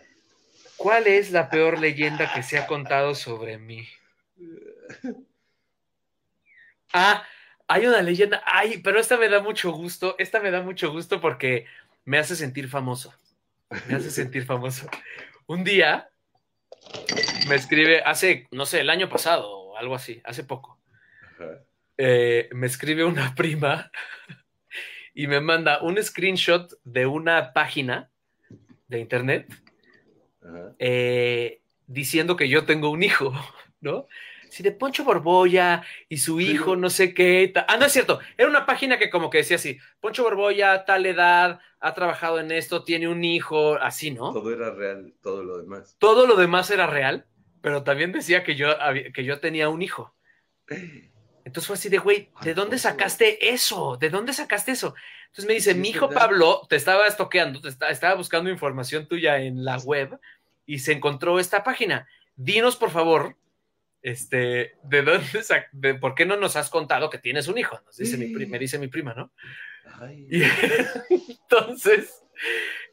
¿Cuál 0.78 1.08
es 1.08 1.32
la 1.32 1.50
peor 1.50 1.80
leyenda 1.80 2.34
que 2.34 2.42
se 2.44 2.58
ha 2.58 2.68
contado 2.68 3.16
sobre 3.16 3.58
mí? 3.58 3.88
Ah, 6.94 7.24
hay 7.68 7.86
una 7.86 8.02
leyenda. 8.02 8.42
Ay, 8.46 8.80
pero 8.80 9.00
esta 9.00 9.16
me 9.18 9.30
da 9.30 9.42
mucho 9.42 9.72
gusto. 9.72 10.16
Esta 10.18 10.40
me 10.40 10.50
da 10.50 10.62
mucho 10.62 10.92
gusto 10.92 11.22
porque 11.22 11.68
me 12.04 12.18
hace 12.18 12.36
sentir 12.36 12.68
famoso. 12.68 13.14
Me 13.88 13.94
hace 13.96 14.10
sentir 14.10 14.44
famoso. 14.46 14.90
Un 15.46 15.64
día 15.64 16.10
me 17.48 17.56
escribe, 17.56 18.02
hace, 18.04 18.48
no 18.52 18.66
sé, 18.66 18.80
el 18.82 18.90
año 18.90 19.08
pasado 19.08 19.52
o 19.52 19.78
algo 19.78 19.94
así, 19.94 20.20
hace 20.24 20.44
poco. 20.44 20.80
Eh, 21.98 22.50
me 22.54 22.66
escribe 22.68 23.04
una 23.06 23.36
prima 23.36 23.92
y 25.14 25.28
me 25.28 25.40
manda 25.42 25.82
un 25.82 26.02
screenshot 26.02 26.74
de 26.84 27.06
una 27.06 27.54
página 27.54 28.10
de 28.88 29.00
internet 29.00 29.48
eh, 30.80 31.62
diciendo 31.88 32.36
que 32.36 32.48
yo 32.50 32.66
tengo 32.66 32.90
un 32.90 33.04
hijo, 33.04 33.34
¿no? 33.82 34.08
Si 34.50 34.64
de 34.64 34.72
Poncho 34.72 35.04
Borbolla 35.04 35.84
y 36.08 36.18
su 36.18 36.40
hijo, 36.42 36.76
no 36.76 36.90
sé 36.90 37.14
qué. 37.14 37.54
Ah, 37.68 37.78
no 37.78 37.86
es 37.86 37.92
cierto. 37.92 38.20
Era 38.36 38.50
una 38.50 38.66
página 38.66 38.98
que 38.98 39.12
como 39.12 39.30
que 39.30 39.40
decía 39.40 39.58
así, 39.58 39.78
Poncho 40.00 40.24
Borbolla, 40.24 40.86
tal 40.86 41.06
edad, 41.06 41.60
ha 41.80 41.94
trabajado 41.94 42.40
en 42.40 42.52
esto, 42.52 42.84
tiene 42.84 43.08
un 43.08 43.24
hijo, 43.24 43.76
así, 43.76 44.10
¿no? 44.10 44.34
Todo 44.34 44.52
era 44.52 44.72
real, 44.74 45.14
todo 45.22 45.44
lo 45.44 45.60
demás. 45.60 45.96
Todo 46.00 46.26
lo 46.26 46.36
demás 46.36 46.72
era 46.72 46.88
real, 46.88 47.28
pero 47.62 47.84
también 47.84 48.12
decía 48.12 48.44
que 48.44 48.56
yo, 48.56 48.82
había- 48.82 49.12
que 49.12 49.24
yo 49.24 49.40
tenía 49.40 49.70
un 49.70 49.82
hijo. 49.84 50.16
Entonces 51.46 51.68
fue 51.68 51.76
así 51.76 51.90
de, 51.90 51.98
güey, 51.98 52.30
¿de 52.44 52.54
dónde 52.54 52.78
sacaste 52.78 53.50
eso? 53.54 53.98
¿De 53.98 54.10
dónde 54.10 54.34
sacaste 54.34 54.72
eso? 54.72 54.94
Entonces 55.28 55.46
me 55.46 55.54
dice, 55.54 55.74
Sí, 55.74 55.80
mi 55.80 55.90
hijo 55.90 56.08
verdad. 56.08 56.22
Pablo 56.28 56.62
te 56.70 56.76
estaba 56.76 57.08
estoqueando, 57.08 57.62
te 57.62 57.70
está- 57.70 57.90
estaba 57.90 58.16
buscando 58.16 58.50
información 58.50 59.08
tuya 59.08 59.40
en 59.40 59.64
la 59.64 59.78
web 59.78 60.20
y 60.66 60.80
se 60.80 60.92
encontró 60.94 61.40
esta 61.40 61.64
página. 61.64 62.08
Dinos, 62.36 62.76
por 62.76 62.92
favor, 62.92 63.36
este, 64.02 64.76
¿de 64.84 65.02
dónde 65.02 65.44
de 65.72 65.96
por 65.96 66.16
qué 66.16 66.26
no 66.26 66.38
nos 66.38 66.56
has 66.56 66.70
contado 66.70 67.10
que 67.10 67.18
tienes 67.18 67.48
un 67.48 67.58
hijo? 67.58 67.80
Nos 67.86 67.98
dice 67.98 68.18
mi 68.18 68.28
pri- 68.28 68.46
me 68.48 68.60
dice 68.60 68.78
mi 68.80 68.88
prima, 68.88 69.14
¿no? 69.14 69.32
Ay, 70.00 70.28
Y 70.30 70.42
entonces 71.42 72.24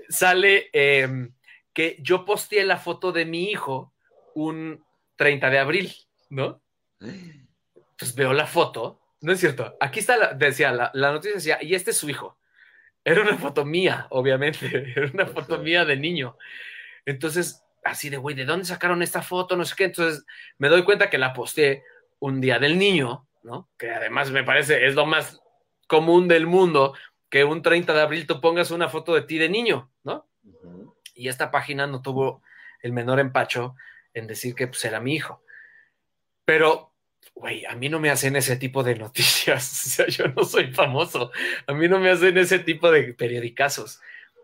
sale 0.08 0.68
em, 0.72 1.32
que 1.72 1.96
yo 2.00 2.24
posteé 2.24 2.64
la 2.64 2.78
foto 2.78 3.12
de 3.12 3.24
mi 3.24 3.50
hijo 3.50 3.92
un 4.34 4.84
30 5.16 5.50
de 5.50 5.58
abril, 5.58 5.92
¿no? 6.30 6.60
Pues 7.98 8.14
veo 8.14 8.32
la 8.32 8.46
foto, 8.46 9.00
no 9.20 9.32
es 9.32 9.40
cierto, 9.40 9.76
aquí 9.80 10.00
está, 10.00 10.16
la, 10.16 10.34
decía, 10.34 10.72
la, 10.72 10.90
la 10.94 11.12
noticia 11.12 11.36
decía, 11.36 11.58
y 11.62 11.74
este 11.74 11.90
es 11.90 11.96
su 11.96 12.08
hijo. 12.10 12.38
Era 13.04 13.22
una 13.22 13.38
foto 13.38 13.64
mía, 13.64 14.06
obviamente, 14.10 14.92
era 14.96 15.10
una 15.12 15.26
foto 15.26 15.58
mía 15.58 15.84
de 15.84 15.96
niño. 15.96 16.36
Entonces, 17.04 17.64
así 17.84 18.10
de, 18.10 18.16
güey, 18.16 18.34
¿de 18.34 18.44
dónde 18.44 18.66
sacaron 18.66 19.02
esta 19.02 19.22
foto? 19.22 19.56
No 19.56 19.64
sé 19.64 19.74
qué. 19.76 19.84
Entonces, 19.84 20.24
me 20.58 20.68
doy 20.68 20.84
cuenta 20.84 21.08
que 21.08 21.18
la 21.18 21.32
posteé 21.32 21.84
un 22.18 22.40
día 22.40 22.58
del 22.58 22.78
niño, 22.78 23.28
¿no? 23.42 23.70
Que 23.78 23.92
además 23.92 24.30
me 24.30 24.44
parece, 24.44 24.86
es 24.86 24.94
lo 24.94 25.06
más 25.06 25.40
común 25.86 26.26
del 26.26 26.46
mundo 26.46 26.94
que 27.30 27.44
un 27.44 27.62
30 27.62 27.94
de 27.94 28.00
abril 28.00 28.26
tú 28.26 28.40
pongas 28.40 28.70
una 28.70 28.88
foto 28.88 29.14
de 29.14 29.22
ti 29.22 29.38
de 29.38 29.48
niño, 29.48 29.90
¿no? 30.02 30.28
Y 31.14 31.28
esta 31.28 31.50
página 31.50 31.86
no 31.86 32.02
tuvo 32.02 32.42
el 32.82 32.92
menor 32.92 33.20
empacho 33.20 33.74
en 34.14 34.26
decir 34.26 34.54
que 34.54 34.66
pues, 34.66 34.84
era 34.84 35.00
mi 35.00 35.14
hijo. 35.14 35.42
Pero, 36.44 36.92
güey, 37.36 37.64
a 37.66 37.76
mí 37.76 37.88
no 37.88 38.00
me 38.00 38.10
hacen 38.10 38.34
ese 38.34 38.56
tipo 38.56 38.82
de 38.82 38.96
noticias. 38.96 39.62
O 39.86 39.88
sea, 39.90 40.06
yo 40.08 40.26
no 40.28 40.44
soy 40.44 40.72
famoso. 40.72 41.30
A 41.66 41.72
mí 41.74 41.86
no 41.88 42.00
me 42.00 42.10
hacen 42.10 42.36
ese 42.38 42.58
tipo 42.58 42.90
de 42.90 43.14
periodicazos. 43.14 44.00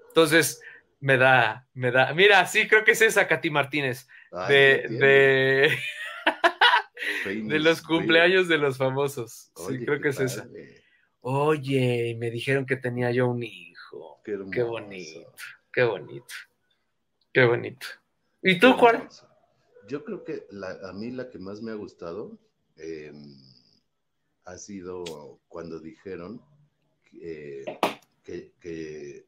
Entonces, 0.09 0.61
me 1.01 1.17
da, 1.17 1.67
me 1.75 1.91
da. 1.91 2.13
Mira, 2.15 2.47
sí, 2.47 2.69
creo 2.69 2.85
que 2.85 2.93
es 2.93 3.03
esa, 3.03 3.27
Katy 3.27 3.51
Martínez, 3.51 4.07
Ay, 4.31 4.55
de, 4.55 4.89
de, 4.89 5.79
Famous 7.25 7.49
de 7.49 7.59
los 7.59 7.83
Baby. 7.83 7.87
cumpleaños 7.99 8.49
de 8.49 8.59
los 8.59 8.77
famosos. 8.79 9.51
Sí, 9.57 9.85
creo 9.85 10.01
que 10.01 10.09
es 10.11 10.21
esa. 10.21 10.47
Oye, 11.21 12.17
me 12.19 12.31
dijeron 12.31 12.67
que 12.67 12.77
tenía 12.77 13.11
yo 13.11 13.27
un 13.29 13.43
hijo. 13.43 14.21
Qué. 14.25 14.39
Qué 14.53 14.63
bonito, 14.63 15.33
qué 15.73 15.83
bonito, 15.85 16.35
qué 17.33 17.45
bonito. 17.45 17.87
¿Y 18.43 18.59
tú, 18.59 18.77
cuál? 18.77 18.97
hermoso. 18.97 19.29
Yo 19.89 20.05
creo 20.05 20.25
que 20.25 20.47
la- 20.51 20.79
a 20.89 20.93
mí 20.93 21.11
la 21.11 21.29
que 21.31 21.39
más 21.39 21.61
me 21.63 21.73
ha 21.73 21.75
gustado 21.75 22.39
eh, 22.77 23.13
ha 24.45 24.59
sido 24.59 25.41
cuando 25.49 25.79
dijeron 25.79 26.43
eh, 27.21 27.65
que, 28.23 28.53
que 28.61 29.25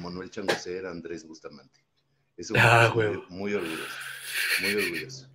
Manuel 0.00 0.30
Changosé 0.30 0.78
era 0.78 0.90
Andrés 0.90 1.26
Bustamante. 1.26 1.80
Eso 2.36 2.54
Ah, 2.56 2.92
muy, 2.94 3.22
muy 3.28 3.54
orgulloso, 3.54 3.94
muy 4.62 4.74
orgulloso. 4.74 5.28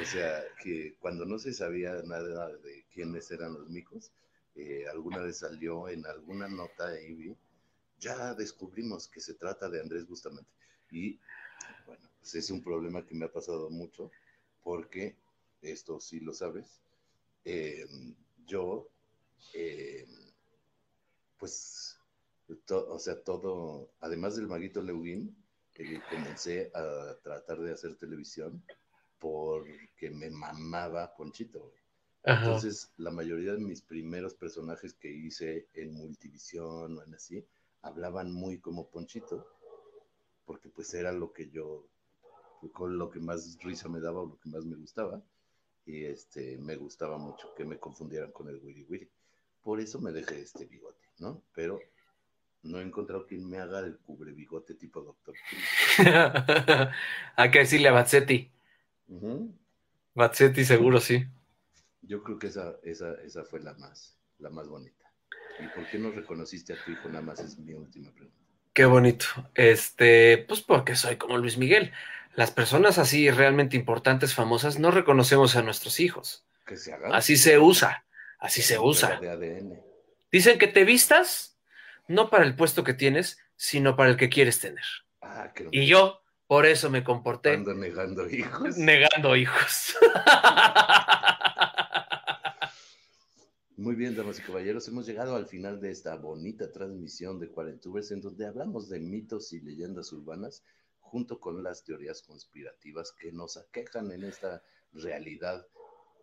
O 0.00 0.04
sea, 0.04 0.42
que 0.62 0.96
cuando 1.00 1.24
no 1.24 1.38
se 1.38 1.52
sabía 1.52 2.02
nada 2.04 2.48
de 2.58 2.84
quiénes 2.92 3.30
eran 3.30 3.54
los 3.54 3.70
micos, 3.70 4.12
eh, 4.54 4.84
alguna 4.90 5.18
vez 5.18 5.38
salió 5.38 5.88
en 5.88 6.04
alguna 6.06 6.48
nota 6.48 6.88
ahí, 6.88 7.14
vi, 7.14 7.36
ya 8.00 8.34
descubrimos 8.34 9.08
que 9.08 9.20
se 9.20 9.34
trata 9.34 9.68
de 9.68 9.80
Andrés 9.80 10.06
Bustamante. 10.06 10.50
Y 10.90 11.18
bueno, 11.86 12.08
pues 12.18 12.34
es 12.34 12.50
un 12.50 12.62
problema 12.62 13.04
que 13.06 13.14
me 13.14 13.26
ha 13.26 13.32
pasado 13.32 13.70
mucho, 13.70 14.10
porque 14.62 15.16
esto 15.62 16.00
sí 16.00 16.20
lo 16.20 16.32
sabes, 16.34 16.80
eh, 17.44 17.86
yo, 18.46 18.88
eh, 19.54 20.06
pues, 21.38 21.96
to- 22.66 22.90
o 22.92 22.98
sea, 22.98 23.22
todo, 23.22 23.90
además 24.00 24.36
del 24.36 24.48
maguito 24.48 24.82
Leuguín, 24.82 25.36
eh, 25.74 26.00
comencé 26.10 26.70
a 26.74 27.16
tratar 27.22 27.60
de 27.60 27.72
hacer 27.72 27.96
televisión 27.96 28.62
porque 29.18 30.10
me 30.10 30.30
mamaba 30.30 31.14
Ponchito, 31.16 31.60
güey. 31.60 31.78
Entonces, 32.24 32.92
la 32.98 33.10
mayoría 33.10 33.52
de 33.52 33.58
mis 33.58 33.82
primeros 33.82 34.34
personajes 34.34 34.94
que 34.94 35.10
hice 35.10 35.68
en 35.74 35.94
Multivisión 35.94 36.98
o 36.98 37.02
en 37.02 37.14
así, 37.14 37.46
hablaban 37.82 38.32
muy 38.32 38.58
como 38.60 38.88
Ponchito, 38.90 39.46
porque 40.44 40.68
pues 40.68 40.92
era 40.94 41.12
lo 41.12 41.32
que 41.32 41.48
yo, 41.50 41.86
con 42.72 42.98
lo 42.98 43.10
que 43.10 43.20
más 43.20 43.58
risa 43.62 43.88
me 43.88 44.00
daba 44.00 44.20
o 44.22 44.26
lo 44.26 44.38
que 44.38 44.48
más 44.50 44.64
me 44.64 44.76
gustaba, 44.76 45.22
y 45.88 46.04
este, 46.04 46.58
me 46.58 46.76
gustaba 46.76 47.16
mucho 47.16 47.54
que 47.56 47.64
me 47.64 47.78
confundieran 47.78 48.30
con 48.30 48.46
el 48.50 48.60
Wiri 48.62 48.84
Wiri. 48.84 49.10
Por 49.62 49.80
eso 49.80 49.98
me 49.98 50.12
dejé 50.12 50.42
este 50.42 50.66
bigote, 50.66 51.06
¿no? 51.18 51.42
Pero 51.54 51.80
no 52.62 52.78
he 52.78 52.82
encontrado 52.82 53.26
quien 53.26 53.48
me 53.48 53.56
haga 53.56 53.80
el 53.80 53.96
cubre 53.96 54.32
bigote 54.32 54.74
tipo 54.74 55.00
doctor. 55.00 55.34
Hay 57.36 57.50
que 57.50 57.60
decirle 57.60 57.88
a 57.88 57.92
Bazzetti. 57.92 58.52
Bazzetti 60.14 60.66
seguro 60.66 61.00
sí. 61.00 61.26
Yo 62.02 62.22
creo 62.22 62.38
que 62.38 62.48
esa, 62.48 62.76
esa, 62.82 63.14
esa 63.22 63.44
fue 63.44 63.60
la 63.60 63.72
más, 63.74 64.18
la 64.40 64.50
más 64.50 64.68
bonita. 64.68 65.10
¿Y 65.58 65.68
por 65.68 65.88
qué 65.88 65.98
no 65.98 66.10
reconociste 66.10 66.74
a 66.74 66.84
tu 66.84 66.90
hijo? 66.90 67.08
Nada 67.08 67.22
más 67.22 67.40
es 67.40 67.58
mi 67.58 67.72
última 67.72 68.10
pregunta. 68.12 68.36
Qué 68.74 68.84
bonito. 68.84 69.24
Este, 69.54 70.44
pues 70.46 70.60
porque 70.60 70.94
soy 70.96 71.16
como 71.16 71.38
Luis 71.38 71.56
Miguel. 71.56 71.92
Las 72.38 72.52
personas 72.52 72.98
así 72.98 73.28
realmente 73.32 73.76
importantes, 73.76 74.32
famosas, 74.32 74.78
no 74.78 74.92
reconocemos 74.92 75.56
a 75.56 75.62
nuestros 75.62 75.98
hijos. 75.98 76.46
Que 76.64 76.76
se 76.76 76.92
hagan. 76.92 77.12
Así 77.12 77.36
se 77.36 77.58
usa. 77.58 78.04
Así 78.38 78.62
se 78.62 78.78
usa. 78.78 79.20
Dicen 80.30 80.56
que 80.56 80.68
te 80.68 80.84
vistas 80.84 81.58
no 82.06 82.30
para 82.30 82.44
el 82.44 82.54
puesto 82.54 82.84
que 82.84 82.94
tienes, 82.94 83.40
sino 83.56 83.96
para 83.96 84.10
el 84.10 84.16
que 84.16 84.28
quieres 84.28 84.60
tener. 84.60 84.84
Ah, 85.20 85.52
y 85.72 85.88
yo 85.88 86.22
por 86.46 86.64
eso 86.64 86.90
me 86.90 87.02
comporté. 87.02 87.54
Ando 87.54 87.74
negando 87.74 88.30
hijos. 88.30 88.78
Negando 88.78 89.34
hijos. 89.34 89.96
Muy 93.76 93.96
bien, 93.96 94.14
damas 94.14 94.38
y 94.38 94.42
caballeros, 94.42 94.86
hemos 94.86 95.06
llegado 95.06 95.34
al 95.34 95.46
final 95.46 95.80
de 95.80 95.90
esta 95.90 96.14
bonita 96.14 96.70
transmisión 96.70 97.40
de 97.40 97.48
Cuarentubers 97.48 98.12
en 98.12 98.20
donde 98.20 98.46
hablamos 98.46 98.88
de 98.88 99.00
mitos 99.00 99.52
y 99.52 99.60
leyendas 99.60 100.12
urbanas 100.12 100.62
junto 101.08 101.40
con 101.40 101.62
las 101.62 101.84
teorías 101.84 102.22
conspirativas 102.22 103.12
que 103.12 103.32
nos 103.32 103.56
aquejan 103.56 104.12
en 104.12 104.24
esta 104.24 104.62
realidad 104.92 105.66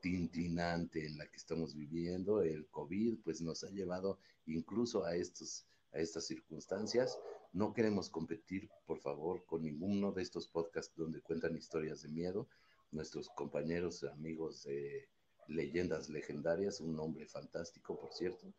tintinante 0.02 1.06
en 1.06 1.18
la 1.18 1.28
que 1.28 1.38
estamos 1.38 1.76
viviendo. 1.76 2.42
El 2.42 2.68
COVID 2.68 3.18
pues 3.24 3.42
nos 3.42 3.64
ha 3.64 3.70
llevado 3.72 4.20
incluso 4.46 5.04
a, 5.04 5.16
estos, 5.16 5.66
a 5.92 6.00
estas 6.00 6.28
circunstancias. 6.28 7.18
No 7.54 7.74
queremos 7.74 8.10
competir, 8.10 8.70
por 8.86 9.00
favor, 9.00 9.44
con 9.46 9.64
ninguno 9.64 10.12
de 10.12 10.22
estos 10.22 10.48
podcasts 10.48 10.96
donde 10.96 11.22
cuentan 11.22 11.56
historias 11.56 12.04
de 12.04 12.10
miedo. 12.10 12.48
Nuestros 12.92 13.30
compañeros, 13.30 14.04
amigos 14.04 14.64
de 14.64 15.10
Leyendas 15.48 16.10
Legendarias, 16.10 16.80
un 16.82 16.96
nombre 16.96 17.26
fantástico, 17.28 18.00
por 18.00 18.14
cierto. 18.14 18.54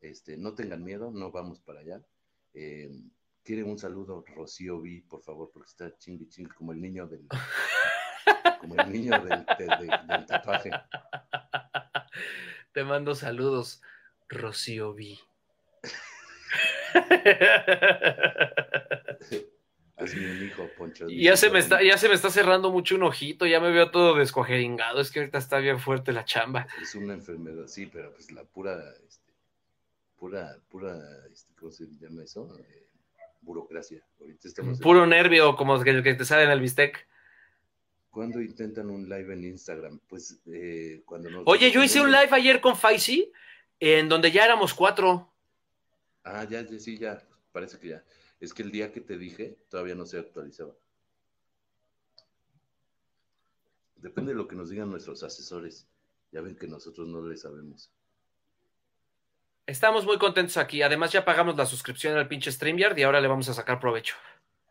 Este, 0.00 0.36
no 0.36 0.54
tengan 0.54 0.82
miedo, 0.82 1.12
no 1.12 1.30
vamos 1.30 1.60
para 1.60 1.80
allá. 1.80 2.04
Eh, 2.54 2.90
¿Quieren 3.42 3.70
un 3.70 3.78
saludo, 3.78 4.24
Rocío 4.34 4.80
B, 4.80 5.04
por 5.08 5.22
favor? 5.22 5.50
Porque 5.52 5.68
está 5.68 5.96
chingui 5.96 6.28
chingui 6.28 6.52
como 6.52 6.72
el 6.72 6.80
niño 6.80 7.06
del, 7.06 7.26
como 8.60 8.74
el 8.74 8.92
niño 8.92 9.24
del, 9.24 9.46
del 10.06 10.26
tatuaje. 10.26 10.70
Te 12.72 12.84
mando 12.84 13.14
saludos, 13.14 13.82
Rocío 14.28 14.94
B. 14.94 15.18
Hazme 19.96 20.30
un 20.30 20.44
hijo, 20.44 20.68
Poncho. 20.76 21.08
Y 21.08 21.24
ya 21.24 21.36
se, 21.36 21.50
me 21.50 21.58
está, 21.58 21.82
ya 21.82 21.98
se 21.98 22.08
me 22.08 22.14
está 22.14 22.30
cerrando 22.30 22.70
mucho 22.70 22.94
un 22.94 23.02
ojito, 23.02 23.46
ya 23.46 23.58
me 23.58 23.72
veo 23.72 23.90
todo 23.90 24.14
descuajeringado, 24.14 25.00
es 25.00 25.10
que 25.10 25.18
ahorita 25.18 25.38
está 25.38 25.58
bien 25.58 25.80
fuerte 25.80 26.12
la 26.12 26.24
chamba. 26.24 26.68
Es 26.80 26.94
una 26.94 27.14
enfermedad, 27.14 27.66
sí, 27.66 27.86
pero 27.86 28.14
pues 28.14 28.30
la 28.30 28.44
pura, 28.44 28.80
este, 29.08 29.32
pura, 30.16 30.56
pura, 30.68 31.00
este, 31.32 31.52
¿cómo 31.56 31.72
se 31.72 31.88
llama 31.98 32.22
eso? 32.22 32.56
Eh, 32.60 32.87
burocracia. 33.48 34.04
Puro 34.82 35.06
nervio, 35.06 35.56
como 35.56 35.76
el 35.76 36.02
que 36.02 36.14
te 36.14 36.24
sale 36.24 36.44
en 36.44 36.50
el 36.50 36.60
bistec. 36.60 37.08
¿Cuándo 38.10 38.40
intentan 38.40 38.90
un 38.90 39.08
live 39.08 39.32
en 39.32 39.44
Instagram? 39.44 40.00
Pues 40.06 40.38
eh, 40.46 41.02
cuando 41.04 41.30
nos... 41.30 41.42
Oye, 41.46 41.70
yo 41.70 41.82
hice 41.82 42.00
un 42.00 42.12
live 42.12 42.28
ayer 42.30 42.60
con 42.60 42.76
Faisy, 42.76 43.32
en 43.80 44.08
donde 44.08 44.30
ya 44.30 44.44
éramos 44.44 44.74
cuatro. 44.74 45.32
Ah, 46.24 46.44
ya, 46.44 46.60
ya, 46.60 46.78
sí, 46.78 46.98
ya, 46.98 47.22
parece 47.52 47.78
que 47.78 47.88
ya. 47.88 48.04
Es 48.38 48.52
que 48.52 48.62
el 48.62 48.70
día 48.70 48.92
que 48.92 49.00
te 49.00 49.16
dije 49.16 49.56
todavía 49.68 49.94
no 49.94 50.04
se 50.04 50.18
actualizaba. 50.18 50.74
Depende 53.96 54.32
de 54.32 54.38
lo 54.38 54.46
que 54.46 54.56
nos 54.56 54.70
digan 54.70 54.90
nuestros 54.90 55.22
asesores. 55.22 55.88
Ya 56.30 56.42
ven 56.42 56.54
que 56.54 56.68
nosotros 56.68 57.08
no 57.08 57.26
le 57.26 57.36
sabemos. 57.36 57.90
Estamos 59.68 60.06
muy 60.06 60.16
contentos 60.16 60.56
aquí. 60.56 60.80
Además, 60.80 61.12
ya 61.12 61.26
pagamos 61.26 61.54
la 61.54 61.66
suscripción 61.66 62.16
al 62.16 62.26
pinche 62.26 62.50
StreamYard 62.50 62.96
y 62.96 63.02
ahora 63.02 63.20
le 63.20 63.28
vamos 63.28 63.50
a 63.50 63.52
sacar 63.52 63.78
provecho. 63.78 64.14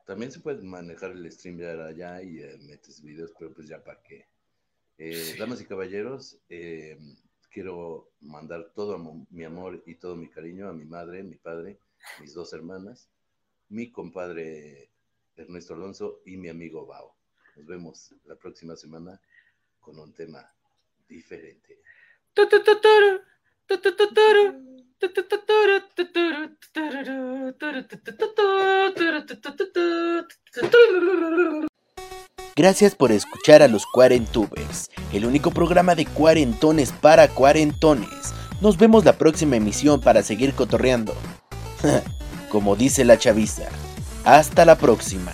También 0.08 0.32
se 0.32 0.40
puede 0.40 0.64
manejar 0.64 1.12
el 1.12 1.32
StreamYard 1.32 1.82
allá 1.82 2.24
y 2.24 2.40
eh, 2.40 2.58
metes 2.62 3.04
videos, 3.04 3.32
pero 3.38 3.54
pues 3.54 3.68
ya 3.68 3.84
para 3.84 4.02
qué. 4.02 4.26
Eh, 4.98 5.36
damas 5.38 5.62
y 5.62 5.66
caballeros, 5.66 6.40
eh, 6.50 6.98
quiero 7.52 8.10
mandar 8.22 8.72
todo 8.74 8.98
mi 9.30 9.44
amor 9.44 9.84
y 9.86 9.94
todo 9.94 10.16
mi 10.16 10.30
cariño 10.30 10.68
a 10.68 10.74
mi 10.74 10.86
madre, 10.86 11.22
mi 11.22 11.36
padre, 11.36 11.78
mis 12.20 12.34
dos 12.34 12.52
hermanas, 12.54 13.08
mi 13.70 13.92
compadre 13.92 14.90
Ernesto 15.36 15.76
Alonso 15.76 16.22
y 16.26 16.38
mi 16.38 16.50
amigo 16.50 16.88
Bao. 16.88 17.16
Nos 17.56 17.68
vemos 17.68 18.16
la 18.26 18.36
próxima 18.36 18.76
semana 18.76 19.22
con 19.80 20.00
un 20.00 20.12
tema 20.12 20.52
diferente. 21.08 21.84
Gracias 32.56 32.96
por 32.96 33.12
escuchar 33.12 33.62
a 33.62 33.68
los 33.68 33.86
Cuarentubers, 33.86 34.90
el 35.14 35.26
único 35.26 35.52
programa 35.52 35.94
de 35.94 36.08
cuarentones 36.08 36.92
para 36.92 37.28
cuarentones. 37.28 38.34
Nos 38.62 38.78
vemos 38.78 39.06
la 39.06 39.14
próxima 39.14 39.58
emisión 39.58 40.02
para 40.02 40.24
seguir 40.24 40.54
cotorreando. 40.54 41.14
Como 42.50 42.76
dice 42.76 43.06
la 43.06 43.20
chaviza. 43.20 43.70
Hasta 44.26 44.66
la 44.66 44.76
próxima. 44.76 45.32